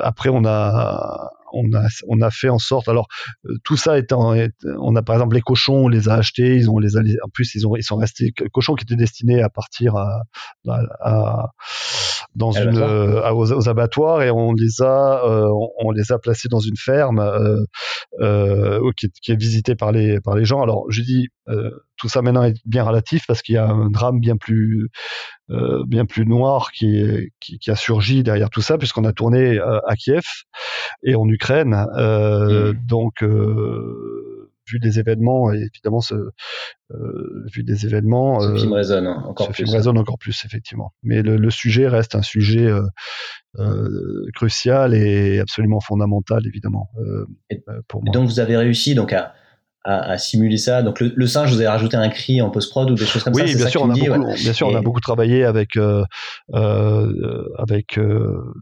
après 0.00 0.30
on 0.30 0.44
a 0.46 1.30
on 1.52 1.72
a 1.74 1.86
on 2.08 2.20
a 2.20 2.30
fait 2.30 2.48
en 2.48 2.58
sorte. 2.58 2.88
Alors 2.88 3.06
euh, 3.46 3.56
tout 3.64 3.76
ça 3.76 3.98
étant, 3.98 4.34
on 4.64 4.96
a 4.96 5.02
par 5.02 5.16
exemple 5.16 5.34
les 5.34 5.42
cochons, 5.42 5.84
on 5.84 5.88
les 5.88 6.08
a 6.08 6.14
achetés, 6.14 6.56
ils 6.56 6.70
ont 6.70 6.78
les 6.78 6.96
en 6.96 7.28
plus 7.32 7.54
ils 7.54 7.66
ont 7.66 7.76
ils 7.76 7.84
sont 7.84 7.96
restés 7.96 8.32
cochons 8.52 8.74
qui 8.74 8.84
étaient 8.84 8.96
destinés 8.96 9.42
à 9.42 9.48
partir 9.48 9.96
à, 9.96 10.22
à, 10.68 11.50
dans 12.34 12.52
une 12.52 12.78
euh, 12.78 13.30
aux, 13.32 13.68
abattoirs 13.68 14.22
et 14.22 14.30
on 14.30 14.52
les 14.52 14.80
a 14.80 15.24
euh, 15.24 15.48
on, 15.78 15.90
les 15.90 16.12
a 16.12 16.18
placés 16.18 16.48
dans 16.48 16.60
une 16.60 16.76
ferme 16.76 17.22
qui, 18.96 19.10
qui, 19.22 19.32
est 19.32 19.40
visitée 19.40 19.74
par 19.74 19.92
les 19.92 20.20
par 20.20 20.34
les 20.34 20.44
gens. 20.44 20.62
Alors 20.62 20.86
je 20.90 21.02
dis 21.02 21.28
tout 21.96 22.08
ça 22.08 22.22
maintenant 22.22 22.42
est 22.44 22.54
bien 22.64 22.84
relatif 22.84 23.26
parce 23.26 23.42
qu'il 23.42 23.54
y 23.54 23.58
a 23.58 23.68
un 23.68 23.88
drame 23.90 24.18
bien 24.18 24.36
plus 24.36 24.88
euh, 25.50 25.84
bien 25.86 26.06
plus 26.06 26.24
noir 26.24 26.72
qui, 26.72 27.30
qui, 27.40 27.70
a 27.70 27.76
surgi 27.76 28.22
derrière 28.22 28.48
tout 28.48 28.62
ça 28.62 28.78
puisqu'on 28.78 29.04
a 29.04 29.12
tourné 29.12 29.58
euh, 29.58 29.80
à 29.86 29.96
Kiev 29.96 30.22
et 31.02 31.14
en 31.14 31.28
Ukraine 31.28 31.86
euh, 31.96 32.72
mmh. 32.72 32.86
donc 32.86 33.24
vu 34.72 34.78
des 34.78 34.98
événements 34.98 35.52
et 35.52 35.58
évidemment 35.58 36.00
ce, 36.00 36.14
vu 37.52 37.62
des 37.64 37.86
événements 37.86 38.40
ce 38.40 38.54
film 38.56 38.72
résonne 38.72 39.06
hein, 39.06 39.24
encore 39.26 39.46
ce 39.46 39.52
plus 39.52 39.64
film 39.64 39.76
résonne 39.76 39.98
encore 39.98 40.18
plus 40.18 40.44
effectivement 40.44 40.92
mais 41.02 41.22
le, 41.22 41.50
sujet 41.50 41.88
reste 41.88 42.14
un 42.14 42.22
sujet 42.22 42.70
crucial 44.34 44.94
et 44.94 45.38
absolument 45.38 45.80
fondamental 45.80 46.46
évidemment 46.46 46.90
pour 47.88 48.02
moi. 48.02 48.12
donc 48.12 48.28
vous 48.28 48.40
avez 48.40 48.56
réussi 48.56 48.94
donc 48.94 49.12
à 49.12 49.34
à, 49.84 50.16
simuler 50.18 50.58
ça. 50.58 50.82
Donc 50.82 51.00
le, 51.00 51.26
singe, 51.26 51.50
vous 51.50 51.56
avez 51.56 51.68
rajouté 51.68 51.96
un 51.96 52.08
cri 52.08 52.40
en 52.40 52.50
post-prod 52.50 52.90
ou 52.90 52.94
des 52.94 53.04
choses 53.04 53.22
comme 53.24 53.34
ça. 53.34 53.44
Oui, 53.44 53.54
bien, 53.54 53.68
sûr, 53.68 53.82
on 53.82 53.90
a 53.90 53.94
beaucoup, 53.94 54.34
bien 54.34 54.52
sûr, 54.52 54.68
on 54.68 54.74
a 54.76 54.80
beaucoup 54.80 55.00
travaillé 55.00 55.44
avec 55.44 55.76
euh, 55.76 56.04
euh, 56.54 57.48
avec 57.58 57.98
euh, 57.98 58.52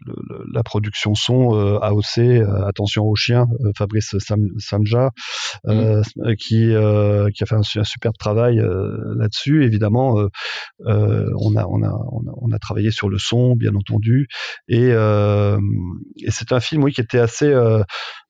la 0.53 0.63
production 0.63 1.15
son 1.15 1.53
AOC. 1.81 2.43
attention 2.67 3.05
aux 3.05 3.17
chiens, 3.17 3.47
Fabrice 3.77 4.15
Samja, 4.59 5.11
mmh. 5.65 6.03
qui 6.39 6.71
qui 7.35 7.43
a 7.43 7.47
fait 7.47 7.55
un, 7.55 7.63
un 7.77 7.85
superbe 7.85 8.17
travail 8.19 8.57
là-dessus. 9.17 9.65
Évidemment, 9.65 10.17
on 10.87 11.57
a, 11.57 11.67
on 11.67 11.83
a 11.83 11.93
on 12.41 12.53
a 12.53 12.59
travaillé 12.59 12.91
sur 12.91 13.09
le 13.09 13.19
son, 13.19 13.57
bien 13.57 13.75
entendu, 13.75 14.29
et, 14.69 14.89
et 14.89 16.31
c'est 16.31 16.53
un 16.53 16.61
film 16.61 16.83
oui 16.85 16.93
qui 16.93 17.01
était 17.03 17.19
assez 17.19 17.55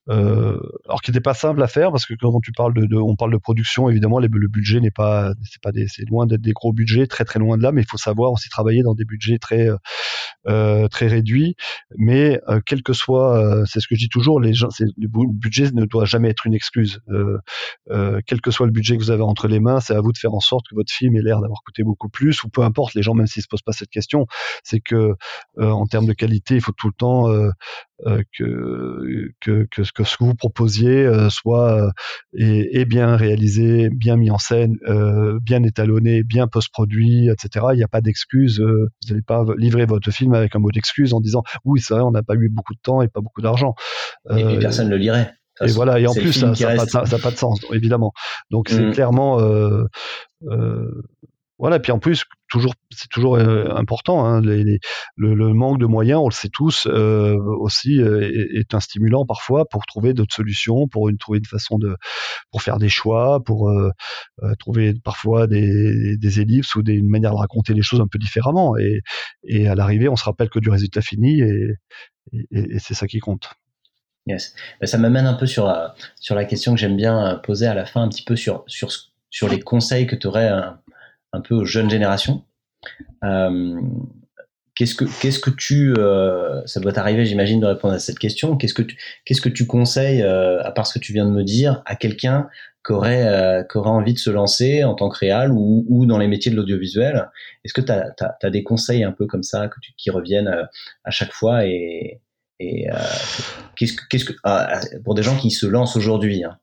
euh, 0.09 0.59
alors 0.85 1.01
qui 1.01 1.11
n'était 1.11 1.21
pas 1.21 1.33
simple 1.33 1.61
à 1.61 1.67
faire 1.67 1.91
parce 1.91 2.05
que 2.05 2.13
quand 2.19 2.39
tu 2.41 2.51
parles 2.51 2.73
de, 2.73 2.95
on 2.95 3.15
parle 3.15 3.31
de 3.31 3.37
production 3.37 3.89
évidemment 3.89 4.19
le 4.19 4.27
budget 4.47 4.79
n'est 4.79 4.91
pas 4.91 5.33
c'est 5.43 5.61
pas 5.61 5.71
c'est 5.87 6.09
loin 6.09 6.25
d'être 6.25 6.41
des 6.41 6.53
gros 6.53 6.73
budgets 6.73 7.05
très 7.05 7.23
très 7.23 7.39
loin 7.39 7.57
de 7.57 7.63
là 7.63 7.71
mais 7.71 7.81
il 7.81 7.87
faut 7.87 7.97
savoir 7.97 8.31
aussi 8.31 8.49
travailler 8.49 8.81
dans 8.81 8.95
des 8.95 9.05
budgets 9.05 9.37
très 9.37 9.69
euh, 10.47 10.87
très 10.87 11.05
réduits. 11.05 11.55
Mais 11.97 12.41
euh, 12.49 12.61
quel 12.65 12.81
que 12.81 12.93
soit 12.93 13.37
euh, 13.37 13.63
c'est 13.67 13.79
ce 13.79 13.87
que 13.87 13.93
je 13.93 13.99
dis 13.99 14.09
toujours 14.09 14.41
les 14.41 14.55
gens 14.55 14.69
le 14.79 15.07
budget 15.07 15.69
ne 15.71 15.85
doit 15.85 16.05
jamais 16.05 16.29
être 16.29 16.47
une 16.47 16.55
excuse. 16.55 16.99
Quel 18.25 18.41
que 18.41 18.49
soit 18.49 18.65
le 18.65 18.71
budget 18.71 18.97
que 18.97 19.03
vous 19.03 19.11
avez 19.11 19.21
entre 19.21 19.47
les 19.47 19.59
mains 19.59 19.79
c'est 19.79 19.93
à 19.93 20.01
vous 20.01 20.11
de 20.11 20.17
faire 20.17 20.33
en 20.33 20.39
sorte 20.39 20.65
que 20.69 20.75
votre 20.75 20.91
film 20.91 21.15
ait 21.15 21.21
l'air 21.21 21.41
d'avoir 21.41 21.61
coûté 21.63 21.83
beaucoup 21.83 22.09
plus 22.09 22.43
ou 22.43 22.49
peu 22.49 22.63
importe 22.63 22.95
les 22.95 23.03
gens 23.03 23.13
même 23.13 23.27
s'ils 23.27 23.43
se 23.43 23.47
posent 23.47 23.61
pas 23.61 23.71
cette 23.71 23.89
question 23.89 24.25
c'est 24.63 24.79
que 24.79 25.13
en 25.59 25.85
termes 25.85 26.07
de 26.07 26.13
qualité 26.13 26.55
il 26.55 26.61
faut 26.61 26.71
tout 26.71 26.87
le 26.87 26.93
temps 26.93 27.27
que, 28.37 29.31
que, 29.39 29.67
que 29.69 29.83
que 29.91 30.03
ce 30.03 30.17
que 30.17 30.23
vous 30.23 30.35
proposiez 30.35 31.05
euh, 31.05 31.29
soit 31.29 31.91
est, 32.37 32.77
euh, 32.77 32.85
bien 32.85 33.15
réalisé, 33.15 33.89
bien 33.89 34.17
mis 34.17 34.31
en 34.31 34.37
scène, 34.37 34.77
euh, 34.87 35.39
bien 35.41 35.63
étalonné, 35.63 36.23
bien 36.23 36.47
post-produit, 36.47 37.29
etc. 37.29 37.67
Il 37.73 37.77
n'y 37.77 37.83
a 37.83 37.87
pas 37.87 38.01
d'excuse. 38.01 38.59
vous 38.59 38.87
n'allez 39.09 39.21
pas 39.21 39.45
livrer 39.57 39.85
votre 39.85 40.11
film 40.11 40.33
avec 40.33 40.55
un 40.55 40.59
mot 40.59 40.71
d'excuse 40.71 41.13
en 41.13 41.21
disant 41.21 41.43
oui, 41.65 41.81
c'est 41.81 41.93
vrai, 41.93 42.03
on 42.03 42.11
n'a 42.11 42.23
pas 42.23 42.35
eu 42.35 42.49
beaucoup 42.49 42.73
de 42.73 42.81
temps 42.81 43.01
et 43.01 43.07
pas 43.07 43.21
beaucoup 43.21 43.41
d'argent. 43.41 43.75
et, 44.29 44.59
personne 44.59 44.87
ne 44.87 44.91
le 44.91 44.97
lirait. 44.97 45.33
Et 45.63 45.71
voilà, 45.71 45.99
et 45.99 46.07
en 46.07 46.13
plus, 46.13 46.33
ça 46.33 46.47
n'a 46.47 46.75
pas, 47.19 47.31
de 47.31 47.37
sens, 47.37 47.59
évidemment. 47.71 48.13
Donc, 48.49 48.69
c'est 48.69 48.81
mmh. 48.81 48.93
clairement 48.93 49.37
voilà, 51.61 51.79
puis 51.79 51.91
en 51.91 51.99
plus, 51.99 52.25
toujours, 52.49 52.73
c'est 52.89 53.07
toujours 53.07 53.35
euh, 53.35 53.69
important. 53.75 54.25
Hein, 54.25 54.41
le, 54.41 55.53
manque 55.53 55.79
de 55.79 55.85
moyens, 55.85 56.19
on 56.19 56.27
le 56.27 56.33
sait 56.33 56.49
tous, 56.49 56.87
euh, 56.87 57.37
aussi 57.59 58.01
euh, 58.01 58.57
est, 58.59 58.73
un 58.73 58.79
stimulant 58.79 59.27
parfois 59.27 59.69
pour 59.69 59.85
trouver 59.85 60.15
d'autres 60.15 60.33
solutions, 60.33 60.87
pour 60.87 61.07
trouver 61.19 61.37
une 61.37 61.45
façon 61.45 61.77
de, 61.77 61.95
pour 62.49 62.63
faire 62.63 62.79
des 62.79 62.89
choix, 62.89 63.43
pour 63.43 63.71
trouver 64.57 64.95
parfois 65.03 65.45
des, 65.45 66.17
des 66.17 66.39
ellipses 66.39 66.73
ou 66.73 66.81
une 66.81 67.07
manière 67.07 67.31
de 67.31 67.37
raconter 67.37 67.75
les 67.75 67.83
choses 67.83 68.01
un 68.01 68.07
peu 68.07 68.17
différemment. 68.17 68.73
Et, 69.47 69.67
à 69.67 69.75
l'arrivée, 69.75 70.09
on 70.09 70.15
se 70.15 70.23
rappelle 70.23 70.49
que 70.49 70.59
du 70.59 70.71
résultat 70.71 71.01
fini, 71.01 71.41
et, 71.41 72.79
c'est 72.79 72.95
ça 72.95 73.05
qui 73.05 73.19
compte. 73.19 73.51
Yes. 74.25 74.55
Ça 74.81 74.97
m'amène 74.97 75.27
un 75.27 75.35
peu 75.35 75.45
sur 75.45 75.67
la, 75.67 76.45
question 76.45 76.73
que 76.73 76.79
j'aime 76.79 76.97
bien 76.97 77.39
poser 77.43 77.67
à 77.67 77.75
la 77.75 77.85
fin, 77.85 78.01
un 78.01 78.09
petit 78.09 78.23
peu 78.23 78.35
sur 78.35 78.65
les 79.47 79.59
conseils 79.59 80.07
que 80.07 80.15
tu 80.15 80.25
aurais 80.25 80.49
un 81.33 81.41
peu 81.41 81.55
aux 81.55 81.65
jeunes 81.65 81.89
générations. 81.89 82.43
Euh, 83.23 83.79
qu'est-ce 84.75 84.95
que 84.95 85.05
qu'est-ce 85.21 85.39
que 85.39 85.49
tu 85.49 85.93
euh, 85.97 86.65
ça 86.65 86.79
doit 86.79 86.93
t'arriver 86.93 87.25
j'imagine 87.25 87.59
de 87.59 87.65
répondre 87.65 87.93
à 87.93 87.99
cette 87.99 88.19
question. 88.19 88.57
Qu'est-ce 88.57 88.73
que 88.73 88.81
tu 88.81 88.97
qu'est-ce 89.25 89.41
que 89.41 89.49
tu 89.49 89.67
conseilles 89.67 90.21
euh, 90.21 90.61
à 90.63 90.71
part 90.71 90.87
ce 90.87 90.97
que 90.97 91.03
tu 91.03 91.13
viens 91.13 91.25
de 91.25 91.31
me 91.31 91.43
dire 91.43 91.81
à 91.85 91.95
quelqu'un 91.95 92.49
qui 92.85 92.93
aurait 92.93 93.65
qui 93.69 93.77
aurait 93.77 93.89
envie 93.89 94.13
de 94.13 94.19
se 94.19 94.31
lancer 94.31 94.83
en 94.83 94.95
tant 94.95 95.09
que 95.09 95.19
réal 95.19 95.51
ou, 95.51 95.85
ou 95.87 96.05
dans 96.07 96.17
les 96.17 96.27
métiers 96.27 96.51
de 96.51 96.55
l'audiovisuel? 96.55 97.29
Est-ce 97.63 97.73
que 97.73 97.81
tu 97.81 97.91
as, 97.91 98.15
as, 98.41 98.49
des 98.49 98.63
conseils 98.63 99.03
un 99.03 99.11
peu 99.11 99.27
comme 99.27 99.43
ça 99.43 99.67
que 99.67 99.79
tu, 99.81 99.93
qui 99.97 100.09
reviennent 100.09 100.51
à 101.03 101.11
chaque 101.11 101.31
fois 101.31 101.67
et, 101.67 102.21
et 102.59 102.87
qu'est-ce 103.75 103.93
que 103.93 104.01
qu'est-ce 104.09 104.25
que 104.25 104.33
ah, 104.43 104.79
pour 105.03 105.13
des 105.13 105.21
gens 105.21 105.37
qui 105.37 105.51
se 105.51 105.67
lancent 105.67 105.95
aujourd'hui 105.95 106.43
hein, 106.43 106.57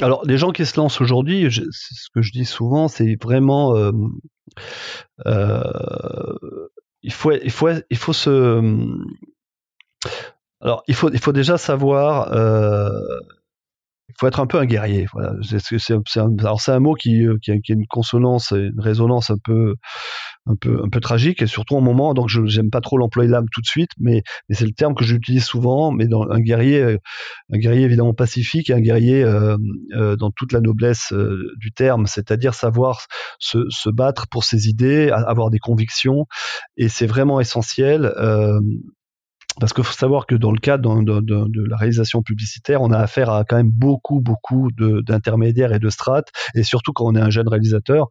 alors, 0.00 0.24
les 0.24 0.38
gens 0.38 0.52
qui 0.52 0.64
se 0.64 0.78
lancent 0.78 1.00
aujourd'hui, 1.00 1.50
ce 1.50 2.08
que 2.14 2.22
je 2.22 2.32
dis 2.32 2.44
souvent, 2.44 2.86
c'est 2.88 3.16
vraiment. 3.20 3.76
Euh, 3.76 3.92
euh, 5.26 6.38
il, 7.02 7.12
faut, 7.12 7.32
il, 7.32 7.50
faut, 7.50 7.68
il 7.90 7.96
faut 7.96 8.12
se. 8.12 8.62
Alors, 10.60 10.84
il 10.86 10.94
faut, 10.94 11.10
il 11.10 11.18
faut 11.18 11.32
déjà 11.32 11.58
savoir. 11.58 12.32
Euh, 12.32 12.90
il 14.10 14.14
faut 14.18 14.26
être 14.26 14.40
un 14.40 14.46
peu 14.46 14.58
un 14.58 14.66
guerrier. 14.66 15.06
Voilà. 15.12 15.34
C'est, 15.42 15.92
un, 15.92 16.36
alors, 16.38 16.60
c'est 16.60 16.72
un 16.72 16.80
mot 16.80 16.94
qui, 16.94 17.26
a, 17.26 17.58
qui 17.58 17.72
a 17.72 17.74
une 17.74 17.86
consonance, 17.86 18.50
une 18.50 18.80
résonance 18.80 19.30
un 19.30 19.38
peu 19.42 19.74
un 20.46 20.56
peu 20.56 20.80
un 20.84 20.88
peu 20.88 21.00
tragique 21.00 21.42
et 21.42 21.46
surtout 21.46 21.76
en 21.76 21.80
moment 21.80 22.14
donc 22.14 22.28
je 22.28 22.44
j'aime 22.46 22.70
pas 22.70 22.80
trop 22.80 22.96
l'employer 22.96 23.30
l'âme 23.30 23.46
tout 23.52 23.60
de 23.60 23.66
suite 23.66 23.90
mais, 23.98 24.22
c'est 24.50 24.64
le 24.64 24.72
terme 24.72 24.94
que 24.94 25.04
j'utilise 25.04 25.44
souvent 25.44 25.92
mais 25.92 26.06
dans 26.06 26.28
un 26.30 26.40
guerrier 26.40 26.80
euh, 26.82 26.96
un 27.52 27.58
guerrier 27.58 27.84
évidemment 27.84 28.14
pacifique 28.14 28.70
et 28.70 28.72
un 28.72 28.80
guerrier 28.80 29.22
euh, 29.22 29.56
euh, 29.94 30.16
dans 30.16 30.30
toute 30.30 30.52
la 30.52 30.60
noblesse 30.60 31.12
du 31.58 31.72
terme 31.72 32.06
c'est-à-dire 32.06 32.54
savoir 32.54 33.06
se, 33.38 33.58
se 33.68 33.90
battre 33.90 34.26
pour 34.28 34.44
ses 34.44 34.68
idées 34.68 35.10
avoir 35.10 35.50
des 35.50 35.58
convictions 35.58 36.26
et 36.76 36.88
c'est 36.88 37.06
vraiment 37.06 37.40
essentiel 37.40 38.12
parce 39.58 39.72
qu'il 39.72 39.84
faut 39.84 39.92
savoir 39.92 40.26
que 40.26 40.34
dans 40.34 40.52
le 40.52 40.58
cadre 40.58 41.02
de, 41.02 41.20
de, 41.20 41.44
de, 41.48 41.68
la 41.68 41.76
réalisation 41.76 42.22
publicitaire, 42.22 42.82
on 42.82 42.90
a 42.90 42.98
affaire 42.98 43.30
à 43.30 43.44
quand 43.44 43.56
même 43.56 43.70
beaucoup, 43.70 44.20
beaucoup 44.20 44.70
d'intermédiaires 44.76 45.72
et 45.72 45.78
de 45.78 45.90
strates, 45.90 46.28
et 46.54 46.62
surtout 46.62 46.92
quand 46.92 47.06
on 47.06 47.14
est 47.14 47.20
un 47.20 47.30
jeune 47.30 47.48
réalisateur, 47.48 48.08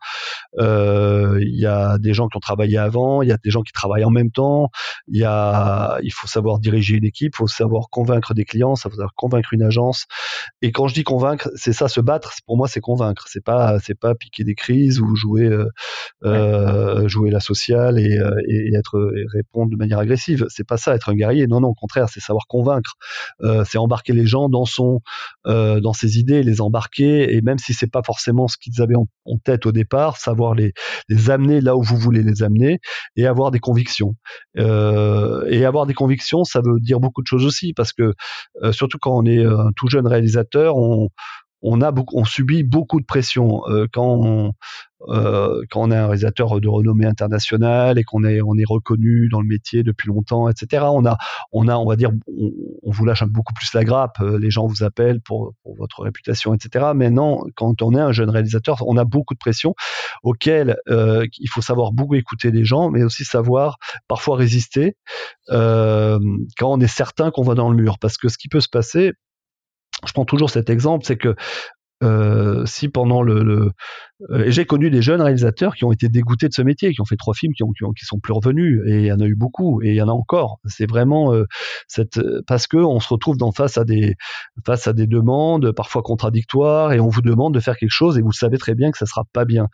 euh, 0.60 1.40
il 1.42 1.60
y 1.60 1.66
a 1.66 1.98
des 1.98 2.14
gens 2.14 2.28
qui 2.28 2.38
ont 2.38 2.42
travaillé 2.42 2.78
avant, 2.78 3.22
il 3.22 3.30
y 3.30 3.32
a 3.32 3.38
des 3.38 3.50
gens 3.52 3.62
qui 3.62 3.72
travaillent 3.72 4.04
en 4.04 4.10
même 4.10 4.32
temps, 4.32 4.70
il 5.08 5.20
y 5.20 5.24
a, 5.24 5.98
il 6.04 6.12
faut 6.12 6.28
savoir 6.28 6.60
diriger 6.60 6.98
une 6.98 7.06
équipe, 7.06 7.34
il 7.36 7.38
faut 7.38 7.48
savoir 7.48 7.90
convaincre 7.90 8.34
des 8.34 8.46
clients, 8.46 8.76
ça 8.76 8.90
faut 8.90 8.96
savoir 8.96 9.14
convaincre 9.16 9.54
une 9.54 9.64
agence. 9.64 10.06
Et 10.62 10.72
quand 10.72 10.88
je 10.88 10.94
dis 10.94 11.04
convaincre, 11.04 11.50
c'est 11.56 11.74
ça, 11.74 11.88
se 11.88 12.02
battre. 12.02 12.34
Pour 12.46 12.58
moi, 12.58 12.68
c'est 12.68 12.82
convaincre. 12.82 13.26
C'est 13.28 13.44
pas, 13.44 13.80
c'est 13.80 13.98
pas 13.98 14.16
piquer 14.16 14.44
des 14.44 14.56
crises 14.56 15.00
ou 15.00 15.16
jouer, 15.16 15.46
euh, 15.46 15.66
euh 16.26 17.08
jouer 17.08 17.32
la 17.32 17.40
sociale 17.40 18.00
et, 18.00 18.20
et 18.48 18.76
être 18.76 19.12
et 19.16 19.26
répondre 19.34 19.72
de 19.72 19.78
manière 19.78 20.00
agressive. 20.00 20.46
C'est 20.50 20.68
pas 20.68 20.78
ça, 20.78 20.96
être 20.96 21.10
un 21.10 21.16
non, 21.48 21.62
non, 21.62 21.70
au 21.70 21.74
contraire, 21.74 22.10
c'est 22.10 22.20
savoir 22.20 22.46
convaincre. 22.48 22.94
Euh, 23.42 23.64
c'est 23.66 23.78
embarquer 23.78 24.14
les 24.14 24.26
gens 24.26 24.50
dans 24.50 24.66
son, 24.66 25.02
euh, 25.48 25.80
dans 25.80 25.94
ses 25.94 26.20
idées, 26.20 26.44
les 26.44 26.62
embarquer, 26.62 27.36
et 27.36 27.42
même 27.42 27.58
si 27.58 27.74
c'est 27.74 27.92
pas 27.92 28.02
forcément 28.04 28.48
ce 28.48 28.58
qu'ils 28.58 28.82
avaient 28.82 28.96
en, 28.96 29.08
tête 29.44 29.66
au 29.66 29.72
départ, 29.72 30.18
savoir 30.18 30.54
les, 30.56 30.74
les 31.08 31.30
amener 31.30 31.62
là 31.62 31.76
où 31.76 31.84
vous 31.84 31.98
voulez 31.98 32.24
les 32.24 32.44
amener, 32.44 32.80
et 33.16 33.26
avoir 33.28 33.52
des 33.52 33.60
convictions. 33.60 34.16
Euh, 34.58 35.46
et 35.50 35.66
avoir 35.66 35.86
des 35.86 35.94
convictions, 35.94 36.44
ça 36.44 36.62
veut 36.62 36.80
dire 36.80 37.00
beaucoup 37.00 37.22
de 37.22 37.28
choses 37.28 37.46
aussi, 37.46 37.74
parce 37.74 37.94
que 37.94 38.14
surtout 38.72 38.98
quand 39.00 39.16
on 39.16 39.26
est 39.26 39.46
un 39.46 39.70
tout 39.76 39.88
jeune 39.88 40.08
réalisateur, 40.08 40.76
on 40.76 41.10
on 41.62 41.82
a 41.82 41.92
beaucoup, 41.92 42.18
on 42.18 42.24
subit 42.24 42.64
beaucoup 42.64 43.02
de 43.02 43.06
pression 43.06 43.62
quand 43.92 44.54
euh, 45.08 45.64
quand 45.70 45.82
on 45.82 45.92
est 45.92 45.96
un 45.96 46.08
réalisateur 46.08 46.60
de 46.60 46.68
renommée 46.68 47.06
internationale 47.06 47.98
et 47.98 48.04
qu'on 48.04 48.24
est 48.26 48.42
on 48.42 48.56
est 48.56 48.68
reconnu 48.68 49.30
dans 49.30 49.40
le 49.40 49.48
métier 49.48 49.82
depuis 49.82 50.08
longtemps, 50.08 50.50
etc. 50.50 50.86
On 50.92 51.06
a 51.06 51.18
on 51.54 51.68
a 51.70 51.78
on 51.78 51.86
va 51.86 51.96
dire 51.96 52.12
on, 52.28 52.92
vous 52.92 53.06
lâche 53.06 53.24
beaucoup 53.24 53.54
plus 53.54 53.74
la 53.74 53.86
grappe, 53.86 54.20
euh, 54.20 54.38
les 54.38 54.50
gens 54.52 54.68
vous 54.68 54.84
appellent 54.84 55.22
pour, 55.22 55.54
votre 55.78 56.02
réputation, 56.02 56.54
etc. 56.54 56.88
Mais 56.96 57.10
non, 57.10 57.44
quand 57.56 57.82
on 57.82 57.94
est 57.96 58.00
un 58.00 58.12
jeune 58.12 58.30
réalisateur, 58.30 58.78
on 58.86 58.98
a 58.98 59.06
beaucoup 59.06 59.34
de 59.34 59.40
pression 59.40 59.74
auquel 60.24 60.78
euh, 60.90 61.26
il 61.38 61.50
faut 61.50 61.62
savoir 61.62 61.94
beaucoup 61.94 62.16
écouter 62.16 62.52
les 62.52 62.66
gens, 62.66 62.90
mais 62.90 63.04
aussi 63.04 63.24
savoir 63.24 63.78
parfois 64.08 64.36
résister 64.36 64.98
quand 65.48 66.20
on 66.62 66.80
est 66.80 66.88
certain 66.88 67.32
qu'on 67.32 67.44
va 67.44 67.56
dans 67.56 67.70
le 67.70 67.76
mur, 67.76 68.00
parce 68.00 68.18
que 68.18 68.28
ce 68.28 68.38
qui 68.38 68.50
peut 68.50 68.60
se 68.60 68.70
passer 68.70 69.14
je 70.08 70.14
prends 70.14 70.26
toujours 70.26 70.50
cet 70.50 70.70
exemple, 70.70 71.06
c'est 71.06 71.18
que 71.18 71.36
si 72.66 72.90
pendant 72.90 73.22
le 73.22 73.72
euh, 74.30 74.46
j'ai 74.48 74.66
connu 74.66 74.90
des 74.90 75.02
jeunes 75.02 75.22
réalisateurs 75.22 75.76
qui 75.76 75.86
ont 75.86 75.92
été 75.92 76.10
dégoûtés 76.10 76.48
de 76.48 76.54
ce 76.54 76.62
métier, 76.62 76.94
qui 76.94 77.02
ont 77.02 77.06
fait 77.06 77.16
trois 77.16 77.34
films, 77.34 77.54
qui, 77.54 77.64
ont, 77.64 77.72
qui, 77.72 78.06
sont 78.06 78.20
plus 78.20 78.34
revenus, 78.34 78.82
et 78.86 79.00
il 79.00 79.06
y 79.06 79.12
en 79.12 79.20
a 79.20 79.26
eu 79.26 79.36
beaucoup, 79.36 79.82
et 79.82 79.90
il 79.90 79.96
y 79.96 80.02
en 80.02 80.10
a 80.10 80.12
encore. 80.12 80.60
C'est 80.66 80.90
vraiment 80.90 81.34
euh, 81.34 81.46
cette 81.88 82.20
parce 82.48 82.68
que 82.68 82.78
on 82.78 83.00
se 83.00 83.08
retrouve 83.10 83.38
dans 83.38 83.52
face 83.52 83.78
à 83.78 83.86
des 83.86 84.16
face 84.66 84.88
à 84.88 84.94
des 84.94 85.08
demandes 85.08 85.72
parfois 85.72 86.02
contradictoires, 86.02 86.94
et 86.94 87.00
on 87.00 87.10
vous 87.10 87.22
demande 87.22 87.54
de 87.54 87.60
faire 87.60 87.78
quelque 87.78 87.90
chose, 87.92 88.18
et 88.18 88.22
vous 88.22 88.34
savez 88.34 88.58
très 88.58 88.76
bien 88.76 88.92
que 88.92 88.98
ça 88.98 89.06
sera 89.06 89.24
pas 89.34 89.46
bien. 89.46 89.68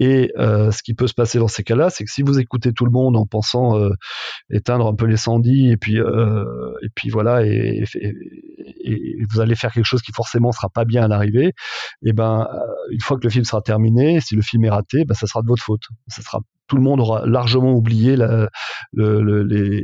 Et 0.00 0.32
euh, 0.38 0.70
ce 0.70 0.82
qui 0.82 0.94
peut 0.94 1.06
se 1.06 1.12
passer 1.12 1.38
dans 1.38 1.46
ces 1.46 1.62
cas-là, 1.62 1.90
c'est 1.90 2.04
que 2.04 2.10
si 2.10 2.22
vous 2.22 2.40
écoutez 2.40 2.72
tout 2.72 2.86
le 2.86 2.90
monde 2.90 3.18
en 3.18 3.26
pensant 3.26 3.78
euh, 3.78 3.90
éteindre 4.50 4.86
un 4.86 4.94
peu 4.94 5.04
l'incendie 5.04 5.70
et 5.70 5.76
puis 5.76 6.00
euh, 6.00 6.72
et 6.82 6.88
puis 6.94 7.10
voilà 7.10 7.44
et, 7.44 7.84
et, 7.94 8.14
vous 9.30 9.40
allez 9.40 9.54
faire 9.54 9.72
quelque 9.72 9.84
chose 9.84 10.00
qui 10.00 10.12
forcément 10.12 10.52
sera 10.52 10.70
pas 10.70 10.86
bien 10.86 11.04
à 11.04 11.08
l'arrivée, 11.08 11.52
et 12.02 12.14
ben 12.14 12.48
une 12.90 13.00
fois 13.00 13.18
que 13.18 13.24
le 13.24 13.30
film 13.30 13.44
sera 13.44 13.60
terminé, 13.60 13.79
si 14.20 14.34
le 14.34 14.42
film 14.42 14.64
est 14.64 14.70
raté, 14.70 15.04
ben 15.04 15.14
ça 15.14 15.26
sera 15.26 15.42
de 15.42 15.46
votre 15.46 15.62
faute. 15.62 15.82
Ça 16.08 16.22
sera 16.22 16.40
tout 16.70 16.76
le 16.76 16.82
monde 16.82 17.00
aura 17.00 17.26
largement 17.26 17.72
oublié 17.72 18.14
la, 18.14 18.48
le, 18.92 19.42
les, 19.42 19.82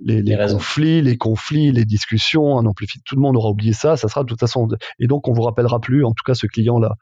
les, 0.00 0.22
les, 0.22 0.36
conflits, 0.46 1.02
les 1.02 1.16
conflits, 1.16 1.72
les 1.72 1.84
discussions. 1.84 2.62
Tout 3.04 3.16
le 3.16 3.20
monde 3.20 3.36
aura 3.36 3.50
oublié 3.50 3.72
ça. 3.72 3.96
Ça 3.96 4.06
sera 4.06 4.22
de 4.22 4.28
toute 4.28 4.38
façon. 4.38 4.68
Et 5.00 5.08
donc 5.08 5.26
on 5.26 5.32
vous 5.32 5.42
rappellera 5.42 5.80
plus, 5.80 6.04
en 6.04 6.12
tout 6.12 6.22
cas 6.24 6.34
ce 6.34 6.46
client-là 6.46 6.94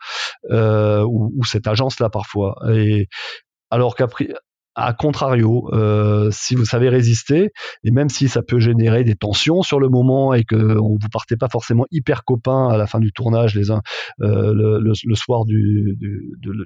euh, 0.51 1.03
ou, 1.03 1.31
ou, 1.37 1.45
cette 1.45 1.67
agence-là 1.67 2.09
parfois. 2.09 2.57
Et 2.73 3.09
alors 3.71 3.97
qu'après, 3.97 4.29
à 4.77 4.93
contrario, 4.93 5.70
euh, 5.72 6.31
si 6.31 6.55
vous 6.55 6.66
savez 6.66 6.91
résister, 6.91 7.51
et 7.83 7.91
même 7.91 8.11
si 8.11 8.29
ça 8.29 8.43
peut 8.43 8.61
générer 8.61 9.05
des 9.05 9.16
tensions 9.16 9.62
sur 9.62 9.81
le 9.81 9.89
moment 9.89 10.35
et 10.35 10.45
que 10.45 10.55
vous 10.55 10.99
partez 11.11 11.37
pas 11.37 11.49
forcément 11.49 11.87
hyper 11.91 12.24
copains 12.24 12.68
à 12.68 12.77
la 12.77 12.87
fin 12.87 13.01
du 13.01 13.11
tournage, 13.11 13.55
les 13.55 13.70
uns 13.70 13.81
euh, 14.20 14.53
le, 14.55 15.14
soir 15.14 15.47
du, 15.47 15.97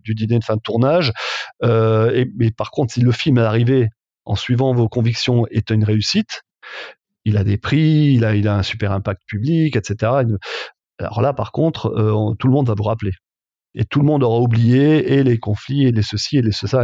dîner 0.08 0.40
de 0.40 0.44
fin 0.44 0.56
de 0.56 0.60
tournage, 0.60 1.12
euh, 1.62 2.24
mais 2.36 2.50
par 2.50 2.72
contre, 2.72 2.92
si 2.92 3.00
le 3.00 3.12
film 3.12 3.38
est 3.38 3.42
arrivé 3.42 3.86
en 4.24 4.34
suivant 4.34 4.74
vos 4.74 4.88
convictions 4.88 5.46
est 5.52 5.70
une 5.70 5.84
réussite, 5.84 6.42
il 7.24 7.36
a 7.36 7.44
des 7.44 7.58
prix, 7.58 8.12
il 8.12 8.24
a, 8.24 8.34
il 8.34 8.48
a 8.48 8.56
un 8.56 8.64
super 8.64 8.90
impact 8.90 9.22
public, 9.28 9.76
etc. 9.76 10.12
Alors 10.98 11.22
là, 11.22 11.32
par 11.32 11.52
contre, 11.52 12.34
tout 12.38 12.48
le 12.48 12.52
monde 12.52 12.66
va 12.66 12.74
vous 12.76 12.82
rappeler 12.82 13.12
et 13.74 13.84
tout 13.84 14.00
le 14.00 14.06
monde 14.06 14.22
aura 14.22 14.40
oublié 14.40 15.14
et 15.14 15.22
les 15.22 15.38
conflits 15.38 15.86
et 15.86 15.92
les 15.92 16.02
ceci 16.02 16.38
et 16.38 16.42
les 16.42 16.52
ceci. 16.52 16.76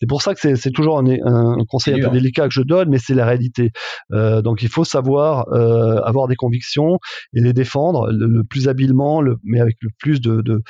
C'est 0.00 0.08
pour 0.08 0.22
ça 0.22 0.34
que 0.34 0.54
c'est 0.56 0.70
toujours 0.70 0.98
un, 0.98 1.06
un 1.06 1.64
conseil 1.68 1.94
un 2.00 2.08
peu 2.08 2.12
délicat 2.14 2.48
que 2.48 2.54
je 2.54 2.62
donne, 2.62 2.88
mais 2.90 2.98
c'est 2.98 3.14
la 3.14 3.26
réalité. 3.26 3.70
Euh, 4.12 4.42
donc 4.42 4.62
il 4.62 4.68
faut 4.68 4.84
savoir 4.84 5.48
euh, 5.52 6.00
avoir 6.02 6.28
des 6.28 6.36
convictions 6.36 6.98
et 7.34 7.40
les 7.40 7.52
défendre 7.52 8.08
le, 8.10 8.42
plus 8.44 8.68
habilement, 8.68 9.20
le, 9.20 9.36
mais 9.44 9.60
avec 9.60 9.76
le 9.80 9.90
plus 9.98 10.20
de, 10.20 10.40
de, 10.42 10.62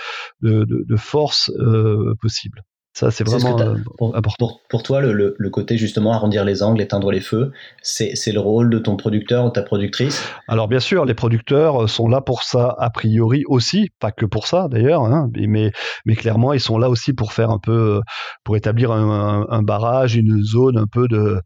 de, 0.43 0.65
de 0.69 0.97
force 0.97 1.51
euh, 1.59 2.15
possible. 2.21 2.63
Ça, 2.99 3.13
c'est 3.13 3.23
vraiment 3.23 3.57
euh, 3.61 3.77
important. 4.13 4.59
Pour, 4.69 4.83
toi, 4.83 5.01
le, 5.01 5.37
le, 5.39 5.51
côté 5.51 5.79
justement 5.79 6.15
arrondir 6.15 6.45
les 6.45 6.65
angles, 6.65 6.83
éteindre 6.83 7.13
les 7.13 7.21
feux, 7.21 7.53
c'est 7.81 8.33
le 8.33 8.41
rôle 8.41 8.71
de 8.71 8.81
ton 8.81 8.97
producteur 8.97 9.47
ou 9.47 9.51
ta 9.51 9.63
productrice? 9.63 10.29
Alors, 10.49 10.67
bien 10.67 10.81
sûr, 10.81 11.05
les 11.05 11.15
producteurs 11.15 11.85
euh, 11.85 11.87
sont 11.87 12.09
là 12.09 12.21
pour 12.21 12.43
ça, 12.43 12.75
a 12.77 12.91
priori 12.91 13.45
aussi, 13.47 13.91
pas 14.01 14.11
que 14.11 14.27
pour 14.27 14.49
ça 14.49 14.67
d'ailleurs, 14.69 15.05
hein, 15.05 15.31
mais, 15.33 15.71
mais 16.07 16.17
clairement, 16.17 16.53
ils 16.55 16.61
sont 16.61 16.77
là 16.77 16.91
aussi 16.91 17.13
pour 17.13 17.33
faire 17.33 17.51
un 17.51 17.61
peu, 17.61 18.01
pour 18.43 18.57
établir 18.57 18.91
un, 18.91 19.47
un, 19.49 19.63
barrage, 19.63 20.17
une 20.17 20.43
zone 20.43 20.77
un 20.77 20.89
peu 20.91 21.07
de, 21.07 21.41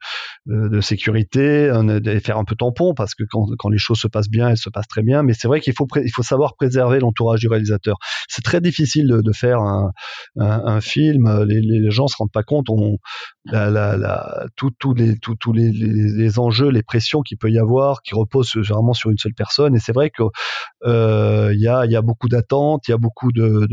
de, 0.46 0.80
sécurité, 0.80 1.70
faire 2.24 2.38
un 2.38 2.44
peu 2.44 2.56
tampon, 2.56 2.94
parce 2.94 3.14
que 3.14 3.24
quand, 3.30 3.44
quand 3.58 3.68
les 3.68 3.76
choses 3.76 3.98
se 3.98 4.08
passent 4.08 4.30
bien, 4.30 4.48
elles 4.48 4.56
se 4.56 4.70
passent 4.70 4.88
très 4.88 5.02
bien, 5.02 5.22
mais 5.22 5.34
c'est 5.34 5.48
vrai 5.48 5.60
qu'il 5.60 5.74
faut, 5.74 5.86
il 6.02 6.10
faut 6.14 6.22
savoir 6.22 6.54
préserver 6.54 6.98
l'entourage 6.98 7.40
du 7.40 7.48
réalisateur. 7.48 7.96
C'est 8.26 8.42
très 8.42 8.62
difficile 8.62 9.06
de, 9.06 9.20
de 9.20 9.32
faire 9.32 9.58
un 10.38 10.80
film 10.80 11.41
les, 11.44 11.60
les, 11.60 11.90
gens 11.90 12.06
se 12.06 12.16
rendent 12.16 12.32
pas 12.32 12.42
compte. 12.42 12.68
On, 12.70 12.98
tous 14.56 15.52
les, 15.52 16.38
enjeux, 16.38 16.68
les 16.68 16.82
pressions 16.82 17.22
qu'il 17.22 17.38
peut 17.38 17.50
y 17.50 17.58
avoir, 17.58 18.02
qui 18.02 18.14
reposent 18.14 18.52
généralement 18.52 18.94
sur 18.94 19.10
une 19.10 19.18
seule 19.18 19.34
personne. 19.34 19.74
Et 19.74 19.78
c'est 19.78 19.92
vrai 19.92 20.10
que 20.10 20.22
euh, 20.84 21.52
il 21.54 21.60
y, 21.60 21.68
a, 21.68 21.86
y 21.86 21.96
a 21.96 22.02
beaucoup 22.02 22.28
d'attentes, 22.28 22.88
il 22.88 22.92
y 22.92 22.94
a 22.94 22.98
beaucoup 22.98 23.32
de, 23.32 23.68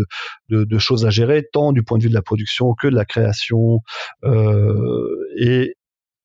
choses 0.77 1.05
à 1.05 1.09
gérer, 1.09 1.45
tant 1.51 1.71
du 1.71 1.83
point 1.83 1.97
de 1.97 2.03
vue 2.03 2.09
de 2.09 2.13
la 2.13 2.21
production 2.21 2.73
que 2.73 2.87
de 2.87 2.95
la 2.95 3.05
création 3.05 3.81
euh, 4.23 5.25
et, 5.37 5.75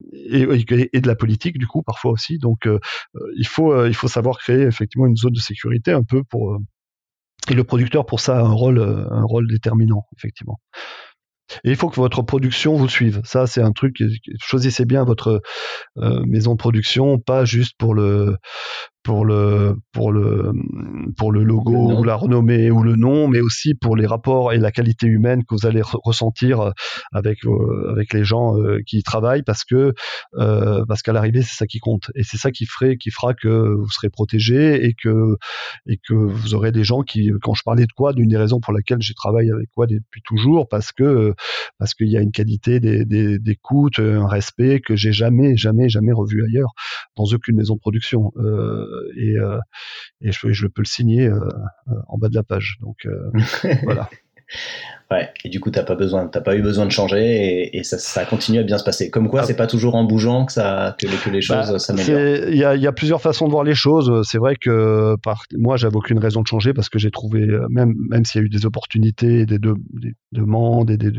de 0.01 1.07
la 1.07 1.15
politique 1.15 1.59
du 1.59 1.67
coup 1.67 1.83
parfois 1.83 2.13
aussi. 2.13 2.39
Donc 2.39 2.67
euh, 2.67 2.79
il 3.37 3.47
faut 3.47 3.73
euh, 3.73 3.93
savoir 3.93 4.39
créer 4.39 4.63
effectivement 4.63 5.07
une 5.07 5.17
zone 5.17 5.33
de 5.33 5.41
sécurité 5.41 5.93
un 5.93 6.03
peu 6.03 6.23
pour 6.25 6.59
et 7.51 7.55
le 7.55 7.65
producteur 7.65 8.07
pour 8.07 8.21
ça 8.21 8.39
a 8.39 8.43
un 8.43 8.53
rôle 8.53 9.47
déterminant 9.49 10.07
effectivement. 10.17 10.59
Et 11.63 11.71
il 11.71 11.77
faut 11.77 11.89
que 11.89 11.97
votre 11.97 12.23
production 12.23 12.77
vous 12.77 12.89
suive. 12.89 13.21
Ça, 13.25 13.47
c'est 13.47 13.63
un 13.63 13.73
truc. 13.73 13.97
Choisissez 14.41 14.85
bien 14.85 15.05
votre 15.05 15.41
euh, 15.99 16.23
maison 16.27 16.53
de 16.53 16.59
production, 16.59 17.19
pas 17.19 17.45
juste 17.45 17.75
pour 17.79 17.95
le 17.95 18.37
pour 19.05 19.27
le 19.27 19.77
pour 19.93 20.11
le 20.13 20.53
pour 21.17 21.31
le 21.31 21.45
logo 21.45 21.93
ou 21.93 22.05
la 22.05 22.17
renommée 22.17 22.71
ou 22.71 22.83
le 22.83 22.97
nom, 22.97 23.29
mais 23.29 23.41
aussi 23.41 23.75
pour 23.75 23.97
les 23.97 24.07
rapports 24.07 24.53
et 24.53 24.59
la 24.59 24.73
qualité 24.73 25.07
humaine 25.07 25.43
que 25.45 25.55
vous 25.55 25.67
allez 25.67 25.83
ressentir 25.83 26.61
euh, 26.61 26.71
avec 27.13 27.39
avec 27.91 28.15
les 28.15 28.25
gens 28.25 28.59
euh, 28.59 28.79
qui 28.87 28.99
y 28.99 29.03
travaillent, 29.03 29.43
parce 29.43 29.65
que 29.65 29.93
euh, 30.37 30.85
parce 30.89 31.03
qu'à 31.03 31.13
l'arrivée 31.13 31.43
c'est 31.43 31.55
ça 31.55 31.67
qui 31.67 31.79
compte 31.81 32.11
et 32.15 32.25
c'est 32.25 32.39
ça 32.39 32.51
qui 32.51 32.65
ferait 32.65 32.97
qui 32.97 33.11
fera 33.11 33.35
que 33.35 33.75
vous 33.75 33.91
serez 33.91 34.09
protégé 34.09 34.87
et 34.87 34.95
que 34.95 35.37
et 35.87 35.99
que 35.99 36.15
vous 36.15 36.55
aurez 36.55 36.73
des 36.73 36.83
gens 36.85 37.03
qui 37.03 37.31
quand 37.43 37.55
je 37.55 37.63
parlais 37.63 37.85
de 37.85 37.93
quoi 37.93 38.15
d'une 38.15 38.31
des 38.31 38.39
raisons 38.39 38.61
pour 38.61 38.73
laquelle 38.73 39.03
j'ai 39.03 39.15
travaillé 39.15 39.51
avec 39.53 39.69
quoi 39.75 39.87
depuis 39.87 40.23
toujours 40.25 40.67
parce 40.67 40.93
que 40.93 41.35
parce 41.79 41.93
qu'il 41.93 42.09
y 42.09 42.17
a 42.17 42.21
une 42.21 42.33
qualité 42.33 42.81
d'écoute, 42.81 43.99
un 43.99 44.27
respect 44.27 44.81
que 44.81 44.97
j'ai 44.97 45.13
jamais 45.13 45.59
jamais 45.59 45.91
jamais 45.91 46.13
revu 46.13 46.43
ailleurs 46.43 46.73
dans 47.17 47.25
aucune 47.25 47.57
maison 47.57 47.75
de 47.75 47.81
production. 47.81 48.33
Euh, 48.37 48.94
et, 49.17 49.37
euh, 49.39 49.59
et 50.21 50.33
je, 50.33 50.53
je, 50.53 50.67
peux 50.67 50.83
le 50.83 50.87
signer 50.87 51.27
euh, 51.27 51.41
en 52.09 52.19
bas 52.19 52.29
de 52.29 52.35
la 52.35 52.43
page. 52.43 52.79
Donc 52.81 53.07
voilà. 53.83 54.09
Ouais, 55.11 55.31
et 55.45 55.51
du 55.51 55.61
coup, 55.61 55.71
t'as 55.71 55.83
pas 55.83 55.97
besoin, 55.97 56.29
t'as 56.29 56.41
pas 56.41 56.57
eu 56.57 56.63
besoin 56.63 56.87
de 56.87 56.91
changer 56.91 57.77
et, 57.77 57.85
ça, 57.85 57.99
ça 57.99 58.25
continue 58.25 58.59
à 58.59 58.63
bien 58.63 58.79
se 58.79 58.85
passer. 58.85 59.11
Comme 59.11 59.29
quoi, 59.29 59.41
ah. 59.43 59.45
c'est 59.45 59.57
pas 59.57 59.67
toujours 59.67 59.97
en 59.97 60.05
bougeant 60.05 60.47
que 60.47 60.53
ça, 60.53 60.97
que, 60.99 61.07
les, 61.29 61.43
choses 61.43 61.71
bah, 61.71 61.79
s'améliorent. 61.79 62.49
Il 62.49 62.57
y 62.57 62.65
a, 62.65 62.75
y 62.75 62.87
a, 62.87 62.93
plusieurs 62.93 63.21
façons 63.21 63.47
de 63.47 63.51
voir 63.51 63.65
les 63.65 63.75
choses. 63.75 64.27
C'est 64.27 64.39
vrai 64.39 64.57
que 64.57 65.15
par, 65.23 65.43
moi, 65.59 65.77
j'avais 65.77 65.97
aucune 65.97 66.19
raison 66.19 66.41
de 66.41 66.47
changer 66.47 66.73
parce 66.73 66.89
que 66.89 66.99
j'ai 66.99 67.11
trouvé, 67.11 67.43
euh, 67.43 67.67
même, 67.69 67.93
même 68.09 68.25
s'il 68.25 68.41
y 68.41 68.45
a 68.45 68.47
eu 68.47 68.49
des 68.49 68.65
opportunités, 68.65 69.45
des, 69.45 69.59
des 69.59 70.15
demandes, 70.33 70.91
et 70.91 70.97
des, 70.97 71.13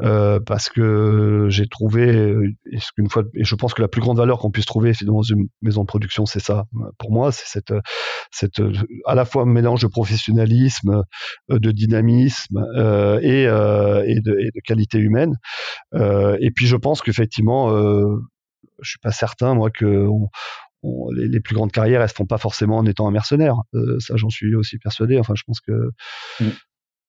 euh, 0.00 0.40
parce 0.40 0.68
que 0.68 1.46
j'ai 1.48 1.68
trouvé, 1.68 2.34
une 2.98 3.08
fois, 3.08 3.22
et 3.34 3.44
je 3.44 3.54
pense 3.54 3.72
que 3.72 3.82
la 3.82 3.88
plus 3.88 4.00
grande 4.00 4.18
valeur 4.18 4.40
qu'on 4.40 4.50
puisse 4.50 4.66
trouver 4.66 4.92
dans 5.02 5.22
une 5.22 5.46
maison 5.62 5.82
de 5.82 5.86
production, 5.86 6.26
c'est 6.26 6.42
ça. 6.42 6.64
Pour 6.98 7.12
moi, 7.12 7.30
c'est 7.30 7.46
cette, 7.46 7.72
cette, 8.32 8.60
à 9.06 9.14
la 9.14 9.24
fois 9.24 9.42
un 9.42 9.46
mélange 9.46 9.82
de 9.82 9.86
professionnalisme, 9.86 11.04
de 11.48 11.70
dynamisme. 11.70 12.51
Euh, 12.56 12.82
euh, 12.82 13.20
et, 13.20 13.46
euh, 13.46 14.04
et, 14.06 14.20
de, 14.20 14.38
et, 14.38 14.50
de, 14.54 14.60
qualité 14.64 14.98
humaine. 14.98 15.36
Euh, 15.94 16.36
et 16.40 16.50
puis 16.50 16.66
je 16.66 16.76
pense 16.76 17.02
qu'effectivement, 17.02 17.70
je 17.70 18.90
suis 18.90 18.98
pas 18.98 19.12
certain 19.12 19.54
moi 19.54 19.70
que 19.70 20.06
on, 20.84 21.10
les, 21.12 21.28
les, 21.28 21.38
plus 21.38 21.54
grandes 21.54 21.70
carrières 21.70 22.02
elles 22.02 22.08
se 22.08 22.14
font 22.14 22.26
pas 22.26 22.38
forcément 22.38 22.78
en 22.78 22.86
étant 22.86 23.06
un 23.06 23.12
mercenaire. 23.12 23.56
ça 24.00 24.16
j'en 24.16 24.30
suis 24.30 24.54
aussi 24.54 24.78
persuadé. 24.78 25.18
Enfin 25.18 25.34
je 25.36 25.42
pense 25.46 25.60
que 25.60 25.90
mm. 26.40 26.48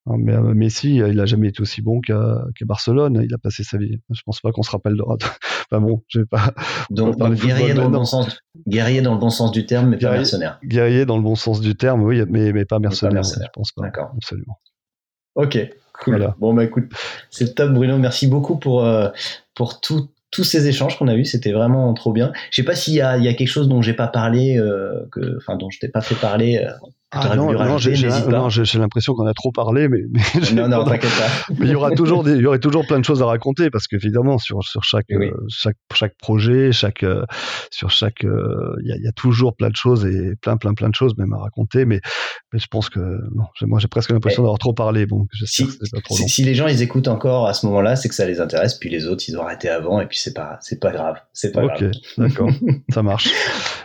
hein, 0.08 0.16
Mais 0.20 0.40
Messi, 0.54 0.98
il 0.98 1.20
a 1.20 1.26
jamais 1.26 1.50
été 1.50 1.62
aussi 1.62 1.82
bon 1.82 2.00
qu'à 2.00 2.46
Barcelone. 2.62 3.22
Il 3.24 3.34
a 3.34 3.40
passé 3.40 3.64
sa 3.64 3.78
vie. 3.78 3.98
Je 4.12 4.22
pense 4.26 4.42
pas 4.42 4.52
qu'on 4.52 4.62
se 4.62 4.72
rappelle 4.72 4.96
de. 4.96 5.04
enfin 5.72 5.82
bon, 5.82 6.04
j'ai 6.08 6.26
pas. 6.26 6.54
Donc, 6.92 7.18
guerrier 7.18 7.74
dans 7.74 7.86
le 7.86 7.90
bon 7.90 8.06
sens, 8.06 8.38
guerrier 8.68 9.02
dans 9.02 9.14
le 9.14 9.20
bon 9.20 9.32
sens 9.32 9.52
du 9.52 9.66
terme, 9.66 9.90
mais 9.90 9.98
pas 9.98 10.12
mercenaire. 10.12 10.60
Guerrier 10.64 11.06
dans 11.06 11.18
le 11.18 11.24
bon 11.24 11.36
sens 11.36 11.60
du 11.60 11.76
terme, 11.76 12.04
oui, 12.04 12.22
mais 12.30 12.54
mais 12.54 12.66
pas 12.66 12.78
mercenaire. 12.78 13.10
Pas 13.10 13.16
mercenaire. 13.16 13.50
Je 13.52 13.60
pense 13.60 13.72
pas. 13.72 13.84
D'accord. 13.84 14.12
Absolument. 14.16 14.60
Ok, 15.36 15.58
cool. 15.94 16.34
Bon, 16.40 16.54
bah 16.54 16.64
écoute, 16.64 16.92
c'est 17.30 17.56
top, 17.56 17.72
Bruno. 17.72 17.98
Merci 17.98 18.28
beaucoup 18.28 18.58
pour, 18.58 18.86
euh, 18.86 19.10
pour 19.56 19.82
tout, 19.82 20.10
tous 20.32 20.44
ces 20.44 20.68
échanges 20.68 20.98
qu'on 20.98 21.08
a 21.08 21.16
eus. 21.16 21.26
C'était 21.26 21.52
vraiment 21.52 21.94
trop 21.94 22.12
bien. 22.12 22.32
Je 22.52 22.62
sais 22.62 22.66
pas 22.66 22.76
s'il 22.76 22.94
y 22.94 23.02
a, 23.02 23.18
il 23.18 23.24
y 23.24 23.28
a 23.28 23.34
quelque 23.34 23.48
chose 23.48 23.68
dont 23.68 23.82
j'ai 23.82 23.94
pas 23.94 24.08
parlé, 24.08 24.58
euh, 24.58 25.08
que, 25.12 25.38
enfin, 25.38 25.56
dont 25.56 25.70
je 25.70 25.80
t'ai 25.80 25.88
pas 25.88 26.02
fait 26.02 26.16
parler. 26.16 26.58
Euh, 26.58 26.72
ah 27.14 27.36
non, 27.36 27.54
non 27.54 27.78
j'ai 27.78 28.80
l'impression 28.80 29.14
qu'on 29.14 29.28
a 29.28 29.34
trop 29.34 29.52
parlé, 29.52 29.88
mais, 29.88 30.00
mais 30.12 30.52
non, 30.54 30.68
non, 30.68 30.84
t'inquiète 30.84 31.12
pas. 31.12 31.54
mais 31.60 31.68
il 31.68 31.72
y 31.72 31.76
aura 31.76 31.92
toujours 31.92 32.24
des, 32.24 32.34
il 32.34 32.42
y 32.42 32.46
aurait 32.46 32.60
toujours 32.60 32.86
plein 32.86 33.00
de 33.00 33.06
choses 33.06 33.22
à 33.22 33.26
raconter 33.26 33.70
parce 33.70 33.88
qu'évidemment 33.88 34.38
sur 34.38 34.64
sur 34.64 34.84
chaque 34.84 35.12
euh, 35.12 35.32
chaque 35.50 35.78
chaque 35.94 36.16
projet, 36.18 36.72
chaque 36.72 37.04
euh, 37.04 37.24
sur 37.72 37.92
chaque 37.92 38.24
euh, 38.24 38.76
il 38.84 38.90
y, 38.90 38.92
a, 38.92 38.98
y, 38.98 39.08
a, 39.08 39.12
toujours 39.12 39.56
plein 39.56 39.70
de 39.70 39.76
choses 39.76 40.06
et 40.06 40.34
plein 40.42 40.58
plein 40.58 40.74
plein 40.74 40.90
de 40.90 40.96
choses 40.96 41.16
même 41.18 41.34
à 41.34 41.38
raconter, 41.38 41.86
mais 41.86 42.02
mais 42.52 42.60
je 42.60 42.68
pense 42.68 42.90
que 42.90 43.00
non, 43.00 43.46
moi 43.62 43.80
j'ai 43.80 43.88
presque 43.88 44.12
l'impression 44.12 44.44
d'avoir 44.44 44.60
trop 44.60 44.74
parlé. 44.74 45.06
Bon, 45.06 45.28
si, 45.46 45.66
pas 45.66 46.02
trop 46.04 46.16
si, 46.16 46.30
si, 46.30 46.44
les 46.44 46.56
gens 46.56 46.68
ils 46.68 46.82
écoutent 46.82 47.08
encore 47.08 47.48
à 47.48 47.54
ce 47.54 47.66
moment-là, 47.68 47.96
c'est 47.96 48.10
que 48.10 48.16
ça 48.16 48.26
les 48.26 48.40
intéresse, 48.42 48.76
puis 48.76 48.90
les 48.90 49.08
autres 49.08 49.24
ils 49.28 49.38
ont 49.38 49.44
arrêté 49.44 49.70
avant 49.70 50.02
et 50.02 50.08
puis 50.08 50.18
c'est 50.18 50.34
pas 50.34 50.58
c'est 50.62 50.80
pas 50.80 50.92
grave, 50.92 51.18
c'est 51.32 51.52
pas 51.52 51.66
grave. 51.66 51.84
Ok, 51.84 51.92
d'accord, 52.18 52.50
ça 52.90 53.04
marche. 53.04 53.30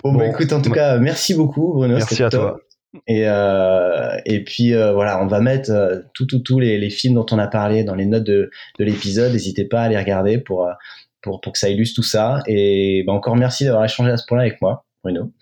Bon, 0.03 0.15
bah, 0.15 0.27
écoute, 0.27 0.53
en 0.53 0.63
tout 0.63 0.71
cas, 0.71 0.99
merci 0.99 1.35
beaucoup 1.35 1.75
Bruno. 1.75 1.95
Merci 1.95 2.23
à 2.23 2.31
toi. 2.31 2.61
Et, 3.07 3.25
euh, 3.27 4.17
et 4.25 4.43
puis 4.45 4.75
euh, 4.75 4.93
voilà, 4.93 5.23
on 5.23 5.27
va 5.27 5.41
mettre 5.41 5.71
euh, 5.71 6.01
tous 6.15 6.27
tout, 6.27 6.39
tout 6.39 6.59
les, 6.59 6.79
les, 6.79 6.91
films 6.91 7.15
dont 7.15 7.27
on 7.31 7.39
a 7.39 7.47
parlé 7.47 7.85
dans 7.85 7.95
les 7.95 8.07
notes 8.07 8.25
de, 8.25 8.51
de 8.79 8.85
l'épisode. 8.85 9.33
N'hésitez 9.33 9.65
pas 9.65 9.83
à 9.83 9.89
les 9.89 9.99
regarder 9.99 10.39
pour, 10.39 10.67
euh, 10.67 10.73
pour, 11.21 11.41
pour 11.41 11.53
que 11.53 11.59
ça 11.59 11.69
illustre 11.69 11.97
tout 11.97 12.03
ça. 12.03 12.43
Et 12.47 13.05
bah, 13.07 13.13
encore 13.13 13.37
merci 13.37 13.65
d'avoir 13.65 13.85
échangé 13.85 14.11
à 14.11 14.17
ce 14.17 14.25
point-là 14.27 14.45
avec 14.45 14.61
moi, 14.63 14.87
Bruno. 15.05 15.33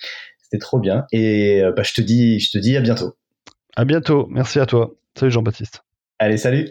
C'était 0.43 0.59
trop 0.59 0.79
bien. 0.79 1.07
Et 1.13 1.63
bah, 1.77 1.83
je, 1.83 1.93
te 1.93 2.01
dis, 2.01 2.39
je 2.41 2.51
te 2.51 2.59
dis 2.59 2.77
à 2.77 2.81
bientôt. 2.81 3.17
À 3.77 3.85
bientôt. 3.85 4.27
Merci 4.31 4.59
à 4.59 4.67
toi. 4.67 4.95
Salut 5.17 5.33
Jean-Baptiste. 5.33 5.83
Allez, 6.19 6.37
salut. 6.37 6.71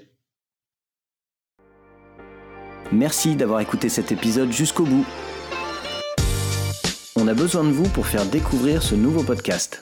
Merci 2.91 3.35
d'avoir 3.35 3.59
écouté 3.61 3.89
cet 3.89 4.11
épisode 4.11 4.51
jusqu'au 4.51 4.85
bout. 4.85 5.05
On 7.17 7.27
a 7.27 7.33
besoin 7.33 7.63
de 7.63 7.69
vous 7.69 7.89
pour 7.89 8.05
faire 8.07 8.25
découvrir 8.25 8.83
ce 8.83 8.95
nouveau 8.95 9.23
podcast. 9.23 9.81